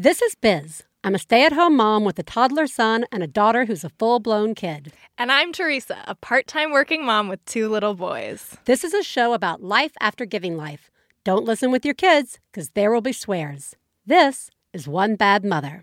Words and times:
This 0.00 0.22
is 0.22 0.36
Biz. 0.36 0.84
I'm 1.02 1.16
a 1.16 1.18
stay 1.18 1.44
at 1.44 1.52
home 1.52 1.76
mom 1.76 2.04
with 2.04 2.20
a 2.20 2.22
toddler 2.22 2.68
son 2.68 3.04
and 3.10 3.20
a 3.20 3.26
daughter 3.26 3.64
who's 3.64 3.82
a 3.82 3.88
full 3.88 4.20
blown 4.20 4.54
kid. 4.54 4.92
And 5.18 5.32
I'm 5.32 5.52
Theresa, 5.52 6.04
a 6.06 6.14
part 6.14 6.46
time 6.46 6.70
working 6.70 7.04
mom 7.04 7.26
with 7.26 7.44
two 7.46 7.68
little 7.68 7.94
boys. 7.94 8.56
This 8.64 8.84
is 8.84 8.94
a 8.94 9.02
show 9.02 9.32
about 9.32 9.60
life 9.60 9.90
after 9.98 10.24
giving 10.24 10.56
life. 10.56 10.88
Don't 11.24 11.44
listen 11.44 11.72
with 11.72 11.84
your 11.84 11.94
kids, 11.94 12.38
because 12.52 12.70
there 12.74 12.92
will 12.92 13.00
be 13.00 13.10
swears. 13.10 13.74
This 14.06 14.50
is 14.72 14.86
One 14.86 15.16
Bad 15.16 15.44
Mother. 15.44 15.82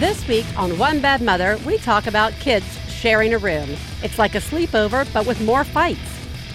This 0.00 0.26
week 0.26 0.46
on 0.58 0.76
One 0.76 1.00
Bad 1.00 1.22
Mother, 1.22 1.56
we 1.64 1.78
talk 1.78 2.08
about 2.08 2.32
kids 2.40 2.66
sharing 2.90 3.32
a 3.32 3.38
room. 3.38 3.76
It's 4.02 4.18
like 4.18 4.34
a 4.34 4.38
sleepover, 4.38 5.06
but 5.12 5.24
with 5.24 5.40
more 5.40 5.62
fights. 5.62 6.00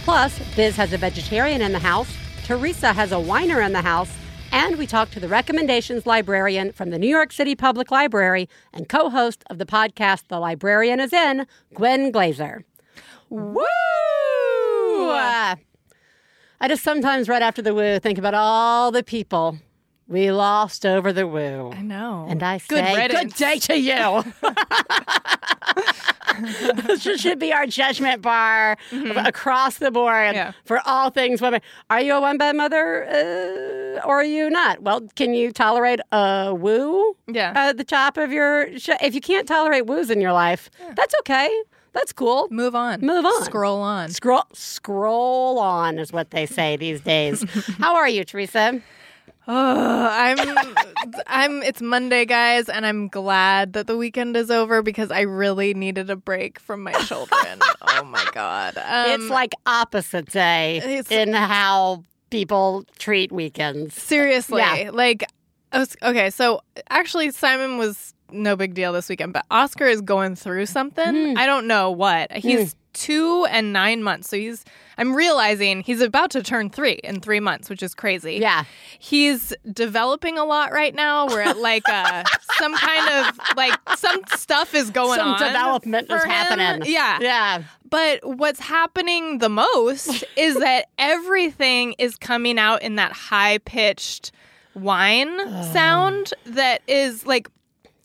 Plus, 0.03 0.37
Biz 0.57 0.75
has 0.75 0.91
a 0.91 0.97
vegetarian 0.97 1.61
in 1.61 1.71
the 1.71 1.79
house, 1.79 2.13
Theresa 2.47 2.93
has 2.93 3.11
a 3.11 3.19
whiner 3.19 3.59
in 3.59 3.73
the 3.73 3.81
house, 3.81 4.09
and 4.53 4.77
we 4.77 4.87
talk 4.87 5.11
to 5.11 5.19
the 5.19 5.27
recommendations 5.27 6.05
librarian 6.05 6.71
from 6.71 6.91
the 6.91 6.97
New 6.97 7.09
York 7.09 7.33
City 7.33 7.55
Public 7.55 7.91
Library 7.91 8.47
and 8.71 8.87
co 8.87 9.09
host 9.09 9.43
of 9.49 9.57
the 9.57 9.65
podcast 9.65 10.29
The 10.29 10.39
Librarian 10.39 11.01
is 11.01 11.11
In, 11.11 11.45
Gwen 11.73 12.09
Glazer. 12.09 12.63
Woo! 13.29 13.65
I 15.09 15.57
just 16.69 16.85
sometimes, 16.85 17.27
right 17.27 17.41
after 17.41 17.61
the 17.61 17.75
woo, 17.75 17.99
think 17.99 18.17
about 18.17 18.33
all 18.33 18.93
the 18.93 19.03
people 19.03 19.57
we 20.07 20.31
lost 20.31 20.85
over 20.85 21.11
the 21.11 21.27
woo. 21.27 21.71
I 21.73 21.81
know. 21.81 22.27
And 22.29 22.41
I 22.43 22.59
Good 22.67 22.85
say, 22.85 23.07
good 23.09 23.33
day 23.33 23.59
to 23.59 23.77
you. 23.77 24.23
this 26.85 27.01
should 27.21 27.39
be 27.39 27.51
our 27.51 27.65
judgment 27.65 28.21
bar 28.21 28.77
across 29.17 29.77
the 29.77 29.91
board 29.91 30.07
Mm-hmm. 30.07 30.35
Yeah. 30.35 30.51
for 30.65 30.79
all 30.85 31.09
things 31.09 31.41
women. 31.41 31.61
Are 31.89 31.99
you 32.01 32.13
a 32.15 32.21
one 32.21 32.37
bad 32.37 32.55
mother 32.55 33.03
uh, 33.05 34.07
or 34.07 34.19
are 34.19 34.23
you 34.23 34.49
not? 34.49 34.81
Well, 34.81 35.01
can 35.15 35.33
you 35.33 35.51
tolerate 35.51 35.99
a 36.11 36.53
woo 36.55 37.15
Yeah. 37.27 37.53
at 37.55 37.77
the 37.77 37.83
top 37.83 38.17
of 38.17 38.31
your 38.31 38.77
sh- 38.79 38.89
If 39.01 39.13
you 39.15 39.21
can't 39.21 39.47
tolerate 39.47 39.85
woos 39.85 40.09
in 40.09 40.21
your 40.21 40.33
life, 40.33 40.69
that's 40.95 41.13
okay. 41.21 41.49
That's 41.93 42.13
cool. 42.13 42.47
Move 42.51 42.75
on. 42.75 43.01
Move 43.01 43.25
on. 43.25 43.43
Scroll 43.43 43.81
on. 43.81 44.09
Scroll 44.09 44.43
scroll 44.53 45.59
on 45.59 45.97
is 45.99 46.11
what 46.13 46.31
they 46.31 46.45
say 46.45 46.77
these 46.77 47.01
days. 47.01 47.43
How 47.79 47.95
are 47.95 48.07
you, 48.09 48.23
Theresa? 48.23 48.81
Oh, 49.47 50.09
I'm 50.11 50.75
I'm 51.27 51.63
it's 51.63 51.81
Monday, 51.81 52.25
guys, 52.25 52.69
and 52.69 52.85
I'm 52.85 53.07
glad 53.07 53.73
that 53.73 53.87
the 53.87 53.97
weekend 53.97 54.35
is 54.35 54.51
over 54.51 54.81
because 54.81 55.11
I 55.11 55.21
really 55.21 55.73
needed 55.73 56.09
a 56.09 56.15
break 56.15 56.59
from 56.59 56.83
my 56.83 56.93
children. 57.05 57.59
oh 57.81 58.03
my 58.03 58.25
god. 58.33 58.77
Um, 58.77 59.21
it's 59.21 59.29
like 59.29 59.53
opposite 59.65 60.27
day 60.27 61.01
in 61.09 61.33
how 61.33 62.03
people 62.29 62.85
treat 62.99 63.31
weekends. 63.31 63.95
seriously. 63.95 64.61
Yeah. 64.61 64.91
Like 64.93 65.25
was, 65.73 65.95
okay, 66.01 66.29
so 66.29 66.61
actually 66.89 67.31
Simon 67.31 67.77
was 67.77 68.13
no 68.31 68.55
big 68.55 68.73
deal 68.73 68.93
this 68.93 69.09
weekend, 69.09 69.33
but 69.33 69.45
Oscar 69.49 69.85
is 69.85 70.01
going 70.01 70.35
through 70.35 70.65
something. 70.65 71.31
Hmm. 71.31 71.37
I 71.37 71.45
don't 71.45 71.67
know 71.67 71.91
what. 71.91 72.31
He's 72.31 72.75
2 73.01 73.45
and 73.49 73.71
9 73.73 74.03
months. 74.03 74.29
So 74.29 74.37
he's 74.37 74.63
I'm 74.99 75.15
realizing 75.15 75.81
he's 75.81 76.01
about 76.01 76.31
to 76.31 76.41
turn 76.41 76.69
3 76.71 76.93
in 77.03 77.19
3 77.21 77.39
months, 77.39 77.69
which 77.69 77.83
is 77.83 77.93
crazy. 77.93 78.35
Yeah. 78.35 78.63
He's 78.97 79.53
developing 79.71 80.37
a 80.37 80.43
lot 80.45 80.71
right 80.71 80.93
now. 80.95 81.27
We're 81.27 81.41
at 81.41 81.57
like 81.57 81.87
uh, 81.87 82.23
some 82.57 82.75
kind 82.75 83.09
of 83.27 83.39
like 83.55 83.77
some 83.95 84.21
stuff 84.35 84.73
is 84.73 84.89
going 84.89 85.17
Some 85.19 85.29
on. 85.29 85.39
development 85.39 86.11
is 86.11 86.23
him. 86.23 86.29
happening. 86.29 86.91
Yeah. 86.91 87.19
Yeah. 87.21 87.63
But 87.89 88.19
what's 88.23 88.59
happening 88.59 89.37
the 89.37 89.49
most 89.49 90.23
is 90.35 90.55
that 90.59 90.87
everything 90.97 91.93
is 91.99 92.15
coming 92.17 92.57
out 92.59 92.81
in 92.81 92.95
that 92.95 93.11
high 93.11 93.59
pitched 93.59 94.31
whine 94.73 95.37
sound 95.71 96.33
that 96.45 96.81
is 96.87 97.25
like 97.25 97.47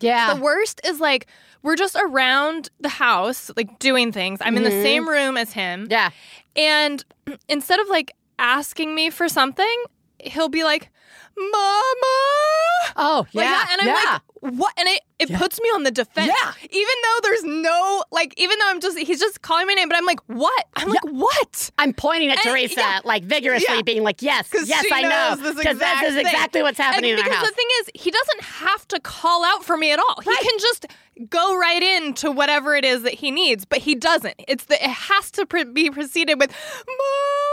Yeah. 0.01 0.35
the 0.35 0.41
worst 0.41 0.81
is 0.85 1.01
like 1.01 1.27
we're 1.63 1.77
just 1.77 1.97
around 1.97 2.71
the 2.81 2.89
house 2.89 3.51
like 3.57 3.79
doing 3.79 4.13
things. 4.13 4.41
I'm 4.43 4.57
in 4.57 4.63
the 4.63 4.71
mm-hmm. 4.71 4.83
same 4.83 5.09
room 5.09 5.37
as 5.37 5.53
him. 5.53 5.87
yeah. 5.91 6.11
And 6.57 7.05
instead 7.49 7.81
of 7.81 7.89
like 7.89 8.13
asking 8.39 8.95
me 8.95 9.11
for 9.11 9.29
something, 9.29 9.85
he'll 10.19 10.49
be 10.49 10.65
like, 10.65 10.91
Mama. 11.37 12.93
Oh, 12.97 13.27
Like 13.33 13.45
yeah. 13.45 13.51
that. 13.53 13.69
And 13.73 13.81
I'm 13.81 13.87
yeah. 13.97 14.13
like, 14.13 14.23
what? 14.59 14.75
And 14.77 14.89
it, 14.89 15.01
it 15.19 15.33
puts 15.39 15.61
me 15.61 15.69
on 15.71 15.85
the 15.85 15.91
defense. 15.91 16.27
Yeah. 16.37 16.53
Even 16.69 16.95
though 17.05 17.19
there's 17.23 17.45
no, 17.45 18.05
like, 18.11 18.35
even 18.37 18.59
though 18.59 18.69
I'm 18.69 18.81
just, 18.81 18.99
he's 18.99 19.21
just 19.21 19.41
calling 19.41 19.67
my 19.67 19.75
name, 19.75 19.89
but 19.89 19.97
I'm 19.97 20.05
like, 20.05 20.21
what? 20.27 20.67
I'm 20.77 20.89
like, 20.89 21.05
what? 21.05 21.71
I'm 21.79 21.93
pointing 21.93 22.29
at 22.31 22.39
And- 22.39 22.43
Theresa, 22.45 22.81
yeah. 22.81 23.01
like 23.05 23.23
vigorously, 23.25 23.67
Yeah. 23.77 23.83
being 23.83 24.03
like, 24.03 24.21
yes, 24.21 24.49
yes, 24.65 24.85
I 24.93 25.03
know." 25.03 25.37
Because 25.37 25.41
this 25.55 25.57
Because 25.57 25.79
that 25.79 26.03
exact 26.03 26.07
is 26.11 26.17
exactly 26.17 26.63
what's 26.63 26.79
happening 26.79 27.13
and 27.13 27.21
in 27.21 27.25
because 27.25 27.49
the 27.49 27.55
thing 27.55 27.67
is, 27.81 27.91
he 27.95 28.11
doesn't 28.11 28.41
have 28.43 28.87
to 28.89 29.01
call 29.01 29.45
out 29.45 29.65
for 29.65 29.77
me 29.77 29.93
at 29.93 29.99
all. 29.99 30.21
He 30.23 30.37
can 30.37 30.59
just 30.59 30.87
go 31.31 31.57
right 31.57 31.83
into 31.83 32.31
whatever 32.31 32.75
it 32.75 32.85
is 32.85 33.03
that 33.05 33.15
he 33.15 33.31
needs, 33.31 33.65
but 33.65 33.79
he 33.79 33.95
doesn't. 33.95 34.35
It's 34.49 34.65
the 34.65 34.75
it 34.83 34.91
has 34.91 35.31
to 35.33 35.47
pre- 35.47 35.65
be 35.65 35.91
preceded 35.91 36.39
with 36.41 36.51
"Mama, 36.51 37.52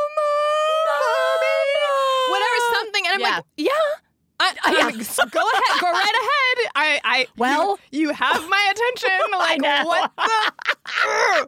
I'm 3.19 3.29
Yeah. 3.31 3.35
like, 3.37 3.45
yeah. 3.57 3.71
I, 4.41 4.53
I, 4.63 4.71
go 4.71 5.41
ahead, 5.41 5.81
go 5.81 5.91
right 5.91 6.13
ahead. 6.15 6.71
I, 6.73 7.01
I, 7.03 7.27
Well- 7.37 7.77
you, 7.91 8.01
you 8.07 8.13
have 8.13 8.47
my 8.49 8.71
attention. 8.71 9.09
Like, 9.31 9.61
what 9.85 10.11
the? 10.15 11.47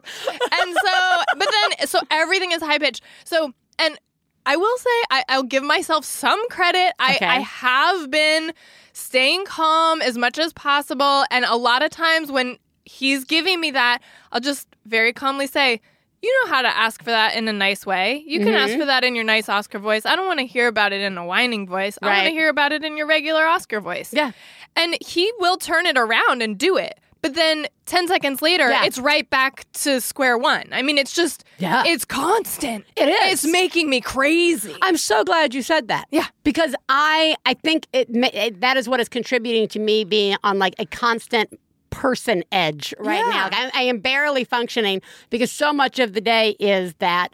and 0.62 0.76
so, 0.84 1.22
but 1.38 1.48
then, 1.78 1.86
so 1.88 2.00
everything 2.10 2.52
is 2.52 2.62
high 2.62 2.78
pitched. 2.78 3.02
So, 3.24 3.52
and 3.78 3.98
I 4.44 4.56
will 4.56 4.76
say, 4.78 4.90
I, 5.10 5.24
I'll 5.28 5.42
give 5.42 5.62
myself 5.62 6.04
some 6.04 6.46
credit. 6.48 6.92
I, 6.98 7.16
Okay. 7.16 7.26
I 7.26 7.38
have 7.40 8.10
been 8.10 8.52
staying 8.92 9.46
calm 9.46 10.02
as 10.02 10.18
much 10.18 10.38
as 10.38 10.52
possible. 10.52 11.24
And 11.30 11.44
a 11.46 11.56
lot 11.56 11.82
of 11.82 11.90
times 11.90 12.30
when 12.32 12.58
he's 12.84 13.24
giving 13.24 13.60
me 13.60 13.70
that, 13.70 14.00
I'll 14.32 14.40
just 14.40 14.68
very 14.84 15.12
calmly 15.12 15.46
say, 15.46 15.80
you 16.22 16.44
know 16.44 16.50
how 16.52 16.62
to 16.62 16.68
ask 16.68 17.02
for 17.02 17.10
that 17.10 17.34
in 17.34 17.48
a 17.48 17.52
nice 17.52 17.84
way. 17.84 18.22
You 18.26 18.38
can 18.38 18.48
Mm-hmm. 18.48 18.56
ask 18.70 18.78
for 18.78 18.86
that 18.86 19.02
in 19.04 19.14
your 19.14 19.24
nice 19.24 19.48
Oscar 19.48 19.78
voice. 19.78 20.06
I 20.06 20.14
don't 20.16 20.26
want 20.26 20.40
to 20.40 20.46
hear 20.46 20.68
about 20.68 20.92
it 20.92 21.00
in 21.00 21.18
a 21.18 21.24
whining 21.26 21.66
voice. 21.66 21.98
I 22.00 22.06
want 22.06 22.24
to 22.26 22.30
hear 22.32 22.48
about 22.48 22.72
it 22.72 22.84
in 22.84 22.96
your 22.96 23.06
regular 23.06 23.44
Oscar 23.44 23.80
voice. 23.80 24.12
Yeah. 24.12 24.32
And 24.76 24.96
he 25.04 25.30
will 25.38 25.56
turn 25.56 25.86
it 25.86 25.98
around 25.98 26.40
and 26.42 26.56
do 26.56 26.76
it. 26.76 26.98
But 27.22 27.34
then 27.36 27.66
10 27.86 28.08
seconds 28.08 28.42
later, 28.42 28.68
Yeah. 28.68 28.84
it's 28.84 28.98
right 28.98 29.28
back 29.30 29.64
to 29.84 30.00
square 30.00 30.36
one. 30.36 30.64
I 30.72 30.82
mean, 30.82 30.98
it's 30.98 31.12
just, 31.14 31.44
Yeah. 31.58 31.84
it's 31.86 32.04
constant. 32.04 32.84
It 32.96 33.08
is. 33.08 33.44
It's 33.44 33.52
making 33.52 33.88
me 33.88 34.00
crazy. 34.00 34.74
I'm 34.82 34.96
so 34.96 35.22
glad 35.22 35.54
you 35.54 35.62
said 35.62 35.86
that. 35.88 36.06
Yeah. 36.10 36.26
because 36.44 36.74
I 36.88 37.36
I 37.46 37.54
think 37.54 37.86
it, 37.92 38.08
it 38.10 38.60
that 38.60 38.76
is 38.76 38.88
what 38.88 38.98
is 38.98 39.08
contributing 39.08 39.68
to 39.68 39.78
me 39.78 40.02
being 40.02 40.36
on 40.42 40.58
like 40.58 40.74
a 40.80 40.86
constant 40.86 41.58
person 41.92 42.42
edge 42.50 42.92
right 42.98 43.20
Yeah. 43.20 43.30
now. 43.30 43.48
I, 43.52 43.70
I 43.74 43.82
am 43.82 44.00
barely 44.00 44.42
functioning 44.42 45.00
because 45.30 45.52
so 45.52 45.72
much 45.72 46.00
of 46.00 46.14
the 46.14 46.20
day 46.20 46.56
is 46.58 46.94
that. 46.98 47.32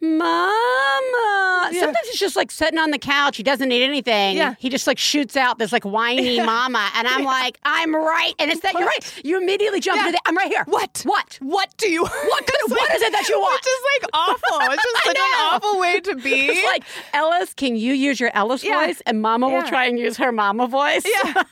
Mama. 0.00 1.68
Yeah. 1.72 1.80
Sometimes 1.80 2.08
he's 2.08 2.20
just 2.20 2.36
like 2.36 2.50
sitting 2.50 2.78
on 2.78 2.90
the 2.90 2.98
couch. 2.98 3.36
He 3.36 3.42
doesn't 3.42 3.68
need 3.68 3.82
anything. 3.82 4.36
Yeah. 4.36 4.54
He 4.58 4.68
just 4.70 4.86
like 4.86 4.98
shoots 4.98 5.36
out 5.36 5.58
this 5.58 5.72
like 5.72 5.84
whiny 5.84 6.40
mama. 6.40 6.88
And 6.94 7.06
I'm 7.06 7.24
like, 7.24 7.58
I'm 7.64 7.94
right. 7.94 8.32
And 8.38 8.50
it's 8.50 8.60
that 8.62 8.74
you're 8.74 8.86
right. 8.86 9.20
You 9.24 9.40
immediately 9.40 9.80
jump 9.80 9.98
Yeah. 10.00 10.06
to 10.06 10.12
the 10.12 10.20
I'm 10.26 10.36
right 10.36 10.48
here. 10.48 10.64
What? 10.66 11.02
What? 11.04 11.38
What 11.42 11.68
do 11.76 11.90
you 11.90 12.02
What, 12.02 12.46
could, 12.46 12.60
what 12.70 12.94
is 12.94 13.02
it 13.02 13.12
that 13.12 13.28
you 13.28 13.38
want? 13.38 13.54
Which 13.60 13.66
is 13.66 14.02
like 14.02 14.10
awful. 14.14 14.72
It's 14.72 14.82
just 14.82 14.96
such 15.04 15.16
an 15.16 15.22
awful 15.52 15.78
way 15.80 16.00
to 16.00 16.14
be. 16.22 16.46
It's 16.48 16.66
like, 16.66 16.84
Ellis, 17.12 17.52
can 17.54 17.76
you 17.76 17.92
use 17.92 18.18
your 18.20 18.30
Ellis 18.34 18.64
Yeah. 18.64 18.86
voice? 18.86 19.02
And 19.06 19.20
Mama 19.20 19.48
will 19.48 19.62
try 19.64 19.86
and 19.86 19.98
use 19.98 20.16
her 20.18 20.32
Mama 20.32 20.66
voice. 20.68 21.04
yeah. 21.04 21.42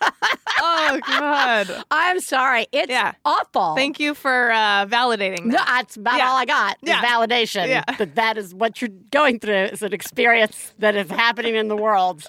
oh, 0.60 1.00
God. 1.06 1.84
I'm 1.90 2.20
sorry. 2.20 2.66
It's 2.72 2.90
Yeah. 2.90 3.12
awful. 3.24 3.74
Thank 3.74 3.98
you 4.00 4.14
for 4.14 4.50
uh, 4.52 4.86
validating 4.86 5.46
No, 5.46 5.56
that. 5.58 5.66
that's 5.66 5.96
about 5.96 6.18
Yeah. 6.18 6.28
all 6.30 6.36
I 6.36 6.44
got. 6.44 6.76
Yeah. 6.82 7.02
validation 7.02 7.68
Yeah. 7.68 7.84
But 7.98 8.14
that 8.14 8.35
that 8.36 8.44
is 8.44 8.54
what 8.54 8.80
you're 8.80 8.90
going 9.10 9.38
through. 9.40 9.54
Is 9.54 9.82
an 9.82 9.92
experience 9.92 10.74
that 10.78 10.94
is 10.94 11.10
happening 11.10 11.54
in 11.54 11.68
the 11.68 11.76
world. 11.76 12.28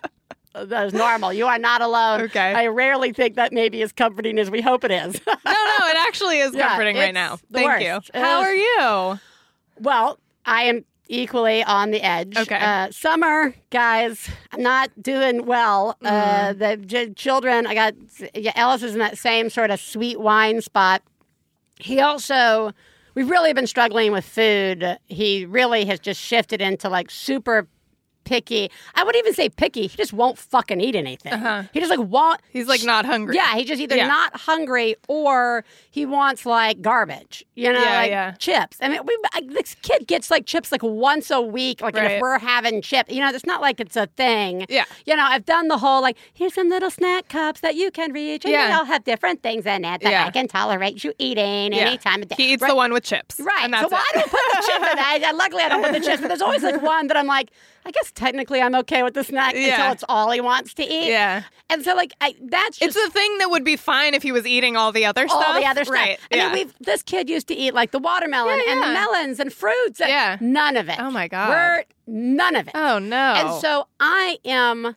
That 0.53 0.87
is 0.87 0.93
normal. 0.93 1.31
You 1.33 1.45
are 1.45 1.59
not 1.59 1.81
alone. 1.81 2.21
Okay. 2.21 2.53
I 2.53 2.67
rarely 2.67 3.13
think 3.13 3.35
that 3.35 3.53
maybe 3.53 3.81
as 3.83 3.91
comforting 3.91 4.39
as 4.39 4.49
we 4.49 4.61
hope 4.61 4.83
it 4.83 4.91
is. 4.91 5.21
no, 5.27 5.33
no, 5.45 5.87
it 5.87 5.97
actually 6.07 6.39
is 6.39 6.55
Yeah, 6.55 6.69
comforting 6.69 6.95
right 6.95 7.13
now. 7.13 7.37
Thank 7.51 7.67
worst. 7.67 7.85
you. 7.85 7.95
It 8.19 8.23
How 8.23 8.41
is. 8.41 8.47
are 8.47 8.55
you? 8.55 9.19
Well, 9.79 10.17
I 10.45 10.63
am 10.63 10.83
equally 11.09 11.63
on 11.63 11.91
the 11.91 12.01
edge. 12.01 12.35
Okay. 12.35 12.57
Uh, 12.59 12.89
summer, 12.91 13.53
guys, 13.69 14.29
I'm 14.51 14.63
not 14.63 14.89
doing 15.01 15.45
well. 15.45 15.95
Uh, 16.03 16.09
Mm-hmm. 16.53 16.59
the 16.59 16.77
j- 16.77 17.13
children, 17.13 17.67
I 17.67 17.73
got, 17.75 17.93
yeah, 18.33 18.51
Ellis 18.55 18.81
is 18.81 18.93
in 18.93 18.99
that 18.99 19.17
same 19.19 19.49
sort 19.51 19.69
of 19.69 19.79
sweet 19.79 20.19
whine 20.19 20.61
spot. 20.61 21.03
He 21.79 21.99
also, 21.99 22.71
we've 23.17 23.31
really 23.31 23.51
been 23.51 23.65
struggling 23.65 24.11
with 24.11 24.23
food. 24.23 24.99
He 25.07 25.47
really 25.47 25.85
has 25.85 25.99
just 25.99 26.21
shifted 26.21 26.61
into 26.61 26.87
like 26.87 27.09
super 27.09 27.67
picky. 28.27 28.69
I 28.95 29.03
wouldn't 29.03 29.23
even 29.23 29.33
say 29.33 29.49
picky. 29.49 29.87
He 29.87 29.97
just 29.97 30.13
won't 30.13 30.37
fucking 30.37 30.81
eat 30.81 30.95
anything. 30.95 31.33
Uh-huh. 31.33 31.63
He 31.73 31.79
just 31.79 31.89
like 31.89 31.99
won't. 32.07 32.41
He's 32.51 32.67
like 32.67 32.83
not 32.83 33.05
hungry. 33.05 33.35
Yeah, 33.35 33.55
he's 33.55 33.67
just 33.67 33.81
either 33.81 33.95
Yeah. 33.95 34.07
not 34.07 34.35
hungry 34.35 34.95
or 35.07 35.63
he 35.91 36.05
wants 36.05 36.45
like 36.45 36.81
garbage, 36.81 37.45
you 37.55 37.71
know, 37.71 37.79
Yeah, 37.81 37.95
like 37.95 38.09
yeah. 38.09 38.31
chips. 38.33 38.77
I 38.81 38.89
mean, 38.89 38.99
we, 39.05 39.17
I, 39.33 39.41
this 39.47 39.75
kid 39.81 40.07
gets 40.07 40.29
like 40.29 40.45
chips 40.45 40.71
like 40.71 40.83
once 40.83 41.31
a 41.31 41.41
week. 41.41 41.81
Like 41.81 41.95
Right. 41.95 42.11
if 42.11 42.21
we're 42.21 42.37
having 42.39 42.81
chips, 42.81 43.11
you 43.13 43.21
know, 43.21 43.29
it's 43.29 43.45
not 43.45 43.61
like 43.61 43.79
it's 43.79 43.95
a 43.95 44.07
thing. 44.17 44.65
Yeah. 44.69 44.83
You 45.05 45.15
know, 45.15 45.23
I've 45.25 45.45
done 45.45 45.69
the 45.69 45.77
whole 45.77 46.01
like, 46.01 46.17
here's 46.33 46.53
some 46.53 46.69
little 46.69 46.91
snack 46.91 47.29
cups 47.29 47.61
that 47.61 47.75
you 47.75 47.89
can 47.91 48.11
reach, 48.11 48.43
and 48.45 48.51
Yeah. 48.51 48.67
they 48.67 48.73
all 48.73 48.85
have 48.85 49.03
different 49.05 49.41
things 49.41 49.65
in 49.65 49.85
it 49.85 50.01
that. 50.01 50.27
I 50.27 50.31
can 50.31 50.47
tolerate 50.47 51.03
you 51.03 51.13
eating 51.17 51.71
Yeah. 51.73 51.85
any 51.87 51.97
time 51.97 52.21
of 52.21 52.27
day. 52.29 52.35
He 52.37 52.53
eats 52.53 52.61
Right. 52.61 52.69
the 52.69 52.75
one 52.75 52.91
with 52.91 53.03
chips. 53.05 53.39
Right. 53.39 53.63
And 53.63 53.73
that's 53.73 53.83
so 53.83 53.89
well, 53.89 54.01
it. 54.13 54.17
I 54.17 54.19
don't 54.19 54.29
put 54.29 54.41
the 54.51 54.63
chips 54.67 54.91
in. 54.91 54.99
I- 54.99 55.31
luckily, 55.31 55.63
I 55.63 55.69
don't 55.69 55.83
put 55.83 55.93
the 55.93 55.99
chips, 55.99 56.21
but 56.21 56.27
there's 56.27 56.41
always 56.41 56.63
like 56.63 56.81
one 56.95 57.07
that 57.07 57.15
I'm 57.17 57.27
like, 57.27 57.51
I 57.87 57.91
guess 57.91 58.11
technically 58.11 58.61
I'm 58.61 58.75
okay 58.75 59.01
with 59.01 59.13
the 59.13 59.23
snack 59.23 59.53
Yeah. 59.55 59.75
until 59.75 59.91
it's 59.93 60.03
all 60.09 60.29
he 60.31 60.41
wants 60.41 60.73
to 60.73 60.83
eat. 60.83 61.07
Yeah. 61.07 61.43
And 61.69 61.83
so 61.85 61.95
like 61.95 62.11
I, 62.19 62.35
that's 62.41 62.79
just 62.79 62.95
It's 62.97 63.05
the 63.05 63.09
thing 63.11 63.37
that 63.37 63.49
would 63.49 63.63
be 63.63 63.77
fine 63.77 64.13
if 64.13 64.23
he 64.23 64.33
was 64.33 64.45
eating 64.45 64.75
all 64.75 64.91
the 64.91 65.05
other 65.05 65.21
all 65.29 65.41
stuff. 65.41 65.57
the 65.61 65.65
other 65.65 65.85
stuff. 65.85 65.95
Right. 65.95 66.19
I 66.31 66.35
yeah. 66.35 66.45
mean, 66.47 66.53
we've 66.53 66.73
this 66.81 67.01
kid 67.01 67.29
used 67.29 67.47
to 67.47 67.53
eat 67.55 67.73
like 67.73 67.91
the 67.91 67.99
watermelon 67.99 68.59
Yeah, 68.65 68.73
and 68.73 68.81
the 68.83 68.87
melons 68.87 69.39
and 69.39 69.53
fruits. 69.53 70.01
and 70.01 70.09
Yeah. 70.09 70.37
None 70.41 70.75
of 70.75 70.89
it. 70.89 70.97
Oh, 70.99 71.09
my 71.09 71.29
God. 71.29 71.49
We're 71.49 71.83
none 72.07 72.55
of 72.57 72.67
it. 72.67 72.73
oh 72.75 72.99
no. 72.99 73.15
And 73.15 73.61
so 73.61 73.87
I 74.01 74.37
am, 74.43 74.95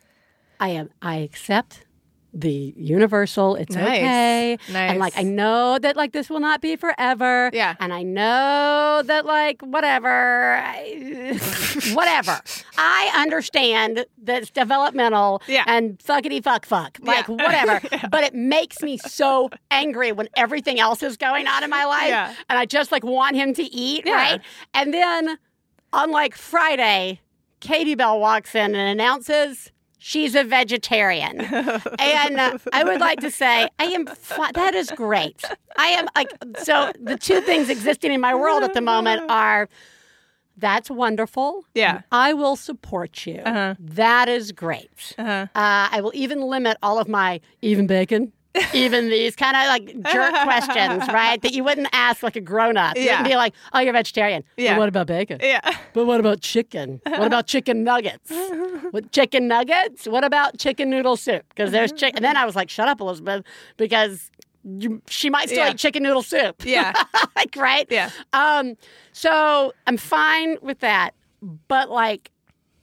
I 0.58 0.70
am, 0.70 0.90
I 1.00 1.16
accept 1.18 1.84
the 2.32 2.72
universal. 2.76 3.56
It's 3.56 3.74
Nice. 3.74 3.86
okay. 3.86 4.58
Nice. 4.70 4.90
And 4.90 4.98
like 4.98 5.12
I 5.16 5.22
know 5.22 5.78
that 5.78 5.96
like 5.96 6.12
this 6.12 6.30
will 6.30 6.40
not 6.40 6.60
be 6.60 6.76
forever. 6.76 7.50
Yeah. 7.52 7.74
And 7.80 7.92
I 7.92 8.02
know 8.02 9.02
that 9.04 9.26
like 9.26 9.60
whatever, 9.62 10.54
I, 10.54 11.38
whatever. 11.94 12.40
I 12.78 13.12
understand 13.16 14.04
that 14.22 14.42
it's 14.42 14.50
developmental. 14.50 15.42
Yeah. 15.48 15.64
And 15.66 15.98
fuckity 15.98 16.42
fuck 16.42 16.66
fuck. 16.66 16.98
Like 17.02 17.26
Yeah. 17.28 17.34
whatever. 17.34 17.80
But 18.10 18.24
it 18.24 18.34
makes 18.34 18.80
me 18.82 18.96
so 18.98 19.50
angry 19.70 20.12
when 20.12 20.28
everything 20.36 20.78
else 20.80 21.02
is 21.02 21.16
going 21.16 21.46
on 21.48 21.64
in 21.64 21.70
my 21.70 21.84
life. 21.84 22.08
Yeah. 22.08 22.34
And 22.48 22.58
I 22.58 22.66
just 22.66 22.92
like 22.92 23.04
want 23.04 23.36
him 23.36 23.54
to 23.54 23.62
eat. 23.64 24.04
Yeah. 24.06 24.14
Right. 24.14 24.40
And 24.74 24.94
then 24.94 25.38
on 25.92 26.10
like 26.12 26.36
Friday, 26.36 27.20
Katie 27.60 27.94
Bell 27.96 28.20
walks 28.20 28.54
in 28.54 28.74
and 28.74 28.88
announces 29.00 29.72
she's 30.00 30.34
a 30.34 30.42
vegetarian. 30.42 31.40
and 31.40 32.40
uh, 32.40 32.58
I 32.72 32.82
would 32.82 33.00
like 33.00 33.20
to 33.20 33.30
say, 33.30 33.68
I 33.78 33.84
am, 33.84 34.06
fi- 34.06 34.50
that 34.52 34.74
is 34.74 34.90
great. 34.90 35.44
I 35.76 35.86
am 35.88 36.08
like, 36.16 36.32
so 36.58 36.90
the 37.00 37.16
two 37.16 37.40
things 37.42 37.68
existing 37.68 38.12
in 38.12 38.20
my 38.20 38.34
world 38.34 38.64
at 38.64 38.74
the 38.74 38.80
moment 38.80 39.22
are 39.30 39.68
that's 40.56 40.90
wonderful. 40.90 41.64
Yeah. 41.74 42.02
I 42.12 42.34
will 42.34 42.56
support 42.56 43.26
you. 43.26 43.40
Uh-huh. 43.44 43.74
That 43.78 44.28
is 44.28 44.52
great. 44.52 45.14
Uh-huh. 45.16 45.46
Uh, 45.54 45.88
I 45.92 46.00
will 46.02 46.12
even 46.14 46.42
limit 46.42 46.76
all 46.82 46.98
of 46.98 47.08
my 47.08 47.40
even 47.62 47.86
bacon. 47.86 48.32
Even 48.74 49.08
these 49.10 49.36
kind 49.36 49.56
of 49.56 49.62
like 49.66 50.12
jerk 50.12 50.34
questions, 50.42 51.06
right? 51.08 51.40
That 51.42 51.52
you 51.52 51.62
wouldn't 51.64 51.88
ask 51.92 52.22
like 52.22 52.36
a 52.36 52.40
grown 52.40 52.76
up. 52.76 52.96
You 52.96 53.04
Yeah. 53.04 53.12
wouldn't 53.12 53.28
be 53.28 53.36
like, 53.36 53.54
oh, 53.72 53.78
you're 53.80 53.92
vegetarian. 53.92 54.42
Yeah. 54.56 54.74
But 54.74 54.78
what 54.80 54.88
about 54.88 55.06
bacon? 55.06 55.38
Yeah. 55.42 55.60
But 55.92 56.06
what 56.06 56.18
about 56.20 56.40
chicken? 56.40 57.00
What 57.06 57.26
about 57.26 57.46
chicken 57.46 57.84
nuggets? 57.84 58.30
What 58.90 59.12
chicken 59.12 59.46
nuggets? 59.46 60.08
What 60.08 60.24
about 60.24 60.58
chicken 60.58 60.90
noodle 60.90 61.16
soup? 61.16 61.44
Because 61.50 61.70
there's 61.70 61.92
chicken. 61.92 62.16
And 62.16 62.24
then 62.24 62.36
I 62.36 62.44
was 62.44 62.56
like, 62.56 62.68
shut 62.68 62.88
up, 62.88 63.00
Elizabeth, 63.00 63.44
because 63.76 64.30
you, 64.64 65.00
she 65.08 65.30
might 65.30 65.48
still 65.48 65.64
Yeah. 65.64 65.70
eat 65.70 65.78
chicken 65.78 66.02
noodle 66.02 66.22
soup. 66.22 66.56
Yeah. 66.64 66.92
like, 67.36 67.54
right? 67.56 67.86
Yeah. 67.88 68.10
Um, 68.32 68.76
so 69.12 69.72
I'm 69.86 69.96
fine 69.96 70.56
with 70.60 70.80
that. 70.80 71.10
But 71.68 71.88
like, 71.90 72.32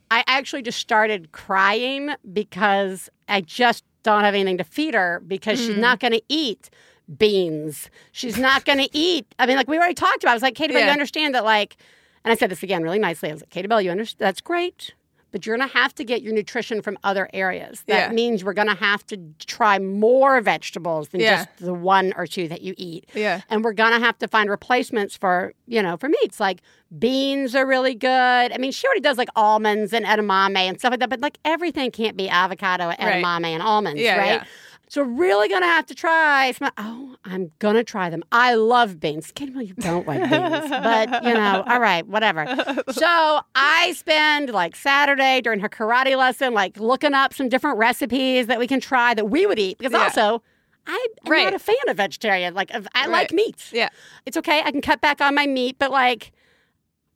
I 0.10 0.24
actually 0.28 0.62
just 0.62 0.80
started 0.80 1.34
crying 1.34 2.12
because 2.32 3.10
I 3.28 3.42
just 3.42 3.84
don't 4.16 4.24
have 4.24 4.34
anything 4.34 4.58
to 4.58 4.64
feed 4.64 4.94
her 4.94 5.22
because 5.28 5.60
she's 5.60 5.78
not 5.78 6.00
mm-hmm. 6.00 6.08
going 6.08 6.20
to 6.20 6.26
eat 6.30 6.70
beans. 7.18 7.90
She's 8.12 8.38
not 8.38 8.66
going 8.66 8.80
to 8.86 8.90
eat. 8.98 9.34
I 9.40 9.46
mean, 9.46 9.58
like 9.58 9.68
we 9.68 9.78
already 9.78 9.94
talked 9.94 10.24
about. 10.24 10.32
I 10.32 10.36
was 10.36 10.44
like, 10.44 10.56
Katie, 10.56 10.74
Bell, 10.74 10.86
you 10.86 10.90
understand 10.90 11.36
that, 11.36 11.44
like, 11.44 11.78
and 12.24 12.32
I 12.32 12.36
said 12.36 12.50
this 12.50 12.64
again 12.64 12.84
really 12.84 13.00
nicely. 13.00 13.30
I 13.30 13.34
was 13.34 13.42
like, 13.42 13.50
Katie 13.50 13.68
Bell, 13.68 13.82
you 13.82 13.92
understand? 13.92 14.20
That's 14.20 14.42
great. 14.42 14.94
But 15.32 15.46
you're 15.46 15.58
going 15.58 15.68
to 15.70 15.74
have 15.78 15.94
to 15.96 16.04
get 16.04 16.22
your 16.22 16.34
nutrition 16.34 16.82
from 16.82 16.98
other 17.04 17.30
areas. 17.34 17.84
That 17.88 18.10
Yeah. 18.10 18.14
means 18.16 18.44
we're 18.44 18.54
going 18.54 18.70
to 18.70 18.76
have 18.76 19.06
to 19.08 19.18
try 19.46 19.78
more 19.78 20.40
vegetables 20.42 21.10
than 21.10 21.20
Yeah. 21.22 21.46
just 21.46 21.58
the 21.58 21.74
one 21.74 22.14
or 22.16 22.26
two 22.28 22.48
that 22.48 22.62
you 22.62 22.74
eat 22.78 23.08
Yeah. 23.14 23.42
and 23.50 23.64
we're 23.64 23.74
gonna 23.74 24.00
have 24.00 24.18
to 24.20 24.28
find 24.28 24.50
replacements 24.50 25.16
for 25.18 25.54
you 25.68 25.82
know 25.82 25.98
for 25.98 26.08
meats 26.10 26.40
like 26.40 26.62
beans 26.98 27.56
are 27.56 27.66
really 27.66 27.94
good 27.96 28.08
i 28.54 28.58
mean 28.58 28.72
she 28.72 28.88
already 28.88 29.02
does 29.02 29.18
like 29.18 29.28
almonds 29.36 29.92
and 29.94 30.06
edamame 30.06 30.56
and 30.58 30.80
stuff 30.80 30.92
like 30.92 31.00
that 31.02 31.10
but 31.10 31.20
like 31.20 31.38
everything 31.44 31.92
can't 31.92 32.16
be 32.16 32.30
avocado 32.30 32.90
and 32.90 33.00
edamame 33.26 33.48
and 33.48 33.62
almonds 33.62 34.00
Yeah, 34.02 34.18
right 34.18 34.28
yeah. 34.42 34.44
So 34.90 35.02
really 35.02 35.50
gonna 35.50 35.66
have 35.66 35.86
to 35.86 35.94
try 35.96 36.52
some 36.52 36.72
oh 36.78 37.16
i'm 37.26 37.52
gonna 37.60 37.84
try 37.84 38.10
them 38.10 38.24
i 38.32 38.54
love 38.54 39.00
beans 39.00 39.32
Katie, 39.32 39.52
well, 39.52 39.62
you 39.64 39.74
don't 39.76 40.08
like 40.08 40.30
beans 40.30 40.70
but 40.70 41.24
you 41.24 41.34
know 41.34 41.64
all 41.70 41.80
right 41.80 42.08
whatever 42.08 42.46
so 42.92 43.40
i 43.56 43.94
spend 43.96 44.50
like 44.52 44.76
saturday 44.76 45.42
during 45.42 45.60
her 45.60 45.70
karate 45.70 46.16
lesson 46.18 46.54
like 46.54 46.80
looking 46.80 47.14
up 47.14 47.34
some 47.34 47.50
different 47.50 47.78
recipes 47.78 48.48
that 48.48 48.60
we 48.60 48.68
can 48.68 48.80
try 48.80 49.14
that 49.14 49.26
we 49.30 49.46
would 49.46 49.60
eat 49.60 49.78
because 49.78 49.94
Yeah. 49.94 50.04
also 50.04 50.42
I, 50.90 51.08
I'm 51.26 51.32
Right. 51.34 51.44
not 51.44 51.54
a 51.54 51.60
fan 51.60 51.76
of 51.90 51.98
vegetarian. 51.98 52.54
Like, 52.54 52.72
I 52.74 52.80
Right. 53.02 53.10
like 53.10 53.34
meats 53.34 53.74
Yeah. 53.74 53.90
it's 54.26 54.38
okay. 54.38 54.62
I 54.64 54.72
can 54.72 54.80
cut 54.80 55.02
back 55.02 55.20
on 55.20 55.36
my 55.36 55.46
meat, 55.46 55.76
but 55.78 55.92
like, 55.92 56.32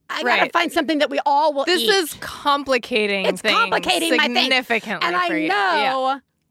I 0.09 0.23
gotta 0.23 0.49
find 0.49 0.73
something 0.73 0.97
that 0.97 1.09
we 1.09 1.19
all 1.25 1.53
will 1.53 1.63
This 1.63 1.79
eat. 1.83 1.89
is 1.89 2.17
complicating 2.19 3.27
It's 3.27 3.39
things 3.41 3.55
complicating 3.57 4.17
my 4.17 4.27
thing. 4.27 4.43
significantly 4.43 5.07
and 5.07 5.15
I 5.15 5.27
for 5.29 5.37
you. 5.37 5.47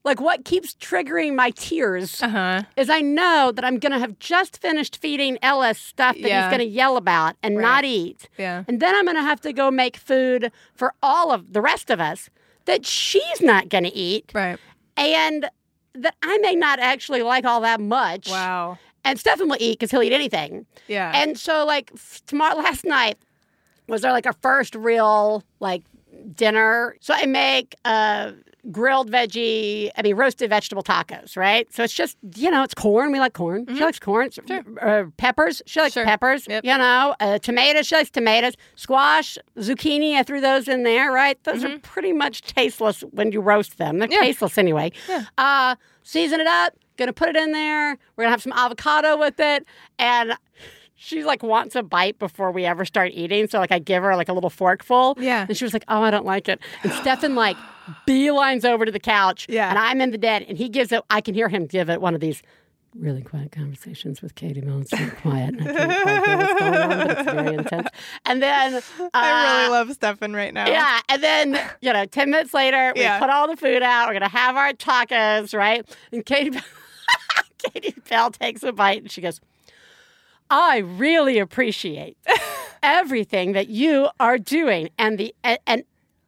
Like, 0.05 0.21
what 0.21 0.45
keeps 0.45 0.75
triggering 0.75 1.35
my 1.35 1.51
tears 1.51 2.23
Uh 2.23 2.29
huh. 2.29 2.63
is 2.77 2.89
I 2.89 3.01
know 3.01 3.53
that 3.55 3.65
I'm 3.65 3.79
gonna 3.79 3.99
have 3.99 4.19
just 4.19 4.61
finished 4.61 4.97
feeding 4.97 5.39
Ellis 5.43 5.79
stuff 5.79 6.17
that 6.17 6.23
Yeah. 6.29 6.45
he's 6.45 6.51
gonna 6.51 6.65
yell 6.65 6.97
about 6.97 7.37
and 7.43 7.57
Right. 7.59 7.63
not 7.63 7.85
eat, 7.85 8.29
Yeah. 8.39 8.65
and 8.67 8.81
then 8.81 8.95
I'm 8.95 9.05
gonna 9.05 9.23
have 9.23 9.41
to 9.43 9.53
go 9.53 9.71
make 9.71 9.97
food 9.97 10.53
for 10.75 10.95
all 11.03 11.33
of 11.33 11.53
the 11.53 11.61
rest 11.61 11.91
of 11.91 12.01
us 12.01 12.31
that 12.65 12.87
she's 12.87 13.41
not 13.41 13.69
gonna 13.69 13.91
eat, 13.93 14.31
Right. 14.35 14.59
and 14.97 15.49
that 15.95 16.15
I 16.23 16.39
may 16.39 16.55
not 16.55 16.79
actually 16.79 17.23
like 17.23 17.45
all 17.45 17.61
that 17.61 17.81
much. 17.81 18.31
Wow. 18.31 18.79
And 19.05 19.19
Stefan 19.19 19.49
will 19.49 19.57
eat 19.61 19.79
because 19.79 19.91
he'll 19.91 20.03
eat 20.03 20.13
anything. 20.13 20.67
Yeah. 20.87 21.11
And 21.15 21.39
so, 21.39 21.65
like 21.67 21.91
f- 21.95 22.21
tomorrow, 22.27 22.55
last 22.57 22.85
night 22.85 23.17
was 23.89 24.05
our 24.05 24.13
like 24.13 24.27
our 24.27 24.35
first 24.43 24.75
real 24.75 25.43
like 25.59 25.83
dinner. 26.35 26.97
So 27.01 27.15
I 27.15 27.27
make 27.27 27.75
uh, 27.85 28.33
grilled 28.71 29.11
veggie, 29.11 29.91
I 29.97 30.03
mean 30.03 30.17
roasted 30.17 30.51
vegetable 30.51 30.83
tacos, 30.83 31.37
right? 31.37 31.73
So 31.73 31.83
it's 31.83 31.93
just 31.95 32.17
you 32.37 32.51
know 32.51 32.63
it's 32.63 32.75
corn. 32.75 33.13
We 33.13 33.19
like 33.19 33.33
corn. 33.33 33.67
She 33.69 33.83
likes 33.85 33.99
corn. 33.99 34.31
Uh, 34.81 35.05
peppers. 35.17 35.63
She 35.67 35.81
likes 35.81 35.91
Mm-hmm. 35.95 36.01
Sure. 36.01 36.05
peppers. 36.05 36.47
Yep. 36.49 36.65
You 36.65 36.79
know, 36.79 37.15
uh, 37.21 37.39
tomatoes. 37.39 37.87
She 37.87 37.95
likes 37.97 38.11
tomatoes. 38.11 38.55
Squash, 38.77 39.39
zucchini. 39.59 40.15
I 40.15 40.23
threw 40.23 40.41
those 40.41 40.69
in 40.69 40.83
there, 40.85 41.11
right? 41.13 41.43
Those 41.45 41.65
are 41.65 41.79
pretty 41.81 42.13
much 42.13 42.43
tasteless 42.43 43.01
when 43.11 43.33
you 43.33 43.41
roast 43.41 43.79
them. 43.79 43.99
They're 43.99 44.09
Mm-hmm. 44.09 44.13
Yeah. 44.15 44.21
tasteless 44.29 44.59
anyway. 44.59 44.93
Yeah. 45.09 45.25
Uh, 45.39 45.75
season 46.03 46.41
it 46.41 46.47
up. 46.47 46.75
Gonna 46.97 47.13
put 47.15 47.29
it 47.31 47.37
in 47.37 47.53
there. 47.53 47.97
We're 48.17 48.25
gonna 48.25 48.31
have 48.31 48.43
some 48.43 48.53
avocado 48.53 49.17
with 49.17 49.41
it, 49.41 49.65
and 49.99 50.35
she 51.03 51.25
like 51.25 51.43
wants 51.43 51.75
a 51.77 51.83
bite 51.83 52.19
before 52.19 52.51
we 52.53 52.67
ever 52.67 52.85
start 52.85 53.13
eating. 53.15 53.49
So 53.49 53.59
like 53.59 53.73
I 53.73 53.79
give 53.79 54.03
her 54.03 54.15
like 54.17 54.29
a 54.29 54.35
little 54.35 54.51
forkful. 54.51 55.17
Yeah. 55.19 55.47
And 55.49 55.57
she 55.57 55.65
was 55.65 55.73
like, 55.73 55.85
"Oh, 55.89 56.03
I 56.03 56.11
don't 56.11 56.27
like 56.27 56.47
it." 56.47 56.61
And 56.83 56.93
Stefan 56.93 57.35
like 57.35 57.57
beelines 58.07 58.67
over 58.67 58.85
to 58.85 58.93
the 58.93 59.01
couch. 59.01 59.47
Yeah. 59.49 59.71
And 59.71 59.79
I'm 59.79 60.01
in 60.03 60.11
the 60.11 60.19
den, 60.19 60.43
and 60.43 60.59
he 60.59 60.69
gives 60.69 60.93
it. 60.93 61.03
I 61.09 61.23
can 61.23 61.35
hear 61.35 61.49
him 61.49 61.65
give 61.67 61.89
it 61.89 62.03
one 62.03 62.15
of 62.15 62.21
these 62.21 62.43
really 62.95 63.23
quiet 63.23 63.51
conversations 63.53 64.21
with 64.21 64.35
Katie 64.35 64.61
Bell. 64.61 64.81
It's 64.81 64.93
really 64.93 65.11
quiet, 65.13 65.55
and 65.59 65.69
I 65.69 65.73
can't 65.73 66.27
hear 66.27 66.37
what's 66.37 66.61
going 66.61 66.75
on, 66.75 66.99
but 66.99 67.11
it's 67.19 67.33
very 67.33 67.55
intense. 67.55 67.89
And 68.27 68.43
then 68.43 68.75
uh, 68.75 68.81
I 69.15 69.61
really 69.61 69.71
love 69.71 69.93
Stefan 69.93 70.35
right 70.35 70.53
now. 70.53 70.67
yeah, 70.69 71.01
and 71.09 71.23
then 71.23 71.61
you 71.81 71.93
know, 71.95 72.05
ten 72.05 72.31
minutes 72.31 72.53
later, 72.53 72.93
we 72.95 73.01
Yeah. 73.01 73.19
put 73.19 73.31
all 73.31 73.49
the 73.49 73.57
food 73.57 73.83
out. 73.83 74.09
We're 74.09 74.13
gonna 74.15 74.29
have 74.29 74.55
our 74.57 74.73
tacos, 74.75 75.57
right? 75.57 75.89
And 76.13 76.27
Katie, 76.27 76.59
Katie 77.73 77.95
Bell 78.11 78.31
takes 78.33 78.63
a 78.63 78.73
bite, 78.73 79.03
and 79.03 79.11
she 79.11 79.21
goes, 79.23 79.41
"I 80.51 80.79
really 80.79 81.39
appreciate 81.39 82.17
everything 82.83 83.53
that 83.53 83.69
you 83.69 84.09
are 84.19 84.39
doing, 84.39 84.91
and 84.99 85.19
the 85.19 85.35
and." 85.67 85.85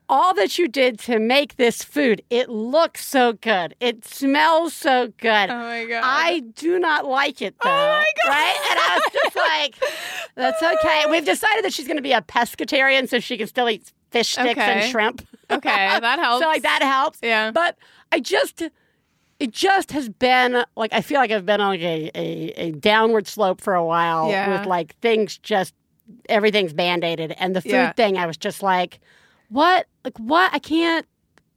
all 0.08 0.34
that 0.34 0.58
you 0.58 0.68
did 0.68 0.98
to 0.98 1.18
make 1.18 1.56
this 1.56 1.82
food, 1.82 2.22
it 2.28 2.50
looks 2.50 3.06
so 3.06 3.32
good. 3.32 3.74
It 3.80 4.04
smells 4.04 4.74
so 4.74 5.10
good. 5.16 5.48
Oh 5.48 5.56
my 5.56 5.86
god. 5.86 6.02
I 6.04 6.40
do 6.54 6.78
not 6.78 7.06
like 7.06 7.40
it 7.40 7.54
though. 7.62 7.70
Oh 7.70 7.72
my 7.72 8.06
God. 8.22 8.28
Right? 8.28 8.68
And 8.70 8.78
I 8.78 9.00
was 9.00 9.22
just 9.22 9.36
like, 9.86 9.92
that's 10.34 10.62
okay. 10.62 11.04
We've 11.10 11.24
decided 11.24 11.64
that 11.64 11.72
she's 11.72 11.86
going 11.86 11.96
to 11.96 12.02
be 12.02 12.12
a 12.12 12.20
pescatarian 12.20 13.08
so 13.08 13.20
she 13.20 13.38
can 13.38 13.46
still 13.46 13.70
eat 13.70 13.90
fish 14.10 14.32
sticks 14.32 14.60
and 14.60 14.90
shrimp. 14.90 15.26
okay, 15.50 15.98
that 15.98 16.18
helps. 16.18 16.42
so 16.44 16.48
like 16.48 16.62
that 16.62 16.82
helps. 16.82 17.18
Yeah. 17.22 17.50
But 17.50 17.78
I 18.10 18.20
just 18.20 18.64
it 19.42 19.50
just 19.50 19.90
has 19.92 20.08
been 20.08 20.64
like 20.76 20.92
I 20.92 21.00
feel 21.00 21.18
like 21.18 21.30
I've 21.30 21.44
been 21.46 21.60
on 21.60 21.70
like 21.70 21.80
a, 21.80 22.10
a, 22.14 22.52
a 22.68 22.70
downward 22.72 23.26
slope 23.26 23.60
for 23.60 23.74
a 23.74 23.84
while 23.84 24.28
Yeah. 24.30 24.58
with 24.58 24.66
like 24.66 24.94
things 25.00 25.36
just 25.38 25.74
everything's 26.28 26.72
band-aided 26.72 27.32
and 27.38 27.54
the 27.56 27.60
food 27.60 27.70
Yeah. 27.72 27.92
thing 27.92 28.16
I 28.18 28.26
was 28.26 28.36
just 28.36 28.62
like 28.62 29.00
what? 29.48 29.86
Like 30.04 30.16
what? 30.18 30.52
I 30.54 30.58
can't. 30.58 31.06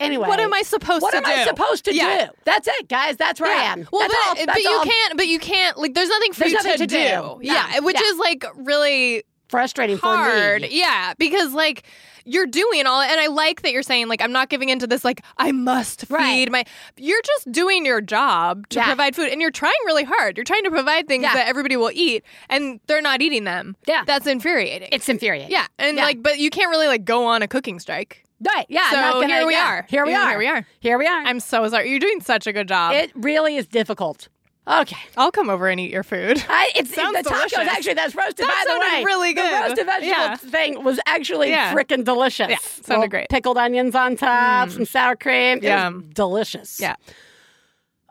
Anyway, 0.01 0.27
What 0.27 0.42
am 0.42 0.54
I 0.54 0.62
supposed 0.63 1.01
What 1.01 1.12
to 1.12 1.20
do? 1.20 1.24
What 1.24 1.32
am? 1.32 1.39
I 1.39 1.46
supposed 1.46 1.86
to 1.86 1.96
Yeah. 1.96 2.25
do? 2.25 2.32
That's 2.44 2.68
it, 2.68 2.89
guys. 2.89 3.15
That's 3.15 3.39
where 3.39 3.50
I 3.58 3.63
am. 3.63 3.88
Well, 3.92 4.01
that's 4.01 4.13
but, 4.13 4.39
all. 4.39 4.46
but 4.48 4.62
you 4.62 4.70
all 4.70 4.84
can't. 4.84 5.15
But 5.18 5.27
you 5.27 5.39
can't. 5.39 5.77
Like, 5.77 5.94
there's 5.94 6.10
nothing 6.10 6.34
for 6.34 6.39
There's 6.42 6.51
you 6.51 6.58
nothing 6.58 6.77
to 6.80 6.88
do. 6.88 6.98
No. 6.98 7.39
Yeah, 7.42 7.80
which 7.80 7.96
Yeah. 7.98 8.08
is 8.10 8.18
like 8.18 8.44
really 8.56 9.24
frustrating 9.49 9.97
hard. 9.97 10.63
for 10.63 10.67
me. 10.67 10.77
Yeah, 10.79 11.13
because 11.17 11.53
like 11.53 11.83
you're 12.27 12.47
doing 12.47 12.85
all, 12.87 13.01
and 13.01 13.19
I 13.19 13.27
like 13.27 13.61
that 13.61 13.71
you're 13.71 13.83
saying 13.83 14.07
like 14.07 14.21
I'm 14.21 14.31
not 14.31 14.49
giving 14.49 14.69
into 14.69 14.87
this 14.87 15.05
like 15.05 15.21
I 15.37 15.51
must 15.51 16.01
feed 16.07 16.11
Right. 16.13 16.51
my. 16.51 16.63
You're 16.97 17.21
just 17.23 17.51
doing 17.51 17.85
your 17.85 18.01
job 18.01 18.67
to 18.69 18.79
Yeah. 18.79 18.85
provide 18.85 19.15
food, 19.15 19.29
and 19.31 19.41
you're 19.41 19.51
trying 19.51 19.73
really 19.85 20.03
hard. 20.03 20.37
You're 20.37 20.43
trying 20.43 20.63
to 20.63 20.71
provide 20.71 21.07
things 21.07 21.23
Yeah. 21.23 21.33
that 21.35 21.47
everybody 21.47 21.77
will 21.77 21.91
eat, 21.93 22.23
and 22.49 22.79
they're 22.87 23.01
not 23.01 23.21
eating 23.21 23.43
them. 23.43 23.75
Yeah. 23.87 24.03
that's 24.05 24.27
infuriating. 24.27 24.89
It's 24.91 25.07
infuriating. 25.09 25.51
yeah, 25.51 25.67
and 25.77 25.97
Yeah. 25.97 26.03
like, 26.05 26.23
but 26.23 26.39
you 26.39 26.49
can't 26.49 26.69
really 26.71 26.87
like 26.87 27.05
go 27.05 27.25
on 27.25 27.41
a 27.41 27.47
cooking 27.47 27.79
strike. 27.79 28.23
Right. 28.41 28.65
Yeah. 28.67 28.89
So 28.89 28.95
gonna, 29.21 29.27
here 29.27 29.45
we 29.47 29.55
are. 29.55 29.85
Here 29.89 30.05
we 30.05 30.13
are. 30.13 30.29
here 30.31 30.37
we 30.39 30.47
are. 30.47 30.67
Here 30.81 30.97
we 30.97 31.07
are. 31.07 31.21
I'm 31.23 31.39
so 31.39 31.67
sorry. 31.69 31.89
You're 31.89 31.99
doing 31.99 32.19
such 32.19 32.47
a 32.47 32.53
good 32.53 32.67
job. 32.67 32.93
it 32.93 33.11
really 33.15 33.55
is 33.55 33.65
difficult. 33.65 34.27
Okay. 34.67 34.98
I'll 35.15 35.31
come 35.31 35.50
over 35.50 35.67
and 35.67 35.79
eat 35.79 35.91
your 35.91 36.03
food. 36.03 36.43
I, 36.50 36.72
it's 36.75 36.93
Sounds 36.93 37.15
the 37.24 37.29
tacos 37.29 37.53
actually 37.67 37.93
that's 37.93 38.15
roasted. 38.15 38.45
That 38.48 38.65
by 38.67 38.74
the 38.74 38.79
way, 38.98 39.03
really 39.03 39.34
good. 39.34 39.45
The 39.45 39.62
roasted 39.69 39.86
vegetable 39.86 40.07
Yeah. 40.07 40.36
thing 40.38 40.84
was 40.84 41.00
actually 41.05 41.50
Yeah. 41.51 41.72
freaking 41.74 42.03
delicious. 42.03 42.50
Yeah, 42.50 42.57
sounded 42.57 42.88
Little 42.89 43.07
great. 43.10 43.25
Mm. 43.27 43.29
Pickled 43.29 43.57
onions 43.57 43.93
on 43.93 44.17
top, 44.17 44.72
some 44.72 44.86
sour 44.86 45.15
cream. 45.15 45.60
Yeah, 45.62 45.91
delicious. 46.13 46.79
Yeah. 46.79 46.95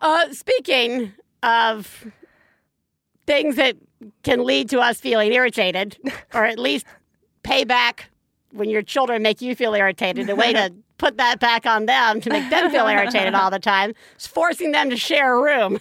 Uh, 0.01 0.33
speaking 0.33 1.13
of 1.43 2.07
things 3.27 3.57
that 3.57 3.77
can 4.23 4.45
lead 4.45 4.69
to 4.71 4.79
us 4.79 5.01
feeling 5.01 5.33
irritated, 5.33 5.97
or 6.35 6.45
at 6.45 6.59
least 6.59 6.87
payback 7.43 8.01
when 8.53 8.69
your 8.69 8.83
children 8.83 9.23
make 9.23 9.41
you 9.43 9.57
feel 9.57 9.75
irritated, 9.75 10.31
a 10.31 10.37
way 10.37 10.53
to 10.53 10.73
put 10.99 11.17
that 11.17 11.41
back 11.41 11.67
on 11.67 11.87
them 11.87 12.21
to 12.21 12.31
make 12.31 12.49
them 12.51 12.71
feel 12.71 12.87
irritated 12.87 13.35
all 13.35 13.51
the 13.51 13.59
time 13.59 13.93
is 14.17 14.27
forcing 14.29 14.71
them 14.71 14.89
to 14.91 14.97
share 14.97 15.35
a 15.35 15.43
room. 15.43 15.81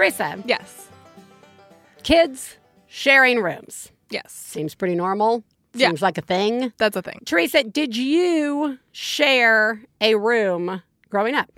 Theresa, 0.00 0.42
Yes. 0.44 0.88
kids 2.02 2.58
sharing 2.86 3.38
rooms. 3.40 3.90
Yes. 4.10 4.30
Seems 4.30 4.74
pretty 4.74 4.94
normal. 4.94 5.42
Yeah. 5.72 5.88
Seems 5.88 6.02
like 6.02 6.18
a 6.18 6.20
thing. 6.20 6.70
That's 6.76 6.96
a 6.98 7.00
thing. 7.02 7.20
Theresa, 7.24 7.64
did 7.64 7.96
you 7.96 8.78
share 8.92 9.80
a 10.02 10.14
room 10.16 10.82
growing 11.08 11.34
up? 11.34 11.50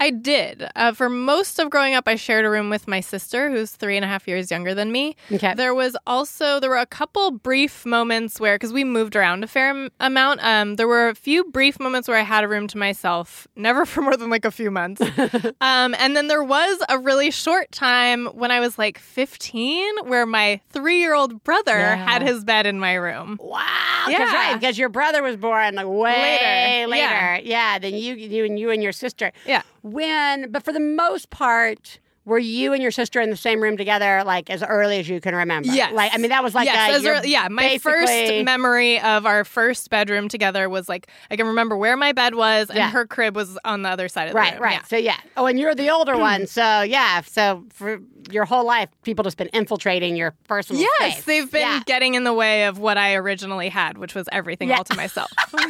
I 0.00 0.10
did. 0.10 0.68
Uh, 0.76 0.92
for 0.92 1.08
most 1.08 1.58
of 1.58 1.70
growing 1.70 1.94
up, 1.94 2.06
I 2.06 2.14
shared 2.14 2.44
a 2.44 2.50
room 2.50 2.70
with 2.70 2.86
my 2.86 3.00
sister, 3.00 3.50
who's 3.50 3.72
three 3.72 3.96
and 3.96 4.04
a 4.04 4.08
half 4.08 4.28
years 4.28 4.50
younger 4.50 4.72
than 4.74 4.92
me. 4.92 5.16
Okay. 5.32 5.54
There 5.54 5.74
was 5.74 5.96
also 6.06 6.60
there 6.60 6.70
were 6.70 6.76
a 6.76 6.86
couple 6.86 7.32
brief 7.32 7.84
moments 7.84 8.38
where 8.38 8.54
because 8.54 8.72
we 8.72 8.84
moved 8.84 9.16
around 9.16 9.42
a 9.42 9.48
fair 9.48 9.70
am- 9.70 9.90
amount. 9.98 10.42
Um, 10.44 10.76
there 10.76 10.86
were 10.86 11.08
a 11.08 11.14
few 11.14 11.44
brief 11.44 11.80
moments 11.80 12.06
where 12.08 12.16
I 12.16 12.22
had 12.22 12.44
a 12.44 12.48
room 12.48 12.68
to 12.68 12.78
myself, 12.78 13.48
never 13.56 13.84
for 13.92 14.02
more 14.02 14.16
than 14.16 14.30
like 14.30 14.44
a 14.44 14.50
few 14.52 14.70
months. 14.70 15.00
um, 15.60 15.94
and 15.98 16.14
then 16.16 16.28
there 16.28 16.44
was 16.44 16.78
a 16.88 16.98
really 16.98 17.30
short 17.32 17.72
time 17.72 18.26
when 18.26 18.50
I 18.52 18.60
was 18.60 18.78
like 18.78 18.98
15, 18.98 19.84
where 20.04 20.26
my 20.26 20.60
three 20.70 21.00
year 21.00 21.14
old 21.14 21.42
brother 21.42 21.76
Yeah. 21.76 21.96
had 21.96 22.22
his 22.22 22.44
bed 22.44 22.66
in 22.66 22.78
my 22.78 22.94
room. 22.94 23.36
Wow. 23.40 23.64
That's 24.06 24.18
Yeah. 24.18 24.32
right. 24.34 24.54
Because 24.60 24.78
your 24.78 24.88
brother 24.88 25.22
was 25.22 25.36
born 25.36 25.74
like 25.74 25.86
way 25.86 26.86
Later. 26.86 26.90
later. 26.90 27.46
Yeah. 27.46 27.58
Yeah. 27.58 27.78
Than 27.80 27.94
you, 27.94 28.14
you 28.14 28.44
and 28.44 28.58
you 28.58 28.70
and 28.70 28.82
your 28.82 28.92
sister. 28.92 29.32
Yeah. 29.44 29.62
When, 29.82 30.50
but 30.50 30.64
for 30.64 30.72
the 30.72 30.80
most 30.80 31.30
part, 31.30 31.98
were 32.28 32.38
you 32.38 32.72
and 32.72 32.82
your 32.82 32.90
sister 32.92 33.20
in 33.20 33.30
the 33.30 33.36
same 33.36 33.60
room 33.62 33.76
together, 33.76 34.22
like 34.24 34.50
as 34.50 34.62
early 34.62 34.98
as 34.98 35.08
you 35.08 35.20
can 35.20 35.34
remember? 35.34 35.70
Yes. 35.72 35.92
Like, 35.92 36.12
I 36.14 36.18
mean, 36.18 36.30
that 36.30 36.42
was 36.44 36.54
like, 36.54 36.66
yes, 36.66 37.04
a, 37.04 37.08
early- 37.08 37.30
yeah. 37.32 37.48
My 37.48 37.78
first 37.78 38.12
memory 38.44 39.00
of 39.00 39.26
our 39.26 39.44
first 39.44 39.90
bedroom 39.90 40.28
together 40.28 40.68
was 40.68 40.88
like 40.88 41.08
I 41.30 41.36
can 41.36 41.46
remember 41.46 41.76
where 41.76 41.96
my 41.96 42.12
bed 42.12 42.34
was, 42.34 42.68
and 42.68 42.76
Yeah. 42.78 42.90
her 42.90 43.06
crib 43.06 43.34
was 43.34 43.58
on 43.64 43.82
the 43.82 43.88
other 43.88 44.08
side 44.08 44.28
of 44.28 44.34
the 44.34 44.38
Right, 44.38 44.54
room. 44.54 44.62
right. 44.62 44.72
Yeah. 44.74 44.82
So 44.84 44.96
yeah. 44.96 45.16
Oh, 45.36 45.46
and 45.46 45.58
you're 45.58 45.74
the 45.74 45.90
older 45.90 46.16
one. 46.18 46.46
So 46.46 46.82
yeah. 46.82 47.22
So 47.22 47.64
for 47.72 47.98
your 48.30 48.44
whole 48.44 48.66
life, 48.66 48.90
people 49.04 49.24
just 49.24 49.38
been 49.38 49.48
infiltrating 49.54 50.14
your 50.14 50.34
personal 50.48 50.82
Yes, 51.00 51.14
space. 51.14 51.24
they've 51.24 51.50
been 51.50 51.62
Yeah. 51.62 51.80
getting 51.86 52.14
in 52.14 52.24
the 52.24 52.34
way 52.34 52.66
of 52.66 52.78
what 52.78 52.98
I 52.98 53.14
originally 53.14 53.70
had, 53.70 53.96
which 53.96 54.14
was 54.14 54.28
everything 54.32 54.68
Yeah. 54.68 54.78
all 54.78 54.84
to 54.84 54.96
myself. 54.96 55.30
but 55.52 55.60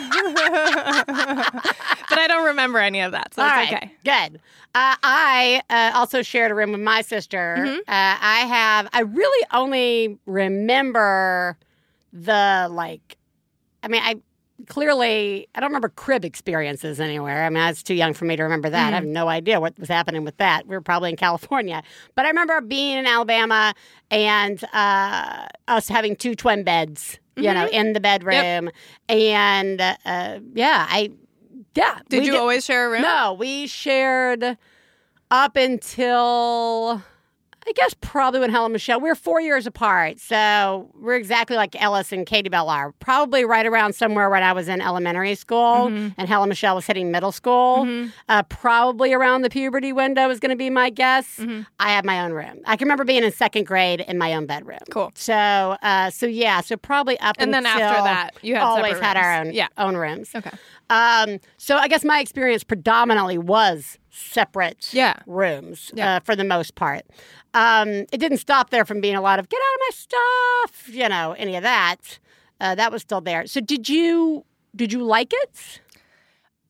I 2.19 2.27
don't 2.29 2.47
remember 2.47 2.79
any 2.79 3.01
of 3.01 3.13
that, 3.13 3.35
so 3.35 3.43
All 3.43 3.49
it's 3.49 3.57
right, 3.57 3.73
okay. 3.75 3.93
good. 4.05 4.41
Uh, 4.75 4.97
I 5.03 5.63
uh, 5.71 5.93
also 5.95 6.23
shared 6.23 6.48
a 6.51 6.55
room 6.55 6.73
with 6.73 6.81
my 6.81 7.03
sister. 7.03 7.57
Mm-hmm. 7.59 7.79
Uh, 7.81 7.83
I 7.89 8.41
have. 8.49 8.89
I 8.93 9.01
really 9.01 9.47
only 9.53 10.19
remember 10.27 11.57
the 12.13 12.69
like. 12.71 13.17
I 13.83 13.89
mean, 13.89 14.03
I 14.05 14.17
clearly 14.67 15.47
I 15.55 15.61
don't 15.61 15.69
remember 15.71 15.89
crib 15.89 16.25
experiences 16.25 17.01
anywhere. 17.01 17.45
I 17.45 17.49
mean, 17.49 17.63
I 17.63 17.69
was 17.69 17.83
too 17.83 17.95
young 17.95 18.13
for 18.13 18.25
me 18.25 18.37
to 18.37 18.43
remember 18.43 18.69
that. 18.71 18.93
I 18.93 18.97
have 18.97 19.05
Mm-hmm. 19.05 19.13
no 19.13 19.29
idea 19.29 19.61
what 19.61 19.79
was 19.79 19.89
happening 19.89 20.25
with 20.25 20.37
that. 20.39 20.67
We 20.67 20.75
were 20.75 20.81
probably 20.81 21.11
in 21.11 21.17
California, 21.17 21.83
but 22.15 22.25
I 22.25 22.29
remember 22.29 22.61
being 22.61 22.99
in 22.99 23.07
Alabama 23.07 23.73
and 24.11 24.63
uh, 24.73 25.47
us 25.69 25.89
having 25.89 26.17
two 26.17 26.35
twin 26.35 26.65
beds. 26.65 27.19
You 27.37 27.55
know, 27.55 27.67
Mm-hmm. 27.67 27.75
in 27.75 27.93
the 27.93 28.01
bedroom, 28.01 28.71
and 29.09 29.81
uh, 29.81 29.95
yeah, 30.55 30.87
I 30.91 31.13
yeah. 31.77 32.01
Did 32.09 32.27
you 32.27 32.37
always 32.37 32.65
share 32.65 32.89
a 32.89 32.91
room? 32.91 33.03
no, 33.03 33.37
we 33.39 33.69
shared 33.69 34.59
up 35.31 35.57
until 35.57 37.03
I 37.69 37.73
guess 37.73 37.93
probably 38.01 38.41
when 38.41 38.49
Helen 38.49 38.73
Michelle. 38.73 38.99
we 38.99 39.11
are 39.11 39.15
four 39.15 39.43
years 39.43 39.67
apart, 39.67 40.19
so 40.21 40.91
we're 40.99 41.17
exactly 41.17 41.55
like 41.55 41.77
Ellis 41.81 42.13
and 42.13 42.25
Katie 42.27 42.49
Bell 42.49 42.71
are. 42.71 42.93
Probably 42.93 43.45
right 43.45 43.67
around 43.67 43.95
somewhere 43.95 44.31
when 44.31 44.43
I 44.43 44.55
was 44.55 44.69
in 44.69 44.81
elementary 44.81 45.35
school 45.35 45.59
Mm-hmm. 45.89 46.09
and 46.17 46.29
Helen 46.29 46.49
Michelle 46.49 46.75
was 46.77 46.87
hitting 46.87 47.11
middle 47.11 47.31
school. 47.31 47.87
Uh, 48.31 48.43
probably 48.45 49.13
around 49.13 49.43
the 49.43 49.51
puberty 49.51 49.93
window 49.93 50.31
is 50.31 50.41
going 50.41 50.49
to 50.51 50.57
be 50.57 50.71
my 50.71 50.89
guess. 50.89 51.37
Mm-hmm. 51.37 51.63
I 51.79 51.91
had 51.91 52.07
my 52.07 52.23
own 52.25 52.33
room. 52.33 52.61
I 52.65 52.77
can 52.77 52.87
remember 52.87 53.05
being 53.05 53.23
in 53.23 53.31
second 53.33 53.67
grade 53.67 54.01
in 54.01 54.17
my 54.17 54.33
own 54.33 54.47
bedroom. 54.47 54.79
Cool. 54.91 55.13
So, 55.15 55.35
uh, 55.35 56.09
so 56.09 56.25
yeah, 56.25 56.63
so 56.63 56.79
probably 56.79 57.21
up 57.21 57.37
And 57.39 57.53
then 57.53 57.67
after 57.67 57.81
that, 58.03 58.31
you 58.41 58.55
had 58.55 58.63
always 58.63 58.99
had 58.99 59.19
our 59.19 59.41
own 59.41 59.53
Yeah. 59.53 59.69
own 59.77 59.95
rooms. 59.95 60.31
Okay. 60.35 60.53
Um, 60.89 61.39
so 61.59 61.77
I 61.77 61.87
guess 61.89 62.03
my 62.03 62.21
experience 62.21 62.65
predominantly 62.65 63.37
was 63.37 63.99
separate 64.11 64.89
Yeah. 64.93 65.15
rooms 65.27 65.91
Yeah. 65.95 66.17
uh, 66.17 66.21
for 66.21 66.35
the 66.35 66.45
most 66.45 66.75
part. 66.75 67.03
Um, 67.59 67.89
it 68.13 68.19
didn't 68.19 68.39
stop 68.39 68.71
there 68.71 68.85
from 68.85 69.01
being 69.01 69.17
a 69.17 69.21
lot 69.21 69.39
of 69.41 69.49
get 69.49 69.59
out 69.59 69.75
of 69.75 69.81
my 69.81 69.91
stuff, 69.93 70.95
you 70.95 71.09
know, 71.09 71.35
any 71.37 71.57
of 71.57 71.63
that. 71.65 72.19
Uh, 72.61 72.75
that 72.77 72.93
was 72.93 73.03
still 73.03 73.21
there. 73.21 73.47
So 73.47 73.61
did 73.61 73.89
you 73.89 74.45
did 74.77 74.93
you 74.93 75.03
like 75.03 75.33
it? 75.33 75.81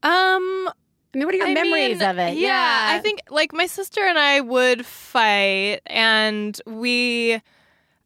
Um, 0.03 0.71
I 1.15 1.19
mean, 1.19 1.27
what 1.27 1.35
are 1.35 1.39
your 1.39 1.49
I 1.49 1.55
memories 1.55 1.99
mean, 1.99 2.09
of 2.09 2.19
it? 2.19 2.37
Yeah, 2.39 2.87
I 2.91 3.01
think 3.01 3.21
like 3.31 3.53
my 3.53 3.67
sister 3.67 4.01
and 4.01 4.19
I 4.19 4.41
would 4.41 4.87
fight, 4.87 5.81
and 5.87 6.59
we, 6.67 7.41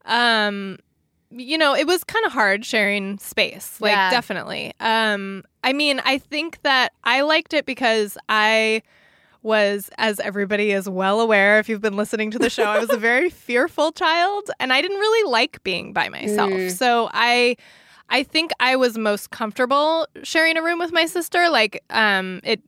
um, 0.05 0.79
you 1.31 1.59
know, 1.59 1.75
it 1.75 1.87
was 1.87 2.03
kind 2.05 2.25
of 2.27 2.33
hard 2.33 2.65
sharing 2.65 3.19
space. 3.19 3.81
Like, 3.81 3.93
Yeah. 3.93 4.11
definitely. 4.11 4.73
Um, 4.81 5.45
I 5.63 5.73
mean, 5.73 6.01
I 6.05 6.19
think 6.19 6.63
that 6.63 6.93
I 7.05 7.21
liked 7.23 7.53
it 7.55 7.67
because 7.67 8.17
I 8.29 8.83
was, 9.43 9.91
as 9.99 10.21
everybody 10.21 10.71
is 10.73 10.89
well 10.89 11.21
aware, 11.21 11.59
if 11.59 11.69
you've 11.69 11.81
been 11.81 11.97
listening 11.97 12.31
to 12.33 12.39
the 12.39 12.51
show, 12.51 12.65
I 12.65 12.79
was 12.79 12.91
a 12.91 12.97
very 12.97 13.31
fearful 13.47 13.93
child, 13.93 14.51
and 14.61 14.73
I 14.73 14.81
didn't 14.81 14.99
really 14.99 15.31
like 15.31 15.63
being 15.63 15.93
by 15.93 16.09
myself. 16.09 16.51
Mm. 16.51 16.71
So 16.73 17.11
I. 17.13 17.57
I 18.09 18.25
think 18.25 18.51
I 18.61 18.77
was 18.77 18.99
most 18.99 19.31
comfortable 19.31 20.07
sharing 20.23 20.59
a 20.59 20.63
room 20.63 20.79
with 20.79 20.93
my 20.93 21.07
sister. 21.07 21.49
Like, 21.49 21.83
um, 21.89 22.41
it 22.45 22.61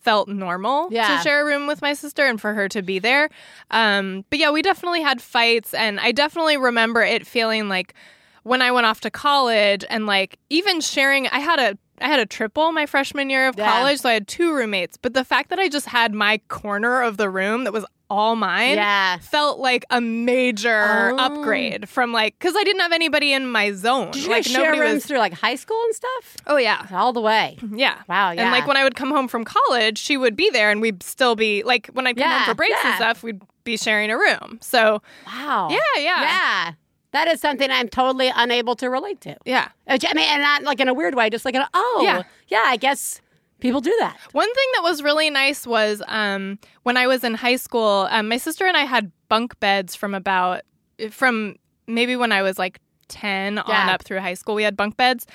felt 0.00 0.28
normal 0.28 0.88
Yeah. 0.90 1.18
to 1.18 1.22
share 1.22 1.42
a 1.42 1.44
room 1.44 1.68
with 1.68 1.80
my 1.82 1.92
sister 1.92 2.26
and 2.26 2.40
for 2.40 2.52
her 2.54 2.68
to 2.70 2.82
be 2.82 2.98
there. 2.98 3.28
Um, 3.70 4.24
but 4.28 4.40
yeah, 4.40 4.50
we 4.50 4.60
definitely 4.60 5.02
had 5.02 5.22
fights, 5.22 5.72
and 5.72 6.00
I 6.00 6.10
definitely 6.10 6.56
remember 6.56 7.02
it 7.02 7.28
feeling 7.28 7.68
like 7.68 7.94
when 8.42 8.60
I 8.60 8.72
went 8.72 8.86
off 8.86 9.00
to 9.02 9.10
college 9.10 9.84
and 9.88 10.06
like 10.06 10.36
even 10.50 10.80
sharing. 10.80 11.28
I 11.28 11.38
had 11.38 11.60
a 11.60 11.78
I 12.00 12.08
had 12.08 12.20
a 12.20 12.26
triple 12.26 12.72
my 12.72 12.86
freshman 12.86 13.30
year 13.30 13.48
of 13.48 13.56
Yeah. 13.58 13.70
college, 13.70 14.00
so 14.00 14.08
I 14.08 14.12
had 14.14 14.28
two 14.28 14.54
roommates. 14.54 14.96
But 14.96 15.14
the 15.14 15.24
fact 15.24 15.50
that 15.50 15.58
I 15.58 15.68
just 15.68 15.86
had 15.86 16.14
my 16.14 16.38
corner 16.48 17.02
of 17.02 17.16
the 17.16 17.28
room 17.30 17.64
that 17.64 17.72
was 17.72 17.84
all 18.10 18.36
mine 18.36 18.76
Yeah. 18.76 19.18
felt 19.18 19.58
like 19.58 19.84
a 19.90 20.00
major 20.00 21.10
Oh. 21.12 21.18
upgrade 21.18 21.88
from 21.90 22.10
like 22.12 22.38
because 22.38 22.54
I 22.56 22.64
didn't 22.64 22.80
have 22.80 22.92
anybody 22.92 23.32
in 23.34 23.50
my 23.50 23.72
zone. 23.72 24.12
Did 24.12 24.24
you 24.24 24.30
like 24.30 24.44
share 24.44 24.62
nobody 24.64 24.80
rooms 24.80 24.94
was. 24.94 25.06
through 25.06 25.18
like 25.18 25.34
high 25.34 25.56
school 25.56 25.80
and 25.84 25.94
stuff? 25.94 26.36
Oh 26.46 26.56
yeah, 26.56 26.86
All 26.92 27.12
the 27.12 27.20
way. 27.20 27.58
Mm-hmm. 27.60 27.76
yeah. 27.78 27.96
Wow, 28.08 28.30
yeah. 28.30 28.42
And 28.42 28.50
like 28.50 28.66
when 28.66 28.76
I 28.78 28.84
would 28.84 28.94
come 28.96 29.10
home 29.10 29.28
from 29.28 29.44
college, 29.44 29.98
she 29.98 30.16
would 30.16 30.36
be 30.36 30.48
there, 30.50 30.70
and 30.70 30.80
we'd 30.80 31.02
still 31.02 31.36
be 31.36 31.62
like 31.64 31.88
when 31.88 32.06
I'd 32.06 32.16
come 32.16 32.28
Yeah, 32.30 32.38
home 32.38 32.46
for 32.48 32.54
breaks 32.54 32.76
yeah. 32.82 32.88
and 32.88 32.96
stuff, 32.96 33.22
we'd 33.22 33.42
be 33.64 33.76
sharing 33.76 34.10
a 34.10 34.16
room. 34.16 34.58
So 34.62 35.02
Wow. 35.26 35.68
yeah, 35.70 35.78
yeah, 36.00 36.22
Yeah. 36.22 36.72
That 37.12 37.26
is 37.28 37.40
something 37.40 37.70
I'm 37.70 37.88
totally 37.88 38.30
unable 38.34 38.76
to 38.76 38.88
relate 38.90 39.20
to. 39.22 39.36
yeah. 39.46 39.68
Uh, 39.86 39.98
I 40.06 40.14
mean, 40.14 40.28
and 40.28 40.42
not 40.42 40.62
like 40.64 40.80
in 40.80 40.88
a 40.88 40.94
weird 40.94 41.14
way, 41.14 41.30
just 41.30 41.44
like, 41.44 41.54
an, 41.54 41.64
oh, 41.72 42.00
Yeah. 42.04 42.22
yeah, 42.48 42.64
I 42.66 42.76
guess 42.76 43.20
people 43.60 43.80
do 43.80 43.94
that. 43.98 44.16
One 44.32 44.52
thing 44.54 44.66
that 44.74 44.82
was 44.82 45.02
really 45.02 45.30
nice 45.30 45.66
was 45.66 46.02
um, 46.06 46.58
when 46.82 46.96
I 46.96 47.06
was 47.06 47.24
in 47.24 47.34
high 47.34 47.56
school, 47.56 48.06
um, 48.10 48.28
my 48.28 48.36
sister 48.36 48.66
and 48.66 48.76
I 48.76 48.84
had 48.84 49.10
bunk 49.28 49.58
beds 49.60 49.94
from 49.94 50.14
about 50.14 50.62
from 51.10 51.56
maybe 51.86 52.14
when 52.16 52.32
I 52.32 52.42
was 52.42 52.58
like 52.58 52.78
ten 53.08 53.58
on 53.58 53.88
up 53.88 54.02
through 54.02 54.20
high 54.20 54.34
school. 54.34 54.54
We 54.54 54.62
had 54.62 54.76
bunk 54.76 54.96
beds, 54.96 55.26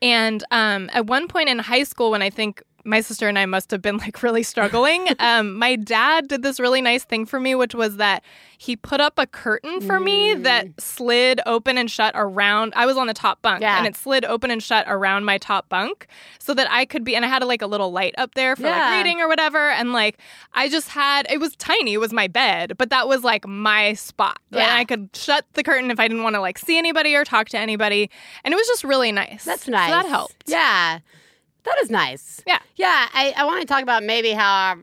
and 0.00 0.42
um, 0.50 0.88
at 0.92 1.06
one 1.06 1.28
point 1.28 1.48
in 1.48 1.58
high 1.58 1.82
school, 1.82 2.10
when 2.10 2.22
I 2.22 2.30
think 2.30 2.62
my 2.84 3.00
sister 3.00 3.28
and 3.28 3.38
I 3.38 3.46
must 3.46 3.70
have 3.70 3.82
been 3.82 3.98
like 3.98 4.22
really 4.22 4.42
struggling, 4.42 5.06
um, 5.18 5.54
my 5.54 5.76
dad 5.76 6.28
did 6.28 6.42
this 6.42 6.58
really 6.60 6.80
nice 6.80 7.04
thing 7.04 7.26
for 7.26 7.38
me, 7.40 7.54
which 7.54 7.74
was 7.74 7.96
that 7.98 8.22
he 8.58 8.76
put 8.76 9.00
up 9.00 9.18
a 9.18 9.26
curtain 9.26 9.80
for 9.80 9.98
me 9.98 10.34
that 10.34 10.66
slid 10.80 11.40
open 11.46 11.78
and 11.78 11.90
shut 11.90 12.12
around. 12.14 12.72
I 12.76 12.84
was 12.84 12.96
on 12.98 13.06
the 13.06 13.14
top 13.14 13.40
bunk, 13.40 13.62
Yeah. 13.62 13.78
and 13.78 13.86
it 13.86 13.96
slid 13.96 14.24
open 14.26 14.50
and 14.50 14.62
shut 14.62 14.84
around 14.86 15.24
my 15.24 15.38
top 15.38 15.68
bunk, 15.70 16.06
so 16.38 16.52
that 16.54 16.70
I 16.70 16.84
could 16.84 17.02
be. 17.02 17.16
And 17.16 17.24
I 17.24 17.28
had 17.28 17.42
like 17.44 17.62
a 17.62 17.66
little 17.66 17.90
light 17.90 18.14
up 18.18 18.34
there 18.34 18.56
for 18.56 18.62
Yeah. 18.64 18.90
like 18.90 18.98
reading 19.04 19.20
or 19.20 19.28
whatever. 19.28 19.70
And 19.70 19.92
like 19.94 20.18
I 20.52 20.68
just 20.68 20.88
had 20.90 21.26
it 21.30 21.40
was 21.40 21.56
tiny. 21.56 21.94
It 21.94 21.98
was 22.00 22.12
my 22.12 22.28
bed, 22.28 22.74
but 22.76 22.90
that 22.90 23.08
was 23.08 23.24
like 23.24 23.46
my 23.46 23.94
spot. 23.94 24.38
And 24.52 24.60
Yeah. 24.60 24.74
I 24.76 24.84
could 24.84 25.08
shut 25.14 25.46
the 25.54 25.62
curtain 25.62 25.90
if 25.90 25.98
I 25.98 26.06
didn't 26.08 26.22
want 26.22 26.34
to 26.34 26.40
like 26.40 26.58
see 26.58 26.76
anybody 26.76 27.14
or 27.14 27.24
talk 27.24 27.48
to 27.50 27.58
anybody. 27.58 28.10
And 28.44 28.52
it 28.52 28.56
was 28.56 28.66
just 28.66 28.84
really 28.84 29.10
nice. 29.12 29.44
That's 29.44 29.64
So 29.64 29.72
nice. 29.72 29.90
that 29.90 30.06
helped. 30.06 30.44
Yeah. 30.46 30.98
That 31.64 31.76
is 31.82 31.90
nice. 31.90 32.42
Yeah. 32.46 32.58
Yeah. 32.76 33.08
I, 33.12 33.32
I 33.36 33.44
want 33.44 33.60
to 33.60 33.66
talk 33.66 33.82
about 33.82 34.02
maybe 34.02 34.30
how, 34.32 34.76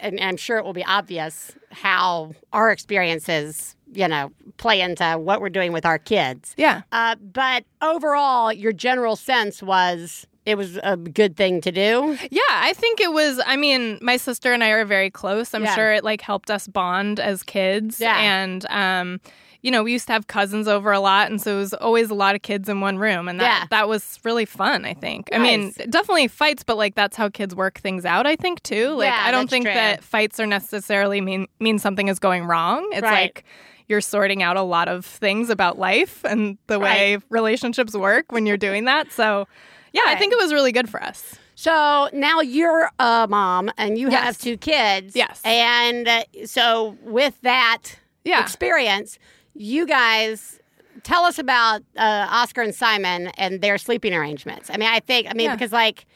and 0.00 0.18
I'm 0.20 0.36
sure 0.36 0.58
it 0.58 0.64
will 0.64 0.72
be 0.72 0.84
obvious, 0.84 1.52
how 1.70 2.32
our 2.52 2.70
experiences, 2.70 3.76
you 3.92 4.08
know, 4.08 4.30
play 4.56 4.80
into 4.80 5.04
what 5.18 5.40
we're 5.40 5.48
doing 5.50 5.72
with 5.72 5.86
our 5.86 5.98
kids. 5.98 6.54
Yeah. 6.56 6.82
Uh, 6.92 7.16
but 7.16 7.64
overall, 7.82 8.52
your 8.52 8.72
general 8.72 9.16
sense 9.16 9.62
was 9.62 10.26
it 10.46 10.56
was 10.58 10.78
a 10.82 10.96
good 10.96 11.36
thing 11.36 11.60
to 11.62 11.72
do. 11.72 12.18
Yeah, 12.30 12.40
I 12.50 12.72
think 12.74 13.00
it 13.00 13.12
was. 13.12 13.40
I 13.46 13.56
mean, 13.56 13.98
my 14.02 14.16
sister 14.18 14.52
and 14.52 14.62
I 14.62 14.68
are 14.70 14.84
very 14.84 15.10
close. 15.10 15.54
I'm 15.54 15.64
Yeah. 15.64 15.74
sure 15.74 15.92
it 15.92 16.04
like 16.04 16.20
helped 16.20 16.50
us 16.50 16.66
bond 16.68 17.18
as 17.18 17.42
kids. 17.42 17.98
Yeah. 18.00 18.18
And, 18.18 18.66
um, 18.68 19.20
you 19.64 19.70
know, 19.70 19.82
we 19.82 19.92
used 19.92 20.06
to 20.08 20.12
have 20.12 20.26
cousins 20.26 20.68
over 20.68 20.92
a 20.92 21.00
lot, 21.00 21.30
and 21.30 21.40
so 21.40 21.56
it 21.56 21.58
was 21.58 21.72
always 21.74 22.10
a 22.10 22.14
lot 22.14 22.34
of 22.34 22.42
kids 22.42 22.68
in 22.68 22.80
one 22.82 22.98
room, 22.98 23.28
and 23.28 23.40
that 23.40 23.44
Yeah. 23.62 23.66
that 23.70 23.88
was 23.88 24.18
really 24.22 24.44
fun. 24.44 24.84
I 24.84 24.92
think. 24.92 25.30
I 25.32 25.38
mean, 25.38 25.72
definitely 25.88 26.28
fights, 26.28 26.62
but 26.62 26.76
like 26.76 26.94
that's 26.94 27.16
how 27.16 27.30
kids 27.30 27.54
work 27.54 27.78
things 27.78 28.04
out. 28.04 28.26
I 28.26 28.36
think 28.36 28.62
too. 28.62 28.90
Like 28.90 29.06
Yeah, 29.10 29.22
I 29.24 29.30
don't 29.30 29.48
think 29.48 29.64
true. 29.64 29.72
that 29.74 30.04
fights 30.04 30.38
are 30.38 30.46
necessarily 30.46 31.20
mean 31.22 31.46
mean 31.60 31.78
something 31.78 32.08
is 32.08 32.18
going 32.18 32.44
wrong. 32.44 32.86
It's 32.92 33.02
Right. 33.02 33.22
like 33.34 33.44
you're 33.88 34.02
sorting 34.02 34.42
out 34.42 34.56
a 34.58 34.62
lot 34.62 34.88
of 34.88 35.06
things 35.06 35.48
about 35.50 35.78
life 35.78 36.24
and 36.24 36.58
the 36.66 36.78
way 36.78 37.18
relationships 37.30 37.94
work 37.94 38.32
when 38.32 38.44
you're 38.46 38.56
doing 38.58 38.84
that. 38.84 39.12
So. 39.12 39.48
Yeah, 39.92 40.02
I 40.06 40.16
think 40.16 40.32
it 40.32 40.38
was 40.38 40.52
really 40.52 40.72
good 40.72 40.88
for 40.90 41.00
us. 41.02 41.36
So 41.54 42.08
now 42.12 42.40
you're 42.40 42.90
a 42.98 43.26
mom 43.30 43.70
and 43.78 43.96
you 43.96 44.08
have 44.10 44.36
two 44.36 44.56
kids. 44.56 45.14
Yes. 45.14 45.40
And 45.44 46.08
uh, 46.08 46.24
so 46.46 46.96
with 47.02 47.40
that 47.42 47.82
Yeah. 48.24 48.42
experience, 48.42 49.18
you 49.54 49.86
guys 49.86 50.58
tell 51.02 51.24
us 51.24 51.38
about 51.38 51.82
uh, 51.96 52.26
Oscar 52.30 52.62
and 52.62 52.74
Simon 52.74 53.28
and 53.36 53.60
their 53.60 53.78
sleeping 53.78 54.14
arrangements. 54.14 54.70
I 54.70 54.76
mean, 54.76 54.88
I 54.88 55.00
think, 55.00 55.26
I 55.28 55.34
mean, 55.34 55.46
Yeah. 55.46 55.54
because 55.56 55.72
like 55.72 56.06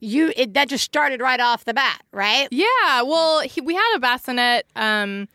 you, 0.00 0.32
it, 0.36 0.54
that 0.54 0.68
just 0.68 0.84
started 0.84 1.20
right 1.20 1.40
off 1.40 1.64
the 1.64 1.74
bat, 1.74 2.00
right? 2.12 2.48
Yeah, 2.50 3.02
well, 3.02 3.40
he, 3.40 3.60
we 3.60 3.74
had 3.74 3.92
a 3.96 3.98
bassinet 3.98 4.66
um, 4.74 5.28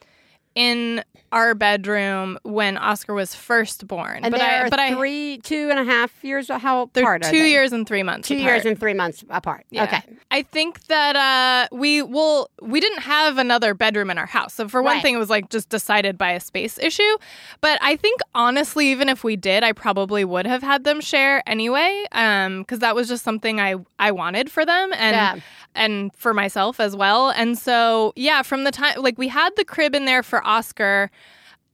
in 0.55 1.03
our 1.31 1.53
bedroom 1.53 2.39
when 2.43 2.77
Oscar 2.77 3.13
was 3.13 3.35
first 3.35 3.85
born. 3.87 4.21
And 4.23 4.31
but 4.31 4.37
they're 4.39 4.65
I, 4.65 4.69
but 4.69 4.79
I, 4.79 4.95
three, 4.95 5.39
two 5.43 5.69
and 5.69 5.77
a 5.79 5.83
half 5.83 6.23
years. 6.23 6.47
How 6.49 6.89
they're 6.93 7.03
apart 7.03 7.25
are 7.25 7.31
two 7.31 7.39
they? 7.39 7.49
years 7.49 7.73
and 7.73 7.85
three 7.85 8.03
months. 8.03 8.27
Two 8.29 8.35
apart. 8.35 8.45
years 8.53 8.65
and 8.65 8.79
three 8.79 8.93
months 8.93 9.23
apart. 9.29 9.65
Yeah. 9.69 9.83
Okay. 9.83 10.01
I 10.31 10.43
think 10.43 10.85
that 10.87 11.15
uh, 11.17 11.67
we 11.75 12.01
will. 12.01 12.49
We 12.61 12.79
didn't 12.79 13.01
have 13.01 13.37
another 13.37 13.73
bedroom 13.73 14.09
in 14.09 14.17
our 14.17 14.25
house, 14.25 14.53
so 14.53 14.67
for 14.69 14.81
one 14.81 14.93
Right. 14.95 15.01
thing, 15.01 15.15
it 15.15 15.17
was 15.19 15.29
like 15.29 15.49
just 15.49 15.67
decided 15.69 16.17
by 16.17 16.31
a 16.31 16.39
space 16.39 16.79
issue. 16.79 17.17
But 17.59 17.79
I 17.81 17.97
think 17.97 18.21
honestly, 18.33 18.87
even 18.91 19.09
if 19.09 19.23
we 19.25 19.35
did, 19.35 19.63
I 19.63 19.73
probably 19.73 20.23
would 20.23 20.45
have 20.45 20.63
had 20.63 20.85
them 20.85 21.01
share 21.01 21.43
anyway, 21.47 22.05
because 22.11 22.79
that 22.79 22.95
was 22.95 23.09
just 23.09 23.23
something 23.25 23.59
I 23.59 23.75
I 23.99 24.11
wanted 24.11 24.49
for 24.49 24.65
them 24.65 24.91
and 24.93 25.15
Yeah. 25.15 25.35
And 25.75 26.13
for 26.15 26.33
myself 26.33 26.79
as 26.79 26.95
well. 26.95 27.29
And 27.31 27.57
so 27.57 28.13
yeah, 28.15 28.41
from 28.41 28.63
the 28.63 28.71
time 28.71 29.01
like 29.01 29.17
we 29.17 29.27
had 29.27 29.49
the 29.55 29.65
crib 29.65 29.93
in 29.95 30.05
there 30.05 30.23
for 30.23 30.45
Oscar, 30.45 31.11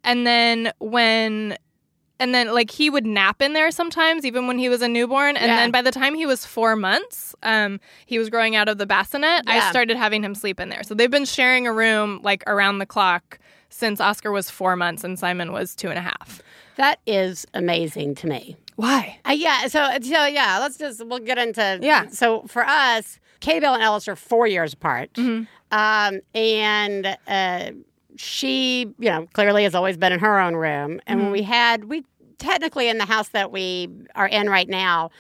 and 0.03 0.25
then 0.27 0.71
when 0.79 1.57
and 2.19 2.35
then 2.35 2.53
like 2.53 2.69
he 2.69 2.89
would 2.89 3.05
nap 3.05 3.41
in 3.41 3.53
there 3.53 3.71
sometimes 3.71 4.25
even 4.25 4.45
when 4.45 4.59
he 4.59 4.69
was 4.69 4.81
a 4.83 4.87
newborn 4.87 5.35
and 5.37 5.47
Yeah. 5.47 5.55
then 5.55 5.71
by 5.71 5.81
the 5.81 5.91
time 5.91 6.13
he 6.13 6.25
was 6.27 6.45
four 6.45 6.75
months 6.75 7.33
um, 7.41 7.79
he 8.05 8.19
was 8.19 8.29
growing 8.29 8.55
out 8.55 8.69
of 8.69 8.77
the 8.77 8.85
bassinet 8.85 9.43
Yeah. 9.47 9.53
i 9.53 9.69
started 9.71 9.97
having 9.97 10.23
him 10.23 10.35
sleep 10.35 10.59
in 10.59 10.69
there 10.69 10.83
so 10.83 10.93
they've 10.93 11.09
been 11.09 11.25
sharing 11.25 11.65
a 11.65 11.73
room 11.73 12.19
like 12.23 12.43
around 12.45 12.77
the 12.77 12.85
clock 12.85 13.39
since 13.69 13.99
oscar 13.99 14.31
was 14.31 14.51
four 14.51 14.75
months 14.75 15.03
and 15.03 15.17
simon 15.17 15.51
was 15.51 15.75
two 15.75 15.89
and 15.89 15.97
a 15.97 16.01
half 16.03 16.43
That 16.75 16.99
is 17.07 17.47
amazing 17.55 18.13
to 18.15 18.27
me. 18.27 18.55
why 18.75 19.17
Uh, 19.27 19.31
yeah. 19.31 19.65
So, 19.67 19.79
so 20.03 20.25
yeah, 20.25 20.59
let's 20.59 20.77
just, 20.77 21.03
we'll 21.05 21.19
get 21.19 21.37
into. 21.39 21.79
Yeah. 21.81 22.07
So 22.09 22.43
for 22.43 22.63
us, 22.67 23.19
Katie 23.41 23.60
Bell 23.60 23.73
and 23.73 23.84
Ellis 23.84 24.08
are 24.08 24.15
four 24.15 24.47
years 24.47 24.73
apart. 24.73 25.12
Mhm. 25.13 25.47
Um, 25.71 26.19
and 26.36 27.17
uh, 27.27 27.71
she, 28.15 28.82
you 28.99 29.10
know, 29.10 29.27
clearly 29.34 29.63
has 29.63 29.75
always 29.75 29.97
been 29.97 30.13
in 30.13 30.19
her 30.19 30.39
own 30.39 30.56
room. 30.56 30.99
And 31.08 31.21
when 31.21 31.32
we 31.32 31.43
had, 31.43 31.86
we 31.86 32.04
technically 32.38 32.88
in 32.89 32.97
the 32.97 33.06
house 33.06 33.30
that 33.30 33.51
we 33.51 33.89
are 34.15 34.27
in 34.27 34.49
right 34.49 34.67
now, 34.69 35.12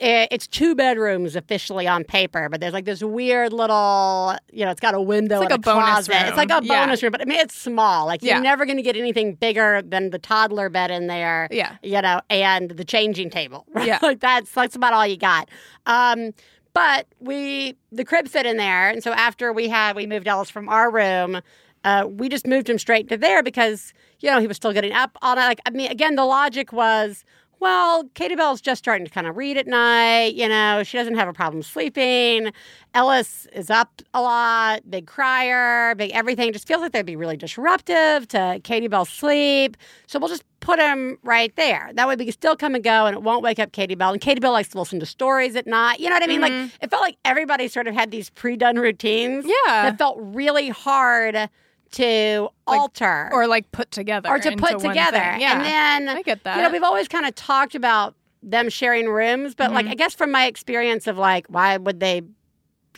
it's 0.00 0.46
two 0.46 0.76
bedrooms 0.76 1.34
officially 1.34 1.88
on 1.88 2.04
paper, 2.04 2.48
but 2.48 2.60
there's 2.60 2.72
like 2.72 2.84
this 2.84 3.02
weird 3.02 3.52
little, 3.52 4.36
you 4.52 4.64
know, 4.64 4.70
it's 4.70 4.78
got 4.78 4.94
a 4.94 5.00
window 5.00 5.42
It's 5.42 5.50
like 5.50 5.54
and 5.54 5.64
a 5.66 5.70
bonus 5.72 6.06
closet. 6.06 6.28
It's 6.28 6.36
like 6.36 6.50
a 6.52 6.60
Yeah. 6.62 6.84
bonus 6.86 7.02
room, 7.02 7.10
but 7.10 7.20
I 7.20 7.24
mean, 7.24 7.40
it's 7.40 7.56
small. 7.60 8.06
Like 8.06 8.22
you're 8.22 8.36
Yeah. 8.36 8.40
never 8.40 8.64
going 8.64 8.76
to 8.76 8.82
get 8.82 8.96
anything 8.96 9.34
bigger 9.34 9.82
than 9.82 10.10
the 10.10 10.18
toddler 10.20 10.68
bed 10.68 10.92
in 10.92 11.08
there 11.08 11.48
yeah 11.50 11.78
you 11.82 12.00
know, 12.00 12.20
and 12.30 12.70
the 12.70 12.84
changing 12.84 13.28
table. 13.30 13.66
Right? 13.74 13.86
Yeah. 13.88 13.98
like 14.00 14.20
that's 14.20 14.52
that's 14.52 14.76
about 14.76 14.92
all 14.92 15.04
you 15.06 15.16
got. 15.16 15.48
Um, 15.86 16.32
but 16.78 17.08
we 17.18 17.74
the 17.90 18.04
crib 18.04 18.28
fit 18.28 18.46
in 18.46 18.56
there, 18.56 18.88
and 18.88 19.02
so 19.02 19.12
after 19.12 19.52
we 19.52 19.68
had 19.68 19.96
we 19.96 20.06
moved 20.06 20.28
Ellis 20.28 20.48
from 20.48 20.68
our 20.68 20.92
room, 20.92 21.40
uh, 21.82 22.06
we 22.08 22.28
just 22.28 22.46
moved 22.46 22.70
him 22.70 22.78
straight 22.78 23.08
to 23.08 23.16
there 23.16 23.42
because 23.42 23.92
you 24.20 24.30
know 24.30 24.38
he 24.38 24.46
was 24.46 24.56
still 24.56 24.72
getting 24.72 24.92
up 24.92 25.18
all 25.20 25.34
night. 25.34 25.48
Like 25.48 25.60
I 25.66 25.70
mean, 25.70 25.90
again, 25.90 26.14
the 26.14 26.24
logic 26.24 26.72
was. 26.72 27.24
Well, 27.60 28.04
Katie 28.14 28.36
Bell's 28.36 28.60
just 28.60 28.78
starting 28.78 29.04
to 29.04 29.10
kind 29.10 29.26
of 29.26 29.36
read 29.36 29.56
at 29.56 29.66
night. 29.66 30.34
You 30.34 30.48
know, 30.48 30.82
she 30.84 30.96
doesn't 30.96 31.16
have 31.16 31.28
a 31.28 31.32
problem 31.32 31.62
sleeping. 31.62 32.52
Ellis 32.94 33.46
is 33.52 33.70
up 33.70 34.00
a 34.14 34.22
lot, 34.22 34.88
big 34.88 35.06
crier, 35.06 35.94
big 35.94 36.10
everything. 36.12 36.52
Just 36.52 36.66
feels 36.66 36.80
like 36.80 36.92
they'd 36.92 37.04
be 37.04 37.16
really 37.16 37.36
disruptive 37.36 38.28
to 38.28 38.60
Katie 38.64 38.88
Bell's 38.88 39.08
sleep. 39.08 39.76
So 40.06 40.18
we'll 40.18 40.28
just 40.28 40.44
put 40.60 40.78
him 40.78 41.18
right 41.22 41.54
there. 41.56 41.90
That 41.94 42.08
way 42.08 42.16
we 42.16 42.24
can 42.24 42.32
still 42.32 42.56
come 42.56 42.74
and 42.74 42.82
go 42.82 43.06
and 43.06 43.16
it 43.16 43.22
won't 43.22 43.42
wake 43.42 43.58
up 43.58 43.72
Katie 43.72 43.94
Bell. 43.94 44.12
And 44.12 44.20
Katie 44.20 44.40
Bell 44.40 44.52
likes 44.52 44.68
to 44.70 44.78
listen 44.78 45.00
to 45.00 45.06
stories 45.06 45.56
at 45.56 45.66
night. 45.66 46.00
You 46.00 46.08
know 46.08 46.16
what 46.16 46.22
I 46.22 46.26
mean? 46.26 46.40
Like 46.40 46.52
mm-hmm. 46.52 46.76
it 46.80 46.90
felt 46.90 47.02
like 47.02 47.16
everybody 47.24 47.68
sort 47.68 47.86
of 47.86 47.94
had 47.94 48.10
these 48.10 48.30
pre-done 48.30 48.76
routines 48.76 49.44
yeah 49.46 49.82
that 49.82 49.98
felt 49.98 50.16
really 50.20 50.68
hard 50.68 51.48
to 51.92 52.48
alter 52.66 53.28
or 53.32 53.46
like 53.46 53.70
put 53.72 53.90
together 53.90 54.28
or 54.28 54.38
to 54.38 54.56
put 54.56 54.78
together. 54.78 55.16
yeah 55.16 55.52
And 55.54 55.64
then 56.08 56.16
i 56.16 56.22
get 56.22 56.44
that 56.44 56.56
you 56.56 56.62
know, 56.62 56.70
we've 56.70 56.82
always 56.82 57.08
kind 57.08 57.26
of 57.26 57.34
talked 57.34 57.74
about 57.74 58.14
them 58.42 58.68
sharing 58.68 59.08
rooms, 59.08 59.54
but 59.54 59.66
Mm-hmm. 59.66 59.74
like 59.74 59.86
I 59.86 59.94
guess 59.94 60.14
from 60.14 60.30
my 60.30 60.46
experience 60.46 61.06
of 61.06 61.18
like, 61.18 61.46
why 61.48 61.76
would 61.76 61.98
they? 62.00 62.22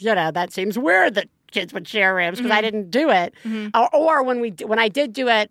You 0.00 0.14
know, 0.14 0.30
that 0.30 0.52
seems 0.52 0.78
weird 0.78 1.14
that 1.14 1.28
kids 1.50 1.72
would 1.72 1.86
share 1.88 2.14
rooms 2.14 2.38
because 2.38 2.50
Mm-hmm. 2.50 2.58
I 2.58 2.62
didn't 2.62 2.90
do 2.90 3.10
it, 3.10 3.34
or, 3.74 3.94
or 3.94 4.22
when 4.22 4.40
we 4.40 4.50
when 4.64 4.78
I 4.78 4.88
did 4.88 5.12
do 5.12 5.28
it. 5.28 5.50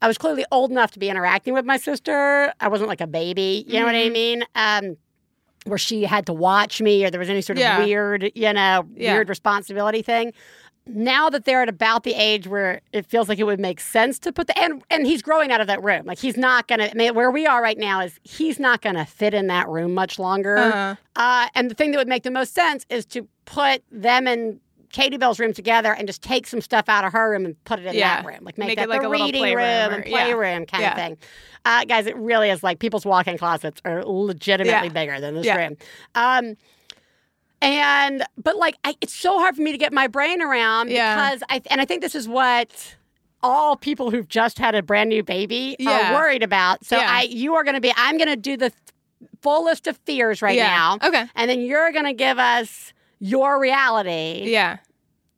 I 0.00 0.06
was 0.06 0.16
clearly 0.16 0.44
old 0.52 0.70
enough 0.70 0.92
to 0.92 1.00
be 1.00 1.08
interacting 1.08 1.54
with 1.54 1.64
my 1.64 1.76
sister. 1.76 2.52
I 2.60 2.68
wasn't 2.68 2.88
like 2.88 3.00
a 3.00 3.06
baby, 3.08 3.64
you 3.66 3.80
know 3.80 3.86
what 3.86 3.96
Mm-hmm. 3.96 4.10
I 4.10 4.10
mean? 4.12 4.44
Um, 4.54 4.96
where 5.64 5.76
she 5.78 6.04
had 6.04 6.26
to 6.26 6.32
watch 6.32 6.80
me, 6.80 7.04
or 7.04 7.10
there 7.10 7.18
was 7.18 7.28
any 7.28 7.42
sort 7.42 7.58
of 7.58 7.62
Yeah. 7.62 7.84
weird, 7.84 8.30
you 8.36 8.52
know, 8.52 8.86
Yeah. 8.94 9.14
weird 9.14 9.28
responsibility 9.28 10.02
thing. 10.02 10.32
Now 10.88 11.28
that 11.30 11.44
they're 11.44 11.62
at 11.62 11.68
about 11.68 12.02
the 12.04 12.14
age 12.14 12.46
where 12.46 12.80
it 12.92 13.06
feels 13.06 13.28
like 13.28 13.38
it 13.38 13.44
would 13.44 13.60
make 13.60 13.80
sense 13.80 14.18
to 14.20 14.32
put 14.32 14.46
the 14.46 14.58
and 14.58 14.82
and 14.90 15.06
he's 15.06 15.22
growing 15.22 15.52
out 15.52 15.60
of 15.60 15.66
that 15.66 15.82
room. 15.82 16.06
Like 16.06 16.18
he's 16.18 16.36
not 16.36 16.66
gonna. 16.68 16.88
I 16.90 16.94
mean, 16.94 17.14
where 17.14 17.30
we 17.30 17.46
are 17.46 17.62
right 17.62 17.78
now 17.78 18.00
is 18.00 18.18
he's 18.24 18.58
not 18.58 18.80
gonna 18.82 19.04
fit 19.06 19.34
in 19.34 19.46
that 19.48 19.68
room 19.68 19.94
much 19.94 20.18
longer. 20.18 20.56
Uh-huh. 20.56 20.94
Uh, 21.16 21.48
and 21.54 21.70
the 21.70 21.74
thing 21.74 21.90
that 21.92 21.98
would 21.98 22.08
make 22.08 22.22
the 22.22 22.30
most 22.30 22.54
sense 22.54 22.86
is 22.88 23.04
to 23.06 23.28
put 23.44 23.82
them 23.90 24.26
in 24.26 24.60
Katie 24.90 25.18
Bell's 25.18 25.38
room 25.38 25.52
together 25.52 25.92
and 25.92 26.06
just 26.06 26.22
take 26.22 26.46
some 26.46 26.62
stuff 26.62 26.88
out 26.88 27.04
of 27.04 27.12
her 27.12 27.30
room 27.30 27.44
and 27.44 27.62
put 27.64 27.78
it 27.78 27.84
in 27.86 27.94
Yeah. 27.94 28.22
that 28.22 28.26
room. 28.26 28.38
Like 28.42 28.56
make, 28.56 28.68
Make 28.68 28.78
that 28.78 28.84
it 28.84 28.88
like 28.88 29.02
the 29.02 29.08
a 29.08 29.10
reading 29.10 29.42
room 29.42 29.56
or- 29.58 29.94
and 29.96 30.04
yeah. 30.06 30.10
playroom 30.10 30.64
kind 30.66 30.82
Yeah. 30.82 30.90
of 30.92 30.96
thing. 30.96 31.18
Uh, 31.66 31.84
guys, 31.84 32.06
it 32.06 32.16
really 32.16 32.48
is 32.48 32.62
like 32.62 32.78
people's 32.78 33.04
walk-in 33.04 33.36
closets 33.36 33.82
are 33.84 34.02
legitimately 34.04 34.88
Yeah. 34.88 34.92
bigger 34.94 35.20
than 35.20 35.34
this 35.34 35.44
Yeah. 35.44 35.56
room. 35.56 35.76
Um, 36.14 36.56
and 37.60 38.24
but 38.42 38.56
like 38.56 38.76
I, 38.84 38.94
it's 39.00 39.14
so 39.14 39.38
hard 39.38 39.56
for 39.56 39.62
me 39.62 39.72
to 39.72 39.78
get 39.78 39.92
my 39.92 40.06
brain 40.06 40.40
around 40.42 40.90
Yeah. 40.90 41.14
because 41.30 41.42
I 41.48 41.60
and 41.70 41.80
I 41.80 41.84
think 41.84 42.02
this 42.02 42.14
is 42.14 42.28
what 42.28 42.96
all 43.42 43.76
people 43.76 44.10
who've 44.10 44.28
just 44.28 44.58
had 44.58 44.74
a 44.74 44.82
brand 44.82 45.08
new 45.10 45.22
baby 45.22 45.76
Yeah. 45.78 46.10
are 46.12 46.14
worried 46.14 46.42
about. 46.42 46.84
So 46.84 46.96
Yeah. 46.96 47.08
I 47.10 47.22
you 47.22 47.54
are 47.54 47.64
going 47.64 47.74
to 47.74 47.80
be 47.80 47.92
I'm 47.96 48.16
going 48.18 48.28
to 48.28 48.36
do 48.36 48.56
the 48.56 48.72
full 49.42 49.64
list 49.64 49.86
of 49.86 49.96
fears 50.04 50.42
right 50.42 50.58
now. 50.58 50.98
Okay. 51.02 51.24
And 51.34 51.48
then 51.50 51.60
you're 51.60 51.92
going 51.92 52.04
to 52.06 52.12
give 52.12 52.38
us 52.38 52.92
your 53.20 53.60
reality 53.60 54.42
Yeah. 54.46 54.78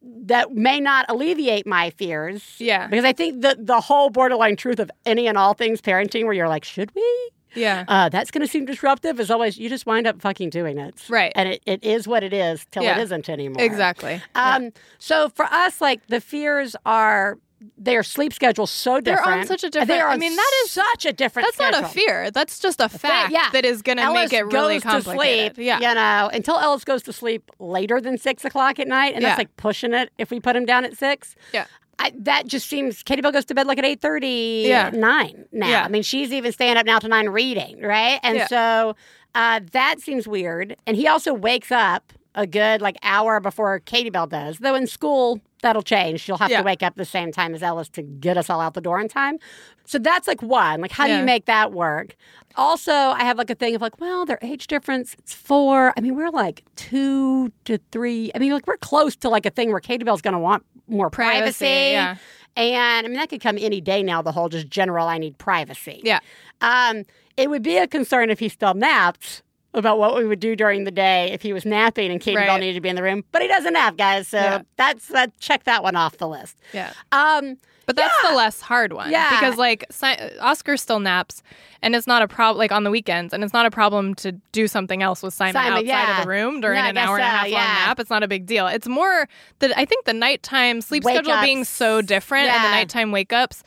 that 0.02 0.52
may 0.52 0.80
not 0.80 1.06
alleviate 1.09 1.66
my 1.66 1.90
fears. 1.90 2.42
Yeah. 2.59 2.87
Because 2.87 3.04
I 3.04 3.12
think 3.12 3.40
the 3.42 3.56
the 3.59 3.80
whole 3.80 4.11
borderline 4.11 4.56
truth 4.56 4.78
of 4.78 4.90
any 5.06 5.26
and 5.26 5.37
all 5.38 5.54
things 5.54 5.80
parenting 5.80 6.24
where 6.24 6.35
you're 6.35 6.48
like, 6.48 6.64
should 6.64 6.94
we? 6.94 7.30
Yeah. 7.54 7.84
Uh, 7.88 8.08
that's 8.08 8.30
going 8.30 8.42
to 8.42 8.50
seem 8.50 8.64
disruptive 8.64 9.18
As 9.20 9.30
always 9.30 9.58
you 9.58 9.68
just 9.68 9.86
wind 9.86 10.06
up 10.06 10.20
fucking 10.20 10.50
doing 10.50 10.78
it. 10.78 10.94
Right. 11.08 11.32
And 11.34 11.48
it, 11.48 11.62
it 11.66 11.82
is 11.84 12.06
what 12.06 12.22
it 12.22 12.32
is 12.32 12.66
till 12.70 12.82
Yeah. 12.82 12.98
it 12.98 13.02
isn't 13.02 13.28
anymore. 13.28 13.62
Exactly. 13.62 14.22
Um, 14.34 14.72
So 14.98 15.28
for 15.30 15.44
us, 15.46 15.80
like 15.80 16.06
the 16.08 16.20
fears 16.20 16.76
are 16.86 17.38
their 17.76 18.02
sleep 18.02 18.32
schedule's 18.32 18.70
so 18.70 19.00
different. 19.00 19.26
They're 19.26 19.34
on 19.40 19.46
such 19.46 19.64
a 19.64 19.70
different- 19.70 20.00
are 20.00 20.08
I 20.08 20.16
mean, 20.16 20.34
that 20.34 20.50
is- 20.64 20.70
such 20.70 21.04
a 21.04 21.12
different. 21.12 21.46
That's 21.46 21.58
not 21.72 21.84
a 21.84 21.88
fear. 21.88 22.30
That's 22.30 22.58
just 22.58 22.80
a 22.80 22.88
fact 22.88 23.32
yeah. 23.32 23.50
that 23.52 23.66
is 23.66 23.82
going 23.82 23.98
to 23.98 24.12
make 24.14 24.32
it 24.32 24.44
really 24.46 24.80
complicated. 24.80 25.54
To 25.54 25.54
sleep, 25.56 25.66
yeah. 25.66 25.78
you 25.78 25.94
know, 25.94 26.30
until 26.32 26.56
Ellis 26.58 26.84
goes 26.84 27.02
to 27.02 27.12
sleep 27.12 27.50
later 27.58 28.00
than 28.00 28.16
six 28.16 28.46
o'clock 28.46 28.78
at 28.78 28.88
night, 28.88 29.12
and 29.14 29.22
Yeah. 29.22 29.30
that's 29.30 29.38
like 29.38 29.56
pushing 29.58 29.92
it. 29.92 30.10
If 30.16 30.30
we 30.30 30.40
put 30.40 30.56
him 30.56 30.64
down 30.64 30.84
at 30.86 30.96
six, 30.96 31.34
Yeah. 31.52 31.66
I, 32.02 32.12
that 32.20 32.46
just 32.46 32.68
seems. 32.68 33.02
Katie 33.02 33.20
Bell 33.22 33.30
goes 33.32 33.44
to 33.46 33.54
bed 33.54 33.66
like 33.66 33.78
at 33.78 33.84
eight 33.84 34.00
thirty, 34.00 34.64
Yeah. 34.66 34.90
nine 34.90 35.44
now. 35.52 35.68
Yeah. 35.68 35.84
I 35.84 35.88
mean, 35.88 36.02
she's 36.02 36.32
even 36.32 36.50
staying 36.52 36.76
up 36.76 36.86
now 36.86 36.98
to 36.98 37.08
nine 37.08 37.28
reading, 37.28 37.80
right? 37.82 38.18
And 38.22 38.38
Yeah. 38.38 38.46
so 38.48 38.96
uh, 39.34 39.60
that 39.72 40.00
seems 40.00 40.26
weird. 40.26 40.76
And 40.86 40.96
he 40.96 41.06
also 41.06 41.32
wakes 41.34 41.70
up 41.70 42.12
a 42.34 42.46
good 42.46 42.80
like 42.80 42.96
hour 43.02 43.38
before 43.40 43.78
Katie 43.80 44.10
Bell 44.10 44.26
does. 44.26 44.58
Though 44.58 44.74
in 44.74 44.86
school 44.86 45.40
that'll 45.62 45.82
change. 45.82 46.20
She'll 46.20 46.38
have 46.38 46.50
Yeah. 46.50 46.58
to 46.58 46.64
wake 46.64 46.82
up 46.82 46.94
the 46.96 47.04
same 47.04 47.32
time 47.32 47.54
as 47.54 47.62
Ellis 47.62 47.88
to 47.90 48.02
get 48.02 48.36
us 48.36 48.48
all 48.50 48.60
out 48.60 48.74
the 48.74 48.80
door 48.80 49.00
in 49.00 49.08
time. 49.08 49.38
So 49.84 49.98
that's 49.98 50.26
like 50.28 50.42
one. 50.42 50.80
Like, 50.80 50.92
how 50.92 51.06
do 51.06 51.14
you 51.16 51.24
make 51.24 51.46
that 51.46 51.72
work? 51.72 52.16
Also, 52.56 52.92
I 52.92 53.20
have 53.24 53.38
like 53.38 53.50
a 53.50 53.54
thing 53.54 53.74
of 53.74 53.82
like, 53.82 54.00
well, 54.00 54.24
their 54.24 54.38
age 54.42 54.66
difference, 54.66 55.14
it's 55.18 55.34
four. 55.34 55.92
I 55.96 56.00
mean, 56.00 56.14
we're 56.16 56.30
like 56.30 56.64
two 56.76 57.52
to 57.64 57.78
three. 57.92 58.30
I 58.34 58.38
mean, 58.38 58.52
like 58.52 58.66
we're 58.66 58.76
close 58.76 59.16
to 59.16 59.28
like 59.28 59.46
a 59.46 59.50
thing 59.50 59.70
where 59.70 59.80
Katie 59.80 60.04
Bell's 60.04 60.22
going 60.22 60.32
to 60.34 60.38
want 60.40 60.64
more 60.88 61.10
privacy. 61.10 61.64
Privacy, 61.64 61.92
yeah. 61.92 62.16
And 62.56 63.06
I 63.06 63.08
mean, 63.08 63.18
that 63.18 63.28
could 63.28 63.40
come 63.40 63.56
any 63.60 63.80
day 63.80 64.02
now, 64.02 64.22
the 64.22 64.32
whole 64.32 64.48
just 64.48 64.68
general, 64.68 65.06
I 65.06 65.18
need 65.18 65.38
privacy. 65.38 66.00
Yeah. 66.04 66.18
Um, 66.60 67.04
it 67.36 67.48
would 67.48 67.62
be 67.62 67.76
a 67.78 67.86
concern 67.86 68.28
if 68.30 68.40
he 68.40 68.48
still 68.48 68.74
napped 68.74 69.42
about 69.74 69.98
what 69.98 70.16
we 70.16 70.26
would 70.26 70.40
do 70.40 70.56
during 70.56 70.85
the 70.85 70.90
day 70.90 71.30
if 71.33 71.42
he 71.42 71.52
was 71.52 71.64
napping 71.64 72.11
and 72.11 72.20
Katie 72.20 72.37
Bell 72.37 72.46
Right. 72.48 72.61
needed 72.61 72.74
to 72.74 72.80
be 72.80 72.88
in 72.88 72.96
the 72.96 73.02
room. 73.02 73.24
But 73.33 73.42
he 73.42 73.48
doesn't 73.48 73.72
nap, 73.72 73.96
guys. 73.96 74.28
So 74.28 74.38
Yeah. 74.38 74.62
that's 74.76 75.06
that. 75.09 75.38
Check 75.38 75.64
that 75.64 75.83
one 75.83 75.94
off 75.96 76.16
the 76.18 76.26
list. 76.28 76.56
Yeah. 76.72 76.92
Um, 77.12 77.56
But 77.87 77.96
that's 77.96 78.14
the 78.28 78.35
less 78.35 78.61
hard 78.61 78.92
one. 78.92 79.11
Yeah. 79.11 79.30
Because 79.30 79.56
like 79.56 79.85
si- 79.90 80.16
Oscar 80.40 80.76
still 80.76 81.00
naps 81.00 81.42
and 81.83 81.94
it's 81.96 82.06
not 82.06 82.22
a 82.22 82.28
problem 82.28 82.59
like 82.59 82.70
on 82.72 82.85
the 82.85 82.90
weekends 82.90 83.33
and 83.35 83.42
it's 83.44 83.52
not 83.52 83.66
a 83.66 83.70
problem 83.70 84.14
to 84.16 84.33
do 84.52 84.66
something 84.68 85.02
else 85.02 85.22
with 85.24 85.35
Simon, 85.35 85.54
Simon, 85.54 85.72
outside 85.72 85.87
yeah. 85.87 86.18
of 86.18 86.24
the 86.24 86.28
room 86.30 86.61
during 86.61 86.76
Yeah, 86.78 86.88
an 86.88 86.96
hour 86.98 87.16
and 87.16 87.24
a 87.24 87.28
half 87.28 87.42
long 87.44 87.50
yeah. 87.52 87.87
nap. 87.87 87.98
It's 88.00 88.11
not 88.11 88.22
a 88.22 88.28
big 88.28 88.46
deal. 88.46 88.66
It's 88.68 88.87
more 88.88 89.28
that 89.61 89.76
I 89.76 89.85
think 89.85 90.04
the 90.04 90.12
nighttime 90.12 90.80
sleep 90.83 91.02
Wake 91.04 91.16
schedule 91.16 91.40
being 91.42 91.64
so 91.64 92.00
different 92.00 92.48
and 92.48 92.62
the 92.64 92.68
nighttime 92.70 93.11
wake 93.12 93.33
ups. 93.33 93.62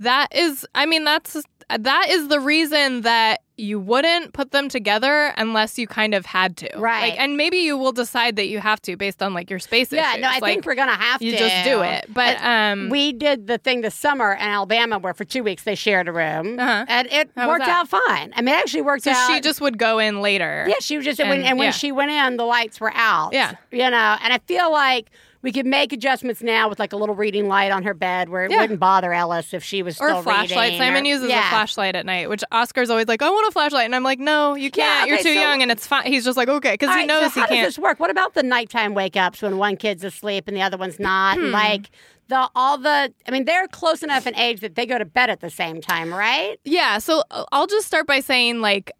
That 0.00 0.28
is 0.34 0.66
I 0.74 0.86
mean 0.86 1.04
that's 1.04 1.36
that 1.76 2.06
is 2.10 2.28
the 2.28 2.40
reason 2.40 3.00
that 3.02 3.40
you 3.56 3.78
wouldn't 3.78 4.32
put 4.32 4.50
them 4.50 4.68
together 4.68 5.32
unless 5.36 5.78
you 5.78 5.86
kind 5.86 6.12
of 6.12 6.26
had 6.26 6.56
to. 6.56 6.68
Right. 6.76 7.10
Like, 7.10 7.20
and 7.20 7.36
maybe 7.36 7.58
you 7.58 7.78
will 7.78 7.92
decide 7.92 8.34
that 8.36 8.48
you 8.48 8.58
have 8.58 8.82
to 8.82 8.96
based 8.96 9.22
on 9.22 9.32
like 9.32 9.48
your 9.48 9.60
space 9.60 9.92
yeah, 9.92 10.10
issues. 10.12 10.22
no, 10.22 10.28
I 10.28 10.32
Like, 10.32 10.42
think 10.42 10.66
we're 10.66 10.74
gonna 10.74 10.96
have 10.96 11.22
you 11.22 11.30
to 11.32 11.38
just 11.38 11.64
do 11.64 11.82
it. 11.82 12.06
But 12.12 12.36
um 12.42 12.88
we 12.90 13.12
did 13.12 13.46
the 13.46 13.58
thing 13.58 13.82
this 13.82 13.94
summer 13.94 14.32
in 14.32 14.40
Alabama 14.40 14.98
where 14.98 15.14
for 15.14 15.24
two 15.24 15.44
weeks 15.44 15.62
they 15.62 15.76
shared 15.76 16.08
a 16.08 16.12
room, 16.12 16.58
Uh-huh. 16.58 16.84
and 16.88 17.06
it 17.12 17.30
How 17.36 17.46
worked 17.48 17.68
out 17.68 17.88
fine. 17.88 18.32
I 18.34 18.40
mean, 18.42 18.54
it 18.54 18.58
actually 18.58 18.82
worked 18.82 19.04
so 19.04 19.12
out. 19.12 19.28
she 19.32 19.40
just 19.40 19.60
would 19.60 19.78
go 19.78 20.00
in 20.00 20.20
later. 20.20 20.66
Yeah, 20.68 20.74
she 20.80 20.96
was 20.96 21.04
just 21.06 21.20
and, 21.20 21.28
when, 21.28 21.38
And- 21.38 21.48
and 21.50 21.58
when 21.58 21.66
yeah. 21.66 21.70
she 21.72 21.92
went 21.92 22.10
in, 22.10 22.36
the 22.36 22.44
lights 22.44 22.80
were 22.80 22.92
out. 22.94 23.32
Yeah. 23.32 23.52
you 23.70 23.78
know, 23.88 24.16
and 24.20 24.32
I 24.32 24.38
feel 24.46 24.72
like 24.72 25.10
we 25.44 25.52
could 25.52 25.66
make 25.66 25.92
adjustments 25.92 26.42
now 26.42 26.68
with 26.68 26.78
like 26.80 26.92
a 26.92 26.96
little 26.96 27.14
reading 27.14 27.46
light 27.46 27.70
on 27.70 27.82
her 27.84 27.94
bed 27.94 28.30
where 28.30 28.44
it 28.46 28.50
Yeah. 28.50 28.62
wouldn't 28.62 28.80
bother 28.80 29.12
Ellis 29.12 29.54
if 29.54 29.62
she 29.62 29.82
was 29.82 30.00
or 30.00 30.08
still 30.08 30.18
a 30.18 30.22
flashlight. 30.22 30.58
reading, 30.72 30.78
Simon 30.80 31.04
or- 31.04 31.08
uses 31.08 31.28
yeah. 31.28 31.46
a 31.46 31.50
flashlight 31.50 31.94
at 31.94 32.04
night, 32.06 32.28
which 32.28 32.42
Oscar's 32.50 32.90
always 32.90 33.06
like, 33.06 33.22
"I 33.22 33.28
want 33.30 33.46
a 33.46 33.52
flashlight," 33.52 33.84
and 33.84 33.94
I'm 33.94 34.02
like, 34.02 34.18
"No, 34.18 34.54
you 34.56 34.70
can't. 34.70 35.06
You're 35.08 35.18
too 35.18 35.22
so- 35.34 35.40
young, 35.40 35.62
and 35.62 35.70
it's 35.70 35.86
fine." 35.86 36.06
He's 36.06 36.24
just 36.24 36.36
like, 36.36 36.48
"Okay," 36.48 36.72
because 36.72 36.88
he 36.88 36.94
right, 36.96 37.06
knows 37.06 37.34
so 37.34 37.40
how 37.40 37.46
he 37.46 37.54
can't. 37.56 37.66
does 37.66 37.76
this 37.76 37.82
work? 37.82 38.00
What 38.00 38.10
about 38.10 38.34
the 38.34 38.42
nighttime 38.42 38.94
wake 38.94 39.16
ups 39.16 39.42
when 39.42 39.58
one 39.58 39.76
kid's 39.76 40.02
asleep 40.02 40.48
and 40.48 40.56
the 40.56 40.62
other 40.62 40.76
one's 40.78 40.98
not? 40.98 41.36
Hmm. 41.38 41.50
Like 41.52 41.90
the 42.28 42.48
all 42.56 42.78
the, 42.78 43.12
I 43.28 43.30
mean, 43.30 43.44
they're 43.44 43.68
close 43.68 44.02
enough 44.02 44.26
in 44.26 44.34
age 44.36 44.60
that 44.60 44.76
they 44.76 44.86
go 44.86 44.96
to 44.98 45.04
bed 45.04 45.28
at 45.28 45.40
the 45.40 45.50
same 45.50 45.82
time, 45.82 46.12
right? 46.12 46.58
Yeah, 46.64 46.96
so 46.98 47.22
uh, 47.30 47.44
I'll 47.52 47.66
just 47.66 47.86
start 47.86 48.06
by 48.06 48.20
saying 48.20 48.62
like 48.62 48.90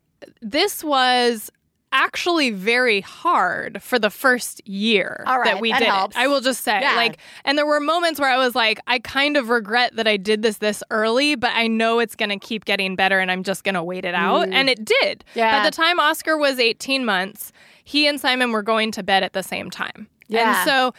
this 0.43 0.85
was 0.85 1.51
actually 1.95 2.51
very 2.51 3.01
hard 3.01 3.81
for 3.83 3.99
the 3.99 4.11
first 4.11 4.61
year 4.69 5.23
right, 5.27 5.45
that 5.45 5.61
we 5.61 5.71
that 5.71 5.79
did 5.79 5.89
helps. 5.89 6.17
it. 6.17 6.21
I 6.21 6.27
will 6.27 6.41
just 6.43 6.63
say 6.63 6.81
Yeah. 6.81 6.97
like 6.97 7.19
and 7.45 7.57
there 7.57 7.65
were 7.65 7.81
moments 7.81 8.21
where 8.21 8.29
I 8.31 8.37
was 8.37 8.55
like 8.55 8.79
I 8.87 8.99
kind 8.99 9.37
of 9.39 9.49
regret 9.49 9.95
that 9.97 10.07
I 10.07 10.17
did 10.19 10.43
this 10.43 10.59
this 10.59 10.83
early, 10.91 11.37
but 11.37 11.53
I 11.55 11.69
know 11.69 12.01
it's 12.01 12.17
going 12.17 12.31
to 12.31 12.39
keep 12.39 12.65
getting 12.67 12.97
better 12.97 13.21
and 13.21 13.31
I'm 13.31 13.45
just 13.45 13.65
going 13.65 13.77
to 13.77 13.83
wait 13.83 14.05
it 14.05 14.15
out 14.15 14.49
and 14.49 14.69
it 14.69 14.85
did. 14.85 15.25
Mm. 15.31 15.37
Yeah. 15.37 15.59
By 15.61 15.65
the 15.65 15.75
time 15.75 15.99
Oscar 16.01 16.37
was 16.37 16.59
18 16.59 17.05
months, 17.05 17.53
he 17.85 18.07
and 18.09 18.21
Simon 18.21 18.51
were 18.53 18.63
going 18.63 18.91
to 18.93 19.03
bed 19.03 19.23
at 19.23 19.33
the 19.33 19.43
same 19.43 19.71
time. 19.71 20.09
Yeah. 20.29 20.59
And 20.63 20.69
so 20.69 20.95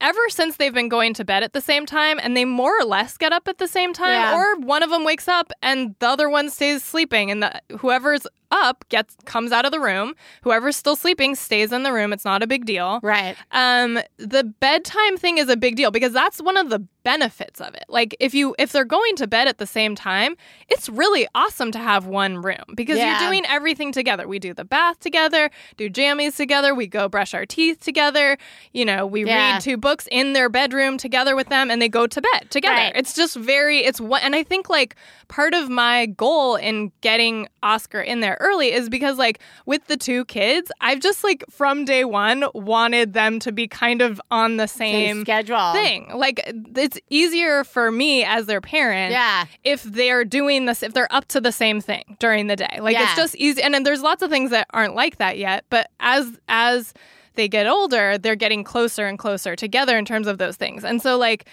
ever 0.00 0.20
since 0.28 0.56
they've 0.56 0.74
been 0.74 0.88
going 0.88 1.14
to 1.14 1.24
bed 1.24 1.42
at 1.42 1.52
the 1.54 1.60
same 1.60 1.84
time 1.86 2.20
and 2.22 2.36
they 2.36 2.44
more 2.44 2.78
or 2.78 2.84
less 2.84 3.16
get 3.16 3.32
up 3.32 3.48
at 3.48 3.58
the 3.58 3.66
same 3.66 3.92
time 3.92 4.12
Yeah. 4.12 4.36
or 4.36 4.56
one 4.60 4.82
of 4.82 4.90
them 4.90 5.02
wakes 5.04 5.26
up 5.28 5.50
and 5.62 5.94
the 5.98 6.06
other 6.08 6.28
one 6.28 6.50
stays 6.50 6.84
sleeping 6.84 7.30
and 7.30 7.42
the 7.42 7.60
whoever's 7.78 8.26
up 8.50 8.84
gets 8.88 9.16
comes 9.26 9.52
out 9.52 9.64
of 9.66 9.72
the 9.72 9.80
room 9.80 10.14
whoever's 10.42 10.76
still 10.76 10.96
sleeping 10.96 11.34
stays 11.34 11.72
in 11.72 11.82
the 11.82 11.92
room 11.92 12.12
it's 12.12 12.24
not 12.24 12.42
a 12.42 12.46
big 12.46 12.64
deal 12.64 12.98
Right. 13.02 13.36
um 13.52 13.98
the 14.16 14.44
bedtime 14.44 15.16
thing 15.18 15.38
is 15.38 15.48
a 15.48 15.56
big 15.56 15.76
deal 15.76 15.90
because 15.90 16.12
that's 16.12 16.40
one 16.40 16.56
of 16.56 16.70
the 16.70 16.78
benefits 17.04 17.60
of 17.60 17.74
it 17.74 17.84
like 17.88 18.14
if 18.20 18.34
you 18.34 18.54
if 18.58 18.72
they're 18.72 18.84
going 18.84 19.16
to 19.16 19.26
bed 19.26 19.48
at 19.48 19.58
the 19.58 19.66
same 19.66 19.94
time 19.94 20.36
it's 20.68 20.88
really 20.88 21.26
awesome 21.34 21.72
to 21.72 21.78
have 21.78 22.06
one 22.06 22.36
room 22.42 22.56
because 22.74 22.98
Yeah. 22.98 23.20
you're 23.20 23.30
doing 23.30 23.44
everything 23.46 23.92
together 23.92 24.28
we 24.28 24.38
do 24.38 24.52
the 24.52 24.64
bath 24.64 24.98
together 25.00 25.50
do 25.76 25.88
jammies 25.88 26.36
together 26.36 26.74
we 26.74 26.86
go 26.86 27.08
brush 27.08 27.32
our 27.34 27.46
teeth 27.46 27.80
together 27.80 28.36
you 28.72 28.84
know 28.84 29.06
we 29.06 29.24
Yeah. 29.24 29.52
read 29.54 29.62
two 29.62 29.76
books 29.78 30.06
in 30.10 30.32
their 30.34 30.48
bedroom 30.50 30.98
together 30.98 31.34
with 31.36 31.48
them 31.48 31.70
and 31.70 31.80
they 31.80 31.88
go 31.88 32.06
to 32.06 32.20
bed 32.20 32.50
together 32.50 32.74
Right. 32.74 32.92
it's 32.94 33.14
just 33.14 33.36
very 33.36 33.78
it's 33.78 34.00
what 34.00 34.22
and 34.22 34.34
i 34.34 34.42
think 34.42 34.68
like 34.68 34.94
part 35.28 35.54
of 35.54 35.68
my 35.68 36.06
goal 36.06 36.56
in 36.56 36.90
getting 37.02 37.46
oscar 37.62 38.00
in 38.00 38.20
there 38.20 38.36
early 38.40 38.72
is 38.72 38.88
because 38.88 39.18
like 39.18 39.38
with 39.66 39.86
the 39.86 39.96
two 39.96 40.24
kids 40.24 40.72
i've 40.80 41.00
just 41.00 41.22
like 41.22 41.44
from 41.50 41.84
day 41.84 42.04
one 42.04 42.44
wanted 42.54 43.12
them 43.12 43.38
to 43.38 43.52
be 43.52 43.68
kind 43.68 44.00
of 44.00 44.20
on 44.30 44.56
the 44.56 44.66
Same 44.66 45.16
same 45.16 45.20
schedule. 45.22 45.72
thing 45.72 46.10
like 46.14 46.40
it's 46.76 46.98
easier 47.10 47.62
for 47.64 47.92
me 47.92 48.24
as 48.24 48.46
their 48.46 48.60
parent 48.60 49.12
Yeah. 49.12 49.44
if 49.64 49.82
they're 49.82 50.24
doing 50.24 50.64
this 50.66 50.82
if 50.82 50.94
they're 50.94 51.12
up 51.12 51.26
to 51.28 51.40
the 51.40 51.52
same 51.52 51.80
thing 51.80 52.16
during 52.18 52.46
the 52.46 52.56
day 52.56 52.78
like 52.80 52.94
Yeah. 52.96 53.04
it's 53.04 53.16
just 53.16 53.36
easy 53.36 53.62
and 53.62 53.74
then 53.74 53.82
there's 53.82 54.02
lots 54.02 54.22
of 54.22 54.30
things 54.30 54.50
that 54.50 54.66
aren't 54.70 54.94
like 54.94 55.18
that 55.18 55.36
yet 55.38 55.64
but 55.70 55.90
as 56.00 56.38
as 56.48 56.94
they 57.34 57.48
get 57.48 57.66
older 57.68 58.18
they're 58.18 58.34
getting 58.34 58.64
closer 58.64 59.06
and 59.06 59.18
closer 59.18 59.54
together 59.54 59.96
in 59.98 60.04
terms 60.04 60.26
of 60.26 60.38
those 60.38 60.56
things 60.56 60.84
and 60.84 61.00
so 61.02 61.16
like 61.18 61.44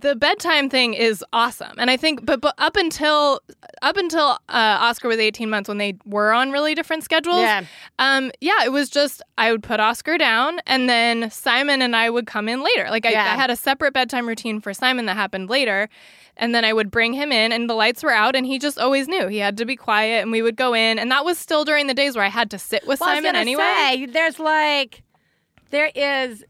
the 0.00 0.14
bedtime 0.16 0.68
thing 0.68 0.94
is 0.94 1.24
awesome 1.32 1.72
and 1.78 1.90
i 1.90 1.96
think 1.96 2.24
but, 2.26 2.40
but 2.40 2.54
up 2.58 2.76
until 2.76 3.40
up 3.82 3.96
until 3.96 4.30
uh, 4.48 4.78
oscar 4.80 5.08
was 5.08 5.18
18 5.18 5.48
months 5.48 5.68
when 5.68 5.78
they 5.78 5.96
were 6.04 6.32
on 6.32 6.50
really 6.50 6.74
different 6.74 7.04
schedules 7.04 7.38
Yeah. 7.38 7.64
um 7.98 8.30
yeah 8.40 8.64
it 8.64 8.72
was 8.72 8.90
just 8.90 9.22
i 9.38 9.50
would 9.52 9.62
put 9.62 9.80
oscar 9.80 10.18
down 10.18 10.60
and 10.66 10.88
then 10.88 11.30
simon 11.30 11.82
and 11.82 11.94
i 11.96 12.10
would 12.10 12.26
come 12.26 12.48
in 12.48 12.62
later 12.62 12.88
like 12.90 13.06
I, 13.06 13.10
Yeah. 13.10 13.24
I 13.24 13.36
had 13.36 13.50
a 13.50 13.56
separate 13.56 13.92
bedtime 13.94 14.26
routine 14.26 14.60
for 14.60 14.74
simon 14.74 15.06
that 15.06 15.16
happened 15.16 15.48
later 15.50 15.88
and 16.38 16.54
then 16.54 16.66
I 16.66 16.72
would 16.74 16.90
bring 16.90 17.14
him 17.14 17.32
in, 17.32 17.50
and 17.50 17.66
the 17.70 17.72
lights 17.72 18.02
were 18.02 18.10
out, 18.12 18.36
and 18.36 18.44
he 18.44 18.58
just 18.58 18.78
always 18.78 19.08
knew 19.08 19.26
he 19.26 19.38
had 19.38 19.56
to 19.56 19.64
be 19.64 19.74
quiet, 19.74 20.20
and 20.20 20.30
we 20.30 20.42
would 20.42 20.54
go 20.54 20.74
in, 20.74 20.98
and 20.98 21.10
that 21.10 21.24
was 21.24 21.38
still 21.38 21.64
during 21.64 21.86
the 21.86 21.94
days 21.94 22.14
where 22.14 22.22
I 22.22 22.28
had 22.28 22.50
to 22.50 22.58
sit 22.58 22.86
with 22.86 23.00
Well, 23.00 23.08
I 23.08 23.14
was 23.14 23.24
Simon 23.24 23.36
anyway. 23.40 23.62
say, 23.62 24.04
there's 24.04 24.38
like, 24.38 25.02
there 25.70 25.90
is 25.94 26.44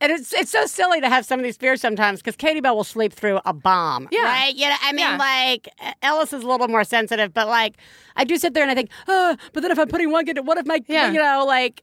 And 0.00 0.12
it's 0.12 0.32
it's 0.34 0.50
so 0.50 0.66
silly 0.66 1.00
to 1.00 1.08
have 1.08 1.24
some 1.24 1.40
of 1.40 1.44
these 1.44 1.56
fears 1.56 1.80
sometimes 1.80 2.20
because 2.20 2.36
Katie 2.36 2.60
Bell 2.60 2.76
will 2.76 2.84
sleep 2.84 3.12
through 3.14 3.40
a 3.46 3.52
bomb. 3.54 4.08
Yeah. 4.12 4.24
Right? 4.24 4.54
You 4.54 4.68
know, 4.68 4.76
I 4.82 4.92
mean, 4.92 5.06
Yeah. 5.06 5.16
like 5.16 5.68
Ellis 6.02 6.32
is 6.34 6.42
a 6.42 6.46
little 6.46 6.68
more 6.68 6.84
sensitive, 6.84 7.32
but 7.32 7.48
like 7.48 7.76
I 8.14 8.24
do 8.24 8.36
sit 8.36 8.52
there 8.52 8.62
and 8.62 8.70
I 8.70 8.74
think, 8.74 8.90
oh, 9.08 9.36
but 9.54 9.62
then 9.62 9.70
if 9.70 9.78
I'm 9.78 9.88
putting 9.88 10.10
one 10.10 10.26
kid, 10.26 10.38
what 10.46 10.58
if 10.58 10.66
my, 10.66 10.80
Yeah. 10.86 11.10
you 11.12 11.20
know, 11.22 11.44
like 11.46 11.82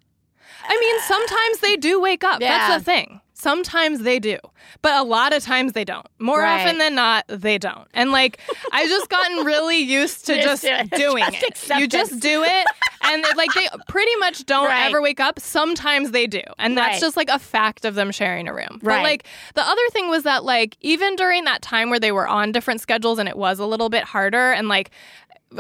I 0.66 0.78
mean, 0.80 1.00
sometimes 1.02 1.60
they 1.60 1.76
do 1.76 2.00
wake 2.00 2.24
up. 2.24 2.40
Yeah. 2.40 2.68
That's 2.70 2.84
the 2.84 2.92
thing. 2.92 3.20
Sometimes 3.44 4.00
they 4.04 4.20
do, 4.20 4.38
but 4.82 4.94
a 4.96 5.04
lot 5.04 5.34
of 5.34 5.44
times 5.44 5.74
they 5.74 5.84
don't. 5.84 6.08
More 6.18 6.40
Right. 6.40 6.62
often 6.62 6.78
than 6.78 6.96
not, 6.96 7.26
they 7.28 7.58
don't. 7.58 7.88
And 7.94 8.12
like, 8.14 8.40
I've 8.72 8.88
just 8.88 9.10
gotten 9.10 9.46
really 9.46 9.80
used 9.80 10.26
to 10.28 10.36
Just 10.42 10.64
just, 10.64 10.92
doing 10.96 11.24
Just 11.26 11.44
it. 11.44 11.50
accept 11.50 11.80
You 11.82 11.88
just 11.88 12.20
do 12.22 12.44
it, 12.44 12.66
and 13.04 13.26
like 13.36 13.54
they 13.54 13.68
pretty 13.90 14.16
much 14.16 14.46
don't 14.46 14.68
Right. 14.68 14.86
ever 14.88 15.02
wake 15.02 15.20
up. 15.20 15.40
Sometimes 15.42 16.12
they 16.12 16.26
do, 16.26 16.42
and 16.58 16.78
that's 16.78 16.94
Right. 16.96 17.02
just 17.02 17.18
like 17.18 17.30
a 17.30 17.38
fact 17.40 17.84
of 17.86 17.96
them 17.96 18.12
sharing 18.12 18.48
a 18.48 18.54
room. 18.54 18.80
Right. 18.82 18.98
But 18.98 19.04
like 19.04 19.26
the 19.56 19.62
other 19.62 19.90
thing 19.92 20.08
was 20.10 20.24
that 20.24 20.46
like 20.46 20.78
even 20.80 21.16
during 21.18 21.44
that 21.44 21.62
time 21.62 21.90
where 21.90 22.00
they 22.00 22.14
were 22.14 22.28
on 22.28 22.54
different 22.54 22.80
schedules 22.82 23.20
and 23.20 23.28
it 23.28 23.38
was 23.38 23.60
a 23.60 23.66
little 23.66 23.90
bit 23.90 24.04
harder, 24.06 24.54
and 24.54 24.68
like. 24.70 24.90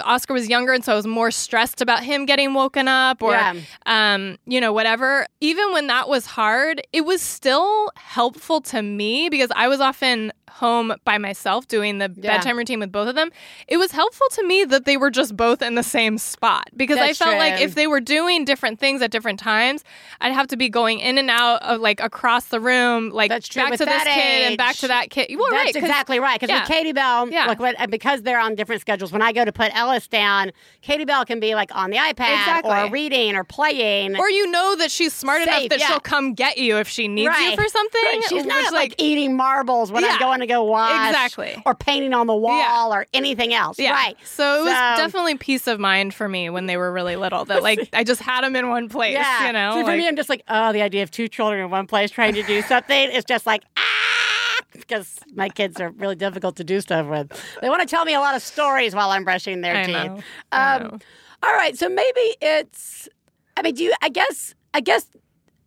Oscar 0.03 0.33
was 0.33 0.49
younger, 0.49 0.73
and 0.73 0.83
so 0.83 0.93
I 0.93 0.95
was 0.95 1.07
more 1.07 1.31
stressed 1.31 1.81
about 1.81 2.03
him 2.03 2.25
getting 2.25 2.53
woken 2.53 2.87
up, 2.87 3.21
or 3.21 3.31
Yeah. 3.33 3.53
um, 3.85 4.37
you 4.45 4.59
know, 4.61 4.73
whatever. 4.73 5.25
Even 5.41 5.71
when 5.73 5.87
that 5.87 6.07
was 6.09 6.25
hard, 6.25 6.81
it 6.93 7.01
was 7.01 7.21
still 7.21 7.91
helpful 7.95 8.61
to 8.61 8.81
me 8.81 9.29
because 9.29 9.51
I 9.55 9.67
was 9.67 9.79
often 9.79 10.31
home 10.55 10.93
by 11.03 11.17
myself 11.17 11.67
doing 11.67 11.97
the 11.97 12.11
Yeah. 12.15 12.35
bedtime 12.37 12.57
routine 12.57 12.79
with 12.79 12.91
both 12.91 13.07
of 13.07 13.15
them. 13.15 13.31
It 13.67 13.77
was 13.77 13.91
helpful 13.91 14.27
to 14.33 14.43
me 14.45 14.63
that 14.65 14.85
they 14.85 14.97
were 14.97 15.09
just 15.09 15.35
both 15.35 15.61
in 15.61 15.75
the 15.75 15.83
same 15.83 16.17
spot 16.17 16.69
because 16.75 16.97
That's 16.97 17.19
I 17.21 17.25
felt 17.25 17.37
like 17.37 17.59
if 17.59 17.75
they 17.75 17.87
were 17.87 17.99
doing 17.99 18.45
different 18.45 18.79
things 18.79 19.01
at 19.01 19.11
different 19.11 19.39
times, 19.39 19.83
I'd 20.21 20.31
have 20.33 20.47
to 20.47 20.57
be 20.57 20.69
going 20.69 20.99
in 20.99 21.17
and 21.17 21.29
out 21.29 21.63
of 21.63 21.81
like 21.81 21.99
across 21.99 22.45
the 22.45 22.59
room, 22.59 23.09
like 23.09 23.29
That's 23.29 23.47
true 23.47 23.63
back 23.63 23.71
to 23.73 23.77
this 23.79 23.87
that 23.87 24.05
kid 24.13 24.47
and 24.47 24.57
back 24.57 24.75
to 24.77 24.87
that 24.87 25.09
kid. 25.09 25.27
Well, 25.37 25.47
That's 25.51 25.65
right, 25.65 25.75
exactly 25.75 26.19
right. 26.19 26.39
Because 26.39 26.49
yeah. 26.53 26.61
with 26.61 26.69
Katie 26.69 26.93
Bell, 26.93 27.29
Yeah. 27.29 27.47
like 27.47 27.59
when, 27.59 27.75
because 27.89 28.21
they're 28.21 28.39
on 28.39 28.55
different 28.55 28.81
schedules, 28.81 29.11
when 29.11 29.21
I 29.21 29.31
go 29.31 29.43
to 29.43 29.51
put 29.51 29.75
Ellis 29.75 30.07
down, 30.07 30.51
Katie 30.81 31.05
Bell 31.05 31.25
can 31.25 31.39
be 31.39 31.55
like 31.55 31.73
on 31.75 31.89
the 31.89 31.97
iPad 31.97 32.39
Exactly. 32.39 32.71
or 32.71 32.89
reading 32.91 33.35
or 33.35 33.43
playing. 33.43 34.17
Or 34.17 34.29
you 34.29 34.49
know 34.51 34.75
that 34.75 34.91
she's 34.91 35.13
smart 35.13 35.41
enough 35.41 35.69
that 35.69 35.79
yeah. 35.79 35.87
she'll 35.87 35.99
come 35.99 36.33
get 36.33 36.57
you 36.57 36.77
if 36.77 36.87
she 36.87 37.07
needs 37.07 37.35
you 37.39 37.55
for 37.55 37.67
something. 37.67 38.01
Right, 38.03 38.23
She's 38.29 38.45
not 38.45 38.71
like, 38.73 38.93
eating 38.97 39.35
marbles 39.35 39.91
when 39.91 40.03
I'm 40.05 40.19
going 40.19 40.41
to 40.43 40.53
go 40.53 40.63
wash. 40.63 41.09
Exactly. 41.09 41.61
Or 41.65 41.73
painting 41.75 42.13
on 42.13 42.27
the 42.27 42.35
wall 42.35 42.89
Yeah. 42.89 42.97
or 42.97 43.05
anything 43.13 43.53
else. 43.53 43.79
Yeah. 43.79 43.91
Right. 43.93 44.15
So 44.23 44.59
it 44.61 44.63
was 44.65 44.73
So- 44.73 45.03
definitely 45.03 45.35
peace 45.37 45.67
of 45.67 45.79
mind 45.79 46.13
for 46.13 46.29
me 46.29 46.49
when 46.49 46.65
they 46.67 46.77
were 46.77 46.91
really 46.91 47.15
little. 47.15 47.45
That 47.45 47.63
like 47.69 47.89
I 47.93 48.03
just 48.03 48.21
had 48.21 48.43
them 48.43 48.55
in 48.55 48.69
one 48.69 48.89
place. 48.89 49.13
Yeah. 49.13 49.47
You 49.47 49.53
know. 49.53 49.71
So 49.73 49.81
for 49.81 49.87
like- 49.87 49.97
me, 49.97 50.07
I'm 50.07 50.15
just 50.15 50.29
like, 50.29 50.43
oh, 50.47 50.71
the 50.73 50.81
idea 50.81 51.03
of 51.03 51.11
two 51.11 51.27
children 51.27 51.63
in 51.63 51.69
one 51.71 51.87
place 51.87 52.11
trying 52.11 52.33
to 52.35 52.43
do 52.43 52.61
something 52.73 53.11
is 53.11 53.25
just 53.25 53.45
like, 53.45 53.63
ah, 53.77 54.59
because 54.73 55.19
my 55.35 55.49
kids 55.49 55.79
are 55.79 55.89
really 55.91 56.15
difficult 56.15 56.55
to 56.57 56.63
do 56.63 56.81
stuff 56.81 57.07
with. 57.07 57.31
They 57.61 57.69
want 57.69 57.81
to 57.81 57.87
tell 57.87 58.05
me 58.05 58.13
a 58.13 58.19
lot 58.19 58.35
of 58.35 58.41
stories 58.41 58.93
while 58.95 59.09
I'm 59.11 59.23
brushing 59.23 59.61
their 59.61 59.75
I 59.75 59.83
teeth. 59.85 59.93
know. 59.95 60.19
I 60.51 60.79
know. 60.79 60.99
All 61.43 61.53
right, 61.53 61.77
so 61.77 61.89
maybe 61.89 62.35
it's. 62.41 63.09
I 63.57 63.61
mean, 63.61 63.75
do 63.75 63.83
you? 63.83 63.93
I 64.01 64.09
guess. 64.09 64.55
I 64.73 64.79
guess. 64.79 65.05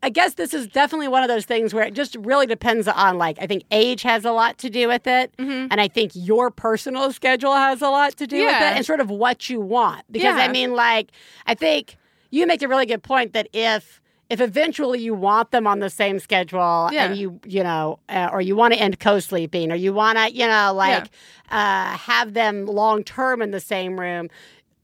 I 0.06 0.08
guess 0.08 0.34
this 0.34 0.54
is 0.54 0.68
definitely 0.68 1.08
one 1.08 1.24
of 1.24 1.28
those 1.28 1.46
things 1.46 1.74
where 1.74 1.82
it 1.84 1.92
just 1.92 2.14
really 2.20 2.46
depends 2.46 2.86
on 2.86 3.18
like 3.18 3.38
I 3.40 3.46
think 3.48 3.64
age 3.72 4.02
has 4.02 4.24
a 4.24 4.30
lot 4.30 4.56
to 4.58 4.70
do 4.70 4.86
with 4.86 5.04
it, 5.08 5.34
and 5.36 5.80
I 5.80 5.88
think 5.88 6.12
your 6.14 6.52
personal 6.52 7.10
schedule 7.12 7.52
has 7.52 7.82
a 7.82 7.88
lot 7.88 8.16
to 8.18 8.26
do 8.26 8.36
with 8.36 8.52
Yeah. 8.52 8.70
it, 8.70 8.76
and 8.76 8.86
sort 8.86 9.00
of 9.00 9.10
what 9.10 9.50
you 9.50 9.60
want. 9.60 10.04
Because 10.12 10.36
I 10.36 10.46
mean, 10.46 10.74
like 10.74 11.10
I 11.46 11.54
think 11.54 11.96
you 12.30 12.46
make 12.46 12.62
a 12.62 12.68
really 12.68 12.86
good 12.86 13.02
point 13.02 13.32
that 13.32 13.48
if 13.52 14.00
if 14.30 14.40
eventually 14.40 14.98
you 15.00 15.14
want 15.14 15.50
them 15.52 15.66
on 15.68 15.78
the 15.80 15.90
same 15.90 16.18
schedule 16.20 16.88
Yeah. 16.92 17.06
and 17.06 17.16
you 17.16 17.40
you 17.44 17.62
know 17.64 17.98
uh, 18.08 18.28
or 18.32 18.40
you 18.40 18.54
want 18.56 18.74
to 18.74 18.80
end 18.80 18.98
co-sleeping 19.00 19.70
or 19.72 19.76
you 19.76 19.92
want 19.92 20.18
to 20.18 20.32
you 20.32 20.46
know 20.46 20.72
like 20.72 21.10
uh, 21.50 21.96
have 21.96 22.32
them 22.34 22.66
long 22.66 23.02
term 23.04 23.42
in 23.42 23.50
the 23.50 23.60
same 23.60 23.98
room 23.98 24.28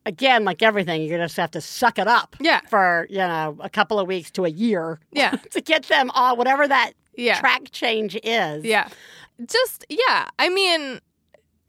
again 0.07 0.45
like 0.45 0.63
everything 0.63 1.03
you 1.03 1.17
just 1.17 1.37
have 1.37 1.51
to 1.53 1.61
suck 1.61 1.99
it 1.99 2.09
up 2.09 2.37
Yeah. 2.41 2.61
for 2.69 3.07
you 3.11 3.19
know 3.19 3.57
a 3.61 3.71
couple 3.71 3.99
of 4.01 4.07
weeks 4.09 4.31
to 4.33 4.45
a 4.45 4.49
year 4.51 4.99
Yeah. 5.13 5.31
to 5.51 5.61
get 5.61 5.85
them 5.85 6.11
on 6.11 6.37
whatever 6.37 6.67
that 6.69 6.93
Yeah. 7.17 7.39
track 7.41 7.71
change 7.71 8.19
is 8.25 8.65
Yeah. 8.65 8.89
Just 9.47 9.85
yeah. 9.89 10.29
I 10.39 10.49
mean 10.49 11.01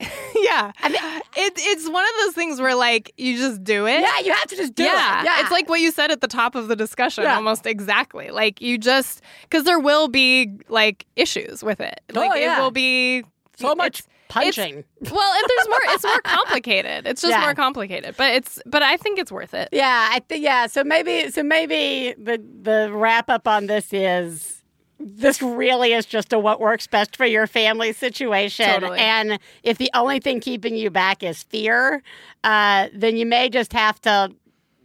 yeah. 0.34 0.72
I 0.82 0.88
mean, 0.88 1.00
It, 1.36 1.52
it's 1.56 1.88
one 1.88 2.04
of 2.04 2.10
those 2.22 2.34
things 2.34 2.60
where 2.60 2.74
like 2.74 3.12
you 3.16 3.36
just 3.38 3.62
do 3.62 3.86
it. 3.86 4.00
yeah 4.00 4.18
you 4.24 4.32
have 4.32 4.48
to 4.48 4.56
just 4.56 4.74
do 4.74 4.82
yeah. 4.82 5.20
it 5.20 5.24
yeah 5.24 5.40
It's 5.40 5.50
like 5.52 5.68
what 5.68 5.80
you 5.80 5.92
said 5.92 6.10
at 6.10 6.20
the 6.20 6.26
top 6.28 6.56
of 6.56 6.66
the 6.68 6.76
discussion, 6.76 7.24
Yeah. 7.24 7.36
almost 7.36 7.64
exactly. 7.66 8.30
Like 8.30 8.60
you 8.60 8.76
just 8.78 9.22
because 9.42 9.64
there 9.64 9.78
will 9.78 10.08
be 10.08 10.50
like 10.68 11.06
issues 11.16 11.62
with 11.62 11.80
it. 11.80 12.00
Oh, 12.14 12.20
Like 12.20 12.40
yeah. 12.40 12.58
it 12.58 12.62
will 12.62 12.72
be 12.72 13.24
so 13.56 13.74
much 13.76 14.02
it's- 14.30 14.56
punching 14.56 14.84
well, 15.00 15.32
and 15.34 15.44
there's 15.48 15.68
more. 15.68 15.78
It's 15.94 16.04
more 16.04 16.20
complicated. 16.24 17.06
It's 17.06 17.22
just 17.22 17.32
Yeah. 17.32 17.40
more 17.40 17.54
complicated, 17.54 18.16
but 18.16 18.32
it's. 18.34 18.60
But 18.66 18.82
I 18.82 18.96
think 18.96 19.18
it's 19.18 19.30
worth 19.32 19.54
it. 19.54 19.68
Yeah, 19.72 20.08
I 20.12 20.20
think 20.20 20.42
yeah. 20.44 20.66
So 20.66 20.82
maybe 20.84 21.30
so 21.30 21.42
maybe 21.42 22.14
the 22.18 22.42
the 22.62 22.90
wrap 22.92 23.28
up 23.30 23.46
on 23.48 23.66
this 23.66 23.92
is 23.92 24.62
this 25.00 25.42
really 25.42 25.92
is 25.92 26.06
just 26.06 26.32
a 26.32 26.38
what 26.38 26.60
works 26.60 26.86
best 26.86 27.16
for 27.16 27.26
your 27.26 27.46
family 27.46 27.92
situation. 27.92 28.66
Totally. 28.66 28.98
And 29.00 29.38
if 29.62 29.76
the 29.78 29.90
only 29.92 30.20
thing 30.20 30.40
keeping 30.40 30.76
you 30.76 30.88
back 30.90 31.22
is 31.22 31.42
fear, 31.42 32.02
uh, 32.44 32.88
then 32.94 33.16
you 33.16 33.26
may 33.26 33.48
just 33.50 33.72
have 33.72 34.00
to 34.02 34.30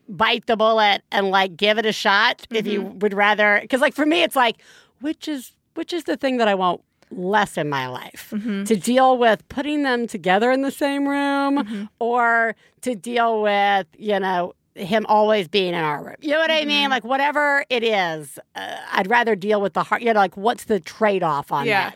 bite 0.10 0.47
the 0.47 0.58
bullet 0.58 1.04
and 1.12 1.30
like 1.30 1.56
give 1.56 1.78
it 1.78 1.86
a 1.86 1.93
shot 1.93 2.45
if 2.49 2.65
you 2.65 2.82
Mm-hmm. 2.82 2.99
would 2.99 3.13
rather 3.13 3.60
because 3.62 3.80
like 3.80 3.93
for 3.93 4.08
me 4.08 4.23
it's 4.23 4.36
like 4.36 4.58
which 5.02 5.28
is 5.28 5.52
which 5.75 5.93
is 5.93 6.06
the 6.06 6.17
thing 6.17 6.38
that 6.38 6.47
I 6.47 6.56
want 6.56 6.82
less 7.12 7.58
in 7.58 7.69
my 7.69 7.88
life 7.88 8.32
Mm-hmm. 8.36 8.63
to 8.65 8.76
deal 8.76 9.17
with 9.17 9.48
putting 9.50 9.84
them 9.84 10.06
together 10.08 10.52
in 10.52 10.62
the 10.62 10.72
same 10.72 11.08
room 11.08 11.58
Mm-hmm. 11.63 11.84
or 12.00 12.56
to 12.82 12.95
deal 12.95 13.41
with 13.41 13.88
you 13.98 14.19
know 14.19 14.54
him 14.76 15.06
always 15.10 15.48
being 15.48 15.69
in 15.74 15.84
our 15.84 16.04
room 16.04 16.15
you 16.22 16.30
know 16.32 16.39
what 16.39 16.52
i 16.52 16.60
Mm-hmm. 16.60 16.67
mean 16.67 16.89
like 16.89 17.04
whatever 17.04 17.65
it 17.69 17.84
is 17.84 18.38
uh, 18.56 18.78
i'd 18.93 19.10
rather 19.10 19.36
deal 19.36 19.60
with 19.62 19.74
the 19.74 19.84
heart 19.84 20.02
you 20.02 20.13
know 20.13 20.19
like 20.19 20.38
what's 20.38 20.65
the 20.65 20.80
trade-off 20.80 21.52
on 21.52 21.65
Yeah. 21.65 21.91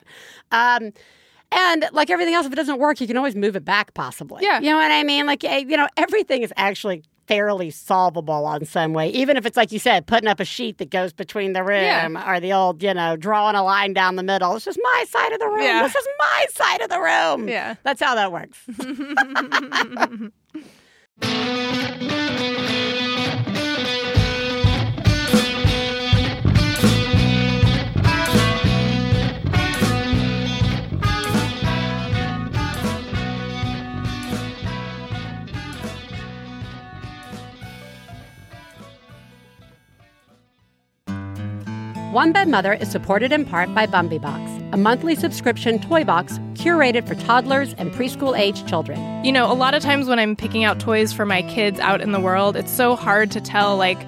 that 0.52 0.82
um 0.82 0.92
and 1.52 1.86
like 1.94 2.10
everything 2.10 2.34
else 2.34 2.46
if 2.48 2.52
it 2.52 2.56
doesn't 2.56 2.80
work 2.80 3.00
you 3.00 3.08
can 3.08 3.16
always 3.16 3.36
move 3.36 3.56
it 3.56 3.64
back 3.64 3.94
possibly 3.94 4.44
Yeah. 4.44 4.60
you 4.60 4.70
know 4.72 4.78
what 4.78 4.92
i 4.92 5.04
mean 5.04 5.26
like 5.28 5.44
eh, 5.44 5.60
you 5.68 5.78
know 5.78 5.88
everything 5.98 6.42
is 6.42 6.52
actually 6.58 7.04
fairly 7.28 7.70
solvable 7.70 8.46
on 8.46 8.66
some 8.66 8.94
way 8.94 9.10
even 9.10 9.38
if 9.38 9.46
it's 9.46 9.56
like 9.58 9.72
you 9.72 9.80
said 9.80 10.06
putting 10.06 10.28
up 10.28 10.40
a 10.40 10.46
sheet 10.46 10.78
that 10.78 10.90
goes 10.90 11.14
between 11.14 11.54
the 11.54 11.64
room 11.64 11.82
Yeah. 11.84 12.30
or 12.36 12.40
the 12.40 12.54
old 12.54 12.84
you 12.84 12.94
know 12.94 13.16
drawing 13.16 13.56
a 13.56 13.64
line 13.64 13.94
down 13.94 14.16
the 14.18 14.24
middle 14.24 14.56
it's 14.56 14.66
just 14.66 14.80
my 14.84 15.06
side 15.10 15.32
of 15.32 15.40
the 15.40 15.48
room 15.48 15.62
Yeah. 15.64 15.84
this 15.84 15.96
is 15.96 16.08
my 16.20 16.46
side 16.52 16.82
of 16.82 16.90
the 16.90 17.00
room 17.00 17.48
Yeah. 17.48 17.76
that's 17.84 18.02
how 18.02 18.16
that 18.16 18.32
works 18.32 18.60
One 42.14 42.32
Bad 42.32 42.48
Mother 42.48 42.74
is 42.74 42.92
supported 42.92 43.32
in 43.32 43.44
part 43.44 43.74
by 43.74 43.88
Bumby 43.88 44.22
Box, 44.22 44.40
a 44.72 44.78
monthly 44.78 45.16
subscription 45.16 45.80
toy 45.80 46.04
box 46.04 46.38
curated 46.54 47.08
for 47.08 47.16
toddlers 47.16 47.74
and 47.80 47.92
preschool 47.92 48.38
age 48.38 48.68
children. 48.68 49.26
You 49.26 49.32
know, 49.32 49.52
a 49.52 49.56
lot 49.56 49.74
of 49.74 49.82
times 49.82 50.08
when 50.08 50.20
I'm 50.20 50.36
picking 50.36 50.64
out 50.64 50.80
toys 50.80 51.12
for 51.12 51.26
my 51.26 51.42
kids 51.42 51.80
out 51.80 52.02
in 52.02 52.12
the 52.12 52.20
world, 52.20 52.56
it's 52.56 52.72
so 52.72 52.96
hard 52.96 53.32
to 53.32 53.42
tell 53.42 53.78
like 53.78 54.00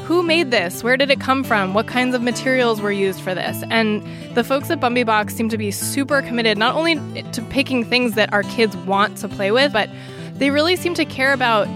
who 0.00 0.24
made 0.24 0.50
this? 0.50 0.82
Where 0.82 0.96
did 0.96 1.12
it 1.12 1.20
come 1.20 1.44
from? 1.44 1.72
What 1.72 1.86
kinds 1.86 2.16
of 2.16 2.22
materials 2.22 2.80
were 2.80 2.90
used 2.90 3.20
for 3.20 3.32
this? 3.32 3.62
And 3.70 4.02
the 4.34 4.42
folks 4.42 4.68
at 4.68 4.80
Bumby 4.80 5.06
Box 5.06 5.32
seem 5.32 5.48
to 5.48 5.56
be 5.56 5.70
super 5.70 6.20
committed 6.20 6.58
not 6.58 6.74
only 6.74 6.96
to 7.30 7.42
picking 7.42 7.84
things 7.84 8.14
that 8.14 8.32
our 8.32 8.42
kids 8.42 8.76
want 8.78 9.18
to 9.18 9.28
play 9.28 9.52
with, 9.52 9.72
but 9.72 9.88
they 10.34 10.50
really 10.50 10.74
seem 10.74 10.94
to 10.94 11.04
care 11.04 11.32
about 11.32 11.68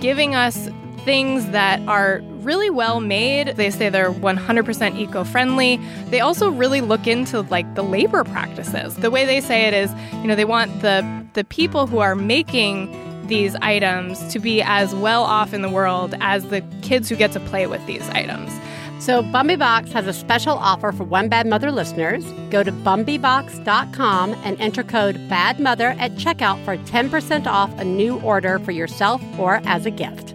giving 0.00 0.34
us 0.34 0.68
things 1.04 1.48
that 1.50 1.80
are 1.88 2.22
really 2.48 2.70
well 2.70 2.98
made. 3.00 3.48
They 3.56 3.68
say 3.68 3.90
they're 3.90 4.10
100% 4.10 4.96
eco-friendly. 4.96 5.76
They 6.06 6.20
also 6.20 6.50
really 6.50 6.80
look 6.80 7.06
into 7.06 7.42
like 7.42 7.74
the 7.74 7.82
labor 7.82 8.24
practices. 8.24 8.96
The 8.96 9.10
way 9.10 9.26
they 9.26 9.42
say 9.42 9.66
it 9.66 9.74
is, 9.74 9.92
you 10.22 10.26
know, 10.26 10.34
they 10.34 10.46
want 10.46 10.80
the 10.80 11.04
the 11.34 11.44
people 11.44 11.86
who 11.86 11.98
are 11.98 12.14
making 12.14 12.74
these 13.28 13.54
items 13.56 14.26
to 14.32 14.38
be 14.38 14.62
as 14.62 14.94
well 14.94 15.24
off 15.24 15.52
in 15.52 15.60
the 15.60 15.68
world 15.68 16.14
as 16.20 16.44
the 16.44 16.62
kids 16.80 17.10
who 17.10 17.16
get 17.16 17.32
to 17.32 17.40
play 17.40 17.66
with 17.66 17.84
these 17.86 18.08
items. 18.08 18.50
So 18.98 19.22
Bumby 19.22 19.58
Box 19.58 19.92
has 19.92 20.06
a 20.06 20.12
special 20.14 20.56
offer 20.56 20.90
for 20.90 21.04
One 21.04 21.28
Bad 21.28 21.46
Mother 21.46 21.70
listeners. 21.70 22.24
Go 22.50 22.62
to 22.64 22.72
bumbybox.com 22.72 24.34
and 24.42 24.58
enter 24.58 24.82
code 24.82 25.16
BADMOTHER 25.28 25.96
at 26.00 26.12
checkout 26.12 26.64
for 26.64 26.78
10% 26.78 27.46
off 27.46 27.70
a 27.78 27.84
new 27.84 28.18
order 28.20 28.58
for 28.58 28.72
yourself 28.72 29.22
or 29.38 29.60
as 29.66 29.84
a 29.84 29.90
gift. 29.90 30.34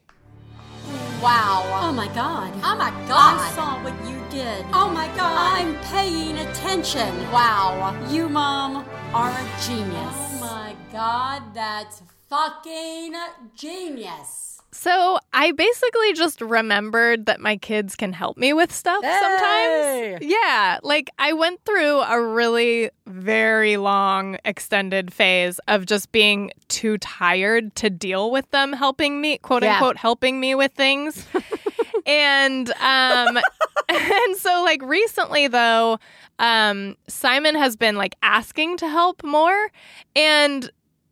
Wow. 1.21 1.61
Oh 1.83 1.91
my 1.93 2.07
god. 2.15 2.51
Oh 2.63 2.75
my 2.75 2.89
God. 3.07 3.37
I 3.39 3.51
saw 3.53 3.83
what 3.83 3.93
you 4.09 4.19
did. 4.31 4.65
Oh 4.73 4.89
my 4.89 5.05
god. 5.15 5.61
I'm 5.61 5.75
paying 5.83 6.39
attention. 6.39 7.15
Wow. 7.31 7.95
You, 8.09 8.27
Mom, 8.27 8.83
are 9.13 9.29
a 9.29 9.61
genius. 9.63 9.93
Oh 9.95 10.37
my 10.41 10.75
god, 10.91 11.53
that's 11.53 12.01
fucking 12.27 13.13
genius. 13.55 14.50
So 14.73 15.19
I 15.33 15.51
basically 15.51 16.13
just 16.13 16.39
remembered 16.41 17.25
that 17.25 17.41
my 17.41 17.57
kids 17.57 17.95
can 17.95 18.13
help 18.13 18.37
me 18.37 18.53
with 18.53 18.71
stuff 18.73 19.03
Hey! 19.03 19.17
sometimes. 19.19 20.31
Yeah. 20.31 20.79
Like 20.81 21.09
I 21.19 21.33
went 21.33 21.59
through 21.65 21.99
a 21.99 22.21
really 22.25 22.89
very 23.05 23.75
long 23.77 24.37
extended 24.45 25.13
phase 25.13 25.59
of 25.67 25.85
just 25.85 26.11
being 26.13 26.51
too 26.69 26.97
tired 26.99 27.75
to 27.75 27.89
deal 27.89 28.31
with 28.31 28.49
them 28.51 28.71
helping 28.71 29.19
me, 29.19 29.37
quote 29.39 29.63
Yeah. 29.63 29.73
unquote, 29.73 29.97
helping 29.97 30.39
me 30.39 30.55
with 30.55 30.71
things. 30.71 31.25
and 32.05 32.71
um 32.79 33.37
and 33.89 34.37
so 34.37 34.63
like 34.63 34.81
recently 34.83 35.47
though, 35.47 35.99
um 36.39 36.95
Simon 37.07 37.55
has 37.55 37.75
been 37.75 37.97
like 37.97 38.15
asking 38.23 38.77
to 38.77 38.87
help 38.87 39.21
more 39.23 39.69
and 40.15 40.71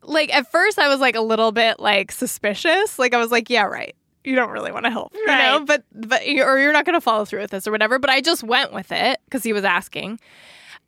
like 0.10 0.34
at 0.34 0.52
first 0.52 0.80
I 0.80 0.90
was 0.90 1.00
like 1.00 1.16
a 1.16 1.22
little 1.22 1.52
bit 1.52 1.80
like 1.80 2.12
suspicious. 2.12 3.00
Like 3.00 3.14
I 3.14 3.18
was 3.18 3.32
like, 3.32 3.50
yeah, 3.50 3.64
right. 3.64 3.96
You 4.26 4.36
don't 4.36 4.50
really 4.50 4.72
want 4.72 4.84
to 4.86 4.92
help, 4.92 5.14
you 5.14 5.26
know, 5.26 5.64
but 5.66 5.84
but 5.94 6.22
or 6.24 6.60
you're 6.60 6.74
not 6.74 6.86
going 6.86 6.96
to 6.96 7.02
follow 7.02 7.24
through 7.24 7.42
with 7.42 7.52
this 7.52 7.66
or 7.66 7.72
whatever. 7.72 8.00
But 8.00 8.10
I 8.10 8.20
just 8.20 8.44
went 8.44 8.74
with 8.74 8.92
it 8.92 9.20
because 9.26 9.44
he 9.44 9.54
was 9.54 9.64
asking. 9.64 10.20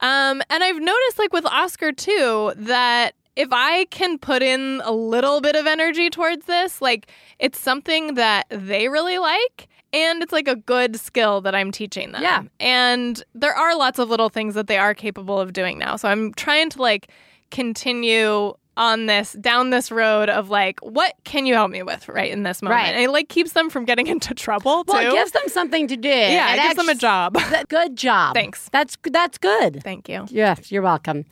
Um, 0.02 0.42
and 0.50 0.64
I've 0.64 0.80
noticed 0.80 1.18
like 1.18 1.32
with 1.32 1.46
Oscar 1.46 1.92
too 1.94 2.52
that 2.58 3.14
if 3.36 3.48
I 3.52 3.86
can 3.86 4.18
put 4.18 4.44
in 4.44 4.82
a 4.84 4.92
little 4.92 5.40
bit 5.40 5.56
of 5.56 5.66
energy 5.66 6.10
towards 6.10 6.46
this, 6.46 6.82
like 6.82 7.10
it's 7.40 7.60
something 7.60 8.16
that 8.16 8.48
they 8.50 8.90
really 8.90 9.18
like. 9.18 9.70
And 9.94 10.24
it's 10.24 10.32
like 10.32 10.48
a 10.48 10.56
good 10.56 10.98
skill 10.98 11.42
that 11.42 11.54
I'm 11.54 11.72
teaching 11.72 12.14
them. 12.14 12.24
Yeah. 12.24 12.44
And 12.60 13.22
there 13.36 13.54
are 13.54 13.76
lots 13.76 14.00
of 14.00 14.10
little 14.10 14.30
things 14.30 14.56
that 14.56 14.68
they 14.68 14.78
are 14.78 14.94
capable 14.94 15.40
of 15.40 15.52
doing 15.52 15.78
now. 15.78 15.98
So 15.98 16.08
I'm 16.08 16.34
trying 16.34 16.70
to 16.72 16.82
like 16.82 17.10
continue 17.50 18.54
on 18.78 19.06
this 19.06 19.34
down 19.34 19.70
this 19.70 19.92
road 19.92 20.30
of 20.30 20.50
like 20.50 20.80
what 20.80 21.14
can 21.26 21.46
you 21.46 21.54
help 21.54 21.70
me 21.70 21.84
with 21.84 22.08
right 22.08 22.32
in 22.32 22.44
this 22.44 22.62
moment 22.62 22.78
Right. 22.80 22.94
and 22.96 23.04
it 23.04 23.10
like 23.12 23.28
keeps 23.28 23.52
them 23.52 23.70
from 23.70 23.84
getting 23.84 24.08
into 24.14 24.34
trouble 24.34 24.86
too 24.86 24.94
Well, 24.94 25.12
it 25.12 25.12
gives 25.12 25.32
them 25.32 25.44
something 25.48 25.88
to 25.90 25.98
do. 25.98 26.08
yeah 26.10 26.54
it 26.56 26.62
gives 26.64 26.76
them 26.76 26.88
a 26.90 26.96
job 26.96 27.38
Th- 27.50 27.68
Good 27.68 27.98
job. 27.98 28.34
Thanks. 28.34 28.70
That's 28.72 28.98
that's 29.04 29.38
good. 29.38 29.82
thank 29.84 30.08
you 30.08 30.26
Yes, 30.30 30.72
you're 30.72 30.82
welcome. 30.82 31.26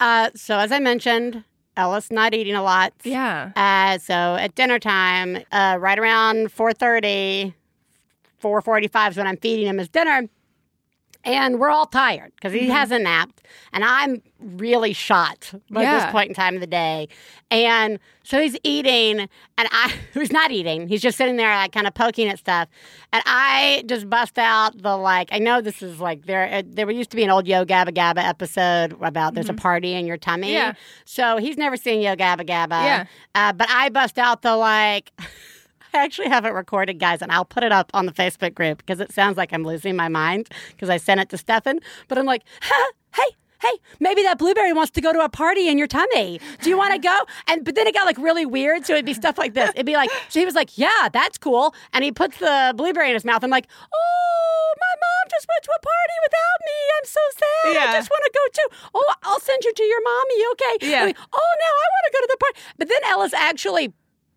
Uh, 0.00 0.30
so 0.34 0.58
as 0.58 0.72
I 0.72 0.80
mentioned, 0.80 1.44
Ellis 1.76 2.10
not 2.10 2.34
eating 2.34 2.54
a 2.56 2.62
lot. 2.62 2.92
yeah 3.04 3.52
Uh, 3.54 3.98
so 3.98 4.14
at 4.14 4.54
dinner 4.56 4.78
time, 4.80 5.38
uh, 5.52 5.76
right 5.80 5.98
around 5.98 6.48
4.30, 6.52 7.54
4.45 8.42 9.10
is 9.12 9.16
when 9.16 9.26
I'm 9.28 9.36
feeding 9.36 9.66
him 9.68 9.78
his 9.78 9.88
dinner. 9.88 10.28
And 11.24 11.60
we're 11.60 11.70
all 11.70 11.86
tired 11.86 12.32
because 12.34 12.52
he 12.52 12.68
hasn't 12.68 13.04
napped. 13.04 13.42
And 13.72 13.84
I'm 13.84 14.22
really 14.40 14.92
shot 14.92 15.52
by 15.70 15.82
Yeah. 15.82 16.00
this 16.00 16.10
point 16.12 16.28
in 16.30 16.34
time 16.34 16.54
of 16.56 16.60
the 16.60 16.66
day. 16.66 17.08
And 17.50 18.00
so 18.24 18.40
he's 18.40 18.56
eating, 18.64 19.20
and 19.20 19.28
I, 19.58 19.94
he's 20.14 20.32
not 20.32 20.50
eating. 20.50 20.88
He's 20.88 21.00
just 21.00 21.16
sitting 21.16 21.36
there, 21.36 21.54
like, 21.54 21.70
kind 21.72 21.86
of 21.86 21.94
poking 21.94 22.26
at 22.28 22.38
stuff. 22.40 22.68
And 23.12 23.22
I 23.24 23.84
just 23.86 24.10
bust 24.10 24.36
out 24.36 24.82
the, 24.82 24.96
like, 24.96 25.28
I 25.32 25.38
know 25.38 25.60
this 25.60 25.80
is 25.80 26.00
like, 26.00 26.26
there, 26.26 26.52
uh, 26.52 26.62
there 26.66 26.90
used 26.90 27.10
to 27.10 27.16
be 27.16 27.22
an 27.22 27.30
old 27.30 27.46
Yo 27.46 27.64
Gabba 27.64 27.90
Gabba 27.90 28.26
episode 28.26 28.96
about 29.00 29.34
there's 29.34 29.48
a 29.48 29.54
party 29.54 29.94
in 29.94 30.06
your 30.06 30.16
tummy. 30.16 30.52
Yeah. 30.52 30.72
So 31.04 31.36
he's 31.36 31.56
never 31.56 31.76
seen 31.76 32.00
Yo 32.00 32.16
Gabba 32.16 32.44
Gabba. 32.46 32.82
Yeah. 32.84 33.04
Uh, 33.34 33.52
but 33.52 33.68
I 33.70 33.90
bust 33.90 34.18
out 34.18 34.42
the 34.42 34.56
like. 34.56 35.12
I 35.94 36.04
actually 36.04 36.28
have 36.28 36.44
it 36.44 36.50
recorded, 36.50 36.98
guys, 36.98 37.22
and 37.22 37.30
I'll 37.32 37.44
put 37.44 37.62
it 37.62 37.72
up 37.72 37.90
on 37.94 38.06
the 38.06 38.12
Facebook 38.12 38.54
group 38.54 38.78
because 38.78 39.00
it 39.00 39.12
sounds 39.12 39.36
like 39.36 39.52
I'm 39.52 39.64
losing 39.64 39.96
my 39.96 40.08
mind 40.08 40.48
because 40.68 40.90
I 40.90 40.96
sent 40.96 41.20
it 41.20 41.28
to 41.30 41.38
Stefan. 41.38 41.80
But 42.08 42.18
I'm 42.18 42.26
like, 42.26 42.42
huh, 42.60 42.92
hey, 43.14 43.36
hey, 43.62 43.78
maybe 44.00 44.22
that 44.22 44.38
blueberry 44.38 44.72
wants 44.72 44.90
to 44.92 45.00
go 45.00 45.12
to 45.12 45.20
a 45.20 45.28
party 45.28 45.68
in 45.68 45.78
your 45.78 45.86
tummy. 45.86 46.40
Do 46.60 46.68
you 46.68 46.76
want 46.76 46.92
to 46.94 46.98
go? 46.98 47.16
And 47.46 47.64
but 47.64 47.74
then 47.74 47.86
it 47.86 47.94
got 47.94 48.06
like 48.06 48.18
really 48.18 48.44
weird. 48.44 48.84
So 48.84 48.94
it'd 48.94 49.06
be 49.06 49.14
stuff 49.14 49.38
like 49.38 49.54
this. 49.54 49.70
It'd 49.70 49.86
be 49.86 49.94
like, 49.94 50.10
so 50.28 50.40
he 50.40 50.46
was 50.46 50.54
like, 50.54 50.76
yeah, 50.76 51.08
that's 51.12 51.38
cool. 51.38 51.74
And 51.92 52.04
he 52.04 52.12
puts 52.12 52.38
the 52.38 52.74
blueberry 52.76 53.08
in 53.08 53.14
his 53.14 53.24
mouth. 53.24 53.44
I'm 53.44 53.50
like, 53.50 53.68
oh, 53.94 54.74
my 54.80 54.94
mom 55.00 55.30
just 55.30 55.46
went 55.48 55.62
to 55.64 55.70
a 55.70 55.80
party 55.80 56.16
without 56.24 56.58
me. 56.66 56.78
I'm 56.98 57.06
so 57.06 57.20
sad. 57.38 57.74
Yeah. 57.74 57.92
I 57.92 57.98
just 57.98 58.10
want 58.10 58.24
to 58.24 58.32
go 58.34 58.44
too. 58.52 58.90
Oh, 58.94 59.14
I'll 59.22 59.40
send 59.40 59.62
you 59.64 59.72
to 59.72 59.82
your 59.82 60.02
mommy. 60.02 60.38
Okay. 60.52 60.90
Yeah. 60.90 61.04
Like, 61.04 61.18
oh, 61.18 61.52
now 61.60 61.72
I 61.72 61.86
want 61.94 62.04
to 62.06 62.12
go 62.12 62.20
to 62.20 62.28
the 62.30 62.36
party. 62.38 62.60
But 62.78 62.88
then 62.88 62.98
Ellis 63.04 63.34
actually 63.34 63.92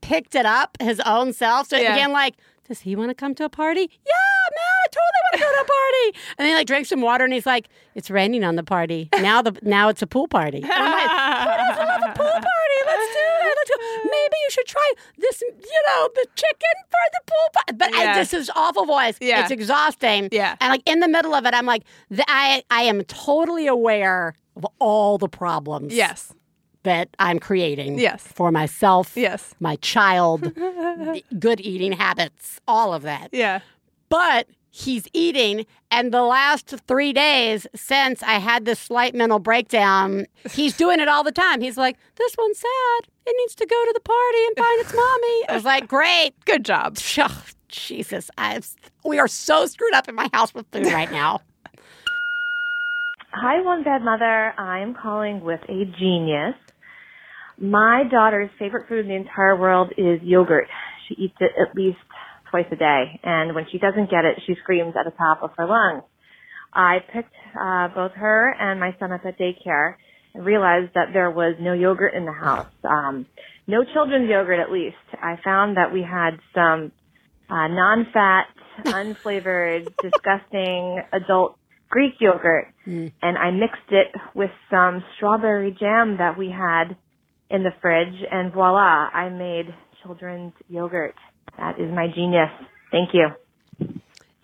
picked 0.05 0.35
it 0.35 0.45
up 0.45 0.77
his 0.81 0.99
own 1.01 1.33
self. 1.33 1.67
So 1.69 1.77
it 1.77 1.83
Yeah. 1.83 1.93
began 1.95 2.11
like, 2.11 2.35
does 2.67 2.79
he 2.81 2.95
want 2.95 3.09
to 3.09 3.15
come 3.15 3.35
to 3.35 3.43
a 3.45 3.49
party? 3.49 3.81
Yeah, 3.81 4.45
man, 4.57 4.75
I 4.85 4.87
totally 4.87 5.21
want 5.23 5.33
to 5.33 5.39
go 5.39 5.49
to 5.55 5.61
a 5.61 5.65
party. 5.65 6.19
And 6.37 6.45
then 6.45 6.47
he 6.47 6.53
like 6.55 6.67
drinks 6.67 6.89
some 6.89 7.01
water 7.01 7.23
and 7.23 7.31
he's 7.33 7.45
like, 7.45 7.67
it's 7.93 8.09
raining 8.09 8.43
on 8.43 8.55
the 8.55 8.63
party. 8.63 9.09
Now 9.21 9.41
the 9.43 9.57
now 9.61 9.89
it's 9.89 10.01
a 10.01 10.07
pool 10.07 10.27
party. 10.27 10.61
And 10.63 10.71
I'm 10.71 10.91
like, 10.91 11.09
who 11.09 11.57
doesn't 11.63 11.87
love 11.87 12.01
a 12.09 12.13
pool 12.17 12.31
party? 12.31 12.77
Let's 12.87 13.13
do 13.13 13.19
it. 13.19 13.55
Let's 13.57 13.69
go. 13.69 13.75
Maybe 14.05 14.35
you 14.43 14.49
should 14.49 14.65
try 14.65 14.93
this, 15.17 15.41
you 15.41 15.81
know, 15.87 16.09
the 16.15 16.25
chicken 16.35 16.75
for 16.89 17.05
the 17.13 17.21
pool 17.27 17.49
party. 17.53 17.73
But 17.77 17.93
I, 17.95 18.15
this 18.19 18.33
is 18.33 18.51
awful 18.55 18.85
voice. 18.85 19.17
Yeah. 19.21 19.41
It's 19.41 19.51
exhausting. 19.51 20.29
Yeah. 20.31 20.55
And 20.59 20.71
like 20.71 20.81
in 20.87 20.99
the 21.01 21.07
middle 21.07 21.33
of 21.35 21.45
it, 21.45 21.53
I'm 21.53 21.65
like, 21.67 21.83
I, 22.27 22.63
I 22.71 22.81
am 22.83 23.03
totally 23.03 23.67
aware 23.67 24.33
of 24.55 24.65
all 24.79 25.17
the 25.17 25.27
problems 25.27 25.93
yes 25.93 26.33
that 26.85 27.09
I'm 27.19 27.37
creating 27.39 27.99
Yes. 27.99 28.23
for 28.23 28.51
myself, 28.51 29.11
yes 29.15 29.53
my 29.59 29.75
child, 29.77 30.51
good 31.39 31.59
eating 31.61 31.91
habits, 31.91 32.59
all 32.67 32.93
of 32.93 33.03
that. 33.03 33.29
yeah 33.33 33.59
But 34.09 34.47
he's 34.71 35.07
eating, 35.13 35.65
and 35.91 36.13
the 36.13 36.21
last 36.23 36.67
three 36.87 37.13
days 37.13 37.65
since 37.75 38.21
I 38.23 38.33
had 38.39 38.65
this 38.65 38.79
slight 38.79 39.13
mental 39.15 39.39
breakdown, 39.39 40.25
he's 40.51 40.75
doing 40.75 40.99
it 40.99 41.07
all 41.07 41.23
the 41.23 41.31
time. 41.31 41.61
He's 41.61 41.77
like, 41.77 41.97
This 42.15 42.35
one's 42.37 42.59
sad. 42.59 43.09
It 43.27 43.35
needs 43.39 43.55
to 43.55 43.65
go 43.65 43.85
to 43.85 43.91
the 43.93 44.01
party 44.01 44.45
and 44.47 44.57
find 44.57 44.81
its 44.81 44.93
mommy. 44.93 45.49
I 45.49 45.53
was 45.53 45.65
like, 45.65 45.87
Great. 45.87 46.33
good 46.45 46.63
job 46.65 46.97
Oh, 47.17 47.45
Jesus, 47.67 48.29
I've, 48.37 48.69
we 49.03 49.17
are 49.19 49.27
so 49.27 49.65
screwed 49.65 49.93
up 49.93 50.07
in 50.07 50.15
my 50.15 50.29
house 50.33 50.53
with 50.53 50.65
food 50.71 50.85
right 50.87 51.11
now. 51.11 51.41
Hi, 53.33 53.61
One 53.61 53.83
Bad 53.83 54.01
Mother. 54.01 54.53
I'm 54.59 54.93
calling 54.93 55.41
with 55.41 55.59
a 55.67 55.83
genius. 55.99 56.55
My 57.57 58.03
daughter's 58.09 58.49
favorite 58.59 58.87
food 58.89 58.99
in 58.99 59.07
the 59.07 59.15
entire 59.15 59.55
world 59.55 59.93
is 59.97 60.19
yogurt. 60.21 60.67
She 61.07 61.15
eats 61.15 61.35
it 61.39 61.51
at 61.59 61.75
least 61.75 61.97
twice 62.49 62.65
a 62.71 62.75
day, 62.75 63.19
and 63.23 63.55
when 63.55 63.65
she 63.71 63.77
doesn't 63.77 64.09
get 64.09 64.25
it, 64.25 64.41
she 64.45 64.55
screams 64.61 64.93
at 64.97 65.05
the 65.05 65.15
top 65.17 65.41
of 65.41 65.51
her 65.57 65.65
lungs. 65.65 66.03
I 66.73 66.97
picked 67.13 67.33
uh, 67.59 67.87
both 67.89 68.11
her 68.13 68.53
and 68.59 68.79
my 68.79 68.95
son 68.99 69.13
up 69.13 69.25
at 69.25 69.39
daycare 69.39 69.95
and 70.33 70.45
realized 70.45 70.93
that 70.95 71.13
there 71.13 71.31
was 71.31 71.55
no 71.59 71.71
yogurt 71.71 72.13
in 72.13 72.25
the 72.25 72.33
house. 72.33 72.67
Um, 72.83 73.25
no 73.67 73.83
children's 73.93 74.29
yogurt, 74.29 74.59
at 74.59 74.71
least. 74.71 74.97
I 75.13 75.37
found 75.43 75.77
that 75.77 75.93
we 75.93 76.01
had 76.01 76.37
some 76.53 76.91
uh, 77.49 77.67
non-fat, 77.67 78.47
unflavored, 78.85 79.87
disgusting 80.01 81.01
adult 81.13 81.57
Greek 81.89 82.15
yogurt, 82.19 82.73
and 82.85 83.37
I 83.37 83.51
mixed 83.51 83.91
it 83.91 84.07
with 84.33 84.51
some 84.69 85.03
strawberry 85.15 85.71
jam 85.79 86.17
that 86.17 86.37
we 86.37 86.49
had 86.49 86.97
in 87.55 87.63
the 87.63 87.71
fridge, 87.81 88.21
and 88.31 88.53
voila, 88.53 89.09
I 89.13 89.29
made 89.29 89.73
children's 90.03 90.53
yogurt. 90.69 91.15
That 91.57 91.79
is 91.79 91.91
my 91.91 92.07
genius. 92.13 92.49
Thank 92.91 93.09
you. 93.13 93.29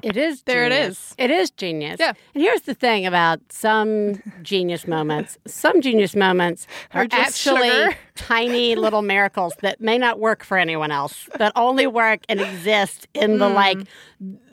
It 0.03 0.17
is. 0.17 0.43
There 0.43 0.65
it 0.65 0.71
genius. 0.71 0.97
is. 0.97 1.15
It 1.17 1.31
is 1.31 1.51
genius. 1.51 1.97
Yeah. 1.99 2.13
And 2.33 2.43
here's 2.43 2.61
the 2.61 2.73
thing 2.73 3.05
about 3.05 3.39
some 3.49 4.21
genius 4.41 4.87
moments. 4.87 5.37
Some 5.45 5.81
genius 5.81 6.15
moments 6.15 6.67
are, 6.93 7.01
Are 7.01 7.07
just 7.07 7.47
actually 7.47 7.69
sugar. 7.69 7.95
tiny 8.15 8.75
little 8.75 9.01
miracles 9.01 9.53
that 9.61 9.79
may 9.79 9.97
not 9.97 10.19
work 10.19 10.43
for 10.43 10.57
anyone 10.57 10.91
else. 10.91 11.29
That 11.37 11.51
only 11.55 11.87
work 11.87 12.21
and 12.29 12.41
exist 12.41 13.07
in 13.13 13.37
the 13.37 13.49
hmm. 13.49 13.55
like 13.55 13.77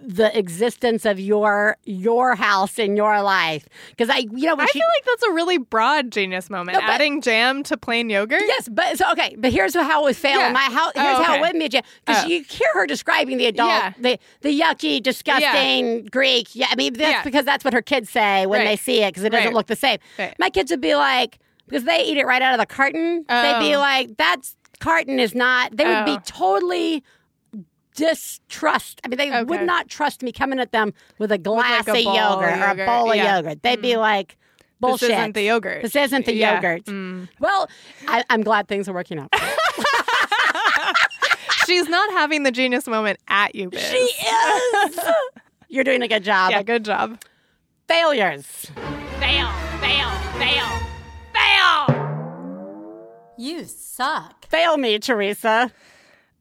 the 0.00 0.37
existence 0.38 1.04
of 1.04 1.18
your 1.18 1.76
your 1.84 2.34
house 2.37 2.78
in 2.78 2.96
your 2.96 3.20
life 3.22 3.68
because 3.90 4.08
I 4.08 4.18
you 4.18 4.46
know 4.46 4.54
I 4.56 4.66
she, 4.66 4.78
feel 4.78 4.87
like 4.96 5.04
that's 5.04 5.22
a 5.24 5.32
really 5.32 5.58
broad 5.58 6.12
genius 6.12 6.48
moment. 6.50 6.74
No, 6.78 6.80
but- 6.80 6.90
Adding 6.90 7.20
jam 7.20 7.62
to 7.64 7.76
plain 7.76 8.08
yogurt. 8.08 8.42
Yes, 8.46 8.68
but 8.70 8.96
so 8.96 9.11
okay, 9.12 9.34
but 9.38 9.52
here's 9.52 9.74
how 9.74 10.02
it 10.02 10.04
would 10.04 10.16
fail. 10.16 10.38
Yeah. 10.38 10.52
My 10.52 10.61
how 10.61 10.88
Oh, 10.94 11.00
here's 11.02 11.26
how 11.26 11.34
it 11.34 11.40
wouldn't 11.40 11.58
be 11.61 11.68
because 11.68 12.24
Oh. 12.24 12.28
you 12.28 12.42
hear 12.42 12.68
her 12.74 12.87
describing 12.87 13.38
the 13.38 13.46
adult, 13.46 13.68
Yeah. 13.70 13.92
the 13.98 14.18
the 14.42 14.61
yucky, 14.61 15.02
disgusting 15.02 16.06
Greek. 16.06 16.54
Yeah, 16.54 16.68
I 16.70 16.76
mean 16.76 16.94
that's 16.94 17.11
Yeah. 17.12 17.22
because 17.22 17.44
that's 17.44 17.64
what 17.64 17.74
her 17.74 17.82
kids 17.82 18.11
say 18.11 18.46
when 18.46 18.61
Right. 18.61 18.68
they 18.68 18.76
see 18.76 19.03
it 19.03 19.09
because 19.11 19.24
it 19.24 19.30
doesn't 19.30 19.46
Right. 19.49 19.55
look 19.55 19.66
the 19.66 19.76
same. 19.76 19.99
Right. 20.18 20.34
My 20.38 20.51
kids 20.51 20.70
would 20.70 20.80
be 20.80 20.94
like 20.94 21.38
because 21.66 21.84
they 21.84 22.05
eat 22.05 22.16
it 22.16 22.24
right 22.26 22.40
out 22.40 22.55
of 22.55 22.61
the 22.61 22.66
carton. 22.66 23.24
They'd 23.28 23.59
be 23.61 23.74
Oh. 23.74 23.78
like, 23.80 24.16
"That's 24.16 24.57
carton 24.80 25.18
is 25.20 25.34
not." 25.34 25.76
They 25.76 25.84
would 25.84 26.05
be 26.07 26.12
Oh. 26.12 26.20
totally 26.24 27.03
distrust. 27.99 29.01
I 29.05 29.09
mean, 29.09 29.18
they 29.18 29.42
would 29.44 29.62
not 29.62 29.88
trust 29.88 30.22
me 30.22 30.32
coming 30.32 30.59
at 30.61 30.72
them 30.72 30.92
with 31.18 31.32
a 31.32 31.38
glass 31.38 31.86
like, 31.86 31.96
a 31.96 31.99
of 32.01 32.05
bowl 32.05 32.14
of 32.14 32.40
yogurt, 32.40 32.49
or 32.49 32.55
a 32.55 32.59
yogurt. 32.68 32.86
bowl 32.86 33.11
of 33.11 33.16
yogurt. 33.16 33.62
They'd 33.62 33.82
be 33.82 33.96
like. 33.96 34.36
Bullshit. 34.80 35.09
This 35.09 35.18
isn't 35.18 35.34
the 35.34 35.42
yogurt. 35.42 35.82
This 35.82 35.96
isn't 35.96 36.24
the 36.26 36.34
Yeah. 36.34 36.55
yogurt. 36.55 36.84
Mm. 36.84 37.28
Well, 37.40 37.68
I, 38.07 38.22
I'm 38.30 38.42
glad 38.44 38.68
things 38.68 38.88
are 38.88 38.92
working 38.94 39.18
out. 39.18 39.28
She's 41.66 41.88
not 41.88 42.11
having 42.12 42.44
the 42.44 42.53
genius 42.53 42.86
moment 42.86 43.18
at 43.28 43.55
you, 43.57 43.68
Biz. 43.70 43.82
she 43.82 43.96
is. 43.96 45.01
You're 45.68 45.82
doing 45.84 46.01
a 46.03 46.09
good 46.09 46.22
job. 46.24 46.53
Yeah, 46.53 46.62
good 46.62 46.84
job. 46.84 47.18
Failures. 47.88 48.46
Fail, 49.18 49.51
fail, 49.80 50.11
fail, 50.38 50.66
fail. 51.34 53.34
You 53.36 53.64
suck. 53.64 54.46
Fail 54.46 54.76
me, 54.78 54.99
Theresa. 55.01 55.72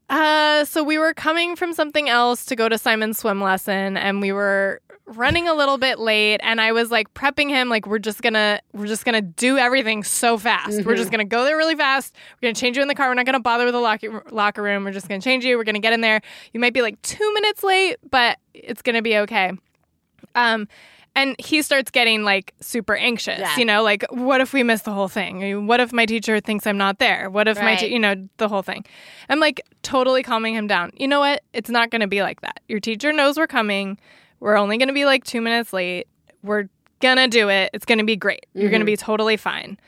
Uh, 0.08 0.64
so 0.64 0.82
we 0.82 0.96
were 0.98 1.12
coming 1.12 1.54
from 1.54 1.72
something 1.72 2.08
else 2.08 2.44
to 2.46 2.56
go 2.56 2.68
to 2.68 2.78
Simon's 2.78 3.18
swim 3.18 3.40
lesson, 3.42 3.96
and 3.96 4.20
we 4.22 4.32
were 4.32 4.80
running 5.04 5.48
a 5.48 5.54
little 5.54 5.78
bit 5.78 5.98
late. 5.98 6.40
And 6.42 6.60
I 6.60 6.72
was 6.72 6.90
like 6.90 7.12
prepping 7.14 7.48
him, 7.48 7.68
like 7.68 7.86
we're 7.86 7.98
just 7.98 8.22
gonna 8.22 8.60
we're 8.72 8.86
just 8.86 9.04
gonna 9.04 9.22
do 9.22 9.58
everything 9.58 10.02
so 10.04 10.38
fast. 10.38 10.84
We're 10.84 10.96
just 10.96 11.10
gonna 11.10 11.24
go 11.24 11.44
there 11.44 11.56
really 11.56 11.76
fast. 11.76 12.14
We're 12.36 12.48
gonna 12.48 12.54
change 12.54 12.76
you 12.76 12.82
in 12.82 12.88
the 12.88 12.94
car. 12.94 13.08
We're 13.08 13.14
not 13.14 13.26
gonna 13.26 13.40
bother 13.40 13.64
with 13.64 13.74
the 13.74 13.80
locker 13.80 14.22
locker 14.30 14.62
room. 14.62 14.84
We're 14.84 14.92
just 14.92 15.08
gonna 15.08 15.20
change 15.20 15.44
you. 15.44 15.56
We're 15.58 15.64
gonna 15.64 15.78
get 15.78 15.92
in 15.92 16.00
there. 16.00 16.20
You 16.52 16.60
might 16.60 16.74
be 16.74 16.82
like 16.82 17.00
two 17.02 17.32
minutes 17.34 17.62
late, 17.62 17.96
but 18.10 18.38
it's 18.54 18.82
gonna 18.82 19.02
be 19.02 19.16
okay. 19.18 19.52
Um, 20.34 20.68
and 21.18 21.36
he 21.38 21.62
starts 21.62 21.90
getting 21.90 22.22
like 22.22 22.54
super 22.60 22.94
anxious. 22.94 23.40
Yeah. 23.40 23.56
You 23.56 23.64
know, 23.64 23.82
like 23.82 24.04
what 24.10 24.40
if 24.40 24.52
we 24.52 24.62
miss 24.62 24.82
the 24.82 24.92
whole 24.92 25.08
thing? 25.08 25.66
What 25.66 25.80
if 25.80 25.92
my 25.92 26.06
teacher 26.06 26.40
thinks 26.40 26.66
I'm 26.66 26.78
not 26.78 26.98
there? 26.98 27.28
What 27.28 27.48
if 27.48 27.58
my, 27.58 27.64
Right. 27.64 27.78
te- 27.80 27.92
you 27.92 27.98
know, 27.98 28.14
the 28.36 28.48
whole 28.48 28.62
thing? 28.62 28.84
I'm 29.28 29.40
like 29.40 29.60
totally 29.82 30.22
calming 30.22 30.54
him 30.54 30.66
down. 30.66 30.92
You 30.94 31.08
know 31.08 31.20
what? 31.20 31.42
It's 31.52 31.70
not 31.70 31.90
going 31.90 32.02
to 32.02 32.06
be 32.06 32.22
like 32.22 32.40
that. 32.42 32.60
Your 32.68 32.80
teacher 32.80 33.12
knows 33.12 33.36
we're 33.36 33.46
coming. 33.46 33.98
We're 34.40 34.56
only 34.56 34.78
going 34.78 34.88
to 34.88 34.94
be 34.94 35.04
like 35.04 35.24
two 35.24 35.40
minutes 35.40 35.72
late. 35.72 36.06
We're 36.42 36.68
gonna 37.00 37.28
do 37.28 37.48
it. 37.48 37.70
It's 37.72 37.84
gonna 37.84 38.04
be 38.04 38.16
great. 38.16 38.46
You're 38.54 38.70
gonna 38.70 38.80
mm-hmm. 38.80 38.86
be 38.86 38.96
totally 38.96 39.36
fine. 39.36 39.78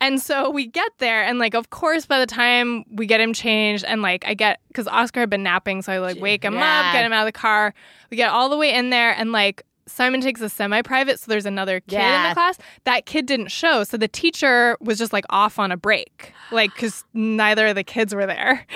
And 0.00 0.20
so 0.20 0.50
we 0.50 0.66
get 0.66 0.92
there, 0.98 1.22
and 1.22 1.38
like, 1.38 1.54
of 1.54 1.70
course, 1.70 2.04
by 2.04 2.18
the 2.18 2.26
time 2.26 2.84
we 2.90 3.06
get 3.06 3.20
him 3.20 3.32
changed, 3.32 3.84
and 3.84 4.02
like, 4.02 4.24
I 4.26 4.34
get 4.34 4.60
because 4.68 4.86
Oscar 4.88 5.20
had 5.20 5.30
been 5.30 5.42
napping, 5.42 5.82
so 5.82 5.92
I 5.92 5.98
like 5.98 6.20
wake 6.20 6.44
him 6.44 6.54
Yeah. 6.54 6.80
up, 6.80 6.92
get 6.92 7.04
him 7.04 7.12
out 7.12 7.22
of 7.22 7.32
the 7.32 7.38
car. 7.38 7.72
We 8.10 8.16
get 8.16 8.30
all 8.30 8.48
the 8.48 8.56
way 8.56 8.74
in 8.74 8.90
there, 8.90 9.12
and 9.12 9.32
like, 9.32 9.64
Simon 9.86 10.20
takes 10.20 10.40
a 10.40 10.48
semi 10.48 10.82
private, 10.82 11.20
so 11.20 11.26
there's 11.28 11.46
another 11.46 11.80
kid 11.80 11.96
in 12.24 12.28
the 12.30 12.34
class. 12.34 12.58
That 12.84 13.06
kid 13.06 13.26
didn't 13.26 13.48
show, 13.50 13.84
so 13.84 13.96
the 13.96 14.08
teacher 14.08 14.76
was 14.80 14.98
just 14.98 15.12
like 15.12 15.24
off 15.30 15.58
on 15.58 15.70
a 15.72 15.76
break, 15.76 16.32
like, 16.50 16.72
because 16.74 17.04
neither 17.12 17.68
of 17.68 17.74
the 17.74 17.84
kids 17.84 18.14
were 18.14 18.26
there. 18.26 18.66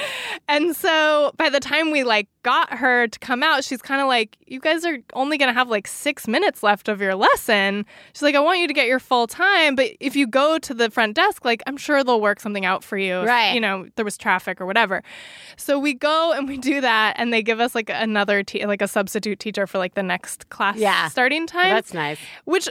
And 0.48 0.74
so 0.74 1.32
by 1.36 1.50
the 1.50 1.60
time 1.60 1.90
we 1.90 2.04
like 2.04 2.28
got 2.42 2.72
her 2.78 3.06
to 3.06 3.18
come 3.18 3.42
out, 3.42 3.64
she's 3.64 3.82
kind 3.82 4.00
of 4.00 4.06
like, 4.06 4.36
"You 4.46 4.60
guys 4.60 4.84
are 4.84 4.98
only 5.12 5.36
gonna 5.36 5.52
have 5.52 5.68
like 5.68 5.86
six 5.86 6.26
minutes 6.26 6.62
left 6.62 6.88
of 6.88 7.00
your 7.00 7.14
lesson." 7.14 7.84
She's 8.14 8.22
like, 8.22 8.34
"I 8.34 8.40
want 8.40 8.60
you 8.60 8.68
to 8.68 8.74
get 8.74 8.86
your 8.86 9.00
full 9.00 9.26
time, 9.26 9.74
but 9.74 9.90
if 10.00 10.16
you 10.16 10.26
go 10.26 10.58
to 10.58 10.72
the 10.74 10.90
front 10.90 11.16
desk, 11.16 11.44
like 11.44 11.62
I'm 11.66 11.76
sure 11.76 12.02
they'll 12.04 12.20
work 12.20 12.40
something 12.40 12.64
out 12.64 12.82
for 12.84 12.96
you. 12.96 13.20
if, 13.22 13.28
Right. 13.28 13.52
You 13.52 13.60
know, 13.60 13.86
there 13.96 14.04
was 14.04 14.16
traffic 14.16 14.60
or 14.60 14.66
whatever." 14.66 15.02
So 15.56 15.78
we 15.78 15.92
go 15.94 16.32
and 16.32 16.48
we 16.48 16.56
do 16.56 16.80
that, 16.80 17.14
and 17.18 17.32
they 17.32 17.42
give 17.42 17.60
us 17.60 17.74
like 17.74 17.90
another 17.90 18.42
te- 18.42 18.64
like 18.66 18.80
a 18.82 18.88
substitute 18.88 19.38
teacher 19.40 19.66
for 19.66 19.78
like 19.78 19.94
the 19.94 20.02
next 20.02 20.48
class 20.48 20.76
Yeah. 20.76 20.97
Starting 21.08 21.46
time 21.46 21.70
That's 21.74 21.94
nice. 21.94 22.18
which 22.44 22.68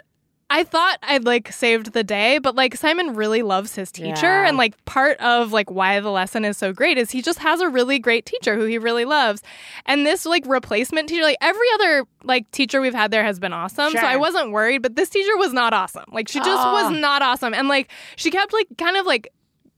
I 0.50 0.64
thought 0.64 0.98
I'd 1.04 1.26
like 1.26 1.52
saved 1.52 1.92
the 1.92 2.06
day, 2.06 2.38
but 2.38 2.56
like 2.56 2.74
Simon 2.78 3.16
really 3.16 3.42
loves 3.42 3.76
his 3.76 3.92
teacher 3.92 4.28
Yeah. 4.28 4.48
and 4.48 4.56
like 4.56 4.74
part 4.86 5.20
of 5.20 5.52
like 5.52 5.70
why 5.70 6.00
the 6.00 6.10
lesson 6.10 6.46
is 6.46 6.58
so 6.58 6.72
great 6.72 6.98
is 6.98 7.12
he 7.12 7.22
just 7.22 7.40
has 7.40 7.60
a 7.60 7.68
really 7.68 8.00
great 8.00 8.26
teacher 8.26 8.56
who 8.56 8.64
he 8.64 8.78
really 8.78 9.04
loves. 9.04 9.42
And 9.86 10.06
this 10.06 10.26
like 10.26 10.46
replacement 10.48 11.10
teacher, 11.10 11.24
like 11.24 11.36
every 11.42 11.68
other 11.74 12.06
like 12.24 12.50
teacher 12.52 12.80
we've 12.80 12.94
had 12.94 13.12
there 13.12 13.26
has 13.26 13.40
been 13.40 13.52
awesome. 13.52 13.92
Sure. 13.92 14.00
So 14.00 14.08
I 14.08 14.16
wasn't 14.16 14.52
worried, 14.52 14.82
but 14.84 14.96
this 14.96 15.10
teacher 15.10 15.36
was 15.36 15.52
not 15.52 15.74
awesome. 15.74 16.06
Like 16.14 16.30
she 16.30 16.40
just 16.40 16.50
Oh. 16.66 16.72
was 16.72 16.98
not 16.98 17.22
awesome. 17.22 17.54
And 17.54 17.68
like 17.68 17.90
she 18.16 18.32
kept 18.32 18.54
like 18.54 18.68
kind 18.78 18.96
of 18.96 19.06
like 19.06 19.28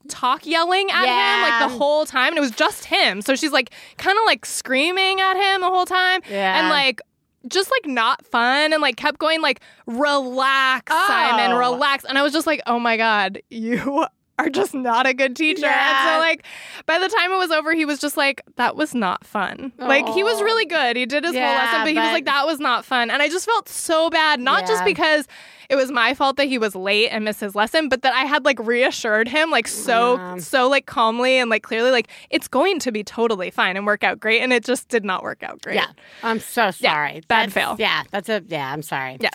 talk 0.08 0.46
yelling 0.46 0.90
at 0.92 1.06
him 1.06 1.50
like 1.50 1.72
the 1.72 1.78
whole 1.78 2.06
time 2.06 2.30
and 2.30 2.38
it 2.38 2.42
was 2.42 2.52
just 2.52 2.86
him. 2.86 3.22
So 3.24 3.36
she's 3.36 3.52
like 3.52 3.72
kind 3.98 4.18
of 4.20 4.24
like 4.26 4.46
screaming 4.46 5.20
at 5.20 5.36
him 5.36 5.62
the 5.62 5.68
whole 5.70 5.86
time 5.86 6.22
Yeah. 6.30 6.60
and 6.60 6.70
like 6.70 7.02
just 7.48 7.72
like 7.72 7.86
not 7.92 8.26
fun 8.26 8.74
and 8.74 8.82
like 8.82 8.96
kept 8.98 9.18
going 9.20 9.42
like 9.42 9.62
relax 9.88 10.92
Simon 10.92 11.52
Oh. 11.52 11.58
relax 11.58 12.04
and 12.06 12.18
I 12.18 12.22
was 12.24 12.34
just 12.34 12.48
like 12.48 12.62
oh 12.68 12.80
my 12.80 12.98
god 12.98 13.42
you 13.50 14.06
are 14.40 14.50
just 14.50 14.74
not 14.74 15.06
a 15.06 15.14
good 15.14 15.36
teacher 15.36 15.66
and 15.68 15.98
so 16.10 16.18
like 16.20 16.44
by 16.86 16.98
the 16.98 17.08
time 17.10 17.32
it 17.32 17.38
was 17.38 17.52
over 17.52 17.74
he 17.74 17.86
was 17.86 18.00
just 18.00 18.18
like 18.18 18.42
that 18.56 18.76
was 18.76 18.96
not 18.96 19.26
fun 19.26 19.72
like 19.78 20.08
he 20.10 20.24
was 20.24 20.42
really 20.42 20.66
good 20.66 20.96
he 20.96 21.06
did 21.06 21.24
his 21.24 21.34
whole 21.34 21.42
lesson 21.44 21.82
but 21.82 21.90
he 21.90 21.96
was 21.98 22.12
like 22.12 22.26
that 22.26 22.46
was 22.46 22.60
not 22.60 22.84
fun 22.86 23.12
and 23.12 23.22
I 23.22 23.28
just 23.30 23.46
felt 23.46 23.70
so 23.70 24.10
bad 24.10 24.40
not 24.40 24.66
just 24.66 24.84
because 24.86 25.28
it 25.70 25.76
was 25.76 25.92
my 25.92 26.16
fault 26.16 26.38
that 26.38 26.46
he 26.48 26.58
was 26.58 26.74
late 26.74 27.10
and 27.10 27.24
missed 27.26 27.42
his 27.42 27.54
lesson 27.54 27.90
but 27.90 28.02
that 28.02 28.14
I 28.14 28.24
had 28.26 28.44
like 28.46 28.58
reassured 28.60 29.28
him 29.28 29.52
like 29.52 29.68
so 29.68 30.16
Yeah. 30.16 30.38
so 30.38 30.68
like 30.70 30.86
calmly 30.88 31.38
and 31.38 31.50
like 31.50 31.62
clearly 31.64 31.92
like 31.92 32.08
it's 32.32 32.48
going 32.48 32.80
to 32.80 32.92
be 32.92 33.04
totally 33.04 33.52
fine 33.52 33.78
and 33.78 33.86
work 33.86 34.04
out 34.04 34.20
great 34.20 34.42
and 34.42 34.52
it 34.54 34.64
just 34.66 34.88
did 34.90 35.06
not 35.06 35.22
work 35.22 35.44
out 35.44 35.62
great 35.62 35.76
Yeah. 35.76 35.88
I'm 36.24 36.40
so 36.40 36.72
sorry. 36.72 37.22
bad 37.28 37.50
That's- 37.50 37.54
fail. 37.54 37.76
Yeah, 37.78 38.04
that's 38.12 38.30
a 38.30 38.42
yeah, 38.48 38.72
I'm 38.74 38.82
sorry. 38.82 39.18
Yeah. 39.20 39.30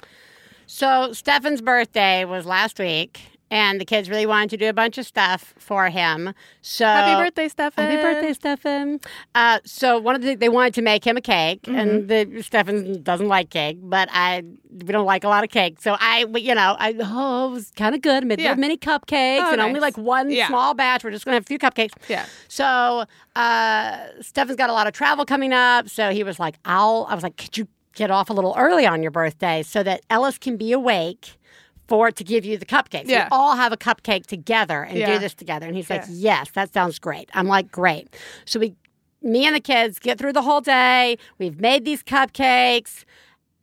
So 0.67 1.13
Stefan's 1.13 1.61
birthday 1.61 2.25
was 2.25 2.47
last 2.47 2.79
week 2.79 3.21
and 3.55 3.81
the 3.81 3.85
kids 3.85 4.11
really 4.11 4.27
wanted 4.27 4.51
to 4.51 4.57
do 4.57 4.69
a 4.69 4.73
bunch 4.73 4.99
of 4.99 5.07
stuff 5.07 5.55
for 5.59 5.89
him. 5.89 6.35
So 6.61 6.85
Happy 6.85 7.15
birthday, 7.23 7.49
Stefan. 7.49 7.85
Happy 7.91 8.03
birthday, 8.03 8.33
Stefan. 8.35 9.01
Uh, 9.35 9.61
so 9.65 9.99
one 9.99 10.15
of 10.17 10.23
the 10.23 10.35
they 10.35 10.49
wanted 10.49 10.75
to 10.75 10.83
make 10.83 11.05
him 11.07 11.17
a 11.17 11.21
cake, 11.21 11.63
Mm-hmm. 11.63 11.79
and 11.79 12.09
the 12.09 12.43
Stefan 12.43 13.03
doesn't 13.03 13.29
like 13.29 13.49
cake, 13.51 13.79
but 13.81 14.09
I 14.13 14.43
we 14.71 14.93
don't 14.97 15.07
like 15.07 15.23
a 15.25 15.29
lot 15.29 15.45
of 15.45 15.51
cake. 15.51 15.81
So 15.81 15.97
I, 16.01 16.27
you 16.37 16.55
know, 16.55 16.77
I 16.79 16.95
oh, 17.01 17.49
it 17.49 17.53
was 17.53 17.71
kind 17.77 17.95
of 17.95 18.03
good. 18.03 18.27
Made 18.27 18.41
Yeah. 18.41 18.55
mini 18.55 18.77
cupcakes, 18.77 19.41
Oh, 19.49 19.53
and 19.53 19.61
only 19.61 19.79
like 19.81 19.97
one 19.97 20.31
Yeah. 20.31 20.49
small 20.49 20.75
batch. 20.75 21.05
We're 21.05 21.13
just 21.13 21.25
gonna 21.25 21.37
have 21.37 21.45
a 21.45 21.47
few 21.47 21.59
cupcakes. 21.61 21.93
Yeah. 22.09 22.27
So 22.49 23.05
uh, 23.37 23.99
Stefan's 24.21 24.57
got 24.57 24.71
a 24.71 24.73
lot 24.73 24.87
of 24.87 24.93
travel 24.93 25.25
coming 25.25 25.53
up, 25.53 25.89
so 25.89 26.11
he 26.11 26.23
was 26.25 26.39
like, 26.39 26.57
"I'll." 26.65 27.07
I 27.09 27.15
was 27.15 27.23
like, 27.23 27.37
"Could 27.37 27.57
you 27.57 27.69
get 27.95 28.11
off 28.11 28.31
a 28.31 28.33
little 28.33 28.55
early 28.59 28.87
on 28.87 29.03
your 29.03 29.13
birthday 29.13 29.63
so 29.63 29.83
that 29.85 30.01
Ellis 30.11 30.39
can 30.39 30.57
be 30.57 30.73
awake?" 30.73 31.39
For 31.87 32.11
to 32.11 32.25
give 32.25 32.45
you 32.45 32.57
the 32.57 32.65
cupcakes, 32.67 33.09
Yeah. 33.09 33.25
we 33.25 33.29
all 33.33 33.57
have 33.57 33.73
a 33.73 33.77
cupcake 33.77 34.27
together 34.27 34.83
and 34.83 34.97
Yeah. 34.99 35.13
do 35.13 35.19
this 35.19 35.35
together. 35.35 35.67
And 35.67 35.77
he's 35.77 35.91
like, 35.91 36.05
"Yes, 36.09 36.51
that 36.55 36.73
sounds 36.73 36.99
great." 36.99 37.29
I'm 37.35 37.47
like, 37.47 37.71
"Great." 37.71 38.09
So 38.47 38.59
we, 38.59 38.75
me 39.23 39.47
and 39.47 39.55
the 39.55 39.61
kids, 39.61 39.99
get 39.99 40.19
through 40.19 40.33
the 40.33 40.43
whole 40.43 40.61
day. 40.63 41.19
We've 41.39 41.61
made 41.61 41.85
these 41.85 42.03
cupcakes. 42.03 43.05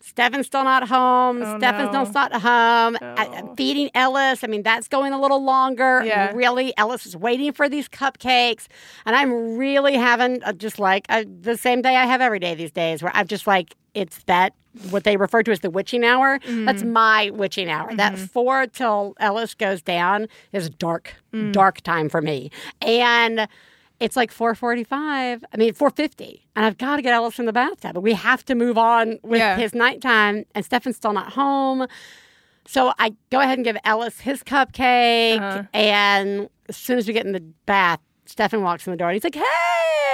Stefan's 0.03 0.47
still 0.47 0.63
not 0.63 0.87
home. 0.89 1.41
Oh, 1.43 1.57
Stefan's 1.59 1.93
no. 1.93 2.03
still 2.05 2.13
not 2.29 2.33
home. 2.33 2.97
I, 3.01 3.27
No. 3.27 3.33
am 3.33 3.55
feeding 3.55 3.89
Ellis. 3.93 4.43
I 4.43 4.47
mean, 4.47 4.63
that's 4.63 4.87
going 4.87 5.13
a 5.13 5.21
little 5.21 5.43
longer. 5.43 6.03
Yeah. 6.03 6.31
Really, 6.33 6.73
Ellis 6.77 7.05
is 7.05 7.15
waiting 7.15 7.53
for 7.53 7.69
these 7.69 7.87
cupcakes. 7.87 8.65
And 9.05 9.15
I'm 9.15 9.57
really 9.57 9.95
having 9.95 10.43
uh, 10.43 10.53
just 10.53 10.79
like 10.79 11.05
uh, 11.09 11.23
the 11.41 11.55
same 11.55 11.81
day 11.83 11.95
I 11.95 12.05
have 12.05 12.19
every 12.19 12.39
day 12.39 12.55
these 12.55 12.71
days 12.71 13.01
where 13.03 13.11
I'm 13.15 13.27
just 13.27 13.45
like, 13.45 13.75
it's 13.93 14.23
that, 14.23 14.53
what 14.89 15.03
they 15.03 15.17
refer 15.17 15.43
to 15.43 15.51
as 15.51 15.59
the 15.59 15.69
witching 15.69 16.03
hour. 16.03 16.39
That's 16.47 16.83
mm. 16.83 16.91
my 16.91 17.29
witching 17.31 17.69
hour. 17.69 17.93
That 17.95 18.13
mm-hmm. 18.13 18.25
four 18.25 18.67
till 18.67 19.15
Ellis 19.19 19.53
goes 19.53 19.81
down 19.81 20.27
is 20.53 20.69
dark, 20.69 21.15
mm. 21.33 21.51
dark 21.51 21.81
time 21.81 22.09
for 22.09 22.21
me. 22.21 22.51
And 22.81 23.47
it's 23.99 24.15
like 24.15 24.33
4:45. 24.33 24.87
I 24.91 25.57
mean 25.57 25.73
4:50, 25.73 26.41
and 26.55 26.65
I've 26.65 26.77
got 26.77 26.95
to 26.95 27.01
get 27.01 27.13
Ellis 27.13 27.37
in 27.39 27.45
the 27.45 27.53
bathtub. 27.53 27.93
But 27.93 28.01
we 28.01 28.13
have 28.13 28.43
to 28.45 28.55
move 28.55 28.77
on 28.77 29.19
with 29.23 29.39
Yeah. 29.39 29.57
his 29.57 29.73
nighttime, 29.73 30.45
and 30.55 30.65
Stefan's 30.65 30.95
still 30.95 31.13
not 31.13 31.33
home. 31.33 31.87
So 32.65 32.93
I 32.97 33.13
go 33.29 33.39
ahead 33.39 33.57
and 33.57 33.65
give 33.65 33.77
Ellis 33.83 34.21
his 34.21 34.43
cupcake, 34.43 35.39
Uh-huh. 35.39 35.63
and 35.73 36.49
as 36.69 36.77
soon 36.77 36.97
as 36.97 37.07
we 37.07 37.13
get 37.13 37.25
in 37.25 37.31
the 37.31 37.41
bath, 37.65 37.99
Stefan 38.25 38.61
walks 38.63 38.87
in 38.87 38.91
the 38.91 38.97
door, 38.97 39.09
and 39.09 39.15
he's 39.15 39.23
like, 39.23 39.35
"Hey!" 39.35 39.43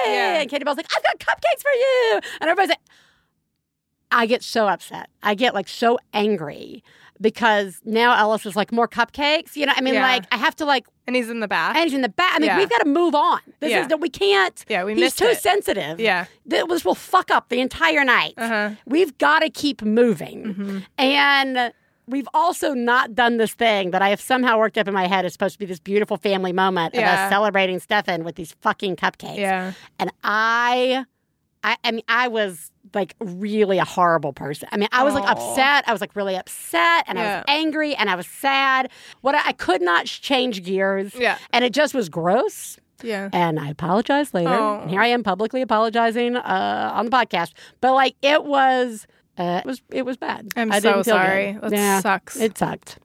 Yeah. 0.05 0.39
And 0.41 0.49
Katie 0.49 0.63
Bell's 0.63 0.77
like, 0.77 0.87
"I've 0.95 1.03
got 1.03 1.19
cupcakes 1.19 1.61
for 1.61 1.71
you," 1.71 2.21
and 2.41 2.49
everybody's 2.49 2.69
like. 2.69 2.79
I 4.11 4.25
get 4.25 4.43
so 4.43 4.67
upset. 4.67 5.09
I 5.23 5.35
get 5.35 5.53
like 5.53 5.67
so 5.67 5.97
angry 6.13 6.83
because 7.19 7.81
now 7.83 8.15
Ellis 8.17 8.45
is 8.45 8.55
like 8.55 8.71
more 8.71 8.87
cupcakes. 8.87 9.55
You 9.55 9.65
know, 9.65 9.73
I 9.75 9.81
mean, 9.81 9.95
Yeah. 9.95 10.03
like 10.03 10.23
I 10.31 10.37
have 10.37 10.55
to 10.57 10.65
like, 10.65 10.85
And 11.07 11.15
he's 11.15 11.29
in 11.29 11.39
the 11.39 11.47
back. 11.47 11.75
and 11.75 11.83
he's 11.83 11.93
in 11.93 12.01
the 12.01 12.09
back. 12.09 12.35
I 12.35 12.39
mean, 12.39 12.47
Yeah. 12.47 12.57
we've 12.57 12.69
got 12.69 12.79
to 12.83 12.87
move 12.89 13.15
on. 13.15 13.39
This 13.59 13.71
Yeah. 13.71 13.81
is 13.81 13.87
that 13.87 13.99
we 13.99 14.09
can't. 14.09 14.63
Yeah, 14.69 14.83
we 14.83 14.93
He's 14.95 15.15
too 15.15 15.25
it. 15.25 15.39
sensitive. 15.39 15.99
Yeah. 15.99 16.25
That 16.45 16.67
was 16.67 16.85
will 16.85 16.95
fuck 16.95 17.31
up 17.31 17.49
the 17.49 17.59
entire 17.59 18.03
night. 18.03 18.35
Uh-huh. 18.37 18.71
We've 18.85 19.17
got 19.17 19.39
to 19.39 19.49
keep 19.49 19.81
moving. 19.81 20.43
Mm-hmm. 20.43 20.77
And 20.99 21.73
we've 22.07 22.27
also 22.35 22.73
not 22.73 23.15
done 23.15 23.37
this 23.37 23.53
thing 23.53 23.91
that 23.91 24.01
I 24.03 24.09
have 24.09 24.21
somehow 24.21 24.59
worked 24.59 24.77
up 24.77 24.87
in 24.87 24.93
my 24.93 25.07
head 25.07 25.25
is 25.25 25.33
supposed 25.33 25.53
to 25.55 25.59
be 25.59 25.65
this 25.65 25.79
beautiful 25.79 26.17
family 26.17 26.53
moment 26.53 26.93
of 26.95 27.03
us 27.03 27.29
celebrating 27.29 27.79
Stefan 27.79 28.23
with 28.23 28.35
these 28.35 28.53
fucking 28.61 28.95
cupcakes. 28.95 29.37
yeah. 29.37 29.73
And 29.99 30.11
I, 30.23 31.03
I, 31.63 31.75
I 31.83 31.91
mean, 31.91 32.03
I 32.07 32.27
was 32.27 32.71
like 32.93 33.15
really 33.19 33.77
a 33.77 33.85
horrible 33.85 34.33
person. 34.33 34.69
I 34.71 34.77
mean, 34.77 34.89
I 34.91 35.03
was 35.03 35.13
like 35.13 35.23
Aw. 35.23 35.31
upset. 35.31 35.83
I 35.87 35.91
was 35.91 36.01
like 36.01 36.15
really 36.15 36.35
upset, 36.35 37.05
and 37.07 37.19
I 37.19 37.37
was 37.37 37.45
angry, 37.47 37.95
and 37.95 38.09
I 38.09 38.15
was 38.15 38.27
sad. 38.27 38.89
What 39.21 39.35
I, 39.35 39.41
I 39.47 39.51
could 39.53 39.81
not 39.81 40.05
change 40.05 40.63
gears. 40.63 41.13
Yeah. 41.15 41.37
and 41.51 41.63
it 41.65 41.73
just 41.73 41.93
was 41.93 42.09
gross. 42.09 42.77
Yeah. 43.03 43.29
And 43.31 43.59
I 43.59 43.69
apologized 43.69 44.33
later. 44.33 44.49
And 44.49 44.89
here 44.89 45.01
I 45.01 45.07
am 45.07 45.21
publicly 45.21 45.61
apologizing 45.61 46.35
uh, 46.35 46.91
on 46.95 47.05
the 47.05 47.11
podcast. 47.11 47.53
But 47.79 47.93
like, 47.93 48.15
it 48.23 48.43
was, 48.43 49.05
uh, 49.37 49.61
it 49.63 49.67
was, 49.67 49.81
it 49.91 50.03
was 50.03 50.17
bad. 50.17 50.47
I'm 50.55 50.71
I 50.71 50.79
so 50.79 50.81
didn't 50.93 51.03
feel 51.05 51.13
good. 51.13 51.19
sorry. 51.19 51.57
That 51.61 51.71
yeah, 51.71 51.99
sucks. 51.99 52.37
It 52.37 52.57
sucked. 52.57 52.97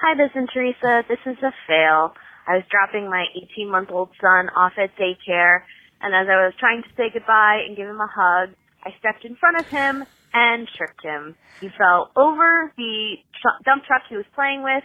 Hi, 0.00 0.14
this 0.16 0.30
is 0.34 0.48
Teresa. 0.52 1.02
This 1.08 1.18
is 1.26 1.36
a 1.42 1.52
fail. 1.66 2.14
I 2.46 2.56
was 2.56 2.64
dropping 2.70 3.10
my 3.10 3.24
18 3.54 3.70
month 3.70 3.90
old 3.90 4.10
son 4.20 4.48
off 4.56 4.72
at 4.78 4.90
daycare, 4.96 5.60
and 6.06 6.14
as 6.14 6.28
I 6.30 6.46
was 6.46 6.54
trying 6.60 6.84
to 6.84 6.88
say 6.96 7.10
goodbye 7.12 7.66
and 7.66 7.76
give 7.76 7.88
him 7.88 8.00
a 8.00 8.06
hug, 8.06 8.54
I 8.84 8.94
stepped 9.00 9.24
in 9.24 9.34
front 9.34 9.58
of 9.58 9.66
him 9.66 10.04
and 10.32 10.68
tripped 10.68 11.02
him. 11.02 11.34
He 11.60 11.68
fell 11.76 12.12
over 12.14 12.72
the 12.76 13.16
tr- 13.42 13.62
dump 13.64 13.82
truck 13.86 14.02
he 14.08 14.14
was 14.14 14.24
playing 14.32 14.62
with 14.62 14.84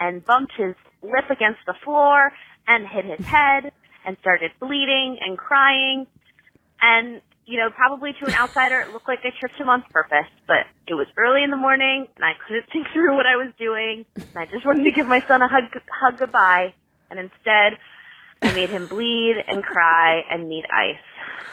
and 0.00 0.24
bumped 0.24 0.54
his 0.58 0.74
lip 1.02 1.30
against 1.30 1.60
the 1.66 1.74
floor 1.84 2.32
and 2.66 2.84
hit 2.84 3.04
his 3.04 3.24
head 3.24 3.70
and 4.04 4.16
started 4.20 4.50
bleeding 4.58 5.18
and 5.24 5.38
crying. 5.38 6.08
And, 6.82 7.20
you 7.46 7.58
know, 7.58 7.70
probably 7.70 8.12
to 8.18 8.26
an 8.26 8.34
outsider, 8.34 8.80
it 8.80 8.92
looked 8.92 9.06
like 9.06 9.20
I 9.22 9.30
tripped 9.38 9.54
him 9.54 9.68
on 9.68 9.84
purpose, 9.92 10.26
but 10.48 10.66
it 10.88 10.94
was 10.94 11.06
early 11.16 11.44
in 11.44 11.50
the 11.50 11.56
morning 11.56 12.08
and 12.16 12.24
I 12.24 12.32
couldn't 12.44 12.66
think 12.72 12.88
through 12.92 13.14
what 13.14 13.26
I 13.26 13.36
was 13.36 13.52
doing. 13.56 14.04
And 14.16 14.36
I 14.36 14.46
just 14.46 14.66
wanted 14.66 14.82
to 14.82 14.90
give 14.90 15.06
my 15.06 15.22
son 15.28 15.42
a 15.42 15.48
hug, 15.48 15.70
hug 15.88 16.18
goodbye. 16.18 16.74
And 17.08 17.20
instead, 17.20 17.78
I 18.42 18.52
made 18.52 18.68
him 18.70 18.86
bleed 18.86 19.36
and 19.48 19.62
cry 19.62 20.22
and 20.30 20.48
need 20.48 20.64
ice. 20.72 20.96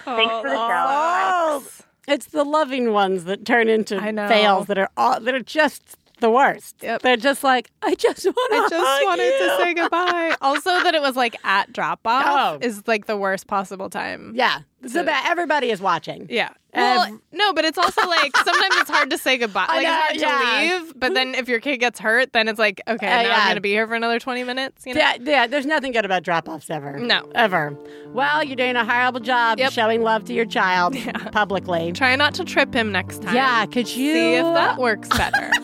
Thanks 0.05 0.31
for 0.33 0.49
the 0.49 0.55
show. 0.55 0.85
Oh, 0.85 1.67
it's 2.07 2.25
the 2.27 2.43
loving 2.43 2.91
ones 2.91 3.23
that 3.25 3.45
turn 3.45 3.69
into 3.69 3.97
I 3.97 4.11
know. 4.11 4.27
fails 4.27 4.67
that 4.67 4.77
are 4.77 4.89
all, 4.97 5.19
that 5.19 5.33
are 5.33 5.39
just 5.41 5.97
the 6.19 6.29
worst. 6.29 6.75
Yep. 6.81 7.01
They're 7.01 7.17
just 7.17 7.43
like, 7.43 7.71
I 7.81 7.95
just 7.95 8.25
want 8.25 8.53
I 8.53 8.67
just 8.69 9.03
wanted 9.05 9.37
to 9.39 9.57
say 9.59 9.73
goodbye. 9.73 10.35
Also, 10.41 10.69
that 10.83 10.93
it 10.95 11.01
was 11.01 11.15
like 11.15 11.35
at 11.45 11.71
drop 11.73 12.01
off 12.05 12.59
Oh. 12.61 12.65
is 12.65 12.85
like 12.87 13.05
the 13.05 13.17
worst 13.17 13.47
possible 13.47 13.89
time. 13.89 14.33
Yeah, 14.35 14.59
so 14.87 15.03
bad. 15.03 15.25
Everybody 15.29 15.69
is 15.71 15.79
watching. 15.81 16.27
Yeah. 16.29 16.49
Well, 16.75 17.03
Ev- 17.03 17.19
no, 17.31 17.53
but 17.53 17.65
it's 17.65 17.77
also 17.77 18.07
like 18.07 18.35
sometimes 18.35 18.75
it's 18.77 18.89
hard 18.89 19.09
to 19.11 19.17
say 19.17 19.37
goodbye. 19.37 19.65
Like 19.73 19.83
know, 19.83 19.99
it's 20.11 20.23
hard 20.23 20.43
yeah. 20.43 20.77
to 20.79 20.85
leave, 20.85 20.93
but 20.99 21.13
then 21.13 21.35
if 21.35 21.47
your 21.47 21.59
kid 21.59 21.77
gets 21.77 21.99
hurt, 21.99 22.33
then 22.33 22.47
it's 22.47 22.57
like, 22.59 22.81
okay, 22.87 23.05
Uh, 23.07 23.09
now 23.09 23.21
yeah. 23.29 23.35
I'm 23.37 23.45
going 23.47 23.55
to 23.55 23.61
be 23.61 23.69
here 23.71 23.85
for 23.87 23.93
another 23.95 24.19
20 24.19 24.43
minutes. 24.43 24.85
You 24.85 24.93
know? 24.95 24.99
Yeah, 25.01 25.15
yeah, 25.21 25.47
there's 25.47 25.65
nothing 25.65 25.91
good 25.91 26.05
about 26.05 26.23
drop 26.23 26.47
offs 26.49 26.69
ever. 26.69 26.97
No. 26.97 27.29
Ever. 27.35 27.77
Well, 28.07 28.43
you're 28.43 28.55
doing 28.55 28.75
a 28.75 28.85
horrible 28.85 29.19
job 29.19 29.59
Yep. 29.59 29.71
showing 29.71 30.01
love 30.03 30.25
to 30.25 30.33
your 30.33 30.45
child 30.45 30.95
publicly. 31.31 31.91
Try 31.93 32.15
not 32.15 32.33
to 32.35 32.43
trip 32.45 32.73
him 32.73 32.91
next 32.91 33.21
time. 33.21 33.35
Yeah, 33.35 33.65
could 33.67 33.87
you 33.95 34.13
See 34.13 34.33
if 34.35 34.45
that 34.45 34.77
works 34.79 35.09
better. 35.09 35.51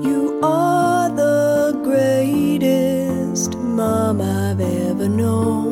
You 0.00 0.40
are 0.42 1.08
the 1.10 1.78
greatest 1.82 3.56
mom 3.56 4.20
I've 4.20 4.60
ever 4.60 5.08
known. 5.08 5.67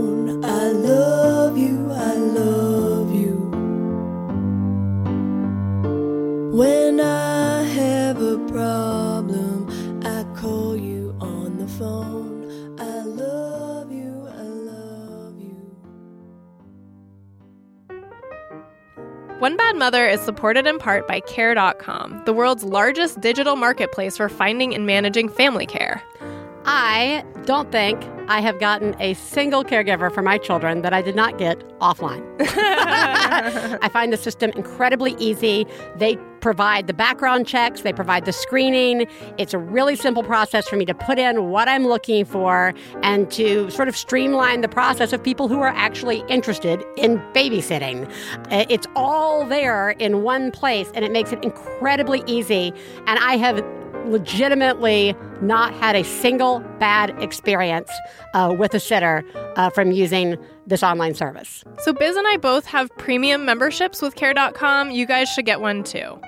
One 19.47 19.57
Bad 19.57 19.77
Mother 19.77 20.09
is 20.09 20.21
supported 20.23 20.67
in 20.67 20.77
part 20.81 21.07
by 21.07 21.21
Care.com, 21.21 22.23
the 22.25 22.33
world's 22.33 22.65
largest 22.65 23.21
digital 23.21 23.55
marketplace 23.55 24.17
for 24.17 24.29
finding 24.29 24.75
and 24.75 24.87
managing 24.87 25.29
family 25.29 25.67
care. 25.67 26.03
I 26.69 27.25
don't 27.45 27.71
think 27.71 28.03
I 28.29 28.41
have 28.41 28.59
gotten 28.59 29.01
a 29.01 29.15
single 29.15 29.63
caregiver 29.65 30.13
for 30.13 30.21
my 30.21 30.37
children 30.37 30.83
that 30.83 30.93
I 30.93 31.01
did 31.01 31.15
not 31.15 31.39
get 31.39 31.61
offline. 31.79 32.25
I 32.41 33.89
find 33.93 34.13
the 34.13 34.17
system 34.17 34.51
incredibly 34.57 35.15
easy. 35.21 35.65
They 35.97 36.17
provide 36.41 36.87
the 36.89 36.95
background 36.95 37.47
checks, 37.47 37.83
they 37.83 37.93
provide 37.93 38.25
the 38.25 38.33
screening. 38.33 39.07
It's 39.39 39.55
a 39.55 39.59
really 39.59 39.95
simple 39.97 40.23
process 40.23 40.69
for 40.69 40.77
me 40.77 40.85
to 40.87 40.95
put 40.95 41.19
in 41.19 41.51
what 41.51 41.69
I'm 41.69 41.87
looking 41.87 42.25
for 42.25 42.75
and 43.03 43.31
to 43.33 43.71
sort 43.71 43.89
of 43.89 43.97
streamline 43.97 44.61
the 44.61 44.69
process 44.69 45.13
of 45.13 45.23
people 45.23 45.49
who 45.49 45.61
are 45.61 45.73
actually 45.75 46.25
interested 46.29 46.85
in 46.97 47.19
babysitting. 47.33 48.11
Uh, 48.53 48.67
It's 48.69 48.87
all 48.97 49.47
there 49.47 49.91
in 49.91 50.23
one 50.23 50.51
place 50.51 50.91
and 50.95 51.05
it 51.05 51.13
makes 51.13 51.33
it 51.33 51.43
incredibly 51.45 52.23
easy. 52.27 52.73
And 53.07 53.19
I 53.21 53.37
have 53.37 53.65
legitimately 54.07 55.15
not 55.41 55.75
had 55.75 55.97
a 55.97 56.05
single 56.05 56.61
bad 56.79 57.11
experience 57.23 57.91
uh, 58.35 58.55
with 58.59 58.75
a 58.75 58.81
sitter 58.81 59.25
uh, 59.57 59.71
from 59.71 59.93
using 59.93 60.37
this 60.67 60.83
online 60.83 61.15
service. 61.15 61.63
So 61.79 61.93
Biz 61.93 62.17
and 62.17 62.27
I 62.27 62.37
both 62.37 62.67
have 62.67 62.91
premium 62.99 63.45
memberships 63.45 64.03
with 64.03 64.15
Care.com. 64.15 64.91
You 64.91 65.07
guys 65.07 65.29
should 65.29 65.47
get 65.47 65.61
one 65.61 65.85
too. 65.85 66.21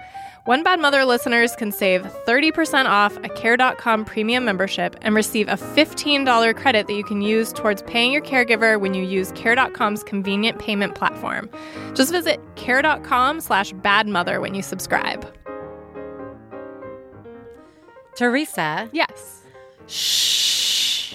One 0.48 0.62
Bad 0.62 0.80
Mother 0.80 1.04
listeners 1.04 1.54
can 1.54 1.72
save 1.72 2.04
30% 2.26 2.86
off 2.86 3.14
a 3.18 3.28
Care.com 3.28 4.06
premium 4.06 4.46
membership 4.46 4.96
and 5.02 5.14
receive 5.14 5.46
a 5.46 5.56
$15 5.56 6.56
credit 6.56 6.86
that 6.86 6.94
you 6.94 7.04
can 7.04 7.20
use 7.20 7.52
towards 7.52 7.82
paying 7.82 8.12
your 8.12 8.22
caregiver 8.22 8.80
when 8.80 8.94
you 8.94 9.04
use 9.04 9.30
Care.com's 9.32 10.02
convenient 10.02 10.58
payment 10.58 10.94
platform. 10.94 11.50
Just 11.94 12.12
visit 12.12 12.40
Care.com 12.56 13.42
slash 13.42 13.74
badmother 13.74 14.40
when 14.40 14.54
you 14.54 14.62
subscribe. 14.62 15.30
Theresa, 18.18 18.88
Yes. 18.92 19.42
shh. 19.86 21.14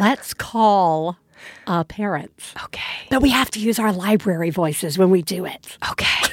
Let's 0.00 0.34
call 0.34 1.16
a 1.68 1.84
parent. 1.84 2.32
Okay. 2.64 3.06
But 3.10 3.22
we 3.22 3.30
have 3.30 3.48
to 3.52 3.60
use 3.60 3.78
our 3.78 3.92
library 3.92 4.50
voices 4.50 4.98
when 4.98 5.10
we 5.10 5.22
do 5.22 5.44
it. 5.46 5.78
Okay. 5.90 6.06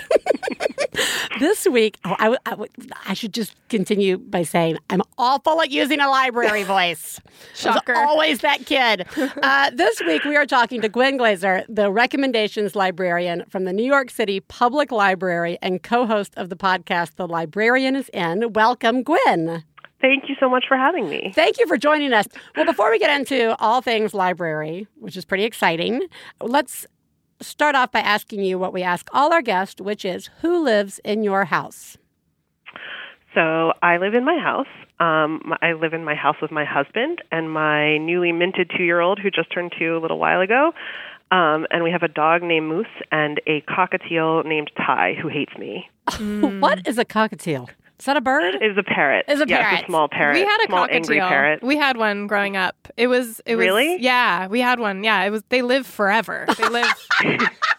This 1.39 1.66
week, 1.70 1.97
oh, 2.03 2.18
I, 2.20 2.36
I 2.45 2.55
I 3.07 3.14
should 3.14 3.34
just 3.34 3.55
continue 3.70 4.18
by 4.18 4.43
saying 4.43 4.78
I'm 4.89 5.01
awful 5.18 5.62
at 5.62 5.72
using 5.72 6.01
a 6.01 6.10
library 6.10 6.64
voice. 6.64 7.22
Shocker. 7.55 7.93
Always 7.95 8.39
that 8.39 8.66
kid. 8.66 9.05
Uh, 9.41 9.70
this 9.74 10.01
week, 10.01 10.26
we 10.26 10.36
are 10.36 10.45
talking 10.45 10.82
to 10.82 10.89
Gwen 10.89 11.18
Glazer, 11.18 11.64
the 11.70 11.89
recommendations 11.91 12.76
librarian 12.76 13.45
from 13.47 13.64
the 13.64 13.72
New 13.72 13.86
York 13.86 14.10
City 14.10 14.41
Public 14.41 14.91
Library 14.91 15.57
and 15.62 15.82
co 15.82 16.05
host 16.05 16.34
of 16.36 16.49
the 16.49 16.57
podcast, 16.57 17.16
The 17.16 17.28
Librarian 17.28 17.95
is 17.95 18.10
In. 18.10 18.51
Welcome, 18.51 19.03
Gwen. 19.03 19.64
Thank 20.02 20.30
you 20.30 20.36
so 20.39 20.50
much 20.50 20.66
for 20.68 20.78
having 20.78 21.10
me. 21.10 21.32
Thank 21.36 21.60
you 21.60 21.68
for 21.68 21.78
joining 21.78 22.14
us. 22.14 22.28
Well, 22.56 22.66
before 22.66 22.89
we 22.89 23.00
get 23.00 23.10
into 23.20 23.56
all 23.60 23.82
things 23.82 24.14
library, 24.14 24.88
which 25.00 25.18
is 25.18 25.26
pretty 25.26 25.43
exciting, 25.43 26.02
let's 26.41 26.86
start 27.41 27.76
off 27.76 27.91
by 27.91 28.00
asking 28.00 28.43
you 28.43 28.58
what 28.58 28.74
we 28.74 28.84
ask 28.84 29.10
all 29.14 29.34
our 29.34 29.41
guests, 29.41 29.82
which 29.82 30.06
is 30.06 30.30
who 30.41 30.64
lives 30.64 31.00
in 31.04 31.24
your 31.24 31.45
house? 31.45 31.97
So 33.36 33.74
I 33.82 33.97
live 33.97 34.14
in 34.14 34.26
my 34.26 34.38
house. 34.38 34.68
Um, 35.00 35.54
I 35.62 35.74
live 35.74 35.93
in 35.93 36.04
my 36.04 36.16
house 36.16 36.36
with 36.41 36.52
my 36.52 36.66
husband 36.66 37.22
and 37.32 37.52
my 37.52 37.97
newly 37.97 38.32
minted 38.32 38.72
two-year-old 38.76 39.20
who 39.20 39.30
just 39.30 39.54
turned 39.54 39.74
two 39.78 39.95
a 39.95 40.00
little 40.00 40.20
while 40.20 40.41
ago. 40.41 40.72
Um, 41.32 41.68
and 41.70 41.84
we 41.84 41.91
have 41.91 42.04
a 42.04 42.08
dog 42.08 42.41
named 42.41 42.68
Moose 42.68 42.88
and 43.12 43.39
a 43.45 43.62
cockatiel 43.62 44.43
named 44.45 44.72
Ty 44.76 45.16
who 45.22 45.28
hates 45.28 45.56
me. 45.58 45.89
What 46.60 46.88
is 46.88 46.97
a 46.97 47.06
cockatiel? 47.06 47.70
Is 48.00 48.06
that 48.06 48.16
a 48.16 48.22
bird? 48.22 48.56
Is 48.62 48.78
a 48.78 48.84
parrot. 48.84 49.26
Is 49.28 49.41
a 49.41 49.45
yeah, 49.47 49.62
parrot. 49.62 49.74
It's 49.80 49.84
a 49.84 49.86
small 49.88 50.08
parrot. 50.08 50.34
We 50.36 50.39
had 50.45 50.58
a 50.64 50.68
small 50.68 50.88
cockatiel. 50.88 50.91
angry 50.95 51.20
parrot. 51.20 51.62
We 51.62 51.76
had 51.76 51.97
one 51.97 52.28
growing 52.28 52.56
up. 52.56 52.76
It 52.95 53.08
was 53.08 53.41
it 53.45 53.56
was 53.58 53.66
Really? 53.66 53.97
yeah, 54.02 54.47
we 54.47 54.62
had 54.62 54.80
one. 54.80 55.04
Yeah, 55.04 55.22
it 55.24 55.30
was 55.32 55.43
they 55.50 55.62
live 55.62 55.86
forever. 55.86 56.45
They 56.58 56.70
live 56.70 56.88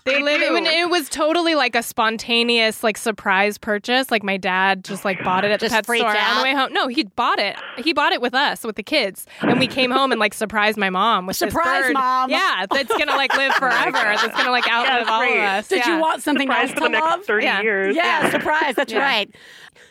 They 0.04 0.16
We 0.18 0.22
live. 0.22 0.40
do. 0.40 0.56
It, 0.56 0.64
it 0.66 0.90
was 0.90 1.08
totally 1.08 1.54
like 1.54 1.74
a 1.74 1.82
spontaneous, 1.82 2.82
like 2.82 2.96
surprise 2.98 3.56
purchase. 3.58 4.10
Like 4.10 4.22
my 4.22 4.36
dad 4.36 4.84
just 4.84 5.04
like 5.06 5.22
bought 5.24 5.44
it 5.44 5.50
at 5.52 5.60
Just 5.60 5.70
the 5.72 5.76
pet 5.76 5.86
freaked 5.86 6.00
store 6.02 6.16
on 6.16 6.36
the 6.38 6.42
way 6.42 6.54
home. 6.54 6.72
No, 6.72 6.88
he 6.88 7.04
bought 7.04 7.38
it. 7.38 7.56
He 7.78 7.92
bought 7.94 8.12
it 8.12 8.20
with 8.20 8.34
us, 8.34 8.62
with 8.64 8.76
the 8.76 8.82
kids, 8.82 9.26
and 9.40 9.58
we 9.58 9.66
came 9.66 9.90
home 9.90 10.10
and 10.12 10.18
like 10.18 10.34
surprised 10.34 10.76
my 10.78 10.90
mom 10.90 11.26
with 11.26 11.38
this 11.38 11.50
Surprise, 11.50 11.84
bird. 11.84 11.94
Mom. 11.94 12.30
Yeah, 12.30 12.66
that's 12.70 12.88
gonna 12.96 13.16
like 13.16 13.34
live 13.36 13.52
oh 13.54 13.58
forever. 13.58 13.92
that's 13.92 14.36
gonna 14.36 14.50
like 14.50 14.70
outlive 14.70 15.06
all 15.08 15.22
of 15.22 15.30
us. 15.38 15.68
Did 15.68 15.86
you 15.86 15.98
want 15.98 16.22
something 16.22 16.46
Surprise 16.48 16.62
else 16.70 16.72
for 16.72 16.76
to 16.76 16.82
the 16.84 16.88
next 16.90 17.04
love? 17.06 17.24
30 17.24 17.44
Yeah. 17.46 17.62
years. 17.62 17.96
Yeah, 17.96 18.30
surprise. 18.30 18.74
That's 18.74 18.92
Yeah. 18.92 19.00
right. 19.02 19.34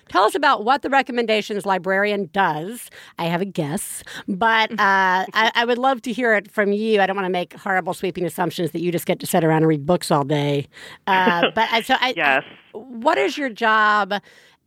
Tell 0.10 0.24
us 0.24 0.36
about 0.36 0.66
what 0.66 0.82
the 0.82 0.90
recommendations 0.90 1.66
librarian 1.66 2.30
does. 2.34 2.90
I 3.18 3.26
have 3.26 3.42
a 3.42 3.46
guess, 3.46 4.04
but 4.28 4.72
uh, 4.72 4.76
I, 4.80 5.52
I 5.56 5.66
would 5.66 5.78
love 5.78 6.02
to 6.04 6.12
hear 6.14 6.34
it 6.36 6.52
from 6.52 6.72
you. 6.74 7.00
I 7.02 7.06
don't 7.06 7.16
want 7.16 7.26
to 7.28 7.32
make 7.32 7.54
horrible 7.54 7.94
sweeping 7.94 8.26
assumptions 8.26 8.72
that 8.72 8.82
you 8.82 8.92
just 8.92 9.06
get 9.06 9.20
to 9.20 9.26
sit 9.28 9.44
around 9.44 9.58
and 9.58 9.68
read 9.68 9.86
books 9.86 10.12
all 10.12 10.24
day. 10.24 10.68
Uh, 11.08 11.52
but 11.56 11.86
so, 11.86 11.96
I, 12.00 12.14
Yes. 12.18 12.44
what 12.74 13.18
is 13.18 13.38
your 13.38 13.50
job? 13.50 14.14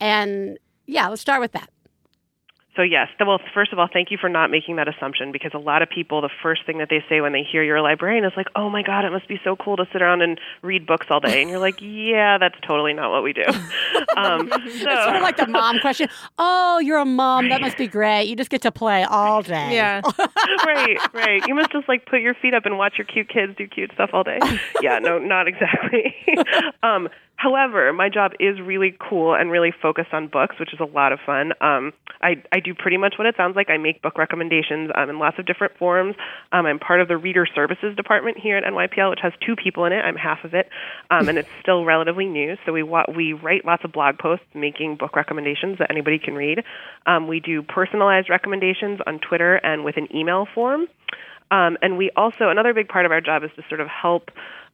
And 0.00 0.58
yeah, 0.86 1.08
let's 1.08 1.20
start 1.22 1.40
with 1.40 1.52
that. 1.52 1.68
So 2.74 2.80
yes, 2.80 3.08
well, 3.20 3.38
first 3.52 3.72
of 3.72 3.78
all, 3.78 3.88
thank 3.92 4.10
you 4.10 4.16
for 4.18 4.30
not 4.30 4.50
making 4.50 4.76
that 4.76 4.88
assumption 4.88 5.30
because 5.30 5.50
a 5.52 5.58
lot 5.58 5.82
of 5.82 5.90
people, 5.90 6.22
the 6.22 6.30
first 6.42 6.64
thing 6.64 6.78
that 6.78 6.88
they 6.88 7.04
say 7.06 7.20
when 7.20 7.32
they 7.32 7.42
hear 7.42 7.62
you're 7.62 7.76
a 7.76 7.82
librarian 7.82 8.24
is 8.24 8.32
like, 8.34 8.46
"Oh 8.56 8.70
my 8.70 8.82
God, 8.82 9.04
it 9.04 9.12
must 9.12 9.28
be 9.28 9.38
so 9.44 9.56
cool 9.56 9.76
to 9.76 9.86
sit 9.92 10.00
around 10.00 10.22
and 10.22 10.40
read 10.62 10.86
books 10.86 11.08
all 11.10 11.20
day," 11.20 11.42
and 11.42 11.50
you're 11.50 11.58
like, 11.58 11.76
"Yeah, 11.80 12.38
that's 12.38 12.58
totally 12.66 12.94
not 12.94 13.10
what 13.10 13.22
we 13.22 13.34
do." 13.34 13.44
um, 14.16 14.48
so, 14.48 14.56
It's 14.64 14.82
sort 14.82 15.16
of 15.16 15.22
like 15.22 15.36
the 15.36 15.48
mom 15.48 15.80
question. 15.80 16.08
Oh, 16.38 16.78
you're 16.78 16.98
a 16.98 17.04
mom. 17.04 17.50
That 17.50 17.60
must 17.60 17.76
be 17.76 17.86
great. 17.86 18.24
You 18.24 18.36
just 18.36 18.50
get 18.50 18.62
to 18.62 18.72
play 18.72 19.04
all 19.04 19.42
day. 19.42 19.74
Yeah. 19.74 20.00
right, 20.64 20.96
right. 21.12 21.46
You 21.46 21.54
must 21.54 21.72
just 21.72 21.88
like 21.88 22.06
put 22.06 22.20
your 22.22 22.34
feet 22.34 22.54
up 22.54 22.64
and 22.64 22.78
watch 22.78 22.94
your 22.96 23.06
cute 23.06 23.28
kids 23.28 23.54
do 23.56 23.66
cute 23.66 23.92
stuff 23.92 24.10
all 24.14 24.24
day. 24.24 24.38
Yeah, 24.80 24.98
no, 24.98 25.18
not 25.18 25.46
exactly. 25.46 26.16
um, 26.82 27.10
however, 27.36 27.92
my 27.92 28.08
job 28.08 28.32
is 28.38 28.60
really 28.60 28.96
cool 28.98 29.34
and 29.34 29.50
really 29.50 29.72
focused 29.82 30.12
on 30.12 30.28
books, 30.28 30.56
which 30.60 30.72
is 30.72 30.80
a 30.80 30.84
lot 30.84 31.12
of 31.12 31.18
fun. 31.24 31.52
Um, 31.60 31.92
I, 32.20 32.42
I 32.52 32.60
do 32.60 32.74
pretty 32.74 32.96
much 32.96 33.14
what 33.18 33.26
it 33.26 33.34
sounds 33.36 33.56
like. 33.56 33.68
I 33.68 33.78
make 33.78 34.00
book 34.00 34.16
recommendations 34.16 34.90
um, 34.94 35.10
in 35.10 35.18
lots 35.18 35.38
of 35.38 35.46
different 35.46 35.76
forms. 35.76 36.14
Um, 36.52 36.66
I'm 36.66 36.78
part 36.78 37.00
of 37.00 37.08
the 37.08 37.16
reader 37.16 37.46
services 37.52 37.96
department 37.96 38.38
here 38.38 38.56
at 38.56 38.64
NYPL, 38.64 39.10
which 39.10 39.20
has 39.22 39.32
two 39.44 39.56
people 39.56 39.84
in 39.84 39.92
it. 39.92 40.04
I'm 40.04 40.16
half 40.16 40.44
of 40.44 40.54
it, 40.54 40.68
um, 41.10 41.28
and 41.28 41.38
it's 41.38 41.48
still 41.60 41.84
relatively 41.84 42.26
new. 42.26 42.56
So 42.64 42.72
we 42.72 42.82
wa- 42.82 43.06
we 43.14 43.32
write 43.32 43.64
lots 43.64 43.84
of 43.84 43.92
blog 43.92 44.18
posts 44.18 44.46
making 44.54 44.96
book 44.96 45.16
recommendations 45.16 45.78
that 45.78 45.90
anybody 45.90 46.18
can 46.18 46.34
read. 46.34 46.62
Um, 47.06 47.26
we 47.26 47.40
do 47.40 47.62
personalized 47.62 48.30
recommendations 48.30 49.00
on 49.06 49.18
Twitter 49.18 49.56
and 49.56 49.84
with 49.84 49.96
an 49.96 50.14
email 50.14 50.46
form. 50.54 50.86
Um, 51.50 51.76
and 51.82 51.98
we 51.98 52.10
also 52.16 52.48
another 52.48 52.72
big 52.72 52.88
part 52.88 53.04
of 53.04 53.12
our 53.12 53.20
job 53.20 53.44
is 53.44 53.50
to 53.56 53.62
sort 53.68 53.80
of 53.80 53.88
help 53.88 54.30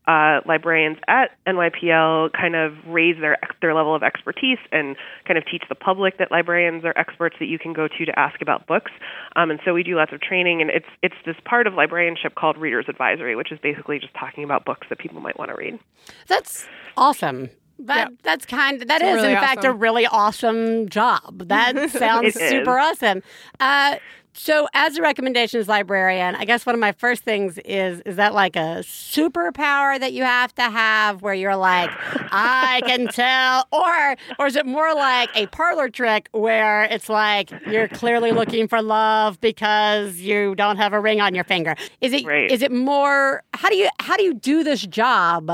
uh, 0.09 0.40
librarians 0.46 0.96
at 1.06 1.32
NYPL 1.46 2.32
kind 2.32 2.56
of 2.56 2.72
raise 2.86 3.20
their 3.20 3.36
their 3.61 3.74
level 3.74 3.94
of 3.94 4.02
expertise 4.02 4.59
and 4.72 4.96
kind 5.26 5.36
of 5.36 5.44
teach 5.44 5.62
the 5.68 5.74
public 5.74 6.16
that 6.16 6.30
librarians 6.30 6.82
are 6.86 6.94
experts 6.96 7.36
that 7.38 7.46
you 7.46 7.59
can 7.59 7.74
go 7.74 7.86
to 7.86 8.04
to 8.06 8.18
ask 8.18 8.40
about 8.40 8.66
books. 8.66 8.90
Um, 9.36 9.50
and 9.50 9.61
so 9.66 9.74
we 9.74 9.82
do 9.82 9.96
lots 9.96 10.12
of 10.14 10.22
training, 10.22 10.62
and 10.62 10.70
it's 10.70 10.86
it's 11.02 11.14
this 11.26 11.36
part 11.44 11.66
of 11.66 11.74
librarianship 11.74 12.34
called 12.34 12.56
Readers 12.56 12.86
Advisory, 12.88 13.36
which 13.36 13.52
is 13.52 13.59
basically 13.62 13.98
just 13.98 14.14
talking 14.14 14.44
about 14.44 14.64
books 14.64 14.86
that 14.88 14.98
people 14.98 15.20
might 15.20 15.38
want 15.38 15.50
to 15.50 15.54
read. 15.54 15.78
That's 16.26 16.66
awesome. 16.96 17.50
That 17.80 18.11
that's 18.22 18.46
kind. 18.46 18.80
of 18.80 18.88
That 18.88 19.02
is 19.02 19.16
really 19.16 19.32
in 19.32 19.38
fact 19.38 19.64
a 19.64 19.72
really 19.72 20.06
awesome 20.06 20.88
job. 20.88 21.48
That 21.48 21.90
sounds 21.90 22.34
It 22.34 22.42
is. 22.42 22.50
super 22.50 22.78
awesome. 22.78 23.22
Uh, 23.61 23.96
so, 24.39 24.68
as 24.72 24.97
a 24.97 25.03
recommendations 25.03 25.68
librarian, 25.68 26.34
I 26.36 26.45
guess 26.45 26.64
one 26.64 26.74
of 26.74 26.80
my 26.80 26.93
first 26.93 27.24
things 27.24 27.59
is 27.64 28.01
is 28.07 28.16
that 28.16 28.32
like 28.34 28.55
a 28.57 28.82
superpower 28.82 29.99
that 29.99 30.12
you 30.12 30.22
have 30.22 30.55
to 30.55 30.62
have, 30.62 31.22
where 31.22 31.34
you're 31.34 31.57
like, 31.57 31.91
I 32.30 32.82
can 32.86 33.09
tell, 33.09 33.66
or 33.72 34.16
or 34.39 34.47
is 34.47 34.57
it 34.57 34.64
more 34.66 34.95
like 34.95 35.30
a 35.34 35.47
parlor 35.49 35.89
trick 35.89 36.28
where 36.32 36.84
it's 36.84 37.09
like 37.09 37.53
you're 37.64 37.89
clearly 37.89 38.32
looking 38.32 38.68
for 38.68 38.80
love 38.80 39.41
because 39.41 40.16
you 40.20 40.55
don't 40.55 40.76
have 40.76 40.93
a 40.93 41.01
ring 41.01 41.20
on 41.20 41.34
your 41.34 41.45
finger? 41.45 41.74
Is 42.01 42.12
it 42.12 42.20
is 42.20 42.24
Right. 42.26 42.62
it 42.62 42.70
more? 42.72 43.43
How 43.55 43.68
do 43.68 43.76
you 43.76 43.89
how 44.01 44.16
do 44.16 44.22
you 44.22 44.34
do 44.34 44.62
this 44.62 44.86
job 44.86 45.51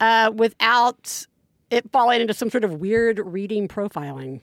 uh, 0.00 0.30
without 0.34 1.26
it 1.70 1.90
falling 1.92 2.20
into 2.22 2.32
some 2.34 2.48
sort 2.50 2.64
of 2.64 2.74
weird 2.80 3.18
reading 3.18 3.68
profiling? 3.68 4.40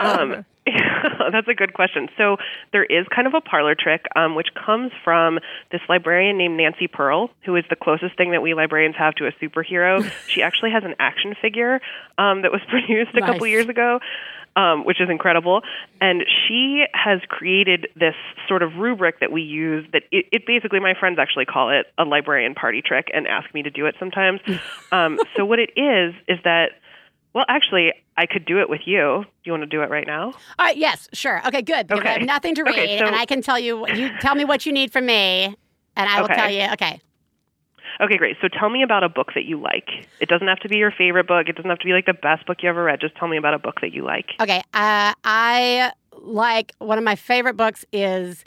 um, 0.00 0.44
that's 1.32 1.48
a 1.48 1.54
good 1.54 1.72
question. 1.74 2.08
So 2.16 2.36
there 2.72 2.84
is 2.84 3.06
kind 3.14 3.26
of 3.26 3.34
a 3.34 3.40
parlor 3.40 3.74
trick, 3.74 4.06
um, 4.16 4.34
which 4.34 4.48
comes 4.54 4.92
from 5.04 5.38
this 5.72 5.80
librarian 5.88 6.38
named 6.38 6.56
Nancy 6.56 6.86
Pearl, 6.86 7.30
who 7.44 7.56
is 7.56 7.64
the 7.70 7.76
closest 7.76 8.16
thing 8.16 8.32
that 8.32 8.42
we 8.42 8.54
librarians 8.54 8.96
have 8.96 9.14
to 9.16 9.26
a 9.26 9.32
superhero. 9.32 10.10
she 10.26 10.42
actually 10.42 10.70
has 10.70 10.84
an 10.84 10.94
action 10.98 11.34
figure 11.40 11.80
um, 12.18 12.42
that 12.42 12.52
was 12.52 12.60
produced 12.68 13.10
a 13.14 13.20
couple 13.20 13.46
Nice. 13.46 13.50
years 13.50 13.68
ago. 13.68 14.00
Um, 14.56 14.84
which 14.84 15.00
is 15.00 15.08
incredible. 15.08 15.62
And 16.00 16.24
she 16.48 16.84
has 16.92 17.20
created 17.28 17.86
this 17.94 18.16
sort 18.48 18.64
of 18.64 18.74
rubric 18.78 19.20
that 19.20 19.30
we 19.30 19.42
use 19.42 19.86
that 19.92 20.02
it, 20.10 20.26
it 20.32 20.44
basically, 20.44 20.80
my 20.80 20.94
friends 20.98 21.20
actually 21.20 21.44
call 21.44 21.70
it 21.70 21.86
a 21.96 22.04
librarian 22.04 22.56
party 22.56 22.82
trick 22.82 23.12
and 23.14 23.28
ask 23.28 23.54
me 23.54 23.62
to 23.62 23.70
do 23.70 23.86
it 23.86 23.94
sometimes. 24.00 24.40
um, 24.90 25.20
so, 25.36 25.44
what 25.44 25.60
it 25.60 25.70
is, 25.76 26.14
is 26.26 26.38
that 26.42 26.72
well, 27.34 27.44
actually, 27.48 27.92
I 28.16 28.26
could 28.26 28.44
do 28.44 28.60
it 28.60 28.68
with 28.68 28.80
you. 28.86 29.24
Do 29.24 29.30
you 29.44 29.52
want 29.52 29.62
to 29.62 29.66
do 29.68 29.82
it 29.82 29.90
right 29.90 30.06
now? 30.06 30.26
All 30.58 30.66
right. 30.66 30.76
Yes. 30.76 31.08
Sure. 31.12 31.40
Okay. 31.46 31.62
Good. 31.62 31.86
Because 31.86 32.04
I 32.04 32.08
Okay. 32.10 32.18
have 32.20 32.26
nothing 32.26 32.54
to 32.56 32.64
read, 32.64 32.72
Okay, 32.74 32.98
so- 32.98 33.06
and 33.06 33.14
I 33.16 33.24
can 33.26 33.42
tell 33.42 33.58
you. 33.58 33.86
You 33.94 34.10
tell 34.20 34.34
me 34.34 34.44
what 34.44 34.66
you 34.66 34.72
need 34.72 34.92
from 34.92 35.06
me, 35.06 35.54
and 35.96 36.08
I 36.08 36.16
will 36.20 36.24
Okay. 36.26 36.34
tell 36.34 36.50
you. 36.50 36.66
Okay. 36.72 37.00
Okay, 38.00 38.16
great. 38.16 38.36
So 38.40 38.48
tell 38.48 38.70
me 38.70 38.82
about 38.82 39.04
a 39.04 39.08
book 39.10 39.32
that 39.34 39.44
you 39.44 39.60
like. 39.60 39.88
It 40.20 40.28
doesn't 40.28 40.46
have 40.46 40.60
to 40.60 40.68
be 40.68 40.76
your 40.78 40.90
favorite 40.90 41.26
book. 41.26 41.48
It 41.48 41.56
doesn't 41.56 41.68
have 41.68 41.80
to 41.80 41.84
be 41.84 41.92
like 41.92 42.06
the 42.06 42.14
best 42.14 42.46
book 42.46 42.58
you 42.62 42.68
ever 42.68 42.82
read. 42.84 42.98
Just 43.00 43.14
tell 43.16 43.28
me 43.28 43.36
about 43.36 43.52
a 43.52 43.58
book 43.58 43.80
that 43.82 43.92
you 43.92 44.04
like. 44.04 44.26
Okay. 44.40 44.62
Uh, 44.72 45.12
I 45.22 45.92
like 46.16 46.72
one 46.78 46.96
of 46.98 47.04
my 47.04 47.14
favorite 47.14 47.56
books 47.58 47.84
is 47.92 48.42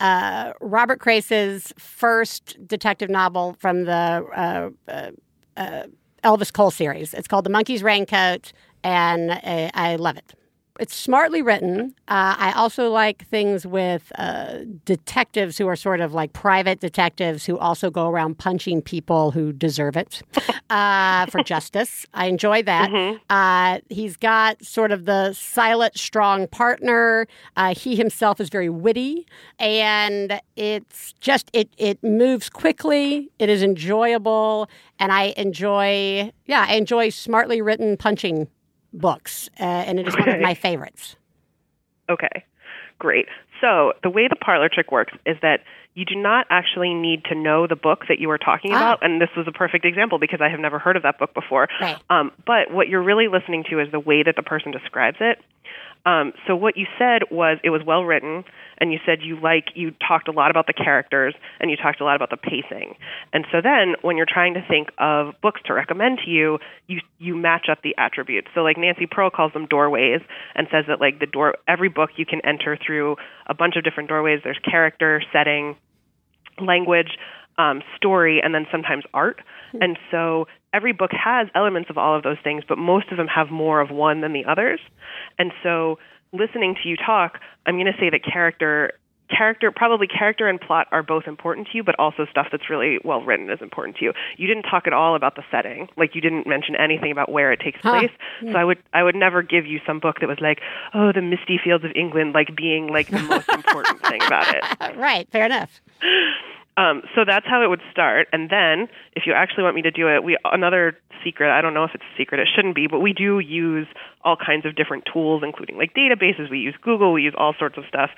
uh, 0.00 0.52
Robert 0.60 0.98
Crais's 0.98 1.72
first 1.78 2.56
detective 2.66 3.08
novel 3.08 3.56
from 3.60 3.84
the 3.84 3.92
uh, 4.34 4.70
uh, 4.90 5.10
uh, 5.56 5.82
Elvis 6.26 6.52
Cole 6.52 6.72
series. 6.72 7.14
It's 7.14 7.28
called 7.28 7.44
The 7.44 7.50
Monkey's 7.50 7.84
Raincoat, 7.84 8.52
and 8.82 9.30
uh, 9.30 9.70
I 9.74 9.94
love 9.94 10.16
it. 10.16 10.34
It's 10.78 10.94
smartly 10.94 11.42
written. 11.42 11.94
Uh, 12.08 12.36
I 12.38 12.52
also 12.56 12.90
like 12.90 13.26
things 13.28 13.66
with 13.66 14.12
uh, 14.18 14.58
detectives 14.84 15.58
who 15.58 15.66
are 15.68 15.76
sort 15.76 16.00
of 16.00 16.12
like 16.12 16.32
private 16.32 16.80
detectives 16.80 17.46
who 17.46 17.58
also 17.58 17.90
go 17.90 18.08
around 18.08 18.38
punching 18.38 18.82
people 18.82 19.30
who 19.30 19.52
deserve 19.52 19.96
it 19.96 20.22
uh, 20.70 21.26
for 21.26 21.42
justice. 21.42 22.06
I 22.14 22.26
enjoy 22.26 22.62
that. 22.64 22.90
Uh, 23.30 23.80
he's 23.88 24.16
got 24.16 24.62
sort 24.64 24.92
of 24.92 25.04
the 25.06 25.32
silent, 25.32 25.96
strong 25.98 26.46
partner. 26.48 27.26
Uh, 27.56 27.74
he 27.74 27.96
himself 27.96 28.40
is 28.40 28.48
very 28.48 28.68
witty, 28.68 29.26
and 29.58 30.40
it's 30.56 31.14
just 31.20 31.50
it 31.52 31.68
it 31.78 32.02
moves 32.02 32.48
quickly. 32.50 33.30
It 33.38 33.48
is 33.48 33.62
enjoyable, 33.62 34.68
and 34.98 35.12
I 35.12 35.34
enjoy 35.36 36.32
yeah 36.46 36.66
I 36.68 36.74
enjoy 36.74 37.08
smartly 37.10 37.62
written 37.62 37.96
punching 37.96 38.48
books, 38.98 39.48
uh, 39.60 39.62
and 39.62 39.98
it 39.98 40.08
is 40.08 40.16
one 40.16 40.28
of 40.28 40.40
my 40.40 40.54
favorites. 40.54 41.16
Okay, 42.08 42.44
great. 42.98 43.26
So 43.60 43.92
the 44.02 44.10
way 44.10 44.28
the 44.28 44.36
parlor 44.36 44.68
trick 44.68 44.92
works 44.92 45.12
is 45.24 45.36
that 45.42 45.60
you 45.94 46.04
do 46.04 46.14
not 46.14 46.46
actually 46.50 46.92
need 46.92 47.24
to 47.24 47.34
know 47.34 47.66
the 47.66 47.74
book 47.76 48.04
that 48.08 48.18
you 48.18 48.30
are 48.30 48.36
talking 48.38 48.72
Ah. 48.74 48.76
about. 48.76 49.02
And 49.02 49.18
this 49.20 49.30
was 49.36 49.46
a 49.48 49.52
perfect 49.52 49.84
example 49.86 50.18
because 50.18 50.40
I 50.42 50.48
have 50.50 50.60
never 50.60 50.78
heard 50.78 50.94
of 50.96 51.02
that 51.04 51.18
book 51.18 51.32
before. 51.32 51.68
Right. 51.80 51.96
Um, 52.10 52.32
but 52.44 52.70
what 52.70 52.88
you're 52.88 53.02
really 53.02 53.28
listening 53.28 53.64
to 53.70 53.80
is 53.80 53.90
the 53.90 53.98
way 54.00 54.22
that 54.22 54.36
the 54.36 54.42
person 54.42 54.72
describes 54.72 55.16
it. 55.20 55.40
Um, 56.06 56.32
so 56.46 56.54
what 56.54 56.76
you 56.76 56.86
said 56.98 57.22
was 57.32 57.58
it 57.64 57.70
was 57.70 57.82
well 57.84 58.04
written, 58.04 58.44
and 58.78 58.92
you 58.92 58.98
said 59.04 59.18
you 59.22 59.38
like 59.40 59.66
you 59.74 59.90
talked 60.06 60.28
a 60.28 60.32
lot 60.32 60.52
about 60.52 60.68
the 60.68 60.72
characters, 60.72 61.34
and 61.58 61.68
you 61.68 61.76
talked 61.76 62.00
a 62.00 62.04
lot 62.04 62.14
about 62.14 62.30
the 62.30 62.36
pacing. 62.36 62.94
And 63.32 63.44
so 63.50 63.60
then 63.60 63.96
when 64.02 64.16
you're 64.16 64.26
trying 64.28 64.54
to 64.54 64.64
think 64.66 64.90
of 64.98 65.34
books 65.42 65.60
to 65.66 65.74
recommend 65.74 66.20
to 66.24 66.30
you, 66.30 66.58
you 66.86 67.00
you 67.18 67.34
match 67.34 67.66
up 67.70 67.82
the 67.82 67.94
attributes. 67.98 68.46
So 68.54 68.60
like 68.60 68.78
Nancy 68.78 69.06
Pearl 69.06 69.30
calls 69.30 69.52
them 69.52 69.66
doorways, 69.66 70.20
and 70.54 70.68
says 70.70 70.84
that 70.86 71.00
like 71.00 71.18
the 71.18 71.26
door 71.26 71.56
every 71.66 71.88
book 71.88 72.10
you 72.16 72.24
can 72.24 72.40
enter 72.46 72.78
through 72.78 73.16
a 73.48 73.54
bunch 73.54 73.74
of 73.76 73.82
different 73.82 74.08
doorways. 74.08 74.40
There's 74.44 74.60
character, 74.64 75.20
setting, 75.32 75.74
language, 76.60 77.18
um, 77.58 77.82
story, 77.96 78.40
and 78.42 78.54
then 78.54 78.66
sometimes 78.70 79.02
art. 79.12 79.40
And 79.80 79.98
so 80.10 80.46
every 80.76 80.92
book 80.92 81.10
has 81.12 81.48
elements 81.54 81.88
of 81.88 81.96
all 81.96 82.14
of 82.16 82.22
those 82.22 82.36
things, 82.44 82.62
but 82.68 82.76
most 82.76 83.10
of 83.10 83.16
them 83.16 83.26
have 83.28 83.50
more 83.50 83.80
of 83.80 83.90
one 83.90 84.20
than 84.20 84.32
the 84.34 84.44
others. 84.44 84.80
And 85.38 85.50
so 85.62 85.98
listening 86.32 86.76
to 86.82 86.88
you 86.88 86.96
talk, 86.96 87.40
I'm 87.64 87.76
going 87.76 87.86
to 87.86 87.98
say 87.98 88.10
that 88.10 88.20
character 88.22 88.92
character 89.28 89.72
probably 89.74 90.06
character 90.06 90.46
and 90.46 90.60
plot 90.60 90.86
are 90.92 91.02
both 91.02 91.24
important 91.26 91.66
to 91.66 91.76
you 91.76 91.82
but 91.82 91.96
also 91.98 92.26
stuff 92.30 92.46
that's 92.52 92.70
really 92.70 92.98
well 93.04 93.20
written 93.22 93.50
is 93.50 93.58
important 93.60 93.96
to 93.96 94.04
you 94.04 94.12
you 94.36 94.46
didn't 94.46 94.62
talk 94.62 94.86
at 94.86 94.92
all 94.92 95.16
about 95.16 95.34
the 95.34 95.42
setting 95.50 95.88
like 95.96 96.14
you 96.14 96.20
didn't 96.20 96.46
mention 96.46 96.76
anything 96.76 97.10
about 97.10 97.28
where 97.28 97.50
it 97.50 97.58
takes 97.58 97.76
Huh. 97.82 97.98
place 97.98 98.10
so 98.42 98.46
hmm. 98.50 98.56
i 98.56 98.64
would 98.64 98.78
i 98.92 99.02
would 99.02 99.16
never 99.16 99.42
give 99.42 99.66
you 99.66 99.80
some 99.84 99.98
book 99.98 100.20
that 100.20 100.28
was 100.28 100.38
like 100.40 100.60
oh 100.94 101.10
the 101.12 101.22
misty 101.22 101.58
fields 101.58 101.84
of 101.84 101.90
england 101.96 102.34
like 102.34 102.54
being 102.54 102.86
like 102.86 103.08
the 103.08 103.20
most 103.20 103.48
important 103.52 104.00
thing 104.06 104.22
about 104.24 104.46
it 104.54 104.96
right, 104.96 105.28
fair 105.32 105.46
enough. 105.46 105.80
Um, 106.76 107.02
so 107.14 107.24
that's 107.26 107.46
how 107.46 107.62
it 107.62 107.68
would 107.68 107.80
start. 107.90 108.28
And 108.32 108.50
then, 108.50 108.88
if 109.14 109.24
you 109.26 109.32
actually 109.32 109.64
want 109.64 109.76
me 109.76 109.82
to 109.82 109.90
do 109.90 110.08
it, 110.08 110.22
we 110.22 110.36
another 110.44 110.98
secret. 111.24 111.50
I 111.50 111.62
don't 111.62 111.74
know 111.74 111.84
if 111.84 111.92
it's 111.94 112.04
a 112.04 112.16
secret. 112.18 112.40
It 112.40 112.48
shouldn't 112.54 112.74
be, 112.74 112.86
but 112.86 113.00
we 113.00 113.12
do 113.12 113.38
use 113.38 113.86
all 114.24 114.36
kinds 114.36 114.66
of 114.66 114.76
different 114.76 115.04
tools, 115.10 115.42
including 115.44 115.78
like 115.78 115.94
databases. 115.94 116.50
We 116.50 116.58
use 116.58 116.74
Google. 116.82 117.12
We 117.12 117.22
use 117.22 117.34
all 117.36 117.54
sorts 117.58 117.78
of 117.78 117.84
stuff 117.88 118.10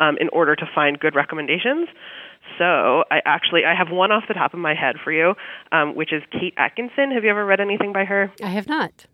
um, 0.00 0.16
in 0.20 0.28
order 0.28 0.54
to 0.54 0.64
find 0.74 0.98
good 0.98 1.14
recommendations. 1.14 1.88
So 2.58 3.04
I 3.10 3.20
actually 3.24 3.62
I 3.64 3.74
have 3.74 3.90
one 3.90 4.12
off 4.12 4.24
the 4.28 4.34
top 4.34 4.54
of 4.54 4.60
my 4.60 4.74
head 4.74 4.96
for 5.02 5.10
you, 5.10 5.34
um, 5.72 5.94
which 5.96 6.12
is 6.12 6.22
Kate 6.30 6.54
Atkinson. 6.56 7.10
Have 7.10 7.24
you 7.24 7.30
ever 7.30 7.44
read 7.44 7.60
anything 7.60 7.92
by 7.92 8.04
her? 8.04 8.32
I 8.42 8.48
have 8.48 8.68
not. 8.68 9.06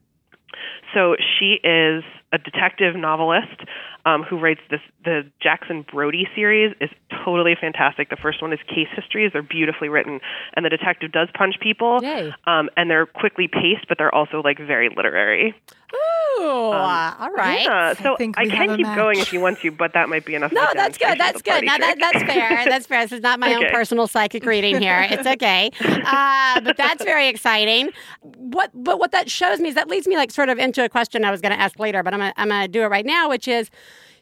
So 0.94 1.16
she 1.38 1.58
is 1.62 2.04
a 2.32 2.38
detective 2.38 2.96
novelist 2.96 3.60
um, 4.04 4.22
who 4.22 4.38
writes 4.38 4.60
this. 4.70 4.80
The 5.04 5.22
Jackson 5.42 5.84
Brodie 5.90 6.28
series 6.34 6.74
is 6.80 6.90
totally 7.24 7.54
fantastic. 7.60 8.08
The 8.10 8.16
first 8.16 8.40
one 8.42 8.52
is 8.52 8.58
case 8.68 8.88
histories; 8.94 9.32
they're 9.32 9.42
beautifully 9.42 9.88
written, 9.88 10.20
and 10.54 10.64
the 10.64 10.70
detective 10.70 11.12
does 11.12 11.28
punch 11.34 11.56
people, 11.60 12.00
um, 12.46 12.70
and 12.76 12.90
they're 12.90 13.06
quickly 13.06 13.48
paced, 13.48 13.88
but 13.88 13.98
they're 13.98 14.14
also 14.14 14.42
like 14.42 14.58
very 14.58 14.88
literary. 14.94 15.54
Ooh, 15.94 16.42
all 16.42 17.30
right. 17.30 17.62
Yeah, 17.62 17.94
so 17.94 18.16
think 18.16 18.38
I, 18.38 18.46
can 18.46 18.76
keep 18.76 18.86
going 18.86 19.18
if 19.18 19.32
you 19.32 19.40
want 19.40 19.58
to, 19.60 19.70
but 19.70 19.92
that 19.94 20.08
might 20.08 20.24
be 20.24 20.34
enough. 20.34 20.52
No, 20.52 20.66
that's 20.74 20.96
good. 20.98 21.18
That's 21.18 21.42
good. 21.42 21.64
Now 21.64 21.78
that, 21.78 21.96
that's 21.98 22.22
fair. 22.22 22.64
That's 22.70 22.86
fair. 22.86 23.02
This 23.02 23.12
is 23.12 23.22
not 23.22 23.40
my 23.40 23.54
own 23.54 23.66
personal 23.70 24.06
psychic 24.06 24.44
reading 24.44 24.80
here. 24.80 25.06
It's 25.20 25.26
okay. 25.26 25.70
Uh, 25.80 26.60
but 26.60 26.76
that's 26.76 27.02
very 27.02 27.26
exciting. 27.28 27.90
What 28.20 28.70
but 28.72 28.98
what 28.98 29.10
that 29.12 29.28
shows 29.28 29.58
me 29.58 29.68
is 29.70 29.74
that 29.74 29.88
leads 29.88 30.06
me 30.06 30.16
like 30.16 30.30
sort 30.30 30.48
of 30.48 30.58
into 30.58 30.84
a 30.84 30.88
question 30.88 31.24
I 31.24 31.30
was 31.30 31.40
going 31.40 31.52
to 31.52 31.60
ask 31.60 31.78
later, 31.78 32.02
but 32.02 32.14
I'm 32.14 32.20
gonna, 32.20 32.32
I'm 32.36 32.48
going 32.48 32.62
to 32.62 32.68
do 32.68 32.82
it 32.82 32.86
right 32.86 33.04
now, 33.04 33.28
which 33.28 33.48
is 33.48 33.70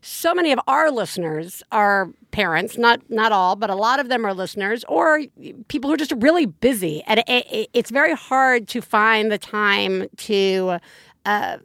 so 0.00 0.34
many 0.34 0.52
of 0.52 0.60
our 0.66 0.90
listeners 0.90 1.62
are 1.72 2.08
parents, 2.30 2.78
not 2.78 3.00
not 3.10 3.32
all, 3.32 3.56
but 3.56 3.70
a 3.70 3.74
lot 3.74 4.00
of 4.00 4.08
them 4.08 4.24
are 4.24 4.32
listeners 4.34 4.84
or 4.88 5.22
people 5.68 5.88
who 5.90 5.94
are 5.94 5.98
just 5.98 6.12
really 6.18 6.46
busy, 6.46 7.02
and 7.06 7.20
it, 7.20 7.28
it, 7.28 7.70
it's 7.72 7.90
very 7.90 8.14
hard 8.14 8.68
to 8.68 8.80
find 8.80 9.30
the 9.30 9.38
time 9.38 10.06
to. 10.16 10.78
Uh, 11.28 11.58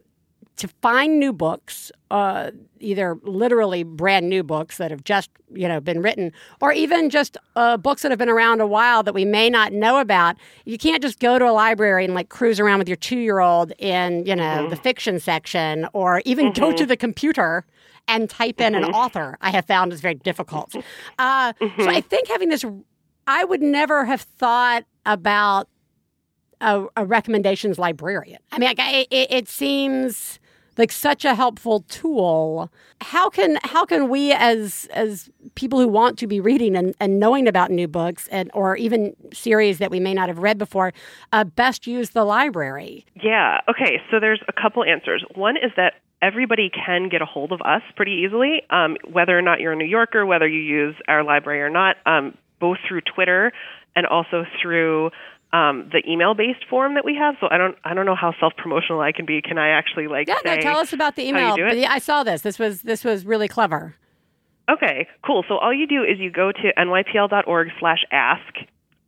to 0.56 0.68
find 0.82 1.20
new 1.20 1.34
books, 1.34 1.92
uh, 2.12 2.52
either 2.80 3.18
literally 3.24 3.82
brand 3.84 4.30
new 4.30 4.44
books 4.44 4.78
that 4.78 4.92
have 4.92 5.04
just 5.04 5.30
you 5.52 5.68
know 5.68 5.80
been 5.80 6.02
written, 6.02 6.32
or 6.62 6.72
even 6.72 7.10
just 7.10 7.38
uh, 7.56 7.76
books 7.78 8.04
that 8.04 8.12
have 8.12 8.20
been 8.20 8.30
around 8.30 8.62
a 8.62 8.68
while 8.68 9.02
that 9.04 9.14
we 9.16 9.26
may 9.26 9.50
not 9.50 9.74
know 9.74 10.00
about. 10.00 10.36
You 10.66 10.78
can't 10.78 11.02
just 11.02 11.20
go 11.20 11.40
to 11.40 11.46
a 11.50 11.52
library 11.52 12.06
and 12.06 12.14
like 12.14 12.30
cruise 12.30 12.60
around 12.60 12.80
with 12.80 12.88
your 12.88 12.98
two 12.98 13.18
year 13.18 13.40
old 13.40 13.74
in 13.80 14.26
you 14.28 14.36
know 14.36 14.70
the 14.70 14.76
fiction 14.76 15.20
section, 15.20 15.88
or 15.94 16.22
even 16.26 16.54
go 16.54 16.72
to 16.72 16.86
the 16.86 16.98
computer 16.98 17.66
and 18.08 18.30
type 18.30 18.62
in 18.62 18.76
an 18.76 18.84
author. 18.86 19.38
I 19.42 19.50
have 19.50 19.66
found 19.66 19.92
is 19.92 20.02
very 20.02 20.16
difficult. 20.16 20.76
Uh, 21.18 21.54
So 21.80 21.90
I 21.90 22.02
think 22.02 22.28
having 22.28 22.50
this, 22.50 22.64
I 23.28 23.44
would 23.46 23.62
never 23.62 24.06
have 24.06 24.22
thought 24.22 24.84
about 25.06 25.68
a, 26.64 26.86
a 26.98 27.06
recommendations 27.06 27.78
librarian. 27.78 28.40
I 28.52 28.60
mean, 28.60 28.74
it, 28.78 29.08
it 29.12 29.48
seems 29.48 30.40
like 30.78 30.92
such 30.92 31.26
a 31.26 31.36
helpful 31.36 31.82
tool. 31.82 32.72
How 33.02 33.30
can 33.30 33.60
how 33.64 33.86
can 33.86 34.10
we 34.10 34.32
as 34.32 34.88
as 34.94 35.30
people 35.56 35.80
who 35.80 35.88
want 35.88 36.18
to 36.20 36.28
be 36.28 36.40
reading 36.40 36.76
and, 36.76 36.96
and 37.00 37.20
knowing 37.20 37.48
about 37.48 37.70
new 37.70 37.88
books 37.88 38.28
and 38.32 38.50
or 38.54 38.76
even 38.78 39.16
series 39.32 39.78
that 39.78 39.92
we 39.92 40.00
may 40.00 40.14
not 40.14 40.30
have 40.30 40.40
read 40.40 40.58
before, 40.58 40.94
uh, 41.32 41.44
best 41.44 41.86
use 41.86 42.12
the 42.12 42.24
library? 42.24 43.06
Yeah. 43.22 43.60
Okay. 43.70 44.02
So 44.10 44.20
there's 44.20 44.42
a 44.48 44.54
couple 44.54 44.84
answers. 44.84 45.24
One 45.36 45.58
is 45.58 45.72
that 45.76 45.94
everybody 46.22 46.72
can 46.72 47.10
get 47.10 47.22
a 47.22 47.26
hold 47.26 47.52
of 47.52 47.62
us 47.62 47.82
pretty 47.96 48.24
easily, 48.26 48.64
um, 48.70 48.96
whether 49.12 49.38
or 49.38 49.42
not 49.42 49.60
you're 49.60 49.74
a 49.74 49.76
New 49.76 49.86
Yorker, 49.86 50.26
whether 50.26 50.48
you 50.48 50.62
use 50.62 50.96
our 51.08 51.24
library 51.24 51.62
or 51.62 51.70
not, 51.70 51.98
um, 52.06 52.36
both 52.60 52.78
through 52.88 53.02
Twitter 53.02 53.52
and 53.96 54.08
also 54.08 54.46
through 54.62 55.12
um, 55.54 55.90
the 55.92 56.02
email-based 56.10 56.66
form 56.70 56.96
that 56.96 57.06
we 57.06 57.16
have. 57.16 57.36
So 57.40 57.48
I 57.50 57.58
don't, 57.58 57.78
I 57.86 57.94
don't 57.94 58.06
know 58.08 58.16
how 58.16 58.34
self-promotional 58.40 59.00
I 59.00 59.12
can 59.12 59.26
be. 59.26 59.42
Can 59.42 59.58
I 59.58 59.70
actually 59.70 60.08
like 60.08 60.28
Yeah, 60.28 60.40
no. 60.44 60.58
Tell 60.58 60.80
us 60.80 60.92
about 60.92 61.16
the 61.16 61.22
how 61.32 61.38
you 61.38 61.46
email. 61.46 61.56
do 61.56 61.68
it? 61.68 61.78
Yeah, 61.78 61.92
I 61.92 62.00
saw 62.00 62.24
this. 62.24 62.42
This 62.42 62.58
was 62.58 62.82
this 62.82 63.06
was 63.06 63.26
really 63.26 63.48
clever. 63.48 63.96
Okay, 64.70 65.08
cool. 65.26 65.44
So 65.48 65.58
all 65.58 65.74
you 65.74 65.88
do 65.88 66.04
is 66.04 66.20
you 66.20 66.32
go 66.32 66.52
to 66.52 66.74
nypl.org 66.78 67.68
slash 67.80 68.00
ask, 68.12 68.56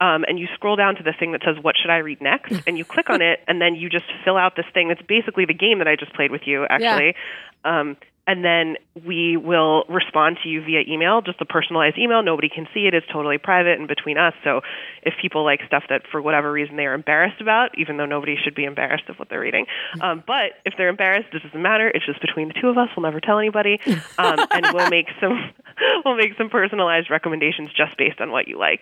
um, 0.01 0.25
and 0.27 0.37
you 0.37 0.47
scroll 0.53 0.75
down 0.75 0.95
to 0.97 1.03
the 1.03 1.13
thing 1.17 1.31
that 1.31 1.41
says, 1.45 1.55
What 1.61 1.75
should 1.81 1.89
I 1.89 1.97
read 1.97 2.21
next? 2.21 2.53
and 2.67 2.77
you 2.77 2.85
click 2.85 3.09
on 3.09 3.21
it, 3.21 3.39
and 3.47 3.59
then 3.61 3.75
you 3.75 3.89
just 3.89 4.05
fill 4.23 4.37
out 4.37 4.55
this 4.55 4.65
thing. 4.73 4.89
That's 4.89 5.01
basically 5.01 5.45
the 5.45 5.53
game 5.53 5.79
that 5.79 5.87
I 5.87 5.95
just 5.95 6.13
played 6.13 6.31
with 6.31 6.41
you, 6.45 6.65
actually. 6.69 7.15
Um, 7.63 7.97
and 8.27 8.43
then 8.43 8.75
we 9.05 9.37
will 9.37 9.83
respond 9.87 10.37
to 10.43 10.49
you 10.49 10.61
via 10.63 10.81
email, 10.87 11.21
just 11.21 11.39
a 11.41 11.45
personalized 11.45 11.97
email. 11.97 12.23
Nobody 12.23 12.49
can 12.49 12.67
see 12.73 12.87
it. 12.87 12.93
It's 12.93 13.05
totally 13.11 13.37
private 13.37 13.77
and 13.77 13.87
between 13.87 14.17
us. 14.17 14.33
So 14.43 14.61
if 15.03 15.13
people 15.21 15.43
like 15.43 15.61
stuff 15.67 15.83
that 15.89 16.03
for 16.11 16.21
whatever 16.21 16.51
reason 16.51 16.75
they 16.75 16.85
are 16.85 16.93
embarrassed 16.93 17.39
about, 17.39 17.77
even 17.77 17.97
though 17.97 18.05
nobody 18.05 18.35
should 18.43 18.55
be 18.55 18.63
embarrassed 18.63 19.09
of 19.09 19.17
what 19.17 19.29
they're 19.29 19.39
reading, 19.39 19.67
um, 20.01 20.23
but 20.25 20.53
if 20.65 20.73
they're 20.77 20.89
embarrassed, 20.89 21.29
it 21.33 21.43
doesn't 21.43 21.61
matter. 21.61 21.87
It's 21.87 22.05
just 22.05 22.21
between 22.21 22.47
the 22.47 22.55
two 22.59 22.69
of 22.69 22.77
us. 22.77 22.89
We'll 22.95 23.03
never 23.03 23.19
tell 23.19 23.37
anybody, 23.37 23.79
um, 24.17 24.39
and 24.51 24.67
we'll 24.73 24.89
make 24.89 25.07
some 25.21 25.53
we'll 26.05 26.17
make 26.17 26.33
some 26.37 26.49
personalized 26.49 27.09
recommendations 27.11 27.69
just 27.75 27.97
based 27.97 28.19
on 28.21 28.31
what 28.31 28.47
you 28.47 28.57
like. 28.57 28.81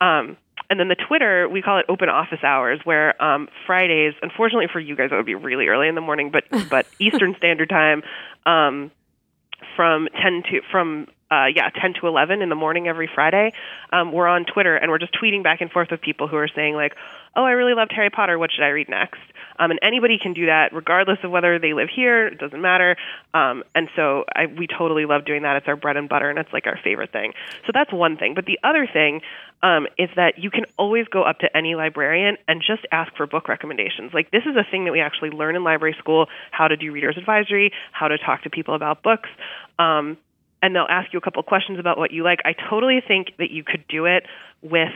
Um, 0.00 0.36
and 0.70 0.78
then 0.78 0.88
the 0.88 0.96
Twitter, 0.96 1.48
we 1.48 1.62
call 1.62 1.78
it 1.78 1.86
open 1.88 2.08
office 2.08 2.42
hours, 2.42 2.80
where 2.84 3.20
um, 3.22 3.48
Fridays, 3.66 4.14
unfortunately 4.20 4.68
for 4.70 4.80
you 4.80 4.96
guys, 4.96 5.08
it 5.10 5.14
would 5.14 5.26
be 5.26 5.34
really 5.34 5.66
early 5.66 5.88
in 5.88 5.94
the 5.94 6.00
morning, 6.00 6.30
but 6.30 6.44
but 6.70 6.86
Eastern 6.98 7.34
Standard 7.36 7.68
Time, 7.68 8.02
um, 8.44 8.90
from 9.76 10.08
ten 10.20 10.42
to 10.50 10.60
from 10.70 11.06
uh, 11.30 11.46
yeah 11.54 11.70
ten 11.70 11.94
to 12.00 12.06
eleven 12.06 12.42
in 12.42 12.48
the 12.48 12.54
morning 12.54 12.88
every 12.88 13.08
Friday, 13.12 13.52
um, 13.92 14.12
we're 14.12 14.28
on 14.28 14.44
Twitter 14.44 14.76
and 14.76 14.90
we're 14.90 14.98
just 14.98 15.14
tweeting 15.14 15.42
back 15.42 15.60
and 15.60 15.70
forth 15.70 15.88
with 15.90 16.00
people 16.00 16.28
who 16.28 16.36
are 16.36 16.48
saying 16.48 16.74
like, 16.74 16.94
oh, 17.36 17.44
I 17.44 17.52
really 17.52 17.74
loved 17.74 17.92
Harry 17.94 18.10
Potter. 18.10 18.38
What 18.38 18.50
should 18.52 18.64
I 18.64 18.68
read 18.68 18.88
next? 18.88 19.20
Um, 19.58 19.70
and 19.70 19.80
anybody 19.82 20.18
can 20.22 20.34
do 20.34 20.46
that, 20.46 20.72
regardless 20.72 21.18
of 21.24 21.30
whether 21.30 21.58
they 21.58 21.72
live 21.72 21.88
here. 21.94 22.28
It 22.28 22.38
doesn't 22.38 22.60
matter. 22.60 22.96
Um, 23.34 23.64
and 23.74 23.88
so 23.96 24.24
I, 24.34 24.46
we 24.46 24.66
totally 24.66 25.04
love 25.04 25.24
doing 25.24 25.42
that. 25.42 25.56
It's 25.56 25.66
our 25.66 25.76
bread 25.76 25.96
and 25.96 26.08
butter, 26.08 26.30
and 26.30 26.38
it's 26.38 26.52
like 26.52 26.66
our 26.66 26.78
favorite 26.82 27.12
thing. 27.12 27.32
So 27.66 27.72
that's 27.74 27.92
one 27.92 28.16
thing. 28.16 28.34
But 28.34 28.46
the 28.46 28.58
other 28.62 28.86
thing 28.86 29.20
um, 29.62 29.88
is 29.98 30.10
that 30.14 30.38
you 30.38 30.50
can 30.50 30.64
always 30.76 31.06
go 31.08 31.22
up 31.22 31.40
to 31.40 31.56
any 31.56 31.74
librarian 31.74 32.36
and 32.46 32.62
just 32.64 32.86
ask 32.92 33.14
for 33.16 33.26
book 33.26 33.48
recommendations. 33.48 34.12
Like 34.14 34.30
this 34.30 34.44
is 34.44 34.56
a 34.56 34.64
thing 34.70 34.84
that 34.84 34.92
we 34.92 35.00
actually 35.00 35.30
learn 35.30 35.56
in 35.56 35.64
library 35.64 35.96
school: 35.98 36.26
how 36.52 36.68
to 36.68 36.76
do 36.76 36.92
readers 36.92 37.16
advisory, 37.18 37.72
how 37.90 38.08
to 38.08 38.18
talk 38.18 38.42
to 38.42 38.50
people 38.50 38.74
about 38.74 39.02
books. 39.02 39.28
Um, 39.78 40.16
and 40.62 40.74
they'll 40.74 40.86
ask 40.88 41.12
you 41.12 41.18
a 41.18 41.22
couple 41.22 41.42
questions 41.42 41.78
about 41.78 41.98
what 41.98 42.10
you 42.10 42.24
like. 42.24 42.40
I 42.44 42.54
totally 42.68 43.00
think 43.06 43.28
that 43.38 43.50
you 43.50 43.64
could 43.64 43.84
do 43.88 44.06
it 44.06 44.24
with 44.62 44.92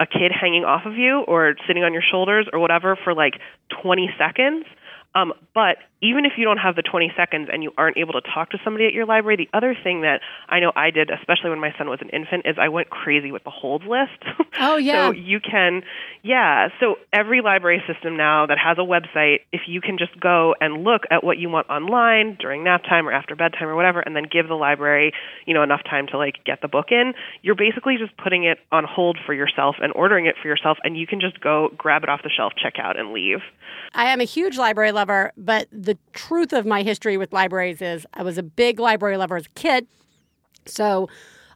a 0.00 0.06
kid 0.06 0.32
hanging 0.32 0.64
off 0.64 0.86
of 0.86 0.94
you 0.96 1.20
or 1.26 1.54
sitting 1.66 1.84
on 1.84 1.92
your 1.92 2.02
shoulders 2.02 2.48
or 2.52 2.58
whatever 2.58 2.98
for 3.02 3.14
like 3.14 3.34
20 3.82 4.10
seconds. 4.18 4.66
Um, 5.14 5.32
but 5.54 5.76
even 6.04 6.26
if 6.26 6.32
you 6.36 6.44
don't 6.44 6.58
have 6.58 6.76
the 6.76 6.82
20 6.82 7.12
seconds 7.16 7.48
and 7.50 7.62
you 7.62 7.72
aren't 7.78 7.96
able 7.96 8.12
to 8.12 8.20
talk 8.20 8.50
to 8.50 8.58
somebody 8.62 8.86
at 8.86 8.92
your 8.92 9.06
library, 9.06 9.36
the 9.36 9.48
other 9.56 9.74
thing 9.82 10.02
that 10.02 10.20
I 10.50 10.60
know 10.60 10.70
I 10.76 10.90
did, 10.90 11.10
especially 11.10 11.48
when 11.48 11.60
my 11.60 11.72
son 11.78 11.88
was 11.88 12.00
an 12.02 12.10
infant, 12.10 12.44
is 12.44 12.56
I 12.60 12.68
went 12.68 12.90
crazy 12.90 13.32
with 13.32 13.42
the 13.44 13.50
holds 13.50 13.84
list. 13.86 14.22
Oh, 14.60 14.76
yeah. 14.76 15.08
so 15.08 15.12
you 15.12 15.40
can, 15.40 15.82
yeah. 16.22 16.68
So 16.78 16.96
every 17.12 17.40
library 17.40 17.82
system 17.88 18.16
now 18.16 18.46
that 18.46 18.56
has 18.56 18.78
a 18.78 18.82
website, 18.82 19.40
if 19.52 19.62
you 19.66 19.80
can 19.80 19.98
just 19.98 20.18
go 20.20 20.54
and 20.60 20.84
look 20.84 21.02
at 21.10 21.24
what 21.24 21.38
you 21.38 21.50
want 21.50 21.68
online 21.68 22.36
during 22.38 22.62
nap 22.62 22.84
time 22.84 23.08
or 23.08 23.12
after 23.12 23.34
bedtime 23.34 23.68
or 23.68 23.74
whatever, 23.74 23.98
and 23.98 24.14
then 24.14 24.24
give 24.30 24.46
the 24.46 24.54
library, 24.54 25.12
you 25.44 25.54
know, 25.54 25.62
enough 25.64 25.82
time 25.82 26.06
to 26.12 26.18
like 26.18 26.36
get 26.46 26.60
the 26.62 26.68
book 26.68 26.86
in, 26.92 27.14
you're 27.42 27.56
basically 27.56 27.96
just 27.98 28.16
putting 28.16 28.44
it 28.44 28.58
on 28.70 28.84
hold 28.84 29.18
for 29.26 29.34
yourself 29.34 29.76
and 29.82 29.92
ordering 29.94 30.26
it 30.26 30.36
for 30.40 30.46
yourself, 30.46 30.78
and 30.84 30.96
you 30.96 31.06
can 31.06 31.20
just 31.20 31.40
go 31.40 31.70
grab 31.76 32.04
it 32.04 32.08
off 32.08 32.22
the 32.22 32.30
shelf, 32.30 32.52
check 32.56 32.74
out, 32.78 32.96
and 32.96 33.12
leave. 33.12 33.40
I 33.92 34.06
am 34.06 34.20
a 34.20 34.24
huge 34.24 34.56
library 34.56 34.92
lover, 34.92 35.32
but 35.36 35.66
the 35.72 35.93
truth 36.12 36.52
of 36.52 36.66
my 36.66 36.82
history 36.82 37.16
with 37.16 37.32
libraries 37.32 37.80
is 37.82 38.06
I 38.14 38.22
was 38.22 38.38
a 38.38 38.42
big 38.42 38.78
library 38.80 39.16
lover 39.16 39.36
as 39.36 39.46
a 39.46 39.50
kid. 39.50 39.86
So 40.66 41.08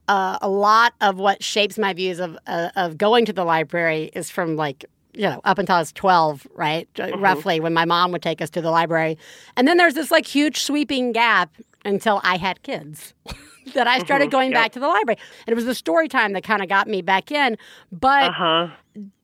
uh, 0.09 0.39
a 0.41 0.49
lot 0.49 0.95
of 1.01 1.19
what 1.19 1.43
shapes 1.43 1.79
my 1.79 1.93
views 1.93 2.19
of 2.19 2.37
uh, 2.47 2.71
of 2.77 2.99
going 2.99 3.25
to 3.27 3.33
the 3.33 3.45
library 3.45 4.11
is 4.15 4.31
from 4.31 4.57
like 4.57 4.85
you 5.15 5.23
know 5.23 5.41
up 5.45 5.59
until 5.59 5.77
I 5.77 5.81
was 5.81 5.93
twelve, 5.93 6.47
right, 6.55 6.89
roughly 7.17 7.61
when 7.61 7.75
my 7.75 7.85
mom 7.85 8.13
would 8.13 8.23
take 8.23 8.41
us 8.41 8.51
to 8.51 8.61
the 8.61 8.71
library, 8.71 9.19
and 9.57 9.67
then 9.67 9.77
there's 9.77 9.95
this 9.95 10.11
like 10.11 10.27
huge 10.27 10.61
sweeping 10.61 11.13
gap 11.13 11.51
until 11.85 12.21
I 12.25 12.37
had 12.37 12.63
kids. 12.63 13.15
that 13.75 13.87
I 13.87 13.99
started 13.99 14.31
going 14.31 14.51
back 14.51 14.73
to 14.73 14.81
the 14.81 14.89
library. 14.89 15.19
And 15.47 15.53
it 15.53 15.55
was 15.55 15.67
the 15.67 15.75
story 15.75 16.09
time 16.09 16.33
that 16.33 16.43
kind 16.43 16.63
of 16.63 16.71
got 16.71 16.89
me 16.89 17.03
back 17.03 17.31
in. 17.31 17.59
But 17.93 18.23
Uh 18.25 18.33
huh. 18.33 18.69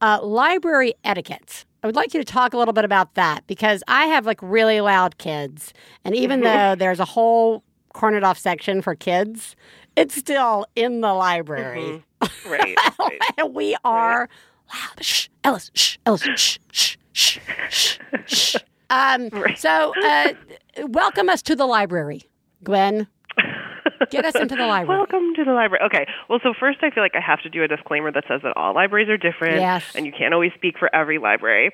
uh, 0.02 0.18
library 0.22 0.92
etiquette. 1.02 1.64
I 1.84 1.86
would 1.86 1.96
like 1.96 2.14
you 2.14 2.20
to 2.20 2.24
talk 2.24 2.54
a 2.54 2.56
little 2.56 2.72
bit 2.72 2.86
about 2.86 3.12
that 3.12 3.46
because 3.46 3.82
I 3.86 4.06
have 4.06 4.24
like 4.24 4.38
really 4.40 4.80
loud 4.80 5.18
kids. 5.18 5.74
And 6.02 6.16
even 6.16 6.40
though 6.40 6.74
there's 6.74 6.98
a 6.98 7.04
whole 7.04 7.62
cornered 7.92 8.24
off 8.24 8.38
section 8.38 8.80
for 8.80 8.94
kids, 8.94 9.54
it's 9.94 10.16
still 10.16 10.64
in 10.74 11.02
the 11.02 11.12
library. 11.12 12.02
Right. 12.48 12.74
right. 12.98 13.52
We 13.52 13.76
are 13.84 14.30
loud. 14.72 15.04
Shh, 15.04 15.28
Ellis, 15.44 15.70
shh, 15.74 15.98
Ellis, 16.06 16.22
shh, 16.36 16.56
shh, 16.72 16.96
shh, 17.12 17.38
shh, 17.68 17.98
shh. 18.24 18.56
Um, 18.90 19.28
So, 19.56 19.92
uh, 20.02 20.32
welcome 20.88 21.28
us 21.28 21.42
to 21.42 21.54
the 21.54 21.66
library, 21.66 22.22
Gwen. 22.62 23.08
Get 24.10 24.24
us 24.24 24.34
into 24.34 24.56
the 24.56 24.66
library. 24.66 24.98
Welcome 24.98 25.34
to 25.36 25.44
the 25.44 25.52
library. 25.52 25.84
Okay. 25.86 26.06
Well, 26.28 26.40
so 26.42 26.54
first, 26.58 26.78
I 26.82 26.90
feel 26.90 27.02
like 27.02 27.14
I 27.14 27.20
have 27.20 27.40
to 27.42 27.48
do 27.50 27.62
a 27.62 27.68
disclaimer 27.68 28.10
that 28.12 28.24
says 28.28 28.40
that 28.42 28.56
all 28.56 28.74
libraries 28.74 29.08
are 29.08 29.16
different, 29.16 29.56
Yes. 29.60 29.84
and 29.94 30.06
you 30.06 30.12
can't 30.12 30.34
always 30.34 30.52
speak 30.54 30.78
for 30.78 30.94
every 30.94 31.18
library. 31.18 31.72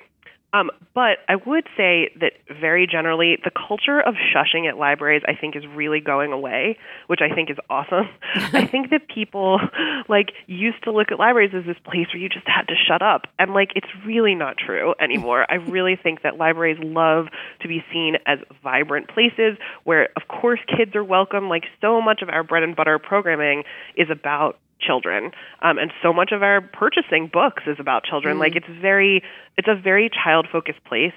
Um, 0.52 0.70
but 0.94 1.18
I 1.28 1.36
would 1.36 1.66
say 1.76 2.10
that 2.20 2.32
very 2.60 2.86
generally, 2.86 3.38
the 3.42 3.50
culture 3.50 4.00
of 4.00 4.14
shushing 4.14 4.68
at 4.68 4.76
libraries, 4.76 5.22
I 5.26 5.34
think, 5.34 5.54
is 5.54 5.64
really 5.74 6.00
going 6.00 6.32
away, 6.32 6.76
which 7.06 7.20
I 7.22 7.32
think 7.34 7.50
is 7.50 7.56
awesome. 7.68 8.08
I 8.34 8.66
think 8.66 8.90
that 8.90 9.08
people 9.08 9.60
like 10.08 10.32
used 10.46 10.82
to 10.84 10.92
look 10.92 11.12
at 11.12 11.18
libraries 11.18 11.52
as 11.54 11.64
this 11.66 11.78
place 11.84 12.08
where 12.12 12.20
you 12.20 12.28
just 12.28 12.48
had 12.48 12.66
to 12.68 12.74
shut 12.88 13.02
up, 13.02 13.26
and 13.38 13.54
like 13.54 13.70
it's 13.76 13.86
really 14.04 14.34
not 14.34 14.56
true 14.58 14.94
anymore. 15.00 15.46
I 15.48 15.56
really 15.56 15.96
think 15.96 16.22
that 16.22 16.36
libraries 16.36 16.78
love 16.80 17.26
to 17.60 17.68
be 17.68 17.84
seen 17.92 18.16
as 18.26 18.38
vibrant 18.62 19.08
places 19.08 19.56
where, 19.84 20.08
of 20.16 20.26
course, 20.28 20.60
kids 20.76 20.96
are 20.96 21.04
welcome. 21.04 21.48
Like 21.48 21.64
so 21.80 22.00
much 22.00 22.22
of 22.22 22.28
our 22.28 22.42
bread 22.42 22.64
and 22.64 22.74
butter 22.74 22.98
programming 22.98 23.62
is 23.96 24.08
about 24.10 24.58
children. 24.80 25.32
Um, 25.62 25.78
and 25.78 25.92
so 26.02 26.12
much 26.12 26.32
of 26.32 26.42
our 26.42 26.60
purchasing 26.60 27.28
books 27.32 27.64
is 27.66 27.76
about 27.78 28.04
children. 28.04 28.38
Like 28.38 28.56
it's 28.56 28.66
very 28.80 29.22
it's 29.56 29.68
a 29.68 29.74
very 29.74 30.10
child 30.10 30.46
focused 30.50 30.82
place. 30.84 31.12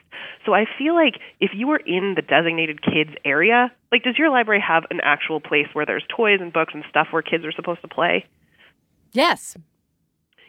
So 0.45 0.53
i 0.53 0.65
feel 0.77 0.93
like 0.93 1.15
if 1.39 1.51
you 1.53 1.67
were 1.67 1.81
in 1.85 2.13
the 2.15 2.21
designated 2.21 2.81
kids 2.81 3.11
area 3.23 3.71
like 3.91 4.03
does 4.03 4.17
your 4.17 4.29
library 4.29 4.59
have 4.67 4.85
an 4.89 4.99
actual 5.03 5.39
place 5.39 5.67
where 5.73 5.85
there's 5.85 6.03
toys 6.09 6.39
and 6.41 6.51
books 6.51 6.73
and 6.73 6.83
stuff 6.89 7.07
where 7.11 7.21
kids 7.21 7.45
are 7.45 7.51
supposed 7.51 7.81
to 7.81 7.87
play? 7.87 8.25
Yes. 9.11 9.55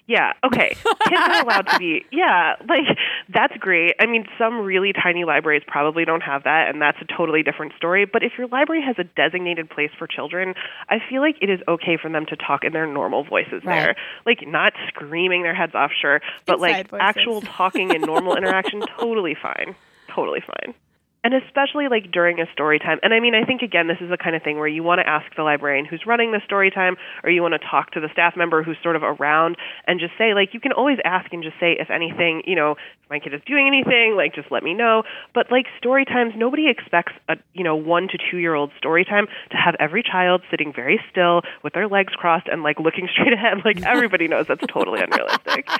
Yeah, 0.07 0.33
okay. 0.45 0.75
Kids 0.75 1.21
are 1.21 1.43
allowed 1.43 1.67
to 1.69 1.79
be, 1.79 2.05
yeah, 2.13 2.57
like 2.69 2.85
that's 3.33 3.57
great. 3.57 3.95
I 3.99 4.07
mean, 4.07 4.27
some 4.39 4.61
really 4.61 4.93
tiny 4.93 5.25
libraries 5.25 5.63
probably 5.67 6.05
don't 6.05 6.21
have 6.23 6.45
that, 6.45 6.69
and 6.69 6.81
that's 6.83 6.99
a 7.01 7.07
totally 7.17 7.43
different 7.43 7.73
story. 7.77 8.05
But 8.05 8.23
if 8.23 8.33
your 8.37 8.47
library 8.49 8.83
has 8.83 8.97
a 8.99 9.05
designated 9.05 9.71
place 9.71 9.91
for 9.99 10.07
children, 10.07 10.55
I 10.89 10.99
feel 11.09 11.23
like 11.23 11.37
it 11.41 11.49
is 11.49 11.61
okay 11.67 11.97
for 12.01 12.11
them 12.11 12.27
to 12.27 12.37
talk 12.37 12.65
in 12.65 12.73
their 12.73 12.87
normal 12.87 13.25
voices 13.25 13.63
Right. 13.65 13.81
there. 13.81 13.97
Like, 14.27 14.47
not 14.47 14.73
screaming 14.89 15.43
their 15.43 15.55
heads 15.55 15.75
off, 15.75 15.91
sure, 15.99 16.21
but 16.47 16.61
like 16.61 16.91
voices. 16.91 17.01
actual 17.03 17.41
talking 17.41 17.95
and 17.95 18.05
normal 18.05 18.37
interaction, 18.37 18.83
totally 18.99 19.35
fine. 19.41 19.75
Totally 20.15 20.41
fine. 20.41 20.75
And 21.25 21.35
especially 21.35 21.89
like 21.89 22.13
during 22.13 22.39
a 22.39 22.45
story 22.53 22.79
time. 22.79 22.99
And 23.03 23.15
I 23.15 23.19
mean, 23.19 23.35
I 23.35 23.45
think 23.45 23.63
again, 23.63 23.89
this 23.89 23.97
is 24.01 24.11
the 24.11 24.19
kind 24.19 24.37
of 24.37 24.43
thing 24.43 24.59
where 24.59 24.69
you 24.69 24.83
want 24.83 25.01
to 25.01 25.09
ask 25.09 25.25
the 25.35 25.43
librarian 25.43 25.87
who's 25.87 26.05
running 26.07 26.33
the 26.33 26.41
story 26.45 26.71
time, 26.71 26.97
or 27.25 27.31
you 27.31 27.41
want 27.41 27.55
to 27.55 27.59
talk 27.59 27.93
to 27.93 28.01
the 28.01 28.09
staff 28.13 28.37
member 28.37 28.63
who's 28.63 28.77
sort 28.83 28.95
of 28.95 29.03
around 29.03 29.57
and 29.87 29.99
just 29.99 30.13
say, 30.19 30.35
like, 30.35 30.53
you 30.53 30.61
can 30.61 30.73
always 30.73 30.99
ask 31.05 31.33
and 31.33 31.43
just 31.43 31.59
say, 31.59 31.77
if 31.81 31.91
anything, 31.91 32.43
you 32.47 32.55
know, 32.55 32.73
if 32.73 33.11
my 33.11 33.19
kid 33.19 33.33
is 33.33 33.41
doing 33.47 33.67
anything, 33.67 34.15
like, 34.17 34.35
just 34.35 34.53
let 34.53 34.63
me 34.63 34.75
know. 34.75 35.03
But 35.35 35.51
like 35.51 35.65
story 35.79 36.05
times, 36.05 36.35
nobody 36.37 36.69
expects 36.69 37.15
a, 37.29 37.37
you 37.55 37.65
know, 37.65 37.75
one 37.75 38.07
to 38.09 38.19
two 38.31 38.37
year 38.37 38.55
old 38.55 38.71
story 38.77 39.05
time 39.05 39.27
to 39.51 39.57
have 39.57 39.75
every 39.81 40.03
child 40.03 40.43
sitting 40.51 40.73
very 40.75 41.01
still 41.11 41.41
with 41.63 41.73
their 41.73 41.89
legs 41.89 42.13
crossed 42.13 42.49
and 42.49 42.63
like 42.63 42.79
looking 42.79 43.09
straight 43.13 43.33
ahead. 43.33 43.65
Like, 43.65 43.83
everybody 43.83 44.29
knows 44.29 44.47
that's 44.47 44.67
totally 44.69 45.01
unrealistic. 45.01 45.69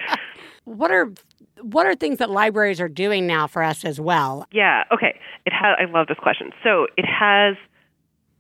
What 0.65 0.91
are 0.91 1.13
what 1.61 1.87
are 1.87 1.95
things 1.95 2.19
that 2.19 2.31
libraries 2.31 2.81
are 2.81 2.89
doing 2.89 3.27
now 3.27 3.47
for 3.47 3.63
us 3.63 3.85
as 3.85 4.01
well? 4.01 4.47
Yeah. 4.53 4.85
Okay. 4.93 5.19
It 5.47 5.53
has. 5.53 5.77
I 5.79 5.91
love 5.91 6.07
this 6.09 6.19
question. 6.19 6.51
So 6.63 6.87
it 6.97 7.07
has. 7.07 7.57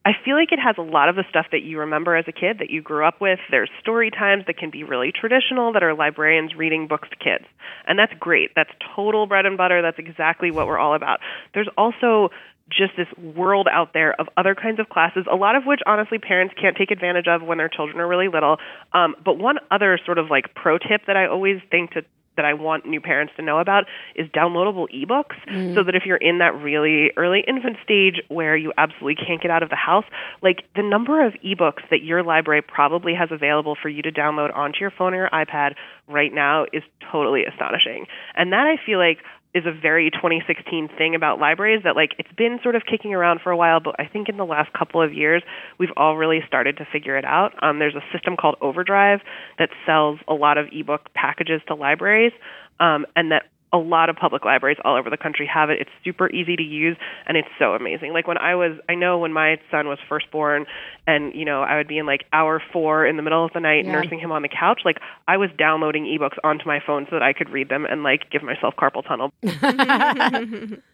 I 0.07 0.13
feel 0.23 0.37
like 0.37 0.53
it 0.53 0.59
has 0.59 0.77
a 0.77 0.83
lot 0.83 1.09
of 1.09 1.17
the 1.17 1.25
stuff 1.31 1.47
that 1.51 1.63
you 1.63 1.79
remember 1.79 2.15
as 2.15 2.27
a 2.29 2.33
kid 2.33 2.59
that 2.59 2.69
you 2.69 2.83
grew 2.83 3.07
up 3.07 3.23
with. 3.23 3.39
There's 3.51 3.71
story 3.81 4.11
times 4.11 4.45
that 4.47 4.59
can 4.59 4.69
be 4.69 4.85
really 4.85 5.11
traditional 5.19 5.73
that 5.73 5.83
are 5.83 5.95
librarians 5.95 6.55
reading 6.55 6.87
books 6.87 7.09
to 7.09 7.17
kids. 7.17 7.47
And 7.87 7.99
that's 7.99 8.13
great. 8.21 8.51
That's 8.55 8.69
total 8.95 9.27
bread 9.27 9.47
and 9.47 9.57
butter. 9.57 9.81
That's 9.81 9.99
exactly 9.99 10.51
what 10.51 10.67
we're 10.67 10.79
all 10.79 10.95
about. 10.95 11.21
There's 11.55 11.71
also 11.79 12.29
just 12.71 12.93
this 12.97 13.09
world 13.37 13.69
out 13.71 13.93
there 13.93 14.19
of 14.21 14.29
other 14.37 14.55
kinds 14.55 14.81
of 14.81 14.89
classes, 14.89 15.27
a 15.31 15.37
lot 15.37 15.55
of 15.57 15.65
which 15.65 15.81
honestly 15.87 16.19
parents 16.19 16.55
can't 16.61 16.77
take 16.77 16.91
advantage 16.91 17.27
of 17.29 17.43
when 17.43 17.59
their 17.59 17.69
children 17.69 18.01
are 18.01 18.09
really 18.09 18.29
little. 18.29 18.57
Um, 18.93 19.15
but 19.25 19.39
one 19.39 19.59
other 19.71 19.99
sort 20.05 20.19
of 20.19 20.31
like 20.31 20.55
pro 20.55 20.79
tip 20.79 21.03
that 21.07 21.17
I 21.17 21.27
always 21.27 21.61
think 21.71 21.93
to 21.93 22.05
that 22.37 22.45
I 22.45 22.55
want 22.55 22.87
new 22.87 23.01
parents 23.01 23.33
to 23.37 23.43
know 23.43 23.59
about 23.59 23.85
is 24.17 24.29
downloadable 24.31 24.87
ebooks 24.93 25.37
so 25.75 25.85
that 25.85 25.95
if 25.95 26.03
you're 26.05 26.17
in 26.17 26.39
that 26.39 26.55
really 26.61 27.11
early 27.17 27.45
infant 27.47 27.77
stage 27.85 28.21
where 28.29 28.57
you 28.57 28.73
absolutely 28.77 29.25
can't 29.25 29.41
get 29.41 29.51
out 29.51 29.63
of 29.63 29.71
the 29.71 29.77
house, 29.77 30.05
like 30.43 30.65
the 30.75 30.83
number 30.83 31.25
of 31.25 31.35
ebooks 31.45 31.89
that 31.91 32.03
your 32.03 32.23
library 32.23 32.63
probably 32.63 33.15
has 33.15 33.29
available 33.31 33.77
for 33.81 33.89
you 33.89 34.03
to 34.03 34.11
download 34.11 34.55
onto 34.55 34.81
your 34.81 34.91
phone 34.91 35.15
or 35.15 35.19
your 35.19 35.31
iPad 35.31 35.75
right 36.09 36.33
now 36.33 36.65
is 36.73 36.83
totally 37.13 37.45
astonishing. 37.45 38.07
And 38.35 38.53
that 38.53 38.67
I 38.67 38.85
feel 38.85 38.99
like 38.99 39.19
is 39.55 39.65
a 39.67 39.73
very 39.73 40.11
2016 40.11 40.89
thing 40.99 41.15
about 41.15 41.39
libraries 41.39 41.83
that 41.85 41.95
like 41.95 42.11
it's 42.19 42.33
been 42.37 42.59
sort 42.63 42.75
of 42.75 42.83
kicking 42.91 43.15
around 43.15 43.41
for 43.41 43.51
a 43.51 43.57
while, 43.57 43.81
but 43.81 43.95
I 43.99 44.07
think 44.07 44.29
in 44.29 44.37
the 44.37 44.45
last 44.45 44.73
couple 44.73 45.01
of 45.01 45.15
years 45.15 45.43
we've 45.79 45.93
all 45.97 46.17
really 46.17 46.41
started 46.47 46.77
to 46.79 46.87
figure 46.93 47.17
it 47.17 47.25
out. 47.25 47.53
Um, 47.63 47.79
there's 47.79 47.95
a 47.95 48.03
system 48.13 48.37
called 48.37 48.57
Overdrive 48.61 49.21
that 49.59 49.71
sells 49.87 50.19
a 50.27 50.35
lot 50.35 50.59
of 50.59 50.67
ebook 50.73 51.13
packages 51.15 51.61
to 51.69 51.75
libraries, 51.75 52.33
um, 52.81 53.07
and 53.15 53.31
that 53.31 53.45
a 53.75 53.77
lot 53.77 54.09
of 54.09 54.17
public 54.17 54.45
libraries 54.45 54.79
all 54.85 54.97
over 54.97 55.11
the 55.11 55.17
country 55.19 55.47
have 55.53 55.69
it. 55.69 55.81
It's 55.81 55.91
super 56.05 56.31
easy 56.31 56.55
to 56.57 56.63
use 56.63 56.97
and 57.27 57.37
it's 57.37 57.49
so 57.59 57.75
amazing. 57.75 58.13
Like 58.15 58.27
when 58.27 58.39
I 58.39 58.55
was 58.55 58.79
I 58.89 58.95
know 58.95 59.19
when 59.19 59.33
my 59.33 59.59
son 59.71 59.89
was 59.89 59.99
first 60.09 60.31
born 60.31 60.65
and 61.07 61.35
you 61.35 61.45
know 61.45 61.63
I 61.63 61.77
would 61.77 61.89
be 61.89 61.99
in 61.99 62.07
like 62.07 62.25
hour 62.33 62.63
4 62.73 63.05
in 63.07 63.17
the 63.17 63.23
middle 63.23 63.45
of 63.45 63.53
the 63.53 63.61
night 63.61 63.85
Yeah. 63.85 63.93
nursing 63.93 64.21
him 64.21 64.31
on 64.33 64.43
the 64.43 64.49
couch, 64.49 64.83
like 64.85 64.99
I 65.29 65.37
was 65.37 65.51
downloading 65.59 66.05
ebooks 66.05 66.39
onto 66.45 66.65
my 66.67 66.79
phone 66.87 67.07
so 67.11 67.17
that 67.17 67.23
I 67.23 67.33
could 67.33 67.51
read 67.51 67.69
them 67.69 67.85
and 67.85 68.03
like 68.05 68.31
give 68.31 68.43
myself 68.43 68.75
carpal 68.79 69.03
tunnel. 69.07 69.33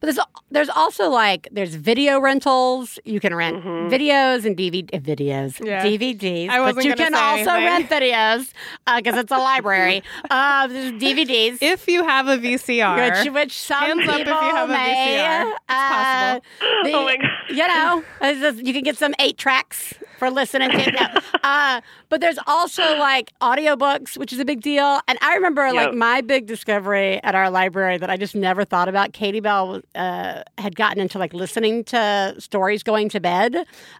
But 0.00 0.06
there's 0.08 0.18
there's 0.50 0.68
also 0.68 1.08
like 1.10 1.48
there's 1.52 1.74
video 1.74 2.20
rentals. 2.20 2.98
You 3.04 3.20
can 3.20 3.34
rent 3.34 3.54
Mm-hmm. 3.54 3.88
videos 3.92 4.44
and 4.44 4.56
DVD 4.56 4.88
uh, 4.94 4.98
videos, 4.98 5.64
Yeah. 5.64 5.84
DVDs. 5.84 6.48
I 6.48 6.72
but 6.72 6.84
you 6.84 6.94
can 6.94 7.14
also 7.14 7.50
anything. 7.52 7.64
rent 7.64 7.88
videos 7.90 8.52
because 8.96 9.16
it's 9.18 9.30
a 9.32 9.38
library. 9.38 10.02
uh, 10.30 10.66
there's 10.66 10.92
DVDs. 10.92 11.58
If 11.60 11.86
you 11.88 12.04
have 12.04 12.26
a 12.28 12.36
VCR, 12.38 13.24
which, 13.24 13.32
which 13.32 13.52
some 13.58 13.82
Hands 13.84 14.08
up 14.08 14.20
if 14.20 14.26
people 14.26 14.32
you 14.42 14.54
have 14.54 14.68
a 14.68 14.72
may. 14.72 15.18
VCR. 15.18 15.50
It's 15.52 15.60
uh, 15.68 15.88
possible. 15.88 16.42
the- 16.84 16.92
Oh 16.94 17.04
my 17.04 17.16
God. 17.16 17.30
You 17.50 17.68
know, 17.68 18.04
just- 18.40 18.64
you 18.66 18.72
can 18.72 18.82
get 18.82 18.96
some 18.98 19.14
eight 19.20 19.38
tracks 19.38 19.94
for 20.18 20.30
listening 20.30 20.70
to. 20.70 20.90
No. 20.92 21.06
Uh, 21.44 21.82
but 22.08 22.22
there's 22.22 22.38
also 22.46 22.96
like 22.96 23.30
audiobooks, 23.42 24.16
which 24.16 24.32
is 24.32 24.38
a 24.38 24.46
big 24.46 24.62
deal. 24.62 24.98
And 25.06 25.18
I 25.20 25.34
remember 25.34 25.70
like 25.74 25.92
my 25.92 26.22
big 26.22 26.46
discovery 26.46 27.22
at 27.22 27.34
our 27.34 27.50
library 27.50 27.98
that 27.98 28.08
I 28.08 28.16
just 28.16 28.34
never 28.34 28.64
thought 28.64 28.88
about. 28.88 29.12
Katie 29.12 29.40
Bell 29.40 29.82
uh, 29.94 30.42
had 30.58 30.76
gotten 30.76 31.00
into 31.00 31.18
like 31.18 31.32
listening 31.34 31.84
to 31.84 32.34
stories 32.38 32.82
going 32.82 33.08
to 33.10 33.20
bed. 33.20 33.56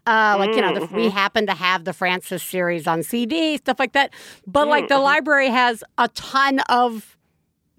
Uh, 0.06 0.36
like, 0.38 0.54
you 0.54 0.62
know, 0.62 0.74
the, 0.74 0.86
we 0.94 1.08
happen 1.08 1.46
to 1.46 1.54
have 1.54 1.84
the 1.84 1.92
Frances 1.92 2.42
series 2.42 2.86
on 2.86 3.02
CD, 3.02 3.56
stuff 3.56 3.78
like 3.78 3.92
that. 3.92 4.12
But 4.46 4.68
like 4.68 4.88
the 4.88 4.98
library 4.98 5.48
has 5.48 5.82
a 5.98 6.08
ton 6.08 6.60
of 6.68 7.10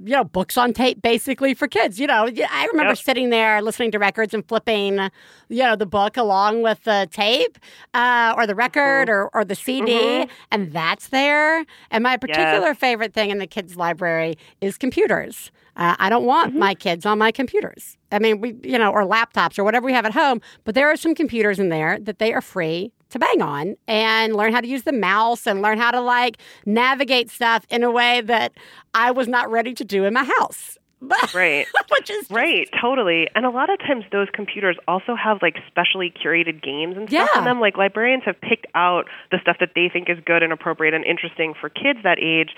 you 0.03 0.11
know, 0.11 0.25
books 0.25 0.57
on 0.57 0.73
tape 0.73 1.01
basically 1.01 1.53
for 1.53 1.69
kids. 1.69 2.01
You 2.01 2.07
know, 2.07 2.27
I 2.51 2.65
remember 2.65 2.91
Yep. 2.91 2.97
sitting 2.97 3.29
there 3.29 3.61
listening 3.61 3.91
to 3.91 3.97
records 3.97 4.33
and 4.33 4.45
flipping, 4.45 4.99
you 5.47 5.63
know, 5.63 5.77
the 5.77 5.85
book 5.85 6.17
along 6.17 6.63
with 6.63 6.83
the 6.83 7.07
tape 7.11 7.57
uh, 7.93 8.33
or 8.35 8.45
the 8.45 8.55
record 8.55 9.07
or, 9.09 9.29
or 9.33 9.45
the 9.45 9.55
CD, 9.55 10.27
and 10.51 10.73
that's 10.73 11.07
there. 11.07 11.63
And 11.91 12.03
my 12.03 12.17
particular 12.17 12.73
favorite 12.75 13.13
thing 13.13 13.29
in 13.29 13.37
the 13.37 13.47
kids' 13.47 13.77
library 13.77 14.37
is 14.59 14.77
computers. 14.77 15.49
Uh, 15.75 15.95
I 15.99 16.09
don't 16.09 16.25
want 16.25 16.55
my 16.55 16.73
kids 16.73 17.05
on 17.05 17.17
my 17.19 17.31
computers. 17.31 17.97
I 18.11 18.19
mean, 18.19 18.39
we, 18.39 18.55
you 18.63 18.77
know, 18.77 18.91
or 18.91 19.03
laptops 19.03 19.59
or 19.59 19.63
whatever 19.63 19.85
we 19.85 19.93
have 19.93 20.05
at 20.05 20.13
home, 20.13 20.41
but 20.63 20.73
there 20.75 20.89
are 20.89 20.95
some 20.95 21.13
computers 21.15 21.59
in 21.59 21.69
there 21.69 21.99
that 22.01 22.19
they 22.19 22.33
are 22.33 22.41
free 22.41 22.93
to 23.09 23.19
bang 23.19 23.41
on 23.41 23.75
and 23.87 24.35
learn 24.35 24.53
how 24.53 24.61
to 24.61 24.67
use 24.67 24.83
the 24.83 24.93
mouse 24.93 25.45
and 25.45 25.61
learn 25.61 25.77
how 25.77 25.91
to 25.91 25.99
like 26.01 26.37
navigate 26.65 27.29
stuff 27.29 27.65
in 27.69 27.83
a 27.83 27.91
way 27.91 28.21
that 28.21 28.53
I 28.93 29.11
was 29.11 29.27
not 29.27 29.51
ready 29.51 29.73
to 29.73 29.83
do 29.85 30.05
in 30.05 30.13
my 30.13 30.23
house. 30.39 30.77
Right. 31.35 31.67
Which 31.91 32.09
is 32.09 32.31
Right, 32.31 32.67
totally. 32.81 33.27
And 33.35 33.45
a 33.45 33.49
lot 33.51 33.69
of 33.71 33.77
times 33.79 34.05
those 34.11 34.27
computers 34.33 34.75
also 34.87 35.15
have 35.15 35.37
like 35.41 35.55
specially 35.67 36.11
curated 36.11 36.63
games 36.63 36.97
and 36.97 37.07
stuff 37.09 37.29
Yeah. 37.33 37.39
in 37.39 37.45
them. 37.45 37.59
Like 37.59 37.77
librarians 37.77 38.23
have 38.25 38.39
picked 38.41 38.65
out 38.73 39.05
the 39.29 39.37
stuff 39.41 39.57
that 39.59 39.71
they 39.75 39.87
think 39.91 40.09
is 40.09 40.17
good 40.25 40.41
and 40.41 40.51
appropriate 40.51 40.95
and 40.95 41.05
interesting 41.05 41.53
for 41.59 41.69
kids 41.69 41.99
that 42.03 42.17
age 42.19 42.49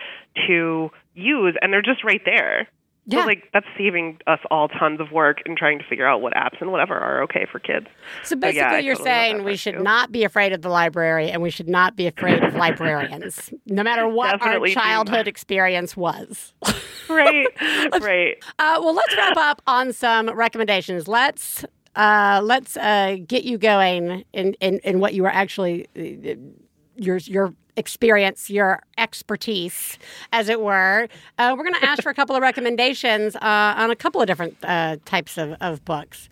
to 0.48 0.92
use 1.14 1.56
and 1.62 1.74
they're 1.74 1.82
just 1.82 2.04
right 2.06 2.22
there. 2.24 2.68
Yeah. 3.10 3.22
So 3.22 3.28
like 3.28 3.44
that's 3.54 3.66
saving 3.78 4.20
us 4.28 4.40
all 4.52 4.68
tons 4.68 5.00
of 5.00 5.12
work 5.14 5.38
in 5.46 5.56
trying 5.56 5.80
to 5.80 5.86
figure 5.86 6.06
out 6.06 6.22
what 6.22 6.34
apps 6.34 6.60
and 6.60 6.72
whatever 6.72 6.94
are 6.94 7.24
okay 7.24 7.48
for 7.50 7.60
kids. 7.60 7.88
So 8.24 8.36
basically, 8.36 8.60
yeah, 8.60 8.80
you're 8.80 8.96
totally 8.96 9.10
saying 9.10 9.44
we 9.46 9.56
should 9.56 9.76
too. 9.76 9.84
not 9.84 10.12
be 10.12 10.26
afraid 10.26 10.52
of 10.52 10.62
the 10.62 10.70
library 10.70 11.32
and 11.32 11.42
we 11.42 11.50
should 11.50 11.70
not 11.70 11.96
be 11.96 12.08
afraid 12.08 12.44
of 12.44 12.54
librarians, 12.56 13.54
no 13.66 13.82
matter 13.82 14.08
what 14.10 14.32
Definitely 14.40 14.76
our 14.76 14.84
childhood 14.84 15.28
experience 15.28 15.96
was. 15.96 16.54
Right. 17.10 17.48
right. 18.02 18.36
Uh, 18.60 18.82
well, 18.82 18.94
let's 18.94 19.16
wrap 19.16 19.38
up 19.38 19.62
on 19.66 19.94
some 19.94 20.30
recommendations. 20.30 21.08
Let's 21.08 21.64
uh, 21.96 22.42
let's 22.44 22.78
uh, 22.78 23.16
get 23.26 23.44
you 23.44 23.58
going 23.58 24.24
in, 24.34 24.54
in, 24.60 24.80
in 24.80 25.00
what 25.00 25.14
you 25.14 25.26
are 25.26 25.32
actually 25.32 25.88
uh, 25.98 26.36
your 26.98 27.18
your 27.18 27.54
experience, 27.78 28.50
your 28.50 28.82
expertise, 28.98 30.00
as 30.34 30.50
it 30.50 30.62
were. 30.62 31.08
Uh, 31.38 31.54
we're 31.56 31.64
going 31.64 31.80
to 31.80 31.86
ask 31.86 32.02
for 32.02 32.10
a 32.10 32.14
couple 32.16 32.36
of 32.36 32.42
recommendations 32.42 33.36
uh, 33.36 33.40
on 33.78 33.92
a 33.92 33.96
couple 33.96 34.20
of 34.20 34.26
different 34.26 34.58
uh, 34.64 34.98
types 35.06 35.38
of, 35.38 35.56
of 35.62 35.86
books. 35.86 36.28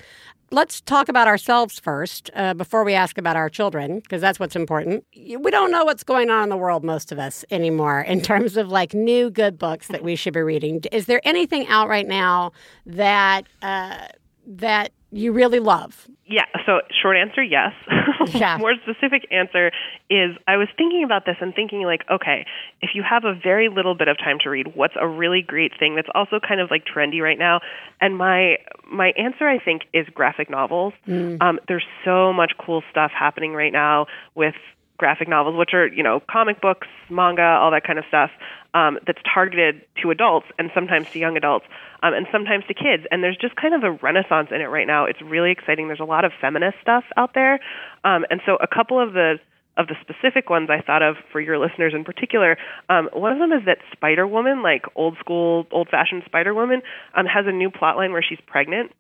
let's 0.52 0.82
talk 0.82 1.10
about 1.10 1.28
ourselves 1.28 1.80
first 1.80 2.30
uh, 2.34 2.54
before 2.54 2.84
we 2.84 2.94
ask 2.94 3.18
about 3.18 3.36
our 3.36 3.50
children, 3.50 4.00
because 4.00 4.22
that's 4.22 4.40
what's 4.40 4.56
important. 4.56 5.04
We 5.16 5.52
don't 5.52 5.72
know 5.72 5.86
what's 5.86 6.04
going 6.04 6.30
on 6.30 6.44
in 6.44 6.50
the 6.50 6.58
world, 6.58 6.84
most 6.84 7.12
of 7.12 7.20
us 7.20 7.44
anymore, 7.52 8.02
in 8.02 8.22
terms 8.22 8.58
of 8.58 8.70
like 8.70 8.94
new 8.94 9.30
good 9.30 9.58
books 9.58 9.88
that 9.88 10.04
we 10.04 10.16
should 10.16 10.34
be 10.34 10.42
reading. 10.42 10.82
Is 10.92 11.06
there 11.06 11.22
anything 11.24 11.68
out 11.68 11.90
right 11.90 12.08
now 12.08 12.52
that 12.86 13.46
uh, 13.62 14.08
that 14.48 14.92
you 15.16 15.32
really 15.32 15.60
love? 15.60 16.08
Yeah, 16.26 16.46
so 16.66 16.82
short 17.02 17.18
answer, 17.18 17.42
yes. 17.42 17.74
Yeah. 18.34 18.58
More 18.58 18.74
specific 18.82 19.28
answer 19.30 19.72
is 20.10 20.36
I 20.48 20.58
was 20.58 20.68
thinking 20.78 21.04
about 21.04 21.26
this 21.28 21.36
and 21.42 21.54
thinking 21.54 21.84
like, 21.84 22.02
okay, 22.10 22.46
if 22.82 22.92
you 22.96 23.04
have 23.08 23.24
a 23.24 23.36
very 23.36 23.70
little 23.70 23.94
bit 23.94 24.08
of 24.08 24.18
time 24.18 24.40
to 24.44 24.50
read, 24.50 24.76
what's 24.76 24.96
a 25.00 25.08
really 25.08 25.44
great 25.44 25.74
thing 25.78 25.96
that's 25.96 26.08
also 26.16 26.40
kind 26.40 26.60
of 26.60 26.72
like 26.72 26.86
trendy 26.86 27.22
right 27.22 27.38
now? 27.38 27.60
And 28.02 28.18
my 28.18 28.58
my 28.92 29.12
answer 29.18 29.48
I 29.48 29.60
think 29.60 29.84
is 29.94 30.08
graphic 30.14 30.50
novels. 30.50 30.94
Um, 31.40 31.60
there's 31.68 31.86
so 32.04 32.34
much 32.34 32.54
cool 32.58 32.82
stuff 32.90 33.12
happening 33.12 33.54
right 33.54 33.72
now 33.72 34.08
with 34.34 34.56
graphic 34.98 35.28
novels, 35.28 35.56
which 35.58 35.74
are, 35.74 35.88
you 35.88 36.02
know, 36.02 36.22
comic 36.32 36.62
books, 36.62 36.88
manga, 37.10 37.44
all 37.44 37.72
that 37.72 37.84
kind 37.84 38.00
of 38.00 38.06
stuff, 38.08 38.32
um, 38.76 39.00
that's 39.08 39.22
targeted 39.34 39.82
to 40.04 40.12
adults 40.12 40.46
and 40.60 40.70
sometimes 40.76 41.10
to 41.12 41.18
young 41.20 41.38
adults 41.38 41.66
um, 42.04 42.14
and 42.14 42.28
sometimes 42.32 42.66
to 42.68 42.74
kids. 42.74 43.04
And 43.10 43.24
there's 43.24 43.38
just 43.38 43.56
kind 43.56 43.74
of 43.74 43.84
a 43.84 43.92
renaissance 43.92 44.50
in 44.52 44.60
it 44.60 44.66
right 44.66 44.86
now. 44.86 45.06
It's 45.06 45.22
really 45.22 45.52
exciting. 45.52 45.88
There's 45.88 46.02
a 46.02 46.04
lot 46.04 46.26
of 46.26 46.34
feminist 46.42 46.78
stuff 46.82 47.06
out 47.16 47.34
there. 47.34 47.54
Um, 48.04 48.26
and 48.30 48.42
so 48.46 48.58
a 48.62 48.68
couple 48.68 49.02
of 49.02 49.14
the 49.14 49.40
of 49.78 49.88
the 49.88 49.96
specific 50.02 50.50
ones 50.50 50.70
I 50.70 50.80
thought 50.82 51.02
of 51.02 51.16
for 51.34 51.42
your 51.42 51.58
listeners 51.58 51.94
in 51.94 52.06
particular, 52.06 52.58
um, 52.88 53.10
one 53.12 53.34
of 53.34 53.40
them 53.40 53.52
is 53.52 53.66
that 53.66 53.80
Spider 53.92 54.26
Woman, 54.26 54.64
like 54.64 54.84
old 54.96 55.18
school, 55.20 55.68
old 55.72 55.90
fashioned 55.90 56.24
Spider 56.26 56.54
Woman, 56.54 56.82
um, 57.14 57.26
has 57.26 57.46
a 57.46 57.52
new 57.52 57.70
plot 57.70 57.98
line 57.98 58.14
where 58.14 58.24
she's 58.24 58.40
pregnant, 58.48 58.94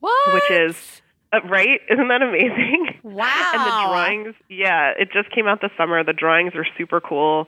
What? 0.00 0.32
which 0.34 0.50
is 0.50 1.02
uh, 1.34 1.40
right. 1.48 1.80
Isn't 1.90 2.08
that 2.08 2.22
amazing? 2.22 2.94
Wow. 3.02 3.50
and 3.54 3.60
the 3.60 3.88
drawings, 3.90 4.34
yeah, 4.48 4.92
it 4.98 5.10
just 5.12 5.30
came 5.34 5.46
out 5.46 5.60
this 5.60 5.70
summer. 5.76 6.02
The 6.02 6.14
drawings 6.14 6.54
are 6.54 6.66
super 6.78 7.00
cool. 7.00 7.46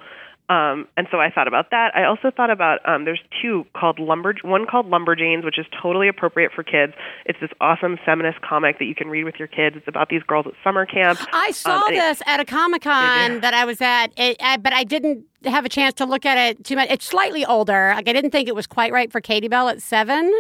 Um, 0.49 0.89
and 0.97 1.07
so 1.11 1.21
I 1.21 1.31
thought 1.31 1.47
about 1.47 1.71
that. 1.73 1.95
I 1.95 2.05
also 2.05 2.31
thought 2.35 2.49
about 2.51 2.81
um, 2.89 3.05
there's 3.05 3.21
two 3.43 3.67
called 3.77 3.99
Lumber, 3.99 4.35
one 4.43 4.65
called 4.67 4.87
Lumberjanes, 4.91 5.45
which 5.45 5.59
is 5.59 5.67
totally 5.83 6.09
appropriate 6.09 6.53
for 6.55 6.63
kids. 6.63 6.95
It's 7.27 7.39
this 7.39 7.51
awesome 7.61 7.99
feminist 8.07 8.41
comic 8.41 8.79
that 8.79 8.87
you 8.87 8.95
can 8.95 9.09
read 9.09 9.25
with 9.25 9.35
your 9.39 9.49
kids. 9.49 9.77
It's 9.77 9.87
about 9.87 10.09
these 10.09 10.23
girls 10.23 10.47
at 10.47 10.55
summer 10.65 10.87
camp. 10.87 11.19
I 11.35 11.51
saw 11.51 11.77
Um, 11.77 11.83
and 11.89 11.97
it- 11.97 12.01
this 12.01 12.23
at 12.27 12.41
a 12.41 12.47
Comic 12.47 12.81
Con 12.83 13.41
that 13.41 13.53
I 13.53 13.67
was 13.67 13.83
at, 13.83 14.07
it, 14.17 14.39
I, 14.41 14.57
but 14.57 14.73
I 14.73 14.85
didn't 14.85 15.27
have 15.45 15.67
a 15.67 15.69
chance 15.69 15.93
to 15.95 16.07
look 16.07 16.25
at 16.25 16.39
it 16.39 16.65
too 16.65 16.77
much. 16.77 16.89
It's 16.91 17.05
slightly 17.05 17.45
older. 17.45 17.93
Like 17.95 18.09
I 18.09 18.13
didn't 18.15 18.31
think 18.31 18.49
it 18.49 18.55
was 18.55 18.67
quite 18.67 18.91
right 18.91 19.13
for 19.13 19.21
Katie 19.21 19.49
Bell 19.49 19.69
at 19.69 19.83
seven, 19.83 20.33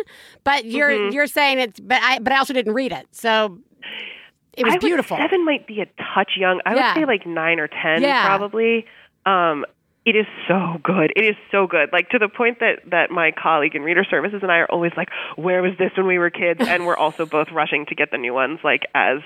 but 0.43 0.65
you're 0.65 0.89
Mm-hmm. 0.89 1.13
you're 1.15 1.27
saying 1.27 1.59
it's. 1.59 1.81
But 1.81 2.01
I 2.03 2.19
but 2.19 2.33
I 2.33 2.39
also 2.39 2.55
didn't 2.55 2.73
read 2.73 2.93
it, 2.93 3.07
so 3.13 3.59
it 4.57 4.65
was 4.65 4.73
I 4.73 4.77
would- 4.77 4.81
beautiful. 4.81 5.19
Seven 5.19 5.45
might 5.45 5.67
be 5.67 5.83
a 5.83 5.87
touch 6.15 6.33
young. 6.39 6.63
I 6.65 6.75
Yeah. 6.75 6.95
would 6.95 7.01
say 7.01 7.05
like 7.05 7.27
nine 7.27 7.61
or 7.61 7.69
ten, 7.69 8.01
Yeah. 8.03 8.27
probably. 8.27 8.87
Um, 9.27 9.67
it 10.09 10.17
is 10.17 10.27
so 10.49 10.79
good. 10.83 11.13
It 11.15 11.27
is 11.27 11.37
so 11.53 11.67
good. 11.67 11.91
Like 11.93 12.09
to 12.11 12.19
the 12.19 12.31
point 12.31 12.61
that 12.61 12.81
that 12.91 13.11
my 13.11 13.31
colleague 13.31 13.75
in 13.75 13.83
reader 13.83 14.05
services 14.09 14.41
and 14.43 14.51
I 14.51 14.57
are 14.57 14.71
always 14.71 14.93
like, 14.97 15.11
"Where 15.37 15.61
was 15.61 15.73
this 15.79 15.91
when 15.99 16.07
we 16.07 16.19
were 16.19 16.31
kids?" 16.31 16.67
And 16.67 16.87
we're 16.87 16.97
also 16.97 17.27
both 17.27 17.49
rushing 17.53 17.85
to 17.87 17.95
get 17.95 18.11
the 18.11 18.17
new 18.17 18.33
ones, 18.33 18.61
like 18.65 18.85
as 18.95 19.19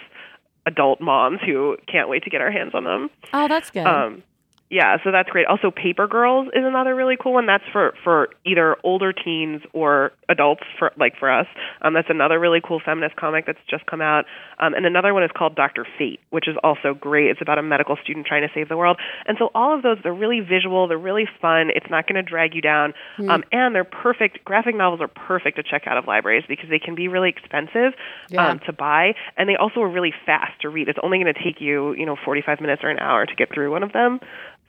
adult 0.66 1.00
moms 1.00 1.38
who 1.46 1.76
can't 1.86 2.08
wait 2.08 2.24
to 2.24 2.30
get 2.30 2.40
our 2.40 2.50
hands 2.50 2.72
on 2.74 2.82
them. 2.82 3.10
Oh, 3.32 3.46
that's 3.46 3.70
good. 3.70 3.86
Um, 3.86 4.24
yeah, 4.72 4.96
so 5.04 5.12
that's 5.12 5.28
great. 5.28 5.46
Also, 5.46 5.70
Paper 5.70 6.06
Girls 6.08 6.48
is 6.48 6.64
another 6.64 6.94
really 6.94 7.16
cool 7.22 7.34
one. 7.34 7.44
That's 7.44 7.62
for 7.70 7.92
for 8.02 8.30
either 8.46 8.74
older 8.82 9.12
teens 9.12 9.60
or 9.74 10.12
adults, 10.30 10.62
for 10.78 10.92
like 10.98 11.14
for 11.18 11.30
us. 11.30 11.46
Um, 11.82 11.92
that's 11.92 12.08
another 12.08 12.40
really 12.40 12.62
cool 12.66 12.80
feminist 12.82 13.14
comic 13.16 13.44
that's 13.44 13.58
just 13.68 13.84
come 13.84 14.00
out. 14.00 14.24
Um, 14.58 14.72
and 14.72 14.86
another 14.86 15.12
one 15.12 15.24
is 15.24 15.30
called 15.36 15.56
Doctor 15.56 15.86
Fate, 15.98 16.20
which 16.30 16.48
is 16.48 16.56
also 16.64 16.94
great. 16.94 17.26
It's 17.28 17.42
about 17.42 17.58
a 17.58 17.62
medical 17.62 17.96
student 18.02 18.24
trying 18.26 18.42
to 18.42 18.48
save 18.54 18.70
the 18.70 18.76
world. 18.78 18.96
And 19.26 19.36
so 19.38 19.50
all 19.54 19.74
of 19.76 19.82
those, 19.82 19.98
they're 20.02 20.14
really 20.14 20.40
visual. 20.40 20.88
They're 20.88 20.96
really 20.96 21.28
fun. 21.42 21.68
It's 21.74 21.90
not 21.90 22.06
going 22.06 22.16
to 22.16 22.22
drag 22.22 22.54
you 22.54 22.62
down. 22.62 22.94
Um, 23.28 23.44
and 23.52 23.74
they're 23.74 23.84
perfect. 23.84 24.42
Graphic 24.44 24.74
novels 24.74 25.02
are 25.02 25.08
perfect 25.08 25.56
to 25.56 25.62
check 25.62 25.82
out 25.86 25.98
of 25.98 26.06
libraries 26.06 26.44
because 26.48 26.70
they 26.70 26.78
can 26.78 26.94
be 26.94 27.08
really 27.08 27.28
expensive 27.28 27.92
Yeah. 28.30 28.48
um, 28.48 28.60
to 28.66 28.72
buy, 28.72 29.14
and 29.36 29.48
they 29.50 29.56
also 29.56 29.80
are 29.82 29.88
really 29.88 30.14
fast 30.24 30.62
to 30.62 30.70
read. 30.70 30.88
It's 30.88 30.98
only 31.02 31.18
going 31.18 31.32
to 31.34 31.42
take 31.44 31.60
you, 31.60 31.92
you 31.92 32.06
know, 32.06 32.16
45 32.24 32.60
minutes 32.62 32.82
or 32.82 32.88
an 32.88 32.98
hour 33.00 33.26
to 33.26 33.34
get 33.34 33.52
through 33.52 33.70
one 33.70 33.82
of 33.82 33.92
them. 33.92 34.20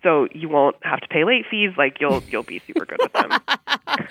So 0.04 0.28
you 0.34 0.50
won't 0.50 0.76
have 0.84 1.00
to 1.00 1.08
pay 1.08 1.24
late 1.24 1.46
fees. 1.50 1.72
Like 1.78 1.98
you'll 2.00 2.22
you'll 2.30 2.44
be 2.44 2.62
super 2.68 2.86
good 2.86 3.00
with 3.02 3.14
them. 3.14 3.32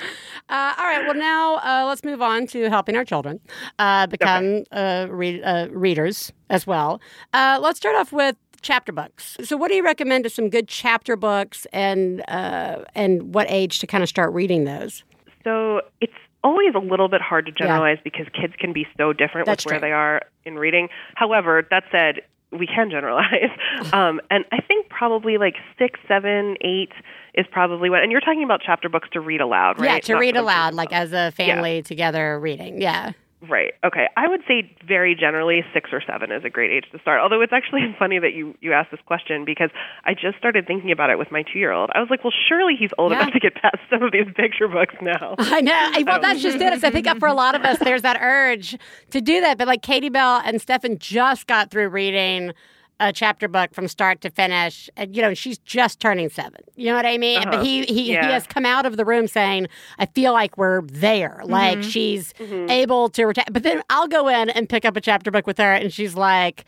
Uh, 0.48 0.74
all 0.76 0.84
right. 0.84 1.06
Well, 1.06 1.14
now 1.14 1.56
uh, 1.56 1.86
let's 1.86 2.04
move 2.04 2.20
on 2.20 2.46
to 2.48 2.68
helping 2.68 2.94
our 2.94 3.04
children 3.04 3.40
uh, 3.78 4.06
become 4.06 4.64
uh, 4.70 5.06
read, 5.08 5.40
uh, 5.42 5.68
readers 5.70 6.30
as 6.50 6.66
well. 6.66 7.00
Uh, 7.32 7.58
let's 7.62 7.78
start 7.78 7.96
off 7.96 8.12
with 8.12 8.36
chapter 8.60 8.92
books. 8.92 9.36
So, 9.44 9.56
what 9.56 9.68
do 9.68 9.74
you 9.74 9.82
recommend 9.84 10.24
to 10.24 10.30
some 10.30 10.50
good 10.50 10.68
chapter 10.68 11.16
books, 11.16 11.66
and 11.72 12.22
uh, 12.28 12.84
and 12.94 13.34
what 13.34 13.46
age 13.50 13.78
to 13.78 13.86
kind 13.86 14.02
of 14.02 14.08
start 14.08 14.32
reading 14.32 14.64
those? 14.64 15.04
So 15.44 15.80
it's 16.00 16.12
always 16.44 16.74
a 16.74 16.80
little 16.80 17.08
bit 17.08 17.20
hard 17.20 17.46
to 17.46 17.52
generalize 17.52 17.98
because 18.04 18.26
kids 18.32 18.54
can 18.58 18.72
be 18.72 18.86
so 18.96 19.12
different 19.12 19.46
That's 19.46 19.64
with 19.64 19.72
where 19.72 19.80
true. 19.80 19.88
they 19.88 19.92
are 19.92 20.22
in 20.44 20.56
reading. 20.56 20.88
However, 21.14 21.66
that 21.70 21.84
said, 21.90 22.22
we 22.52 22.66
can 22.66 22.90
generalize. 22.90 23.50
um, 23.92 24.20
and 24.30 24.44
I 24.52 24.60
think 24.60 24.88
probably 24.88 25.38
like 25.38 25.54
six, 25.78 25.98
seven, 26.06 26.56
eight 26.60 26.92
is 27.34 27.46
probably 27.50 27.90
what. 27.90 28.02
And 28.02 28.12
you're 28.12 28.20
talking 28.20 28.44
about 28.44 28.60
chapter 28.64 28.88
books 28.88 29.08
to 29.12 29.20
read 29.20 29.40
aloud, 29.40 29.80
right? 29.80 29.94
Yeah, 29.94 29.98
to 30.00 30.12
Not 30.12 30.20
read 30.20 30.36
aloud, 30.36 30.74
like 30.74 30.92
as 30.92 31.12
a 31.12 31.32
family 31.32 31.82
together 31.82 32.38
reading. 32.38 32.80
Yeah. 32.80 33.12
Right. 33.48 33.72
Okay. 33.84 34.06
I 34.16 34.28
would 34.28 34.42
say 34.46 34.70
very 34.86 35.16
generally 35.16 35.64
six 35.74 35.90
or 35.92 36.00
seven 36.06 36.30
is 36.30 36.44
a 36.44 36.48
great 36.50 36.70
age 36.70 36.84
to 36.92 36.98
start. 37.00 37.20
Although 37.20 37.40
it's 37.42 37.52
actually 37.52 37.80
funny 37.98 38.18
that 38.20 38.34
you 38.34 38.54
you 38.60 38.72
asked 38.72 38.92
this 38.92 39.00
question 39.04 39.44
because 39.44 39.70
I 40.04 40.14
just 40.14 40.38
started 40.38 40.66
thinking 40.66 40.92
about 40.92 41.10
it 41.10 41.18
with 41.18 41.32
my 41.32 41.42
two 41.42 41.58
year 41.58 41.72
old. 41.72 41.90
I 41.92 41.98
was 42.00 42.08
like, 42.08 42.22
well, 42.22 42.32
surely 42.48 42.74
he's 42.78 42.90
old 42.98 43.10
Yeah. 43.12 43.22
enough 43.22 43.32
to 43.32 43.40
get 43.40 43.54
past 43.56 43.78
some 43.90 44.02
of 44.02 44.12
these 44.12 44.26
picture 44.36 44.68
books 44.68 44.94
now. 45.02 45.34
I 45.38 45.60
know. 45.60 45.90
Well, 46.06 46.16
Um, 46.16 46.22
that's 46.22 46.40
just 46.40 46.58
it. 46.58 46.84
I 46.84 46.90
think 46.90 47.08
for 47.18 47.26
a 47.28 47.34
lot 47.34 47.54
of 47.56 47.62
us, 47.62 47.78
there's 47.78 48.02
that 48.02 48.18
urge 48.20 48.78
to 49.10 49.20
do 49.20 49.40
that. 49.40 49.58
But 49.58 49.66
like 49.66 49.82
Katie 49.82 50.08
Bell 50.08 50.40
and 50.44 50.60
Stefan 50.60 50.98
just 50.98 51.46
got 51.48 51.70
through 51.70 51.88
reading 51.88 52.52
a 53.00 53.12
chapter 53.12 53.48
book 53.48 53.74
from 53.74 53.88
start 53.88 54.20
to 54.22 54.30
finish. 54.30 54.88
And, 54.96 55.14
you 55.14 55.22
know, 55.22 55.34
she's 55.34 55.58
just 55.58 56.00
turning 56.00 56.28
seven. 56.28 56.60
You 56.76 56.86
know 56.86 56.96
what 56.96 57.06
I 57.06 57.18
mean? 57.18 57.42
But 57.44 57.54
uh-huh. 57.54 57.64
he 57.64 57.84
he, 57.84 58.04
he 58.04 58.12
has 58.14 58.46
come 58.46 58.64
out 58.64 58.86
of 58.86 58.96
the 58.96 59.04
room 59.04 59.26
saying, 59.26 59.68
"I 59.98 60.06
feel 60.06 60.32
like 60.32 60.56
we're 60.56 60.82
there. 60.82 61.40
Mm-hmm. 61.42 61.50
Like 61.50 61.82
she's 61.82 62.32
mm-hmm. 62.34 62.70
able 62.70 63.08
to." 63.10 63.22
Reta- 63.22 63.52
but 63.52 63.62
then 63.62 63.82
I'll 63.90 64.08
go 64.08 64.28
in 64.28 64.50
and 64.50 64.68
pick 64.68 64.84
up 64.84 64.96
a 64.96 65.00
chapter 65.00 65.30
book 65.30 65.46
with 65.46 65.58
her, 65.58 65.72
and 65.72 65.92
she's 65.92 66.14
like. 66.14 66.64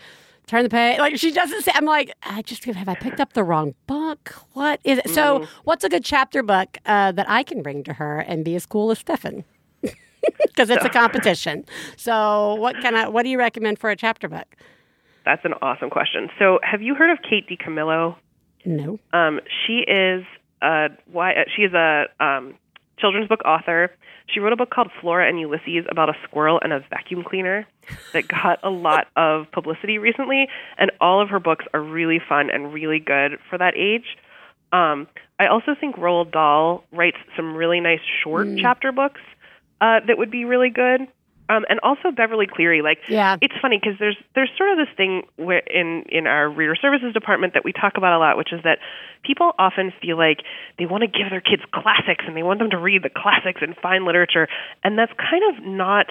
Turn 0.46 0.62
the 0.62 0.68
page. 0.68 0.98
Like 0.98 1.16
she 1.16 1.32
doesn't 1.32 1.62
say. 1.62 1.72
I'm 1.74 1.86
like, 1.86 2.14
I 2.22 2.42
just 2.42 2.64
have 2.66 2.86
I 2.86 2.94
picked 2.94 3.18
up 3.18 3.32
the 3.32 3.42
wrong 3.42 3.74
book? 3.86 4.34
What 4.52 4.78
is 4.84 4.98
it? 4.98 5.08
So, 5.08 5.38
mm-hmm. 5.38 5.60
what's 5.64 5.84
a 5.84 5.88
good 5.88 6.04
chapter 6.04 6.42
book 6.42 6.76
uh, 6.84 7.12
that 7.12 7.30
I 7.30 7.44
can 7.44 7.62
bring 7.62 7.82
to 7.84 7.94
her 7.94 8.18
and 8.18 8.44
be 8.44 8.54
as 8.54 8.66
cool 8.66 8.90
as 8.90 8.98
Stefan? 8.98 9.44
because 10.42 10.68
it's 10.68 10.84
a 10.84 10.88
competition. 10.90 11.64
So, 11.96 12.56
what 12.56 12.76
can 12.82 12.94
I? 12.94 13.08
what 13.08 13.22
do 13.22 13.30
you 13.30 13.38
recommend 13.38 13.78
for 13.78 13.88
a 13.88 13.96
chapter 13.96 14.28
book? 14.28 14.54
That's 15.24 15.44
an 15.44 15.54
awesome 15.62 15.90
question. 15.90 16.28
So, 16.38 16.58
have 16.62 16.82
you 16.82 16.94
heard 16.94 17.10
of 17.10 17.18
Kate 17.22 17.48
DiCamillo? 17.48 18.16
No. 18.64 18.98
Um, 19.12 19.40
she 19.66 19.84
is 19.86 20.24
a 20.62 20.88
why 21.10 21.44
she 21.54 21.62
is 21.62 21.72
a 21.72 22.04
um, 22.20 22.54
children's 22.98 23.28
book 23.28 23.44
author. 23.44 23.90
She 24.26 24.40
wrote 24.40 24.52
a 24.52 24.56
book 24.56 24.70
called 24.70 24.90
Flora 25.00 25.28
and 25.28 25.38
Ulysses 25.38 25.84
about 25.90 26.08
a 26.08 26.14
squirrel 26.24 26.58
and 26.62 26.72
a 26.72 26.80
vacuum 26.88 27.24
cleaner 27.24 27.66
that 28.14 28.26
got 28.26 28.58
a 28.62 28.70
lot 28.70 29.08
of 29.16 29.50
publicity 29.52 29.98
recently, 29.98 30.48
and 30.78 30.90
all 31.00 31.22
of 31.22 31.28
her 31.28 31.40
books 31.40 31.64
are 31.74 31.82
really 31.82 32.20
fun 32.26 32.50
and 32.50 32.72
really 32.72 32.98
good 32.98 33.38
for 33.50 33.58
that 33.58 33.74
age. 33.76 34.16
Um, 34.72 35.06
I 35.38 35.46
also 35.46 35.74
think 35.78 35.96
Roald 35.96 36.32
Dahl 36.32 36.84
writes 36.90 37.18
some 37.36 37.54
really 37.54 37.80
nice 37.80 38.00
short 38.22 38.48
chapter 38.58 38.92
books 38.92 39.20
uh, 39.80 40.00
that 40.06 40.18
would 40.18 40.30
be 40.30 40.44
really 40.44 40.70
good. 40.70 41.02
Um, 41.48 41.64
and 41.68 41.78
also 41.82 42.10
Beverly 42.10 42.46
Cleary, 42.46 42.80
like 42.80 42.98
Yeah. 43.08 43.36
it's 43.40 43.54
funny 43.60 43.78
because 43.78 43.98
there's 43.98 44.16
there's 44.34 44.50
sort 44.56 44.70
of 44.70 44.78
this 44.78 44.94
thing 44.96 45.24
where 45.36 45.58
in 45.58 46.04
in 46.08 46.26
our 46.26 46.48
reader 46.48 46.74
services 46.74 47.12
department 47.12 47.52
that 47.54 47.64
we 47.64 47.72
talk 47.72 47.94
about 47.96 48.12
a 48.16 48.18
lot, 48.18 48.36
which 48.38 48.52
is 48.52 48.62
that 48.64 48.78
people 49.22 49.52
often 49.58 49.92
feel 50.00 50.16
like 50.16 50.38
they 50.78 50.86
want 50.86 51.02
to 51.02 51.06
give 51.08 51.28
their 51.30 51.42
kids 51.42 51.62
classics 51.72 52.24
and 52.26 52.36
they 52.36 52.42
want 52.42 52.60
them 52.60 52.70
to 52.70 52.78
read 52.78 53.02
the 53.02 53.10
classics 53.10 53.60
and 53.62 53.76
fine 53.76 54.06
literature, 54.06 54.48
and 54.82 54.98
that's 54.98 55.12
kind 55.18 55.42
of 55.54 55.64
not 55.64 56.06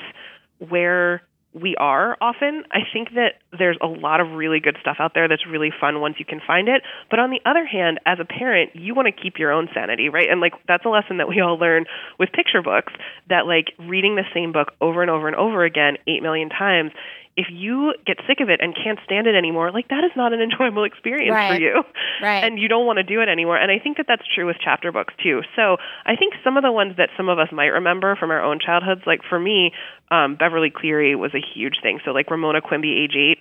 where 0.69 1.23
we 1.53 1.75
are 1.75 2.17
often. 2.19 2.63
I 2.71 2.79
think 2.91 3.09
that 3.15 3.35
there's 3.57 3.77
a 3.81 3.87
lot 3.87 4.19
of 4.19 4.31
really 4.31 4.59
good 4.59 4.77
stuff 4.81 4.97
out 4.99 5.13
there 5.13 5.27
that's 5.27 5.45
really 5.45 5.71
fun 5.79 6.01
once 6.01 6.15
you 6.17 6.25
can 6.25 6.41
find 6.45 6.67
it. 6.67 6.81
But 7.09 7.19
on 7.19 7.29
the 7.29 7.41
other 7.45 7.65
hand, 7.65 7.99
as 8.05 8.17
a 8.19 8.25
parent, 8.25 8.71
you 8.75 8.95
want 8.95 9.07
to 9.07 9.11
keep 9.11 9.37
your 9.37 9.51
own 9.51 9.69
sanity, 9.73 10.09
right? 10.09 10.29
And 10.29 10.41
like 10.41 10.53
that's 10.67 10.85
a 10.85 10.89
lesson 10.89 11.17
that 11.17 11.29
we 11.29 11.39
all 11.41 11.57
learn 11.57 11.85
with 12.19 12.31
picture 12.31 12.61
books 12.61 12.93
that 13.29 13.45
like 13.45 13.73
reading 13.79 14.15
the 14.15 14.25
same 14.33 14.51
book 14.51 14.73
over 14.81 15.01
and 15.01 15.11
over 15.11 15.27
and 15.27 15.35
over 15.35 15.63
again 15.63 15.97
8 16.07 16.23
million 16.23 16.49
times 16.49 16.91
if 17.35 17.47
you 17.49 17.93
get 18.05 18.17
sick 18.27 18.39
of 18.41 18.49
it 18.49 18.59
and 18.61 18.75
can't 18.75 18.99
stand 19.05 19.25
it 19.25 19.33
anymore, 19.35 19.71
like 19.71 19.87
that 19.89 20.03
is 20.03 20.11
not 20.15 20.33
an 20.33 20.41
enjoyable 20.47 20.83
experience 20.83 21.33
Right. 21.33 21.57
for 21.57 21.59
you. 21.59 21.83
Right. 22.21 22.43
And 22.43 22.59
you 22.59 22.67
don't 22.67 22.85
want 22.85 22.97
to 22.97 23.03
do 23.03 23.21
it 23.21 23.29
anymore. 23.29 23.57
And 23.57 23.71
I 23.71 23.79
think 23.79 23.97
that 23.97 24.05
that's 24.07 24.23
true 24.33 24.45
with 24.45 24.57
chapter 24.63 24.91
books 24.91 25.13
too. 25.23 25.41
So 25.55 25.77
I 26.05 26.15
think 26.15 26.33
some 26.43 26.57
of 26.57 26.63
the 26.63 26.71
ones 26.71 26.93
that 26.97 27.09
some 27.17 27.29
of 27.29 27.39
us 27.39 27.49
might 27.51 27.73
remember 27.73 28.15
from 28.15 28.29
our 28.29 28.43
own 28.43 28.59
childhoods, 28.63 29.01
like 29.07 29.21
for 29.27 29.39
me, 29.39 29.71
um, 30.11 30.35
Beverly 30.35 30.69
Cleary 30.69 31.15
was 31.15 31.33
a 31.33 31.41
huge 31.41 31.81
thing. 31.81 31.99
So 32.05 32.11
like 32.11 32.29
Ramona 32.29 32.61
Quimby, 32.61 32.93
age 33.03 33.15
eight, 33.17 33.39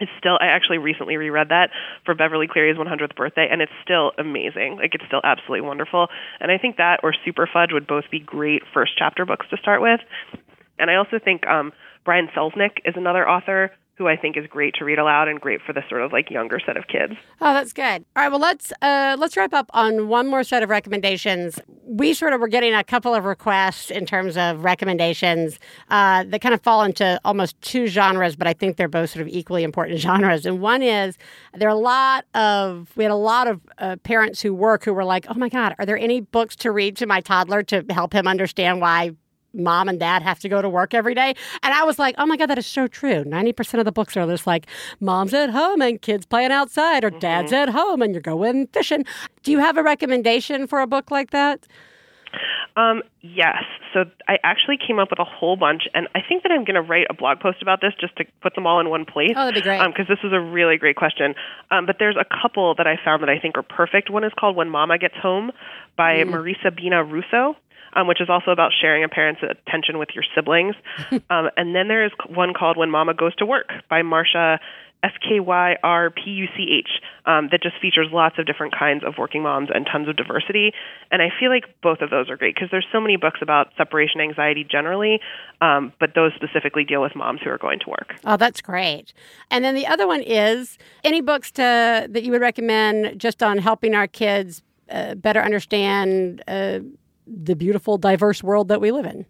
is 0.00 0.08
still 0.18 0.36
I 0.40 0.46
actually 0.46 0.78
recently 0.78 1.16
reread 1.16 1.50
that 1.50 1.70
for 2.04 2.14
Beverly 2.14 2.48
Cleary's 2.50 2.76
100th 2.76 3.14
birthday 3.14 3.46
and 3.50 3.60
it's 3.62 3.72
still 3.84 4.12
amazing. 4.18 4.76
Like 4.76 4.94
it's 4.94 5.04
still 5.06 5.20
absolutely 5.22 5.60
wonderful. 5.60 6.08
And 6.40 6.50
I 6.50 6.58
think 6.58 6.78
that 6.78 7.00
or 7.02 7.14
Superfudge 7.26 7.72
would 7.72 7.86
both 7.86 8.04
be 8.10 8.18
great 8.18 8.62
first 8.74 8.92
chapter 8.98 9.24
books 9.24 9.46
to 9.50 9.56
start 9.58 9.80
with. 9.82 10.00
And 10.78 10.90
I 10.90 10.96
also 10.96 11.18
think 11.22 11.46
um 11.46 11.72
Brian 12.04 12.28
Selznick 12.34 12.78
is 12.84 12.94
another 12.96 13.28
author 13.28 13.70
who 13.96 14.08
I 14.08 14.16
think 14.16 14.36
is 14.36 14.46
great 14.46 14.74
to 14.78 14.84
read 14.84 14.98
aloud 14.98 15.28
and 15.28 15.40
great 15.40 15.60
for 15.64 15.72
the 15.72 15.82
sort 15.88 16.02
of 16.02 16.12
like 16.12 16.30
younger 16.30 16.58
set 16.64 16.76
of 16.76 16.88
kids. 16.88 17.12
Oh, 17.40 17.52
that's 17.52 17.72
good. 17.72 18.04
All 18.16 18.22
right, 18.22 18.30
well 18.30 18.40
let's 18.40 18.72
uh, 18.80 19.16
let's 19.18 19.36
wrap 19.36 19.52
up 19.52 19.70
on 19.74 20.08
one 20.08 20.28
more 20.28 20.42
set 20.44 20.62
of 20.62 20.70
recommendations. 20.70 21.60
We 21.84 22.14
sort 22.14 22.32
of 22.32 22.40
were 22.40 22.48
getting 22.48 22.72
a 22.74 22.82
couple 22.82 23.14
of 23.14 23.24
requests 23.24 23.90
in 23.90 24.06
terms 24.06 24.36
of 24.36 24.64
recommendations 24.64 25.58
uh, 25.90 26.24
that 26.24 26.40
kind 26.40 26.54
of 26.54 26.62
fall 26.62 26.82
into 26.82 27.20
almost 27.24 27.60
two 27.60 27.86
genres, 27.86 28.34
but 28.34 28.46
I 28.46 28.54
think 28.54 28.78
they're 28.78 28.88
both 28.88 29.10
sort 29.10 29.22
of 29.22 29.28
equally 29.28 29.62
important 29.62 30.00
genres. 30.00 30.46
And 30.46 30.60
one 30.60 30.82
is 30.82 31.18
there 31.54 31.68
are 31.68 31.72
a 31.72 31.74
lot 31.74 32.24
of 32.34 32.90
we 32.96 33.04
had 33.04 33.12
a 33.12 33.16
lot 33.16 33.46
of 33.46 33.60
uh, 33.78 33.96
parents 34.02 34.40
who 34.40 34.54
work 34.54 34.84
who 34.84 34.94
were 34.94 35.04
like, 35.04 35.26
"Oh 35.28 35.34
my 35.34 35.50
God, 35.50 35.74
are 35.78 35.84
there 35.84 35.98
any 35.98 36.20
books 36.20 36.56
to 36.56 36.72
read 36.72 36.96
to 36.96 37.06
my 37.06 37.20
toddler 37.20 37.62
to 37.64 37.84
help 37.90 38.14
him 38.14 38.26
understand 38.26 38.80
why?" 38.80 39.12
Mom 39.54 39.88
and 39.88 39.98
dad 39.98 40.22
have 40.22 40.38
to 40.40 40.48
go 40.48 40.62
to 40.62 40.68
work 40.68 40.94
every 40.94 41.14
day. 41.14 41.34
And 41.62 41.74
I 41.74 41.84
was 41.84 41.98
like, 41.98 42.14
oh 42.18 42.26
my 42.26 42.36
God, 42.36 42.46
that 42.46 42.58
is 42.58 42.66
so 42.66 42.86
true. 42.86 43.24
90% 43.24 43.78
of 43.78 43.84
the 43.84 43.92
books 43.92 44.16
are 44.16 44.26
just 44.26 44.46
like, 44.46 44.66
mom's 45.00 45.34
at 45.34 45.50
home 45.50 45.80
and 45.82 46.00
kids 46.00 46.26
playing 46.26 46.52
outside, 46.52 47.04
or 47.04 47.10
dad's 47.10 47.52
at 47.52 47.68
home 47.70 48.02
and 48.02 48.14
you're 48.14 48.22
going 48.22 48.66
fishing. 48.68 49.04
Do 49.42 49.50
you 49.50 49.58
have 49.58 49.76
a 49.76 49.82
recommendation 49.82 50.66
for 50.66 50.80
a 50.80 50.86
book 50.86 51.10
like 51.10 51.30
that? 51.30 51.66
Um, 52.76 53.02
yes. 53.20 53.62
So 53.92 54.04
I 54.26 54.38
actually 54.42 54.78
came 54.78 54.98
up 54.98 55.10
with 55.10 55.18
a 55.18 55.24
whole 55.24 55.56
bunch, 55.56 55.82
and 55.94 56.08
I 56.14 56.20
think 56.26 56.42
that 56.44 56.52
I'm 56.52 56.64
going 56.64 56.76
to 56.76 56.82
write 56.82 57.06
a 57.10 57.14
blog 57.14 57.40
post 57.40 57.60
about 57.60 57.80
this 57.82 57.92
just 58.00 58.16
to 58.16 58.24
put 58.40 58.54
them 58.54 58.66
all 58.66 58.80
in 58.80 58.88
one 58.88 59.04
place. 59.04 59.32
Oh, 59.36 59.44
that'd 59.44 59.54
be 59.54 59.60
great. 59.60 59.80
Because 59.86 60.08
this 60.08 60.18
is 60.24 60.32
a 60.32 60.40
really 60.40 60.78
great 60.78 60.96
question. 60.96 61.34
Um, 61.70 61.84
but 61.84 61.96
there's 61.98 62.16
a 62.16 62.24
couple 62.24 62.74
that 62.76 62.86
I 62.86 62.96
found 63.04 63.22
that 63.22 63.28
I 63.28 63.38
think 63.38 63.58
are 63.58 63.62
perfect. 63.62 64.10
One 64.10 64.24
is 64.24 64.32
called 64.38 64.56
When 64.56 64.70
Mama 64.70 64.98
Gets 64.98 65.16
Home 65.22 65.52
by 65.96 66.24
Marisabina 66.24 67.08
Russo. 67.10 67.56
Um, 67.94 68.06
which 68.06 68.22
is 68.22 68.30
also 68.30 68.52
about 68.52 68.72
sharing 68.80 69.04
a 69.04 69.08
parent's 69.08 69.42
attention 69.42 69.98
with 69.98 70.08
your 70.14 70.24
siblings. 70.34 70.74
um, 71.30 71.50
and 71.58 71.74
then 71.74 71.88
there 71.88 72.06
is 72.06 72.12
one 72.28 72.54
called 72.54 72.78
When 72.78 72.90
Mama 72.90 73.12
Goes 73.12 73.34
to 73.36 73.44
Work 73.44 73.68
by 73.90 74.00
Marsha 74.00 74.58
S 75.02 75.12
K 75.20 75.40
Y 75.40 75.76
R 75.82 76.10
P 76.10 76.30
U 76.30 76.46
C 76.56 76.78
H 76.78 76.88
um, 77.26 77.48
that 77.50 77.62
just 77.62 77.74
features 77.80 78.08
lots 78.12 78.38
of 78.38 78.46
different 78.46 78.74
kinds 78.76 79.02
of 79.04 79.14
working 79.18 79.42
moms 79.42 79.68
and 79.74 79.86
tons 79.90 80.08
of 80.08 80.16
diversity. 80.16 80.72
And 81.10 81.20
I 81.20 81.28
feel 81.38 81.50
like 81.50 81.64
both 81.82 82.00
of 82.00 82.10
those 82.10 82.30
are 82.30 82.36
great 82.36 82.54
because 82.54 82.68
there's 82.70 82.86
so 82.92 83.00
many 83.00 83.16
books 83.16 83.40
about 83.42 83.68
separation 83.76 84.20
anxiety 84.20 84.64
generally, 84.64 85.20
um, 85.60 85.92
but 85.98 86.14
those 86.14 86.32
specifically 86.36 86.84
deal 86.84 87.02
with 87.02 87.16
moms 87.16 87.40
who 87.42 87.50
are 87.50 87.58
going 87.58 87.80
to 87.80 87.90
work. 87.90 88.14
Oh, 88.24 88.36
that's 88.36 88.60
great. 88.60 89.12
And 89.50 89.64
then 89.64 89.74
the 89.74 89.86
other 89.86 90.06
one 90.06 90.22
is 90.22 90.78
any 91.02 91.20
books 91.20 91.50
to, 91.52 92.06
that 92.08 92.22
you 92.22 92.30
would 92.30 92.40
recommend 92.40 93.20
just 93.20 93.42
on 93.42 93.58
helping 93.58 93.94
our 93.94 94.06
kids 94.06 94.62
uh, 94.90 95.14
better 95.16 95.40
understand 95.40 96.42
uh, 96.46 96.80
the 97.32 97.56
beautiful, 97.56 97.98
diverse 97.98 98.42
world 98.42 98.68
that 98.68 98.80
we 98.80 98.90
live 98.90 99.06
in. 99.06 99.26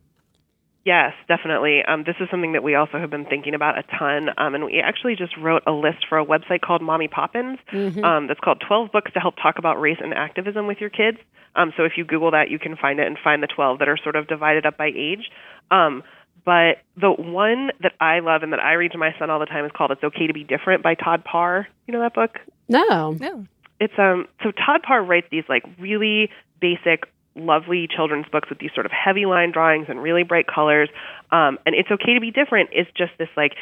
Yes, 0.85 1.13
definitely. 1.29 1.83
Um, 1.87 2.03
this 2.05 2.17
is 2.19 2.29
something 2.29 2.55
that 2.55 2.65
we 2.65 2.75
also 2.75 2.99
have 2.99 3.09
been 3.09 3.25
thinking 3.25 3.55
about 3.55 3.79
a 3.79 3.85
ton. 3.97 4.31
Um, 4.37 4.57
and 4.57 4.65
we 4.65 4.81
actually 4.81 5.15
just 5.15 5.37
wrote 5.37 5.63
a 5.67 5.71
list 5.71 6.07
for 6.09 6.19
a 6.19 6.27
website 6.27 6.61
called 6.61 6.83
Mommy 6.83 7.07
Poppins 7.07 7.59
um, 8.03 8.27
that's 8.27 8.41
called 8.41 8.61
12 8.67 8.91
Books 8.91 9.13
to 9.13 9.21
Help 9.21 9.37
Talk 9.37 9.59
About 9.59 9.81
Race 9.81 9.99
and 10.01 10.13
Activism 10.13 10.67
with 10.67 10.79
Your 10.81 10.91
Kids. 10.91 11.19
Um, 11.55 11.73
so 11.77 11.85
if 11.85 11.93
you 11.97 12.05
Google 12.05 12.33
that, 12.33 12.51
you 12.51 12.59
can 12.59 12.75
find 12.77 12.99
it 12.99 13.07
and 13.07 13.17
find 13.23 13.43
the 13.43 13.47
12 13.47 13.79
that 13.79 13.89
are 13.89 13.97
sort 14.03 14.17
of 14.17 14.27
divided 14.27 14.67
up 14.67 14.77
by 14.77 14.87
age. 14.87 15.31
Um, 15.71 16.03
but 16.45 16.79
the 17.01 17.13
one 17.13 17.71
that 17.81 17.93
I 18.01 18.19
love 18.19 18.43
and 18.43 18.53
that 18.53 18.59
I 18.59 18.73
read 18.73 18.91
to 18.93 18.99
my 18.99 19.15
son 19.21 19.31
all 19.31 19.39
the 19.39 19.47
time 19.47 19.65
is 19.65 19.71
called 19.77 19.93
It's 19.93 20.03
Okay 20.03 20.27
to 20.27 20.33
Be 20.33 20.43
Different 20.43 20.83
by 20.83 20.95
Todd 20.97 21.23
Parr. 21.25 21.69
You 21.87 21.93
know 21.93 22.01
that 22.01 22.15
book? 22.15 22.41
No. 22.69 23.13
No. 23.13 23.47
it's 23.79 23.95
um 23.99 24.27
so 24.43 24.51
Todd 24.51 24.83
Parr 24.83 25.05
writes 25.05 25.29
these 25.31 25.45
like 25.49 25.63
really 25.79 26.31
basic 26.61 27.05
lovely 27.35 27.89
children's 27.89 28.27
books 28.31 28.49
with 28.49 28.59
these 28.59 28.71
sort 28.75 28.87
of 28.87 28.93
heavy 28.93 29.27
line 29.27 29.53
drawings 29.53 29.87
and 29.89 30.03
really 30.03 30.23
bright 30.23 30.47
colors. 30.47 30.89
Um 31.31 31.59
and 31.67 31.75
it's 31.75 31.91
okay 31.91 32.15
to 32.15 32.21
be 32.21 32.31
different. 32.31 32.71
Is 32.73 32.87
just 32.97 33.13
this 33.19 33.29
like 33.37 33.53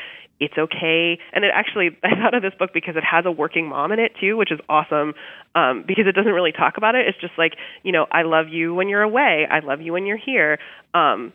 it's 0.40 0.56
okay. 0.56 1.18
And 1.32 1.44
it 1.44 1.50
actually 1.54 1.96
i 2.04 2.10
thought 2.14 2.34
of 2.34 2.42
this 2.42 2.54
book 2.58 2.70
because 2.72 2.96
it 2.96 3.04
has 3.04 3.24
a 3.26 3.30
working 3.30 3.68
mom 3.68 3.92
in 3.92 3.98
it 3.98 4.12
too 4.20 4.36
which 4.36 4.52
is 4.52 4.60
awesome 4.68 5.14
um 5.54 5.84
because 5.86 6.06
it 6.06 6.12
doesn't 6.12 6.32
really 6.32 6.52
talk 6.52 6.76
about 6.76 6.94
it. 6.94 7.06
It's 7.06 7.20
just 7.20 7.34
like 7.38 7.54
you 7.82 7.92
know 7.92 8.06
i 8.10 8.22
love 8.22 8.48
you 8.48 8.74
when 8.74 8.88
you're 8.88 9.02
away. 9.02 9.46
I 9.50 9.60
love 9.60 9.80
you 9.80 9.92
when 9.92 10.06
you're 10.06 10.18
here. 10.18 10.58
Um 10.94 11.32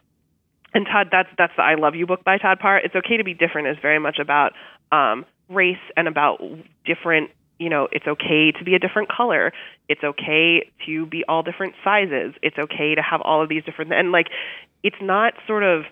and 0.76 0.86
Todd, 0.86 1.08
that's 1.10 1.30
that's 1.38 1.54
the 1.56 1.64
I 1.64 1.76
Love 1.76 1.96
You 1.96 2.06
book 2.06 2.26
by 2.26 2.38
Todd 2.38 2.60
Parr. 2.60 2.80
It's 2.80 2.96
okay 2.96 3.16
to 3.16 3.24
be 3.24 3.34
different 3.34 3.70
is 3.70 3.78
very 3.82 3.98
much 3.98 4.20
about 4.20 4.52
um, 4.92 5.26
race 5.50 5.78
and 5.96 6.08
about 6.08 6.42
different. 6.86 7.32
You 7.58 7.70
know, 7.70 7.88
it's 7.92 8.08
okay 8.08 8.52
to 8.52 8.64
be 8.64 8.76
a 8.76 8.80
different 8.80 9.10
color. 9.10 9.54
It's 9.88 10.04
okay 10.04 10.72
to 10.86 11.06
be 11.06 11.24
all 11.28 11.44
different 11.44 11.76
sizes. 11.84 12.34
It's 12.42 12.58
okay 12.58 12.96
to 12.96 13.02
have 13.02 13.22
all 13.22 13.42
of 13.42 13.50
these 13.50 13.64
different 13.64 13.94
and 13.94 14.12
like, 14.12 14.28
it's 14.84 14.98
not 15.02 15.34
sort 15.48 15.64
of 15.64 15.86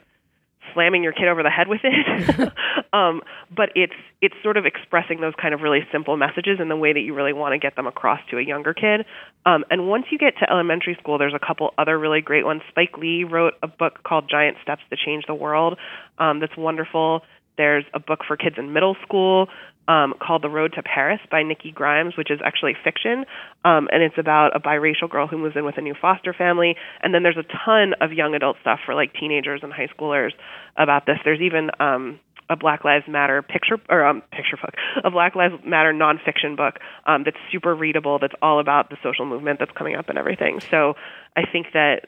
slamming 0.73 1.03
your 1.03 1.11
kid 1.11 1.27
over 1.27 1.43
the 1.43 1.49
head 1.49 1.67
with 1.67 1.81
it, 1.83 2.53
um, 2.93 3.21
but 3.55 3.69
it's 3.75 3.93
it's 4.21 4.35
sort 4.41 4.57
of 4.57 4.65
expressing 4.65 5.19
those 5.19 5.33
kind 5.39 5.53
of 5.53 5.61
really 5.61 5.81
simple 5.91 6.15
messages 6.17 6.59
in 6.59 6.69
the 6.69 6.75
way 6.75 6.93
that 6.93 7.01
you 7.01 7.13
really 7.13 7.33
want 7.33 7.53
to 7.53 7.59
get 7.59 7.75
them 7.75 7.87
across 7.87 8.19
to 8.31 8.37
a 8.37 8.41
younger 8.41 8.73
kid. 8.73 9.05
Um, 9.45 9.65
and 9.69 9.87
once 9.87 10.05
you 10.11 10.17
get 10.17 10.35
to 10.39 10.49
elementary 10.49 10.95
school, 10.99 11.17
there's 11.17 11.33
a 11.33 11.45
couple 11.45 11.73
other 11.77 11.97
really 11.97 12.21
great 12.21 12.45
ones. 12.45 12.61
Spike 12.69 12.97
Lee 12.97 13.23
wrote 13.23 13.53
a 13.61 13.67
book 13.67 14.03
called 14.03 14.29
Giant 14.29 14.57
Steps 14.63 14.81
to 14.89 14.95
Change 14.95 15.25
the 15.27 15.35
World 15.35 15.77
um, 16.17 16.39
that's 16.39 16.55
wonderful. 16.57 17.21
There's 17.57 17.85
a 17.93 17.99
book 17.99 18.19
for 18.27 18.37
kids 18.37 18.55
in 18.57 18.73
middle 18.73 18.95
school 19.03 19.47
um, 19.87 20.13
called 20.19 20.41
The 20.41 20.49
Road 20.49 20.73
to 20.73 20.83
Paris 20.83 21.19
by 21.29 21.43
Nikki 21.43 21.71
Grimes, 21.71 22.15
which 22.17 22.31
is 22.31 22.39
actually 22.43 22.75
fiction, 22.83 23.25
um, 23.65 23.89
and 23.91 24.01
it's 24.01 24.17
about 24.17 24.55
a 24.55 24.59
biracial 24.59 25.09
girl 25.09 25.27
who 25.27 25.37
moves 25.37 25.55
in 25.55 25.65
with 25.65 25.77
a 25.77 25.81
new 25.81 25.95
foster 25.99 26.33
family. 26.33 26.75
And 27.01 27.13
then 27.13 27.23
there's 27.23 27.37
a 27.37 27.43
ton 27.65 27.93
of 27.99 28.13
young 28.13 28.33
adult 28.33 28.57
stuff 28.61 28.79
for 28.85 28.95
like 28.95 29.13
teenagers 29.13 29.61
and 29.63 29.73
high 29.73 29.89
schoolers 29.97 30.31
about 30.77 31.05
this. 31.05 31.17
There's 31.25 31.41
even 31.41 31.69
um, 31.79 32.19
a 32.49 32.55
Black 32.55 32.85
Lives 32.85 33.05
Matter 33.07 33.41
picture 33.41 33.77
or 33.89 34.05
um, 34.05 34.21
picture 34.31 34.57
book, 34.61 34.73
a 35.03 35.11
Black 35.11 35.35
Lives 35.35 35.55
Matter 35.65 35.93
nonfiction 35.93 36.55
book 36.55 36.79
um, 37.05 37.23
that's 37.23 37.37
super 37.51 37.75
readable. 37.75 38.19
That's 38.19 38.35
all 38.41 38.59
about 38.59 38.89
the 38.89 38.97
social 39.03 39.25
movement 39.25 39.59
that's 39.59 39.71
coming 39.71 39.95
up 39.95 40.09
and 40.09 40.17
everything. 40.17 40.59
So 40.71 40.95
I 41.35 41.43
think 41.51 41.67
that 41.73 42.07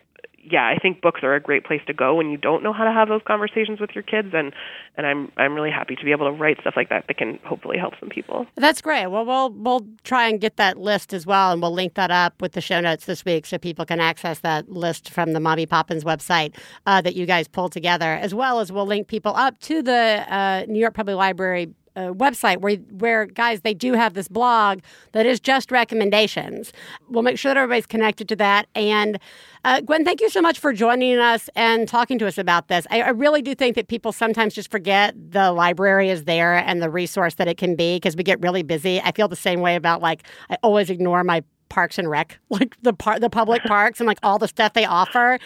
yeah, 0.50 0.66
I 0.66 0.78
think 0.80 1.02
books 1.02 1.22
are 1.24 1.34
a 1.34 1.40
great 1.40 1.66
place 1.66 1.82
to 1.88 1.94
go 1.94 2.16
when 2.16 2.30
you 2.30 2.38
don't 2.38 2.64
know 2.64 2.74
how 2.74 2.84
to 2.84 2.92
have 2.92 3.08
those 3.08 3.22
conversations 3.26 3.80
with 3.80 3.92
your 3.96 4.04
kids, 4.04 4.30
and 4.34 4.54
and 4.98 5.08
I'm 5.08 5.32
I'm 5.38 5.54
really 5.54 5.72
happy 5.72 5.96
to 5.96 6.04
be 6.04 6.12
able 6.12 6.28
to 6.28 6.32
write 6.32 6.60
stuff 6.62 6.76
like 6.76 6.90
that 6.90 7.06
that 7.08 7.18
can 7.18 7.40
hopefully 7.44 7.78
help 7.78 7.94
some 8.00 8.10
people. 8.10 8.46
That's 8.56 8.82
great. 8.82 9.08
Well, 9.08 9.26
we'll 9.26 9.52
we'll 9.52 9.88
try 10.04 10.28
and 10.28 10.40
get 10.40 10.58
that 10.58 10.78
list 10.78 11.14
as 11.14 11.26
well, 11.26 11.52
and 11.52 11.62
we'll 11.62 11.74
link 11.74 11.96
that 11.96 12.12
up 12.12 12.42
with 12.42 12.52
the 12.52 12.62
show 12.62 12.80
notes 12.80 13.06
this 13.06 13.26
week, 13.26 13.46
so 13.46 13.58
people 13.58 13.86
can 13.86 14.00
access 14.00 14.40
that 14.40 14.70
list 14.70 15.10
from 15.10 15.34
the 15.34 15.40
Mommy 15.40 15.66
Poppins 15.66 16.04
website 16.04 16.56
uh, 16.86 17.02
that 17.02 17.16
you 17.16 17.26
guys 17.26 17.48
pulled 17.48 17.72
together, 17.72 18.14
as 18.14 18.34
well 18.34 18.60
as 18.60 18.72
we'll 18.72 18.88
link 18.88 19.08
people 19.08 19.36
up 19.36 19.58
to 19.60 19.82
the 19.82 20.26
uh, 20.30 20.66
New 20.68 20.80
York 20.80 20.94
Public 20.94 21.16
Library. 21.18 21.74
Website 22.14 22.58
where 22.62 22.76
where 22.76 23.26
guys 23.26 23.62
they 23.62 23.74
do 23.74 23.94
have 23.94 24.14
this 24.14 24.28
blog 24.28 24.80
that 25.14 25.26
is 25.26 25.40
just 25.40 25.72
recommendations. 25.72 26.74
We'll 27.10 27.24
make 27.24 27.38
sure 27.38 27.54
that 27.54 27.58
everybody's 27.58 27.86
connected 27.86 28.28
to 28.30 28.36
that. 28.38 28.68
And 28.76 29.20
uh, 29.64 29.82
Gwen, 29.82 30.06
thank 30.06 30.22
you 30.22 30.30
so 30.30 30.42
much 30.42 30.60
for 30.60 30.74
joining 30.74 31.18
us 31.18 31.50
and 31.56 31.88
talking 31.88 32.20
to 32.20 32.28
us 32.28 32.38
about 32.38 32.68
this. 32.68 32.86
I, 32.92 33.02
I 33.02 33.10
really 33.10 33.42
do 33.42 33.56
think 33.56 33.76
that 33.76 33.88
people 33.88 34.12
sometimes 34.12 34.54
just 34.54 34.70
forget 34.70 35.16
the 35.32 35.52
library 35.52 36.10
is 36.10 36.26
there 36.26 36.56
and 36.56 36.82
the 36.82 36.90
resource 36.90 37.36
that 37.36 37.48
it 37.48 37.58
can 37.58 37.76
be 37.76 37.96
because 37.96 38.16
we 38.16 38.24
get 38.24 38.40
really 38.42 38.64
busy. 38.64 39.02
I 39.02 39.12
feel 39.12 39.28
the 39.28 39.36
same 39.36 39.62
way 39.62 39.76
about 39.76 40.02
like 40.02 40.24
I 40.50 40.58
always 40.62 40.90
ignore 40.90 41.24
my 41.24 41.44
parks 41.70 41.98
and 41.98 42.10
rec 42.10 42.40
like 42.50 42.76
the 42.82 42.94
par- 42.94 43.20
the 43.20 43.30
public 43.30 43.64
parks 43.66 44.00
and 44.00 44.08
like 44.08 44.20
all 44.24 44.38
the 44.38 44.48
stuff 44.48 44.74
they 44.74 44.86
offer 44.86 45.40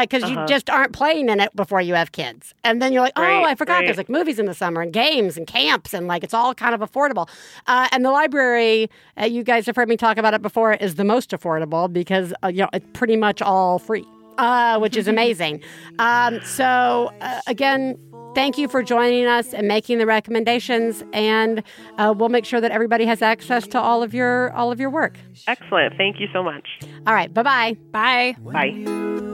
because 0.00 0.28
you 0.28 0.44
just 0.46 0.68
aren't 0.70 0.92
playing 0.92 1.28
in 1.28 1.40
it 1.40 1.54
before 1.54 1.80
you 1.80 1.94
have 1.94 2.12
kids. 2.12 2.54
And 2.64 2.80
then 2.80 2.92
you're 2.92 3.02
like 3.02 3.12
oh 3.16 3.22
Right, 3.22 3.44
i 3.46 3.54
forgot 3.54 3.74
right. 3.74 3.86
there's 3.86 3.96
like 3.96 4.08
movies 4.08 4.38
in 4.38 4.46
the 4.46 4.54
summer 4.54 4.80
and 4.82 4.92
games 4.92 5.36
and 5.36 5.46
camps 5.46 5.92
and 5.94 6.06
like 6.06 6.24
it's 6.24 6.34
all 6.34 6.54
kind 6.54 6.74
of 6.74 6.80
affordable. 6.80 7.28
Uh, 7.66 7.88
and 7.92 8.04
the 8.04 8.10
library 8.10 8.90
uh, 9.20 9.24
you 9.24 9.42
guys 9.42 9.66
have 9.66 9.76
heard 9.76 9.88
me 9.88 9.96
talk 9.96 10.16
about 10.18 10.34
it 10.34 10.42
before 10.42 10.74
is 10.74 10.94
the 10.96 11.04
most 11.04 11.30
affordable 11.30 11.92
because 11.92 12.32
uh, 12.42 12.48
you 12.48 12.62
know 12.62 12.68
it's 12.72 12.86
pretty 12.92 13.16
much 13.16 13.42
all 13.42 13.78
free 13.78 14.04
uh, 14.38 14.78
which 14.78 14.96
is 14.96 15.08
amazing. 15.16 15.62
Um, 15.98 16.40
so 16.42 17.10
uh, 17.20 17.40
again 17.46 17.98
thank 18.36 18.58
you 18.58 18.68
for 18.68 18.82
joining 18.82 19.24
us 19.26 19.54
and 19.54 19.66
making 19.66 19.96
the 19.96 20.04
recommendations 20.06 21.02
and 21.14 21.62
uh, 21.96 22.14
we'll 22.16 22.28
make 22.28 22.44
sure 22.44 22.60
that 22.60 22.70
everybody 22.70 23.06
has 23.06 23.22
access 23.22 23.66
to 23.66 23.80
all 23.80 24.02
of 24.02 24.12
your 24.12 24.52
all 24.52 24.70
of 24.70 24.78
your 24.78 24.90
work 24.90 25.18
Excellent. 25.48 25.96
Thank 25.96 26.20
you 26.20 26.28
so 26.32 26.42
much. 26.42 26.68
all 27.06 27.14
right 27.14 27.32
bye-bye 27.32 27.76
Bye. 27.90 28.36
Bye. 28.40 28.66
You 28.66 29.26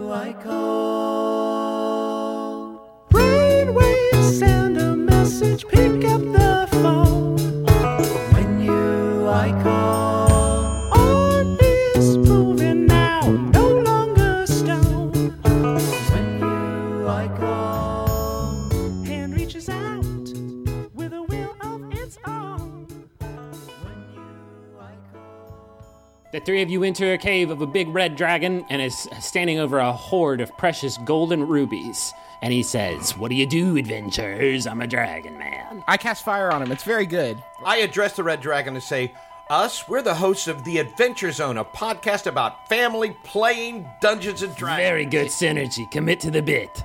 The 26.32 26.40
three 26.40 26.62
of 26.62 26.70
you 26.70 26.82
enter 26.82 27.12
a 27.12 27.18
cave 27.18 27.50
of 27.50 27.60
a 27.60 27.66
big 27.66 27.88
red 27.88 28.16
dragon 28.16 28.64
and 28.70 28.80
is 28.80 29.06
standing 29.20 29.58
over 29.58 29.78
a 29.78 29.92
hoard 29.92 30.40
of 30.40 30.56
precious 30.56 30.96
golden 30.96 31.46
rubies. 31.46 32.14
And 32.40 32.54
he 32.54 32.62
says, 32.62 33.14
What 33.18 33.28
do 33.28 33.34
you 33.34 33.44
do, 33.44 33.76
adventurers? 33.76 34.66
I'm 34.66 34.80
a 34.80 34.86
dragon 34.86 35.36
man. 35.36 35.84
I 35.86 35.98
cast 35.98 36.24
fire 36.24 36.50
on 36.50 36.62
him. 36.62 36.72
It's 36.72 36.84
very 36.84 37.04
good. 37.04 37.36
I 37.62 37.80
address 37.80 38.16
the 38.16 38.24
Red 38.24 38.40
Dragon 38.40 38.72
to 38.72 38.80
say, 38.80 39.12
Us, 39.50 39.86
we're 39.86 40.00
the 40.00 40.14
hosts 40.14 40.48
of 40.48 40.64
The 40.64 40.78
Adventure 40.78 41.32
Zone, 41.32 41.58
a 41.58 41.66
podcast 41.66 42.26
about 42.26 42.66
family 42.66 43.14
playing 43.24 43.86
Dungeons 44.00 44.40
and 44.40 44.56
Dragons. 44.56 44.88
Very 44.88 45.04
good 45.04 45.26
synergy. 45.26 45.90
Commit 45.90 46.20
to 46.20 46.30
the 46.30 46.40
bit. 46.40 46.82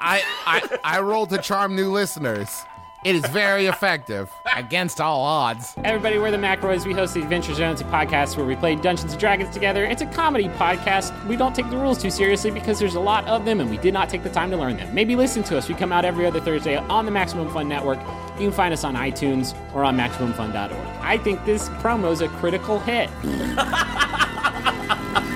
I, 0.00 0.24
I, 0.44 0.78
I 0.82 1.00
rolled 1.02 1.30
to 1.30 1.38
charm 1.38 1.76
new 1.76 1.92
listeners. 1.92 2.64
It 3.08 3.16
is 3.16 3.26
very 3.28 3.64
effective. 3.64 4.30
Against 4.54 5.00
all 5.00 5.22
odds. 5.22 5.72
Everybody, 5.82 6.18
we're 6.18 6.30
the 6.30 6.36
McElroys. 6.36 6.84
We 6.84 6.92
host 6.92 7.14
the 7.14 7.22
Adventure 7.22 7.54
Zones, 7.54 7.82
podcast 7.84 8.36
where 8.36 8.44
we 8.44 8.54
play 8.54 8.76
Dungeons 8.76 9.12
and 9.12 9.18
Dragons 9.18 9.48
together. 9.48 9.86
It's 9.86 10.02
a 10.02 10.06
comedy 10.08 10.50
podcast. 10.50 11.26
We 11.26 11.34
don't 11.34 11.54
take 11.54 11.70
the 11.70 11.78
rules 11.78 12.02
too 12.02 12.10
seriously 12.10 12.50
because 12.50 12.78
there's 12.78 12.96
a 12.96 13.00
lot 13.00 13.26
of 13.26 13.46
them 13.46 13.60
and 13.60 13.70
we 13.70 13.78
did 13.78 13.94
not 13.94 14.10
take 14.10 14.24
the 14.24 14.28
time 14.28 14.50
to 14.50 14.58
learn 14.58 14.76
them. 14.76 14.94
Maybe 14.94 15.16
listen 15.16 15.42
to 15.44 15.56
us. 15.56 15.70
We 15.70 15.74
come 15.74 15.90
out 15.90 16.04
every 16.04 16.26
other 16.26 16.38
Thursday 16.38 16.76
on 16.76 17.06
the 17.06 17.10
Maximum 17.10 17.48
Fun 17.48 17.66
Network. 17.66 17.98
You 18.34 18.48
can 18.48 18.52
find 18.52 18.74
us 18.74 18.84
on 18.84 18.94
iTunes 18.94 19.56
or 19.74 19.84
on 19.84 19.96
MaximumFun.org. 19.96 20.86
I 21.00 21.16
think 21.16 21.42
this 21.46 21.70
promo 21.80 22.12
is 22.12 22.20
a 22.20 22.28
critical 22.28 22.78
hit. 22.78 23.08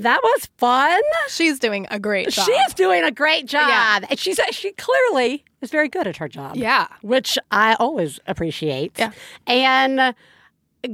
That 0.00 0.20
was 0.22 0.48
fun. 0.56 1.00
She's 1.28 1.58
doing 1.58 1.86
a 1.90 1.98
great 1.98 2.30
job. 2.30 2.46
She 2.46 2.52
is 2.52 2.74
doing 2.74 3.04
a 3.04 3.10
great 3.10 3.46
job. 3.46 3.68
Yeah. 3.68 4.06
And 4.08 4.18
she's 4.18 4.40
she 4.52 4.72
clearly 4.72 5.44
is 5.60 5.70
very 5.70 5.88
good 5.88 6.06
at 6.06 6.16
her 6.16 6.28
job. 6.28 6.56
Yeah. 6.56 6.88
Which 7.02 7.38
I 7.50 7.74
always 7.74 8.18
appreciate. 8.26 8.98
Yeah. 8.98 9.12
And 9.46 10.00
uh, 10.00 10.12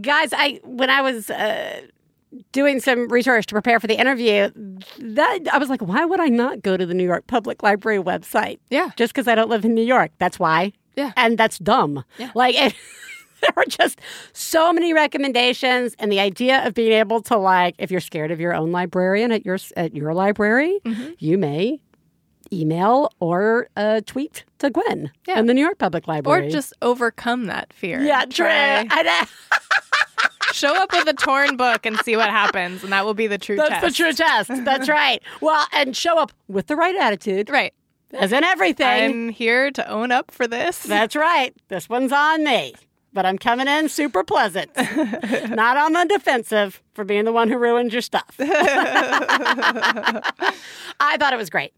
guys, 0.01 0.33
I 0.33 0.61
when 0.65 0.91
I 0.91 1.03
was 1.03 1.31
uh, 1.31 1.83
doing 2.53 2.81
some 2.81 3.09
research 3.09 3.47
to 3.47 3.55
prepare 3.55 3.79
for 3.81 3.87
the 3.87 3.99
interview, 3.99 4.51
that 4.99 5.41
I 5.53 5.59
was 5.59 5.69
like, 5.69 5.83
why 5.83 6.05
would 6.05 6.21
I 6.21 6.27
not 6.27 6.63
go 6.63 6.77
to 6.77 6.85
the 6.85 6.95
New 6.95 7.05
York 7.05 7.27
Public 7.27 7.63
Library 7.63 8.03
website? 8.03 8.59
Yeah. 8.71 8.91
Just 8.97 9.15
because 9.15 9.29
I 9.29 9.35
don't 9.35 9.49
live 9.49 9.65
in 9.65 9.75
New 9.75 9.85
York. 9.85 10.11
That's 10.19 10.39
why. 10.39 10.73
Yeah. 10.97 11.13
And 11.17 11.39
that's 11.39 11.59
dumb. 11.59 12.05
Yeah. 12.19 12.33
Like 12.35 12.55
it, 12.57 12.75
there 13.47 13.55
are 13.63 13.65
just 13.67 14.01
so 14.33 14.73
many 14.73 14.93
recommendations 14.93 15.95
and 15.99 16.11
the 16.13 16.21
idea 16.21 16.67
of 16.67 16.75
being 16.75 16.93
able 16.93 17.21
to 17.23 17.37
like 17.37 17.75
if 17.79 17.91
you're 17.91 18.01
scared 18.01 18.31
of 18.31 18.41
your 18.41 18.55
own 18.55 18.73
librarian 18.73 19.33
at 19.33 19.45
your 19.45 19.59
at 19.77 19.95
your 19.95 20.15
library, 20.15 20.79
Mm-hmm. 20.85 21.11
you 21.19 21.39
may 21.39 21.81
email 22.53 23.11
or 23.19 23.69
uh, 23.77 24.01
tweet 24.07 24.45
to 24.59 24.71
Gwen 24.71 25.11
Yeah. 25.27 25.39
in 25.41 25.47
the 25.47 25.55
New 25.55 25.61
York 25.63 25.79
Public 25.79 26.07
Library, 26.07 26.47
or 26.47 26.51
just 26.51 26.73
overcome 26.81 27.47
that 27.47 27.73
fear. 27.73 28.01
yeah, 28.03 28.25
true. 28.25 28.47
Try- 28.47 28.87
I. 28.91 29.27
Show 30.53 30.75
up 30.75 30.91
with 30.93 31.07
a 31.07 31.13
torn 31.13 31.57
book 31.59 31.85
and 31.85 31.99
see 31.99 32.17
what 32.17 32.31
happens, 32.31 32.83
and 32.83 32.91
that 32.93 33.05
will 33.05 33.13
be 33.15 33.27
the 33.27 33.37
true 33.37 33.57
That's 33.57 33.69
test. 33.69 33.83
That's 33.83 33.99
the 33.99 34.03
true 34.05 34.13
test. 34.15 34.65
That's 34.65 34.89
right. 34.89 35.21
Well, 35.43 35.67
and 35.73 35.95
show 35.95 36.19
up 36.19 36.33
with 36.49 36.69
the 36.69 36.77
right 36.77 36.97
attitude, 36.97 37.51
Right. 37.51 37.75
as 38.15 38.33
in 38.33 38.43
everything. 38.43 38.87
I'm 38.87 39.29
here 39.29 39.71
to 39.73 39.87
own 39.91 40.13
up 40.13 40.31
for 40.31 40.47
this. 40.47 40.83
That's 40.85 41.15
right. 41.15 41.53
This 41.69 41.91
one's 41.91 42.13
on 42.13 42.43
me. 42.45 42.75
But 43.17 43.25
I'm 43.25 43.39
coming 43.39 43.67
in 43.67 43.89
super 43.89 44.23
pleasant, 44.23 44.71
not 44.77 45.79
on 45.79 45.95
the 45.95 46.05
defensive 46.07 46.83
for 46.93 47.03
being 47.03 47.25
the 47.25 47.33
one 47.33 47.49
who 47.49 47.57
ruined 47.57 47.91
your 47.91 48.03
stuff. 48.03 48.37
I 48.39 48.43
thought 51.19 51.33
it 51.33 51.39
was 51.39 51.49
great. 51.49 51.73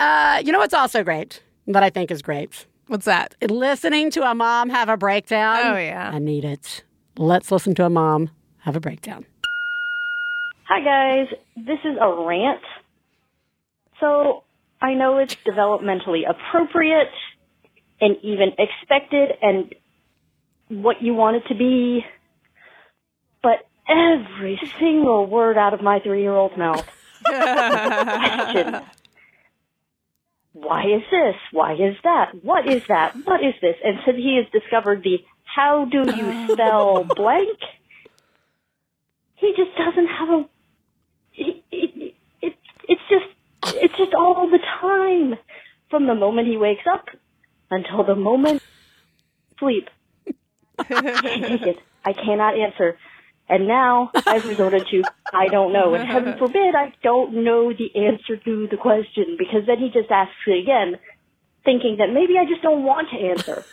Uh, 0.00 0.40
you 0.42 0.52
know 0.52 0.58
what's 0.60 0.72
also 0.72 1.04
great 1.04 1.42
that 1.66 1.82
I 1.82 1.90
think 1.90 2.10
is 2.10 2.22
great? 2.22 2.64
What's 2.86 3.04
that? 3.04 3.34
Listening 3.42 4.10
to 4.12 4.22
a 4.22 4.34
mom 4.34 4.70
have 4.70 4.88
a 4.88 4.96
breakdown. 4.96 5.58
Oh, 5.64 5.76
yeah. 5.76 6.10
I 6.10 6.18
need 6.18 6.46
it. 6.46 6.82
Let's 7.18 7.52
listen 7.52 7.74
to 7.74 7.84
a 7.84 7.90
mom 7.90 8.30
have 8.60 8.74
a 8.74 8.80
breakdown. 8.80 9.26
Hi 10.66 10.80
guys, 10.82 11.26
this 11.58 11.80
is 11.84 11.98
a 12.00 12.08
rant. 12.26 12.62
So 14.00 14.44
I 14.80 14.94
know 14.94 15.18
it's 15.18 15.36
developmentally 15.46 16.22
appropriate 16.26 17.12
and 18.00 18.16
even 18.22 18.52
expected 18.58 19.32
and 19.42 19.74
what 20.68 21.02
you 21.02 21.14
want 21.14 21.36
it 21.36 21.48
to 21.48 21.54
be, 21.54 22.04
but 23.42 23.66
every 23.88 24.60
single 24.78 25.26
word 25.26 25.58
out 25.58 25.74
of 25.74 25.82
my 25.82 26.00
three-year-old's 26.00 26.56
mouth. 26.56 26.86
question. 27.24 28.82
Why 30.52 30.84
is 30.84 31.02
this? 31.10 31.34
Why 31.50 31.72
is 31.74 31.96
that? 32.04 32.44
What 32.44 32.68
is 32.68 32.86
that? 32.86 33.14
What 33.24 33.42
is 33.42 33.54
this? 33.60 33.74
And 33.84 33.98
since 34.06 34.16
he 34.16 34.36
has 34.36 34.46
discovered 34.52 35.02
the 35.02 35.18
how 35.44 35.84
do 35.84 35.98
you 35.98 36.52
spell 36.52 37.04
blank, 37.16 37.58
he 39.34 39.52
just 39.56 39.76
doesn't 39.76 40.06
have 40.06 40.28
a 40.28 40.48
it, 41.36 41.64
it, 41.72 42.14
it, 42.40 42.54
it's 42.88 43.02
just 43.10 43.74
it's 43.76 43.98
just 43.98 44.14
all 44.14 44.48
the 44.48 44.60
time 44.80 45.34
from 45.90 46.06
the 46.06 46.14
moment 46.14 46.46
he 46.46 46.56
wakes 46.56 46.84
up 46.90 47.06
until 47.70 48.04
the 48.04 48.14
moment 48.14 48.62
sleep 49.58 49.88
I 49.88 49.88
can't 49.88 49.90
take 49.90 50.03
it 50.78 51.78
i 52.04 52.12
cannot 52.12 52.58
answer 52.58 52.96
and 53.48 53.68
now 53.68 54.10
i've 54.26 54.46
resorted 54.46 54.86
to 54.88 55.02
i 55.32 55.48
don't 55.48 55.72
know 55.72 55.94
and 55.94 56.08
heaven 56.08 56.36
forbid 56.38 56.74
i 56.74 56.92
don't 57.02 57.32
know 57.32 57.72
the 57.72 57.94
answer 58.06 58.36
to 58.36 58.66
the 58.68 58.76
question 58.76 59.36
because 59.38 59.66
then 59.66 59.78
he 59.78 59.90
just 59.90 60.10
asks 60.10 60.34
it 60.46 60.62
again 60.62 60.98
thinking 61.64 61.96
that 61.98 62.12
maybe 62.12 62.34
i 62.38 62.44
just 62.44 62.62
don't 62.62 62.82
want 62.82 63.08
to 63.10 63.16
answer 63.16 63.64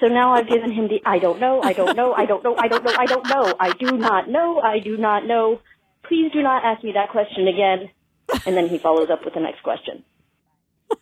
so 0.00 0.06
now 0.06 0.32
I've 0.32 0.48
given 0.48 0.72
him 0.72 0.88
the 0.88 1.02
I 1.04 1.18
don't 1.18 1.40
know, 1.40 1.60
I 1.62 1.74
don't 1.74 1.94
know, 1.94 2.14
I 2.14 2.24
don't 2.24 2.42
know, 2.42 2.56
I 2.56 2.68
don't 2.68 2.82
know, 2.82 2.94
I 2.98 3.04
don't 3.04 3.28
know, 3.28 3.54
I 3.60 3.72
do 3.72 3.98
not 3.98 4.30
know, 4.30 4.58
I 4.58 4.78
do 4.78 4.96
not 4.96 5.26
know. 5.26 5.60
Please 6.04 6.32
do 6.32 6.42
not 6.42 6.64
ask 6.64 6.82
me 6.82 6.92
that 6.92 7.10
question 7.10 7.46
again. 7.46 7.90
And 8.46 8.56
then 8.56 8.68
he 8.68 8.78
follows 8.78 9.10
up 9.10 9.24
with 9.24 9.34
the 9.34 9.40
next 9.40 9.62
question. 9.62 10.02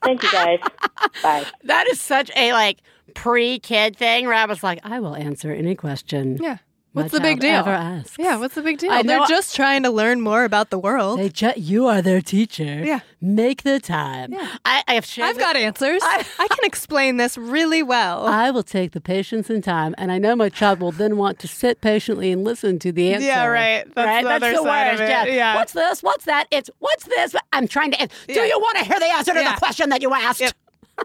Thank 0.03 0.23
you 0.23 0.31
guys. 0.33 0.61
Bye. 1.23 1.45
That 1.65 1.89
is 1.89 2.01
such 2.01 2.31
a 2.37 2.53
like 2.53 2.79
pre-kid 3.15 3.97
thing 3.97 4.27
where 4.27 4.35
I 4.35 4.47
was 4.47 4.63
like, 4.63 4.81
I 4.85 5.01
will 5.01 5.15
answer 5.17 5.53
any 5.53 5.75
question. 5.75 6.39
Yeah. 6.41 6.59
What's 6.93 7.13
the 7.13 7.21
big 7.21 7.39
deal? 7.39 7.51
Ever 7.55 7.71
asks. 7.71 8.17
Yeah, 8.19 8.37
what's 8.39 8.55
the 8.55 8.63
big 8.63 8.79
deal? 8.79 8.91
I 8.91 9.03
They're 9.03 9.19
know- 9.21 9.27
just 9.27 9.55
trying 9.55 9.83
to 9.85 9.91
learn 9.91 10.21
more 10.21 10.43
about 10.45 10.71
the 10.71 10.79
world. 10.79 11.21
They 11.21 11.29
ju- 11.29 11.53
you 11.57 11.87
are 11.87 12.03
their 12.03 12.21
teacher. 12.21 12.83
Yeah. 12.85 13.01
Make 13.21 13.63
the 13.63 13.79
time. 13.79 14.33
Yeah. 14.33 14.57
I, 14.65 14.83
I 14.89 14.95
have 14.95 15.05
shared 15.05 15.29
I've 15.31 15.37
with- 15.37 15.45
got 15.45 15.57
answers. 15.57 16.01
I, 16.03 16.25
can 16.39 16.65
explain 16.65 17.17
this 17.19 17.37
really 17.39 17.83
well. 17.83 18.27
I 18.27 18.51
will 18.51 18.63
take 18.65 18.93
the 18.93 19.01
patience 19.01 19.49
and 19.51 19.63
time, 19.63 19.95
and 19.99 20.11
I 20.11 20.19
know 20.19 20.35
my 20.35 20.49
child 20.49 20.81
will 20.81 20.91
then 20.93 21.17
want 21.19 21.39
to 21.41 21.49
sit 21.49 21.81
patiently 21.81 22.33
and 22.33 22.43
listen 22.43 22.79
to 22.81 22.91
the 22.91 23.13
answer. 23.13 23.27
Yeah, 23.27 23.45
right. 23.47 23.85
That's 23.95 24.07
right? 24.07 24.23
the 24.23 24.29
That's 24.31 24.43
other 24.45 24.53
the 24.53 24.63
side 24.63 24.89
worst. 24.99 25.03
of 25.03 25.09
it. 25.29 25.35
Yeah. 25.35 25.55
What's 25.57 25.73
this? 25.75 26.03
What's 26.03 26.25
that? 26.25 26.47
It's 26.51 26.71
what's 26.79 27.05
this? 27.05 27.37
I'm 27.53 27.69
trying 27.69 27.93
to. 27.93 27.99
Do 27.99 28.09
Yeah. 28.29 28.45
you 28.47 28.59
want 28.59 28.79
to 28.79 28.85
hear 28.85 28.99
the 28.99 29.07
answer 29.13 29.35
to 29.35 29.41
Yeah. 29.41 29.53
the 29.55 29.59
question 29.59 29.91
that 29.91 30.03
you 30.03 30.13
asked? 30.15 30.41
Yep. 30.41 30.53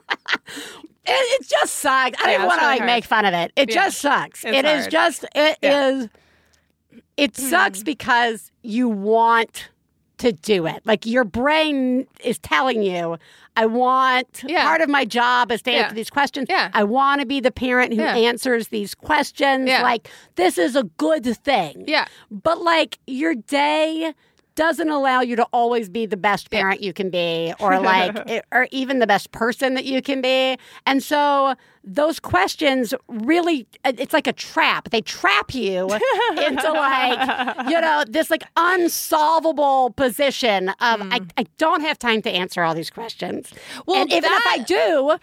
it, 1.05 1.41
it 1.41 1.47
just 1.47 1.75
sucks. 1.75 2.21
I 2.23 2.31
Yeah, 2.31 2.37
don't 2.39 2.47
want 2.47 2.59
to 2.61 2.65
really 2.65 2.71
like 2.73 2.79
hard. 2.79 2.87
make 2.87 3.05
fun 3.05 3.25
of 3.25 3.33
it. 3.33 3.51
It 3.55 3.69
Yeah. 3.69 3.75
just 3.75 3.99
sucks. 3.99 4.43
It's 4.43 4.55
It 4.57 4.65
is 4.65 4.81
hard. 4.81 4.91
just. 4.91 5.25
It 5.35 5.57
Yeah. 5.61 5.87
is. 5.89 6.09
It 7.17 7.35
hmm. 7.37 7.43
sucks 7.43 7.83
because 7.83 8.51
you 8.61 8.89
want 8.89 9.69
to 10.19 10.31
do 10.31 10.65
it. 10.67 10.81
Like 10.85 11.05
your 11.05 11.23
brain 11.25 12.07
is 12.23 12.39
telling 12.39 12.81
you, 12.81 13.17
I 13.57 13.65
want 13.65 14.43
Yeah. 14.47 14.63
part 14.63 14.81
of 14.81 14.89
my 14.89 15.05
job 15.05 15.51
is 15.51 15.61
to 15.63 15.71
Yeah. 15.71 15.77
answer 15.83 15.95
these 15.95 16.09
questions. 16.09 16.47
Yeah. 16.49 16.69
I 16.73 16.83
want 16.83 17.19
to 17.21 17.27
be 17.27 17.39
the 17.39 17.51
parent 17.51 17.93
who 17.93 18.01
answers 18.01 18.69
these 18.69 18.95
questions. 18.95 19.67
Yeah. 19.67 19.81
Like 19.83 20.09
this 20.35 20.57
is 20.57 20.75
a 20.75 20.83
good 20.83 21.25
thing. 21.43 21.83
Yeah. 21.87 22.05
But 22.31 22.61
like 22.61 22.99
your 23.05 23.35
day 23.35 24.13
doesn't 24.55 24.89
allow 24.89 25.21
you 25.21 25.35
to 25.35 25.43
always 25.53 25.89
be 25.89 26.05
the 26.05 26.17
best 26.17 26.51
parent 26.51 26.81
you 26.81 26.93
can 26.93 27.09
be 27.09 27.53
or 27.59 27.79
like 27.81 28.15
it- 28.29 28.45
or 28.51 28.67
even 28.71 28.99
the 28.99 29.07
best 29.07 29.31
person 29.31 29.73
that 29.73 29.85
you 29.85 30.01
can 30.01 30.21
be. 30.21 30.57
And 30.85 31.01
so 31.01 31.55
those 31.83 32.19
questions 32.19 32.93
really 33.07 33.67
uh, 33.83 33.93
it's 33.97 34.13
like 34.13 34.27
a 34.27 34.33
trap. 34.33 34.89
They 34.89 35.01
trap 35.01 35.53
you 35.53 35.83
into 36.37 36.71
like 36.71 37.67
you 37.69 37.81
know 37.81 38.03
this 38.07 38.29
like 38.29 38.43
unsolvable 38.55 39.91
position 39.91 40.69
of 40.69 41.01
I, 41.01 41.19
hmm. 41.19 41.25
I 41.37 41.45
don't 41.57 41.81
have 41.81 41.99
time 41.99 42.21
to 42.23 42.29
answer 42.29 42.63
all 42.63 42.73
these 42.73 42.89
questions. 42.89 43.51
Well, 43.85 44.01
and 44.01 44.11
even 44.11 44.31
if 44.31 44.47
I 44.47 44.59
do, 44.59 45.17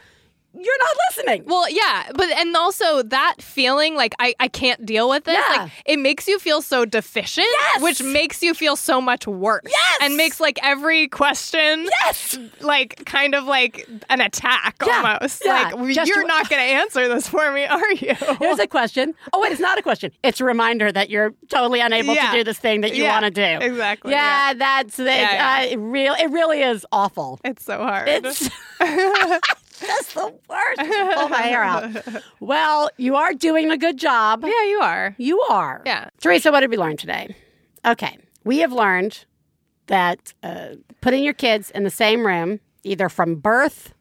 you're 0.52 0.78
not 0.78 0.96
listening. 1.08 1.44
Well, 1.46 1.68
yeah, 1.70 2.10
but 2.14 2.28
and 2.30 2.54
also 2.56 3.02
that 3.04 3.36
feeling 3.40 3.94
like 3.94 4.14
I, 4.18 4.34
I 4.40 4.48
can't 4.48 4.84
deal 4.84 5.08
with 5.08 5.24
this, 5.24 5.38
Yeah. 5.50 5.62
like 5.62 5.72
it 5.86 5.98
makes 5.98 6.26
you 6.28 6.38
feel 6.38 6.60
so 6.62 6.84
deficient, 6.84 7.46
Yes. 7.50 7.82
which 7.82 8.02
makes 8.02 8.42
you 8.42 8.52
feel 8.54 8.76
so 8.76 9.00
much 9.00 9.26
worse. 9.26 9.62
Yes. 9.66 9.98
And 10.02 10.16
makes 10.16 10.40
like 10.40 10.58
every 10.62 11.08
question 11.08 11.86
Yes. 12.02 12.38
like 12.60 13.04
kind 13.06 13.34
of 13.34 13.44
like 13.44 13.88
an 14.08 14.20
attack 14.20 14.76
Yeah. 14.84 14.96
almost. 15.18 15.42
Yeah. 15.44 15.70
Like 15.74 15.94
Just 15.94 16.08
you're 16.08 16.22
to- 16.22 16.28
not 16.28 16.48
gonna 16.50 16.62
answer 16.62 17.06
this 17.08 17.28
for 17.28 17.50
me, 17.52 17.64
are 17.66 17.92
you? 17.92 18.14
Here's 18.40 18.58
a 18.58 18.66
question. 18.66 19.14
Oh, 19.32 19.40
wait, 19.40 19.52
it's 19.52 19.60
not 19.60 19.78
a 19.78 19.82
question. 19.82 20.10
It's 20.22 20.40
a 20.40 20.44
reminder 20.44 20.90
that 20.90 21.10
you're 21.10 21.32
totally 21.48 21.80
unable 21.80 22.14
Yeah. 22.14 22.30
to 22.32 22.38
do 22.38 22.44
this 22.44 22.58
thing 22.58 22.80
that 22.82 22.94
you 22.94 23.04
want 23.04 23.24
to 23.24 23.30
do. 23.30 23.42
exactly, 23.64 24.12
Yeah, 24.12 24.54
that's 24.54 24.98
it. 24.98 25.08
Uh, 25.08 25.66
it 25.70 25.76
real. 25.78 26.14
It 26.14 26.30
really 26.30 26.62
is 26.62 26.84
awful. 26.92 27.38
It's 27.44 27.64
so 27.64 27.78
hard. 27.78 28.08
It's 28.08 28.48
just 29.86 30.14
the 30.14 30.34
worst. 30.48 30.78
Pull 30.78 31.28
my 31.28 31.42
hair 31.42 31.62
out. 31.62 31.90
Well, 32.40 32.90
you 32.96 33.16
are 33.16 33.32
doing 33.34 33.70
a 33.70 33.76
good 33.76 33.96
job. 33.98 34.42
yeah, 34.44 34.64
you 34.64 34.80
are. 34.80 35.14
You 35.18 35.40
are. 35.42 35.82
Yeah. 35.86 36.08
Theresa, 36.20 36.50
what 36.52 36.60
did 36.60 36.70
we 36.70 36.76
learn 36.76 36.96
today? 36.96 37.34
Okay. 37.84 38.18
We 38.44 38.58
have 38.58 38.72
learned 38.72 39.24
that 39.86 40.32
uh, 40.42 40.76
putting 41.00 41.24
your 41.24 41.34
kids 41.34 41.70
in 41.70 41.84
the 41.84 41.90
same 41.90 42.26
room, 42.26 42.60
either 42.84 43.08
from 43.08 43.36
birth 43.36 43.92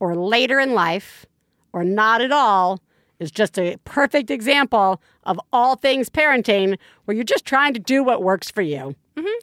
or 0.00 0.14
later 0.14 0.58
in 0.60 0.74
life, 0.74 1.26
or 1.72 1.84
not 1.84 2.20
at 2.20 2.32
all, 2.32 2.80
is 3.22 3.30
just 3.30 3.58
a 3.58 3.76
perfect 3.84 4.30
example 4.30 5.00
of 5.24 5.40
all 5.52 5.76
things 5.76 6.10
parenting 6.10 6.76
where 7.04 7.14
you're 7.14 7.24
just 7.24 7.44
trying 7.44 7.72
to 7.74 7.80
do 7.80 8.02
what 8.04 8.22
works 8.22 8.50
for 8.50 8.62
you. 8.62 8.94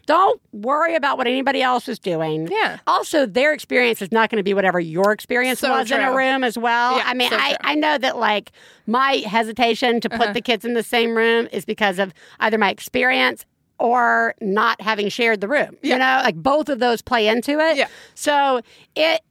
Don't 0.08 0.42
worry 0.52 0.96
about 0.96 1.18
what 1.20 1.28
anybody 1.28 1.62
else 1.62 1.88
is 1.88 2.00
doing. 2.00 2.46
Mm-hmm. 2.46 2.54
Yeah. 2.54 2.78
Also, 2.88 3.26
their 3.28 3.54
experience 3.54 4.02
is 4.02 4.12
not 4.12 4.30
going 4.32 4.38
to 4.38 4.44
be 4.44 4.54
whatever 4.56 4.80
your 4.80 5.12
experience 5.12 5.60
So 5.60 5.70
was 5.70 5.92
in 5.92 6.02
a 6.02 6.16
room 6.16 6.44
as 6.44 6.58
well. 6.58 6.98
Yeah, 6.98 7.04
I 7.06 7.14
mean, 7.14 7.30
so 7.30 7.38
I, 7.40 7.50
true. 7.50 7.58
I 7.62 7.76
know 7.76 7.98
that 8.00 8.18
like 8.18 8.52
my 8.88 9.24
hesitation 9.28 10.02
to 10.02 10.10
put 10.10 10.22
Uh-huh. 10.22 10.34
the 10.34 10.42
kids 10.42 10.66
in 10.66 10.74
the 10.74 10.84
same 10.84 11.16
room 11.16 11.48
is 11.52 11.66
because 11.66 12.00
of 12.00 12.14
either 12.40 12.58
my 12.58 12.72
experience 12.72 13.46
or 13.78 14.34
not 14.42 14.82
having 14.82 15.08
shared 15.08 15.40
the 15.40 15.48
room. 15.48 15.78
You 15.84 15.98
know, 15.98 16.22
like 16.24 16.36
both 16.36 16.68
of 16.68 16.80
those 16.80 17.02
play 17.04 17.28
into 17.28 17.60
it. 17.60 17.78
Yeah. 17.78 17.88
So 18.16 18.62
it 18.96 19.22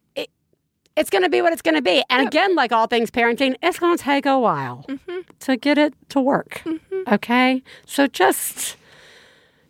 it's 0.99 1.11
going 1.11 1.23
to 1.23 1.29
be 1.29 1.41
what 1.43 1.53
it's 1.53 1.63
going 1.63 1.75
to 1.77 1.83
be. 1.83 2.03
And 2.11 2.27
again, 2.27 2.55
like 2.55 2.73
all 2.73 2.87
things 2.87 3.11
parenting, 3.11 3.57
it's 3.63 3.79
going 3.79 3.97
to 3.97 4.03
take 4.03 4.27
a 4.27 4.39
while 4.39 4.85
Mm-hmm. 4.89 5.21
to 5.41 5.57
get 5.57 5.79
it 5.79 5.95
to 6.11 6.21
work. 6.21 6.63
Okay? 7.09 7.63
So 7.87 8.07
just 8.07 8.77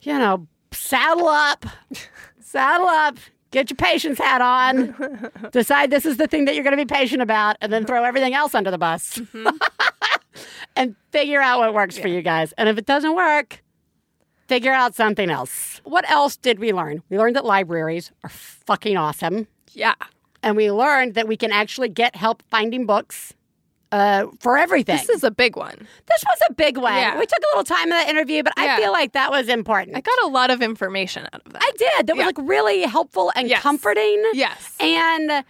you 0.02 0.18
know, 0.18 0.46
saddle 0.72 1.28
up. 1.28 1.66
saddle 2.40 2.86
up. 2.86 3.18
Get 3.50 3.70
your 3.70 3.76
patience 3.76 4.18
hat 4.18 4.40
on. 4.40 4.94
Decide 5.52 5.90
this 5.90 6.04
is 6.06 6.16
the 6.18 6.26
thing 6.26 6.44
that 6.44 6.54
you're 6.54 6.64
going 6.64 6.76
to 6.76 6.84
be 6.84 6.92
patient 6.92 7.22
about, 7.22 7.56
and 7.60 7.72
then 7.72 7.84
throw 7.86 8.04
everything 8.04 8.34
else 8.34 8.54
under 8.54 8.70
the 8.70 8.78
bus. 8.78 9.20
and 10.76 10.94
figure 11.12 11.40
out 11.40 11.58
what 11.58 11.72
works 11.74 11.98
for 11.98 12.08
you 12.08 12.22
guys. 12.22 12.52
And 12.58 12.68
if 12.68 12.76
it 12.78 12.86
doesn't 12.86 13.14
work, 13.14 13.62
figure 14.48 14.72
out 14.72 14.94
something 14.94 15.30
else. 15.30 15.80
What 15.84 16.08
else 16.10 16.36
did 16.36 16.58
we 16.58 16.72
learn? 16.72 17.02
We 17.08 17.18
learned 17.18 17.36
that 17.36 17.44
libraries 17.44 18.12
are 18.22 18.30
fucking 18.30 18.96
awesome. 18.96 19.46
Yeah. 19.72 19.94
And 20.42 20.56
we 20.56 20.70
learned 20.70 21.14
that 21.14 21.26
we 21.28 21.36
can 21.36 21.52
actually 21.52 21.88
get 21.88 22.14
help 22.16 22.42
finding 22.50 22.86
books 22.86 23.34
uh, 23.90 24.26
for 24.40 24.58
everything. 24.58 24.96
This 24.96 25.08
is 25.08 25.24
a 25.24 25.30
big 25.30 25.56
one. 25.56 25.74
This 26.06 26.24
was 26.28 26.38
a 26.48 26.52
big 26.52 26.76
one. 26.76 26.94
Yeah. 26.94 27.18
We 27.18 27.26
took 27.26 27.38
a 27.38 27.56
little 27.56 27.64
time 27.64 27.84
in 27.84 27.90
that 27.90 28.08
interview, 28.08 28.42
but 28.42 28.52
I 28.56 28.76
feel 28.76 28.92
like 28.92 29.12
that 29.12 29.30
was 29.30 29.48
important. 29.48 29.96
I 29.96 30.00
got 30.00 30.18
a 30.24 30.28
lot 30.28 30.50
of 30.50 30.62
information 30.62 31.26
out 31.32 31.42
of 31.44 31.52
that. 31.54 31.62
I 31.62 31.72
did. 31.76 32.06
That 32.06 32.16
was 32.16 32.26
like 32.26 32.38
really 32.38 32.82
helpful 32.82 33.32
and 33.34 33.48
Yes. 33.48 33.62
comforting. 33.62 34.22
Yes. 34.34 34.76
And 34.78 35.44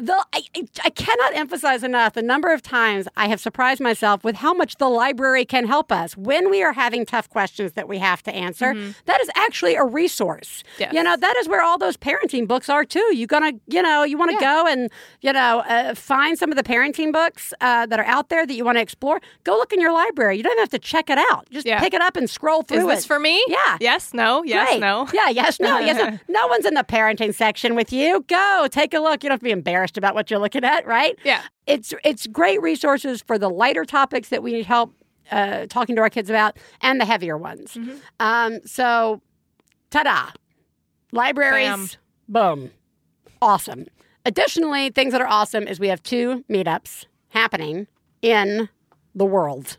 the 0.00 0.24
I, 0.32 0.42
I- 0.84 0.90
cannot 0.90 1.34
emphasize 1.34 1.82
enough 1.84 2.14
the 2.14 2.22
number 2.22 2.52
of 2.52 2.62
times 2.62 3.08
I 3.16 3.28
have 3.28 3.40
surprised 3.40 3.80
myself 3.80 4.24
with 4.24 4.36
how 4.36 4.52
much 4.54 4.76
the 4.76 4.88
library 4.88 5.44
can 5.44 5.66
help 5.66 5.90
us 5.92 6.16
when 6.16 6.50
we 6.50 6.62
are 6.62 6.72
having 6.72 7.06
tough 7.06 7.28
questions 7.28 7.72
that 7.72 7.88
we 7.88 7.98
have 7.98 8.22
to 8.24 8.32
answer. 8.34 8.74
That 9.06 9.20
is 9.20 9.30
actually 9.36 9.74
a 9.76 9.84
resource. 9.84 10.62
Mm-hmm. 10.74 10.80
Yes. 10.82 10.92
You 10.94 11.02
know, 11.02 11.16
that 11.16 11.36
is 11.38 11.48
where 11.48 11.62
all 11.62 11.78
those 11.78 11.96
parenting 11.96 12.46
books 12.48 12.68
are 12.68 12.84
too. 12.84 13.06
You're 13.14 13.26
gonna, 13.26 13.52
you 13.66 13.82
know, 13.82 14.02
you 14.04 14.16
want 14.18 14.30
to 14.30 14.36
Yeah. 14.40 14.62
go 14.62 14.66
and 14.66 14.90
you 15.20 15.32
know 15.32 15.60
uh, 15.60 15.94
find 15.94 16.38
some 16.38 16.50
of 16.50 16.56
the 16.56 16.62
parenting 16.62 17.12
books 17.12 17.52
uh, 17.60 17.86
that 17.86 17.98
are 17.98 18.06
out 18.06 18.28
there 18.28 18.46
that 18.46 18.54
you 18.54 18.64
want 18.64 18.76
to 18.78 18.82
explore. 18.82 19.20
Go 19.44 19.52
look 19.52 19.72
in 19.72 19.80
your 19.80 19.92
library. 19.92 20.36
You 20.36 20.42
don't 20.42 20.52
even 20.52 20.62
have 20.62 20.70
to 20.70 20.78
check 20.78 21.10
it 21.10 21.18
out. 21.30 21.48
Just 21.50 21.66
Yeah. 21.66 21.80
pick 21.80 21.94
it 21.94 22.00
up 22.00 22.16
and 22.16 22.28
scroll 22.28 22.62
through 22.62 22.88
Is 22.90 22.96
this 22.96 23.04
it. 23.04 23.08
for 23.08 23.18
me? 23.18 23.42
Yeah. 23.48 23.78
Yes, 23.80 24.12
no, 24.14 24.42
yes, 24.44 24.68
Great. 24.68 24.80
no. 24.80 25.08
Yeah, 25.12 25.28
yes, 25.28 25.58
no, 25.60 25.78
yes, 25.78 25.96
no. 25.98 26.18
No 26.40 26.46
one's 26.48 26.64
in 26.64 26.74
the 26.74 26.84
parenting 26.84 27.34
section 27.34 27.74
with 27.74 27.92
you. 27.92 28.24
Go 28.28 28.66
take 28.70 28.94
a 28.94 29.00
look. 29.00 29.22
You 29.22 29.28
don't 29.28 29.34
have 29.34 29.40
to 29.40 29.44
be 29.44 29.50
embarrassed 29.50 29.89
about 29.96 30.14
what 30.14 30.30
you're 30.30 30.40
looking 30.40 30.64
at, 30.64 30.86
right? 30.86 31.18
Yeah. 31.24 31.42
It's 31.66 31.94
it's 32.04 32.26
great 32.26 32.60
resources 32.62 33.22
for 33.22 33.38
the 33.38 33.48
lighter 33.48 33.84
topics 33.84 34.28
that 34.30 34.42
we 34.42 34.52
need 34.52 34.66
help 34.66 34.94
uh, 35.30 35.66
talking 35.66 35.96
to 35.96 36.02
our 36.02 36.10
kids 36.10 36.28
about, 36.28 36.56
and 36.80 37.00
the 37.00 37.04
heavier 37.04 37.36
ones. 37.36 37.74
Mm-hmm. 37.74 37.96
Um, 38.18 38.60
so, 38.66 39.20
ta-da! 39.90 40.30
Libraries, 41.12 41.98
boom, 42.28 42.70
awesome. 43.40 43.86
Additionally, 44.24 44.90
things 44.90 45.12
that 45.12 45.20
are 45.20 45.28
awesome 45.28 45.66
is 45.66 45.80
we 45.80 45.88
have 45.88 46.02
two 46.02 46.44
meetups 46.50 47.06
happening 47.28 47.86
in 48.22 48.68
the 49.14 49.24
world 49.24 49.78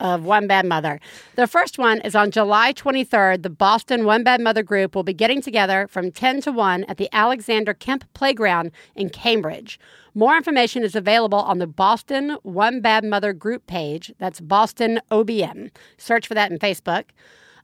of 0.00 0.24
One 0.24 0.46
Bad 0.46 0.66
Mother. 0.66 1.00
The 1.36 1.46
first 1.46 1.78
one 1.78 2.00
is 2.00 2.14
on 2.14 2.30
July 2.30 2.72
23rd. 2.72 3.42
The 3.42 3.50
Boston 3.50 4.04
One 4.04 4.24
Bad 4.24 4.40
Mother 4.40 4.62
group 4.62 4.94
will 4.94 5.02
be 5.02 5.14
getting 5.14 5.40
together 5.40 5.86
from 5.88 6.10
10 6.10 6.40
to 6.42 6.52
1 6.52 6.84
at 6.84 6.96
the 6.96 7.08
Alexander 7.12 7.74
Kemp 7.74 8.04
Playground 8.14 8.72
in 8.94 9.10
Cambridge. 9.10 9.78
More 10.14 10.36
information 10.36 10.82
is 10.82 10.96
available 10.96 11.38
on 11.38 11.58
the 11.58 11.66
Boston 11.66 12.36
One 12.42 12.80
Bad 12.80 13.04
Mother 13.04 13.32
group 13.32 13.66
page. 13.66 14.12
That's 14.18 14.40
Boston 14.40 15.00
OBM. 15.10 15.70
Search 15.98 16.26
for 16.26 16.34
that 16.34 16.50
in 16.50 16.58
Facebook. 16.58 17.04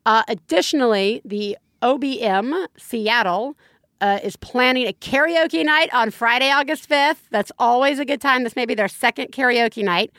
Uh, 0.05 0.23
additionally, 0.29 1.21
the 1.25 1.57
OBM 1.83 2.67
Seattle 2.79 3.57
uh, 4.01 4.19
is 4.23 4.37
planning 4.37 4.87
a 4.87 4.93
karaoke 4.93 5.65
night 5.65 5.93
on 5.93 6.11
Friday, 6.11 6.51
August 6.51 6.89
5th. 6.89 7.29
That's 7.31 7.51
always 7.59 7.99
a 7.99 8.05
good 8.05 8.21
time. 8.21 8.45
This 8.45 8.57
may 8.57 8.67
be 8.67 8.75
their 8.75 8.89
second 8.89 9.33
karaoke 9.33 9.83
night. 9.83 10.13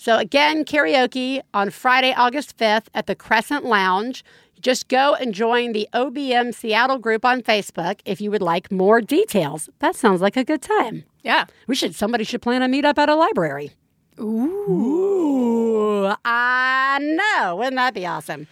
So, 0.00 0.16
again, 0.16 0.64
karaoke 0.64 1.40
on 1.52 1.70
Friday, 1.70 2.14
August 2.16 2.56
5th 2.56 2.86
at 2.94 3.06
the 3.08 3.16
Crescent 3.16 3.64
Lounge. 3.64 4.24
Just 4.60 4.86
go 4.86 5.14
and 5.14 5.34
join 5.34 5.72
the 5.72 5.88
OBM 5.92 6.54
Seattle 6.54 6.98
group 6.98 7.24
on 7.24 7.42
Facebook 7.42 7.98
if 8.04 8.20
you 8.20 8.30
would 8.30 8.40
like 8.40 8.70
more 8.70 9.00
details. 9.00 9.68
That 9.80 9.96
sounds 9.96 10.20
like 10.20 10.36
a 10.36 10.44
good 10.44 10.62
time. 10.62 11.02
Yeah. 11.24 11.46
We 11.66 11.74
should, 11.74 11.96
somebody 11.96 12.22
should 12.22 12.42
plan 12.42 12.62
a 12.62 12.68
meetup 12.68 12.96
at 12.96 13.08
a 13.08 13.16
library. 13.16 13.72
Ooh. 14.20 16.12
I 16.24 16.98
know. 17.00 17.56
Wouldn't 17.56 17.76
that 17.76 17.92
be 17.92 18.06
awesome? 18.06 18.46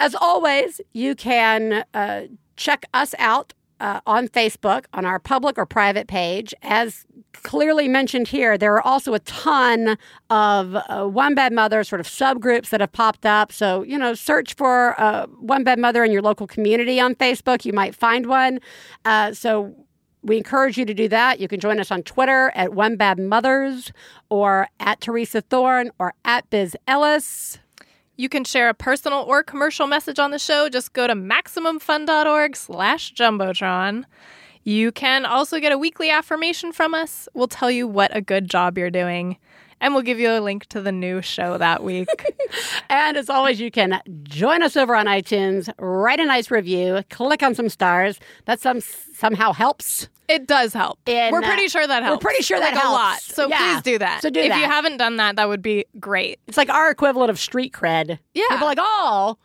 As 0.00 0.16
always, 0.16 0.80
you 0.92 1.14
can 1.14 1.84
uh, 1.94 2.22
check 2.56 2.84
us 2.92 3.14
out 3.18 3.54
uh, 3.80 4.00
on 4.06 4.28
Facebook 4.28 4.86
on 4.92 5.04
our 5.04 5.18
public 5.18 5.58
or 5.58 5.66
private 5.66 6.06
page. 6.06 6.54
As 6.62 7.06
clearly 7.42 7.88
mentioned 7.88 8.28
here, 8.28 8.56
there 8.56 8.74
are 8.74 8.82
also 8.82 9.14
a 9.14 9.18
ton 9.20 9.98
of 10.30 10.74
uh, 10.74 11.04
One 11.06 11.34
Bad 11.34 11.52
Mother 11.52 11.84
sort 11.84 12.00
of 12.00 12.06
subgroups 12.06 12.70
that 12.70 12.80
have 12.80 12.92
popped 12.92 13.26
up. 13.26 13.52
So, 13.52 13.82
you 13.82 13.98
know, 13.98 14.14
search 14.14 14.54
for 14.54 15.00
uh, 15.00 15.26
One 15.26 15.64
Bad 15.64 15.78
Mother 15.78 16.04
in 16.04 16.10
your 16.10 16.22
local 16.22 16.46
community 16.46 16.98
on 16.98 17.14
Facebook. 17.14 17.64
You 17.64 17.72
might 17.72 17.94
find 17.94 18.26
one. 18.26 18.60
Uh, 19.04 19.32
so, 19.32 19.74
we 20.22 20.36
encourage 20.36 20.76
you 20.76 20.84
to 20.84 20.94
do 20.94 21.06
that. 21.08 21.38
You 21.38 21.46
can 21.46 21.60
join 21.60 21.78
us 21.78 21.92
on 21.92 22.02
Twitter 22.02 22.50
at 22.56 22.74
One 22.74 22.96
Bad 22.96 23.20
Mothers 23.20 23.92
or 24.28 24.66
at 24.80 25.00
Theresa 25.00 25.40
Thorn 25.40 25.92
or 26.00 26.14
at 26.24 26.50
Biz 26.50 26.76
Ellis. 26.88 27.60
You 28.16 28.28
can 28.28 28.44
share 28.44 28.68
a 28.68 28.74
personal 28.74 29.20
or 29.20 29.42
commercial 29.42 29.86
message 29.86 30.18
on 30.18 30.30
the 30.30 30.38
show. 30.38 30.68
Just 30.68 30.94
go 30.94 31.06
to 31.06 31.14
MaximumFun.org 31.14 32.56
slash 32.56 33.12
Jumbotron. 33.12 34.04
You 34.64 34.90
can 34.90 35.24
also 35.26 35.60
get 35.60 35.72
a 35.72 35.78
weekly 35.78 36.10
affirmation 36.10 36.72
from 36.72 36.94
us. 36.94 37.28
We'll 37.34 37.46
tell 37.46 37.70
you 37.70 37.86
what 37.86 38.16
a 38.16 38.20
good 38.20 38.48
job 38.48 38.78
you're 38.78 38.90
doing. 38.90 39.36
And 39.80 39.92
we'll 39.92 40.02
give 40.02 40.18
you 40.18 40.30
a 40.30 40.40
link 40.40 40.66
to 40.66 40.80
the 40.80 40.92
new 40.92 41.20
show 41.22 41.58
that 41.58 41.82
week. 41.84 42.08
And 42.88 43.16
as 43.16 43.28
always, 43.28 43.60
you 43.60 43.70
can 43.70 44.00
join 44.22 44.62
us 44.62 44.76
over 44.76 44.94
on 44.94 45.06
iTunes, 45.06 45.68
write 45.78 46.20
a 46.20 46.24
nice 46.24 46.50
review, 46.50 47.02
click 47.10 47.42
on 47.42 47.54
some 47.54 47.68
stars. 47.68 48.18
That 48.46 48.60
some 48.60 48.80
somehow 48.80 49.52
helps. 49.52 50.08
it 50.28 50.46
does 50.46 50.72
help. 50.72 50.98
In, 51.06 51.32
we're 51.32 51.42
uh, 51.42 51.46
pretty 51.46 51.68
sure 51.68 51.86
that 51.86 52.02
helps. 52.02 52.24
we're 52.24 52.28
pretty 52.30 52.42
sure 52.42 52.58
that 52.60 52.74
Like 52.74 52.84
a 52.84 52.88
lot. 52.88 53.20
So 53.20 53.48
Yeah. 53.48 53.58
please 53.74 53.82
do 53.82 53.98
that. 53.98 54.22
So 54.22 54.30
do 54.30 54.40
if 54.40 54.48
that. 54.48 54.56
If 54.56 54.62
you 54.62 54.70
haven't 54.70 54.96
done 54.98 55.16
that, 55.16 55.36
that 55.36 55.48
would 55.48 55.62
be 55.62 55.84
great. 56.00 56.38
It's 56.46 56.56
like 56.56 56.70
our 56.70 56.90
equivalent 56.90 57.30
of 57.30 57.38
street 57.38 57.72
cred. 57.72 58.18
Yeah. 58.34 58.44
People 58.50 58.66
are 58.66 58.70
like, 58.70 58.78
oh, 58.80 59.36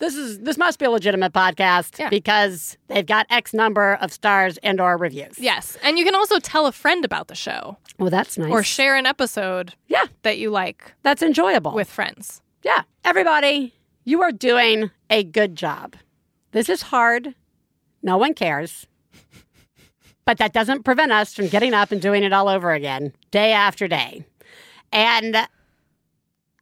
this 0.00 0.16
is 0.16 0.40
this 0.40 0.58
must 0.58 0.78
be 0.80 0.84
a 0.86 0.90
legitimate 0.90 1.32
podcast 1.32 1.98
Yeah. 1.98 2.08
because 2.08 2.76
they've 2.88 3.06
got 3.06 3.26
X 3.30 3.54
number 3.54 3.94
of 4.00 4.12
stars 4.12 4.58
and 4.62 4.80
or 4.80 4.96
reviews. 4.96 5.38
Yes. 5.38 5.78
And 5.82 5.98
you 5.98 6.04
can 6.04 6.14
also 6.16 6.38
tell 6.40 6.66
a 6.66 6.72
friend 6.72 7.04
about 7.04 7.28
the 7.28 7.34
show 7.34 7.76
Well, 7.98 8.10
that's 8.10 8.36
nice. 8.36 8.50
or 8.50 8.62
share 8.64 8.96
an 8.96 9.06
episode 9.06 9.74
yeah, 9.86 10.04
that 10.22 10.38
you 10.38 10.50
like 10.50 10.92
that's 11.02 11.22
enjoyable. 11.22 11.72
with 11.72 11.88
friends. 11.88 12.42
Yeah. 12.64 12.82
Everybody, 13.04 13.72
you 14.04 14.22
are 14.22 14.32
doing 14.32 14.90
a 15.08 15.22
good 15.22 15.54
job. 15.56 15.94
This 16.52 16.68
is 16.68 16.82
hard. 16.82 17.34
No 18.02 18.16
one 18.18 18.34
cares. 18.34 18.86
but 20.24 20.38
that 20.38 20.52
doesn't 20.52 20.82
prevent 20.84 21.12
us 21.12 21.34
from 21.34 21.48
getting 21.48 21.74
up 21.74 21.92
and 21.92 22.00
doing 22.00 22.22
it 22.22 22.32
all 22.32 22.48
over 22.48 22.72
again, 22.72 23.12
day 23.30 23.52
after 23.52 23.86
day. 23.88 24.24
And 24.92 25.36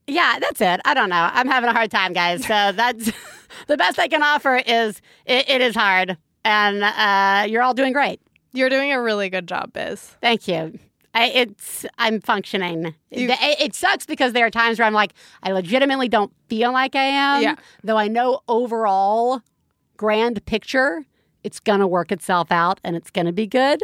yeah, 0.09 0.39
that's 0.40 0.60
it. 0.60 0.80
I 0.85 0.94
don't 0.94 1.09
know. 1.10 1.28
I'm 1.32 1.47
having 1.47 1.68
a 1.68 1.72
hard 1.72 1.90
time, 1.90 2.12
guys. 2.12 2.43
So 2.43 2.72
that's 2.72 3.12
the 3.66 3.76
best 3.76 3.98
I 3.98 4.09
can 4.09 4.22
offer. 4.22 4.56
Is 4.56 5.01
it, 5.26 5.48
it 5.48 5.60
is 5.60 5.74
hard, 5.74 6.16
and 6.44 6.82
uh, 6.82 7.47
you're 7.48 7.62
all 7.62 7.74
doing 7.74 7.93
great. 7.93 8.20
You're 8.52 8.70
doing 8.70 8.93
a 8.93 9.01
really 9.01 9.28
good 9.28 9.47
job, 9.47 9.72
Biz. 9.72 10.16
Thank 10.20 10.48
you. 10.48 10.78
I, 11.14 11.26
it's 11.28 11.86
I'm 11.98 12.20
functioning. 12.20 12.94
it, 13.10 13.30
it 13.40 13.74
sucks 13.74 14.06
because 14.06 14.32
there 14.35 14.47
are 14.47 14.51
times 14.51 14.78
where 14.78 14.86
I'm 14.86 14.94
like 14.94 15.14
I 15.43 15.52
legitimately 15.52 16.09
don't 16.09 16.32
feel 16.48 16.72
like 16.72 16.94
I 16.94 17.02
am. 17.05 17.43
Yeah. 17.43 17.55
Though 17.82 17.97
I 17.97 18.09
know 18.09 18.40
overall, 18.47 19.40
grand 19.97 20.44
picture, 20.47 21.05
it's 21.44 21.60
gonna 21.60 21.86
work 21.86 22.10
itself 22.12 22.51
out 22.51 22.81
and 22.85 22.97
it's 22.97 23.10
gonna 23.10 23.32
be 23.32 23.47
good. 23.47 23.82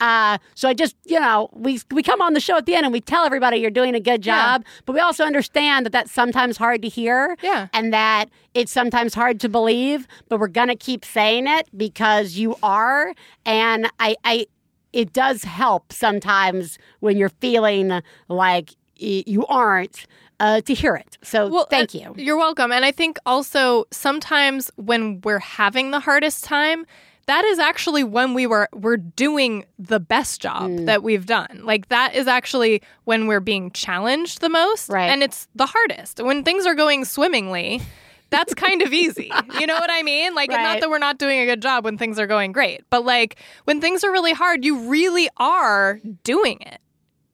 Uh, 0.00 0.38
so 0.54 0.68
I 0.68 0.74
just 0.74 0.96
you 1.06 1.18
know 1.20 1.48
we 1.52 1.80
we 1.90 2.02
come 2.02 2.20
on 2.20 2.34
the 2.34 2.40
show 2.40 2.56
at 2.56 2.66
the 2.66 2.74
end 2.74 2.84
and 2.86 2.92
we 2.92 3.00
tell 3.00 3.24
everybody 3.24 3.58
you're 3.58 3.70
doing 3.70 3.94
a 3.94 4.00
good 4.00 4.24
Yeah. 4.26 4.36
job, 4.58 4.64
but 4.86 4.92
we 4.92 5.00
also 5.00 5.24
understand 5.24 5.86
that 5.86 5.90
that's 5.92 6.12
sometimes 6.12 6.56
hard 6.56 6.82
to 6.82 6.88
hear. 6.88 7.36
Yeah. 7.42 7.68
And 7.72 7.92
that 7.92 8.26
it's 8.54 8.72
sometimes 8.72 9.14
hard 9.14 9.40
to 9.40 9.48
believe, 9.48 10.06
but 10.28 10.40
we're 10.40 10.48
gonna 10.48 10.76
keep 10.76 11.04
saying 11.04 11.46
it 11.46 11.68
because 11.76 12.34
you 12.36 12.56
are. 12.62 13.14
And 13.46 13.88
I 13.98 14.16
I 14.24 14.46
it 14.92 15.12
does 15.12 15.44
help 15.44 15.92
sometimes 15.92 16.76
when 16.98 17.16
you're 17.16 17.28
feeling 17.40 18.02
like 18.28 18.70
you 18.96 19.46
aren't 19.46 20.04
uh, 20.40 20.60
to 20.62 20.74
hear 20.74 20.96
it. 20.96 21.18
So 21.22 21.64
thank 21.70 21.94
uh, 21.94 21.98
you. 21.98 22.14
You're 22.16 22.36
welcome. 22.38 22.72
And 22.72 22.84
I 22.84 22.90
think 22.90 23.18
also 23.26 23.84
sometimes 23.92 24.70
when 24.76 25.20
we're 25.22 25.38
having 25.38 25.90
the 25.92 26.00
hardest 26.00 26.42
time, 26.44 26.86
that 27.26 27.44
is 27.44 27.58
actually 27.60 28.02
when 28.02 28.34
we 28.34 28.46
were 28.46 28.68
we're 28.72 28.96
doing 28.96 29.64
the 29.78 30.00
best 30.00 30.40
job 30.40 30.62
Mm. 30.70 30.86
that 30.86 31.02
we've 31.04 31.26
done. 31.26 31.60
Like 31.62 31.88
that 31.90 32.14
is 32.14 32.26
actually 32.26 32.82
when 33.04 33.26
we're 33.28 33.40
being 33.40 33.70
challenged 33.70 34.40
the 34.40 34.48
most. 34.48 34.88
Right. 34.88 35.10
And 35.10 35.22
it's 35.22 35.46
the 35.54 35.66
hardest. 35.66 36.20
When 36.20 36.42
things 36.42 36.66
are 36.66 36.74
going 36.74 37.04
swimmingly, 37.04 37.82
that's 38.30 38.54
kind 38.54 38.82
of 38.82 38.92
easy. 38.92 39.30
You 39.60 39.66
know 39.66 39.74
what 39.78 39.90
I 39.90 40.02
mean? 40.02 40.34
Like 40.34 40.50
Right. 40.50 40.62
not 40.62 40.80
that 40.80 40.88
we're 40.88 40.98
not 40.98 41.18
doing 41.18 41.38
a 41.40 41.46
good 41.46 41.60
job 41.62 41.84
when 41.84 41.98
things 41.98 42.18
are 42.18 42.26
going 42.26 42.50
great, 42.52 42.82
but 42.90 43.04
like 43.04 43.36
when 43.64 43.80
things 43.80 44.02
are 44.04 44.10
really 44.10 44.32
hard, 44.32 44.64
you 44.64 44.88
really 44.88 45.28
are 45.36 46.00
doing 46.24 46.58
it. 46.62 46.80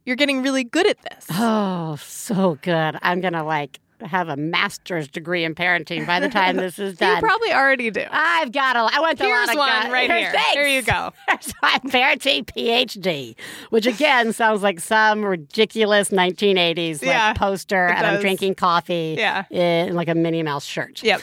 You're 0.07 0.17
getting 0.17 0.43
really 0.43 0.65
good 0.65 0.87
at 0.87 1.03
this. 1.03 1.27
Oh, 1.33 1.97
so 1.97 2.59
good. 2.63 2.97
I'm 3.03 3.21
going 3.21 3.35
to 3.35 3.43
like 3.43 3.81
have 4.03 4.29
a 4.29 4.37
master's 4.37 5.09
degree 5.09 5.43
in 5.43 5.55
parenting 5.55 6.07
by 6.07 6.21
the 6.21 6.29
time 6.29 6.57
this 6.57 6.79
is 6.79 6.97
done. 6.99 7.17
You 7.17 7.21
probably 7.23 7.53
already 7.53 7.91
do. 7.91 8.05
I've 8.11 8.53
got 8.53 8.77
a. 8.77 8.81
I 8.95 9.01
went 9.01 9.19
to 9.19 9.25
a 9.25 9.27
Here's 9.27 9.49
lot 9.49 9.55
of 9.55 9.59
one 9.85 9.91
right 9.93 10.11
here. 10.11 10.31
Thanks. 10.33 10.53
Here 10.53 10.67
you 10.67 10.83
go. 10.83 11.13
My 11.63 11.79
parenting 11.87 12.45
PhD, 12.45 13.35
which 13.71 13.87
again 13.87 14.33
sounds 14.33 14.63
like 14.63 14.81
some 14.81 15.25
ridiculous 15.25 16.11
1980s 16.11 16.95
like 17.01 17.03
Yeah, 17.03 17.33
poster, 17.35 17.87
and 17.89 18.07
I'm 18.07 18.21
drinking 18.21 18.55
coffee 18.57 19.17
Yeah. 19.19 19.45
in 19.51 19.95
like 19.95 20.09
a 20.09 20.15
Minnie 20.15 20.43
Mouse 20.43 20.65
shirt. 20.65 21.03
Yep. 21.03 21.21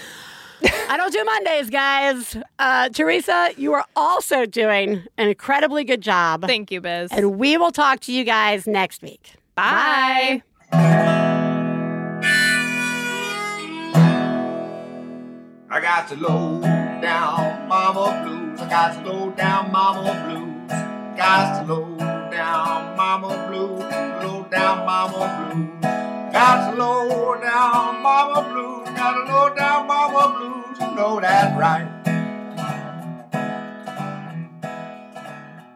I 0.66 0.96
don't 0.98 1.12
do 1.12 1.24
Mondays, 1.24 1.70
guys. 1.70 2.38
Uh, 2.60 2.90
Theresa, 2.90 3.52
you 3.58 3.74
are 3.74 3.86
also 3.96 4.46
doing 4.46 5.04
an 5.18 5.28
incredibly 5.28 5.84
good 5.84 6.02
job. 6.02 6.46
Thank 6.46 6.72
you, 6.72 6.82
Biz. 6.82 7.12
And 7.12 7.38
we 7.38 7.58
will 7.58 7.72
talk 7.72 8.00
to 8.02 8.12
you 8.12 8.24
guys 8.24 8.68
next 8.68 9.02
week. 9.02 9.34
Bye. 9.56 10.44
I 15.70 15.82
got 15.82 16.08
the 16.08 16.16
low 16.18 16.62
down 17.02 17.68
mama 17.68 18.24
blues. 18.24 18.60
I 18.62 18.70
got 18.70 19.04
the 19.04 19.10
low 19.10 19.32
down 19.32 19.72
mama 19.72 20.14
blues. 20.28 20.70
Got 21.18 21.66
the 21.66 21.74
low 21.74 21.98
down 21.98 22.96
mama 22.96 23.48
blues. 23.50 23.80
Low 24.24 24.48
down 24.52 24.86
mama 24.86 25.52
blues. 25.52 26.13
The 26.44 26.76
low 26.76 27.40
down 27.40 28.02
mama 28.02 28.50
blues. 28.52 28.90
Got 28.98 29.26
the 29.26 29.32
low 29.32 29.56
down 29.56 29.88
mama 29.88 30.38
blues. 30.38 30.78
You 30.78 30.94
know 30.94 31.22
that's 31.22 31.58
right. 31.58 31.88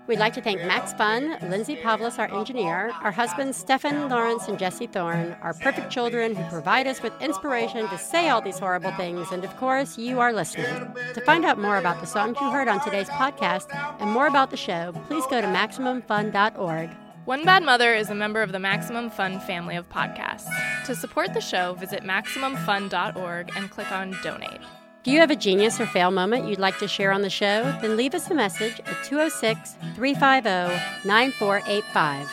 We'd 0.08 0.20
like 0.20 0.34
to 0.34 0.42
thank 0.42 0.60
Max 0.66 0.92
Fun, 0.92 1.38
Lindsay 1.50 1.78
Pavlis, 1.78 2.20
our 2.20 2.30
engineer, 2.38 2.92
our 3.02 3.12
husbands 3.12 3.56
Stefan 3.58 4.10
Lawrence 4.10 4.50
and 4.50 4.60
Jesse 4.60 4.88
Thorn, 4.88 5.38
our 5.42 5.54
perfect 5.54 5.90
children 5.90 6.36
who 6.36 6.44
provide 6.50 6.86
us 6.86 7.02
with 7.02 7.14
inspiration 7.22 7.88
to 7.88 7.98
say 7.98 8.28
all 8.28 8.42
these 8.42 8.60
horrible 8.60 8.92
things, 8.92 9.32
and 9.32 9.46
of 9.46 9.56
course, 9.56 9.98
you, 9.98 10.20
our 10.20 10.34
listeners. 10.34 10.86
To 11.14 11.22
find 11.22 11.46
out 11.46 11.60
more 11.60 11.78
about 11.78 12.02
the 12.02 12.08
songs 12.08 12.38
you 12.42 12.52
heard 12.52 12.68
on 12.68 12.84
today's 12.84 13.10
podcast 13.10 13.68
and 14.02 14.12
more 14.12 14.28
about 14.28 14.52
the 14.52 14.58
show, 14.58 14.92
please 15.08 15.24
go 15.30 15.40
to 15.40 15.48
MaximumFun.org. 15.48 16.90
One 17.28 17.44
Bad 17.44 17.62
Mother 17.62 17.94
is 17.94 18.10
a 18.10 18.16
member 18.16 18.42
of 18.42 18.54
the 18.54 18.60
Maximum 18.60 19.10
Fun 19.10 19.42
family 19.42 19.76
of 19.76 19.90
podcasts. 19.90 20.48
To 20.86 20.96
support 20.96 21.34
the 21.34 21.42
show, 21.42 21.74
visit 21.74 22.04
MaximumFun.org 22.04 23.52
and 23.54 23.70
click 23.70 23.92
on 23.92 24.16
Donate. 24.24 24.62
Do 25.04 25.12
you 25.12 25.20
have 25.20 25.30
a 25.30 25.36
genius 25.36 25.78
or 25.82 25.88
fail 25.88 26.10
moment 26.10 26.48
you'd 26.48 26.58
like 26.58 26.78
to 26.80 26.88
share 26.88 27.12
on 27.12 27.24
the 27.24 27.30
show? 27.30 27.64
Then 27.82 27.98
leave 27.98 28.16
us 28.16 28.32
a 28.32 28.34
message 28.34 28.80
at 28.80 29.04
206 29.04 29.76
350 29.96 31.06
9485. 31.06 32.30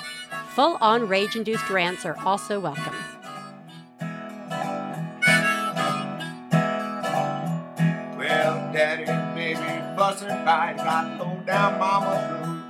Full 0.54 0.78
on 0.80 1.08
rage 1.08 1.34
induced 1.34 1.68
rants 1.70 2.06
are 2.06 2.16
also 2.24 2.60
welcome. 2.60 2.94
Well, 8.16 8.72
daddy 8.72 9.06
and 9.06 9.34
baby 9.34 9.96
fussing 9.96 10.28
fight. 10.28 10.76
Got 10.76 11.18
low 11.18 11.42
down 11.44 11.80
mama 11.80 12.44
blues. 12.44 12.63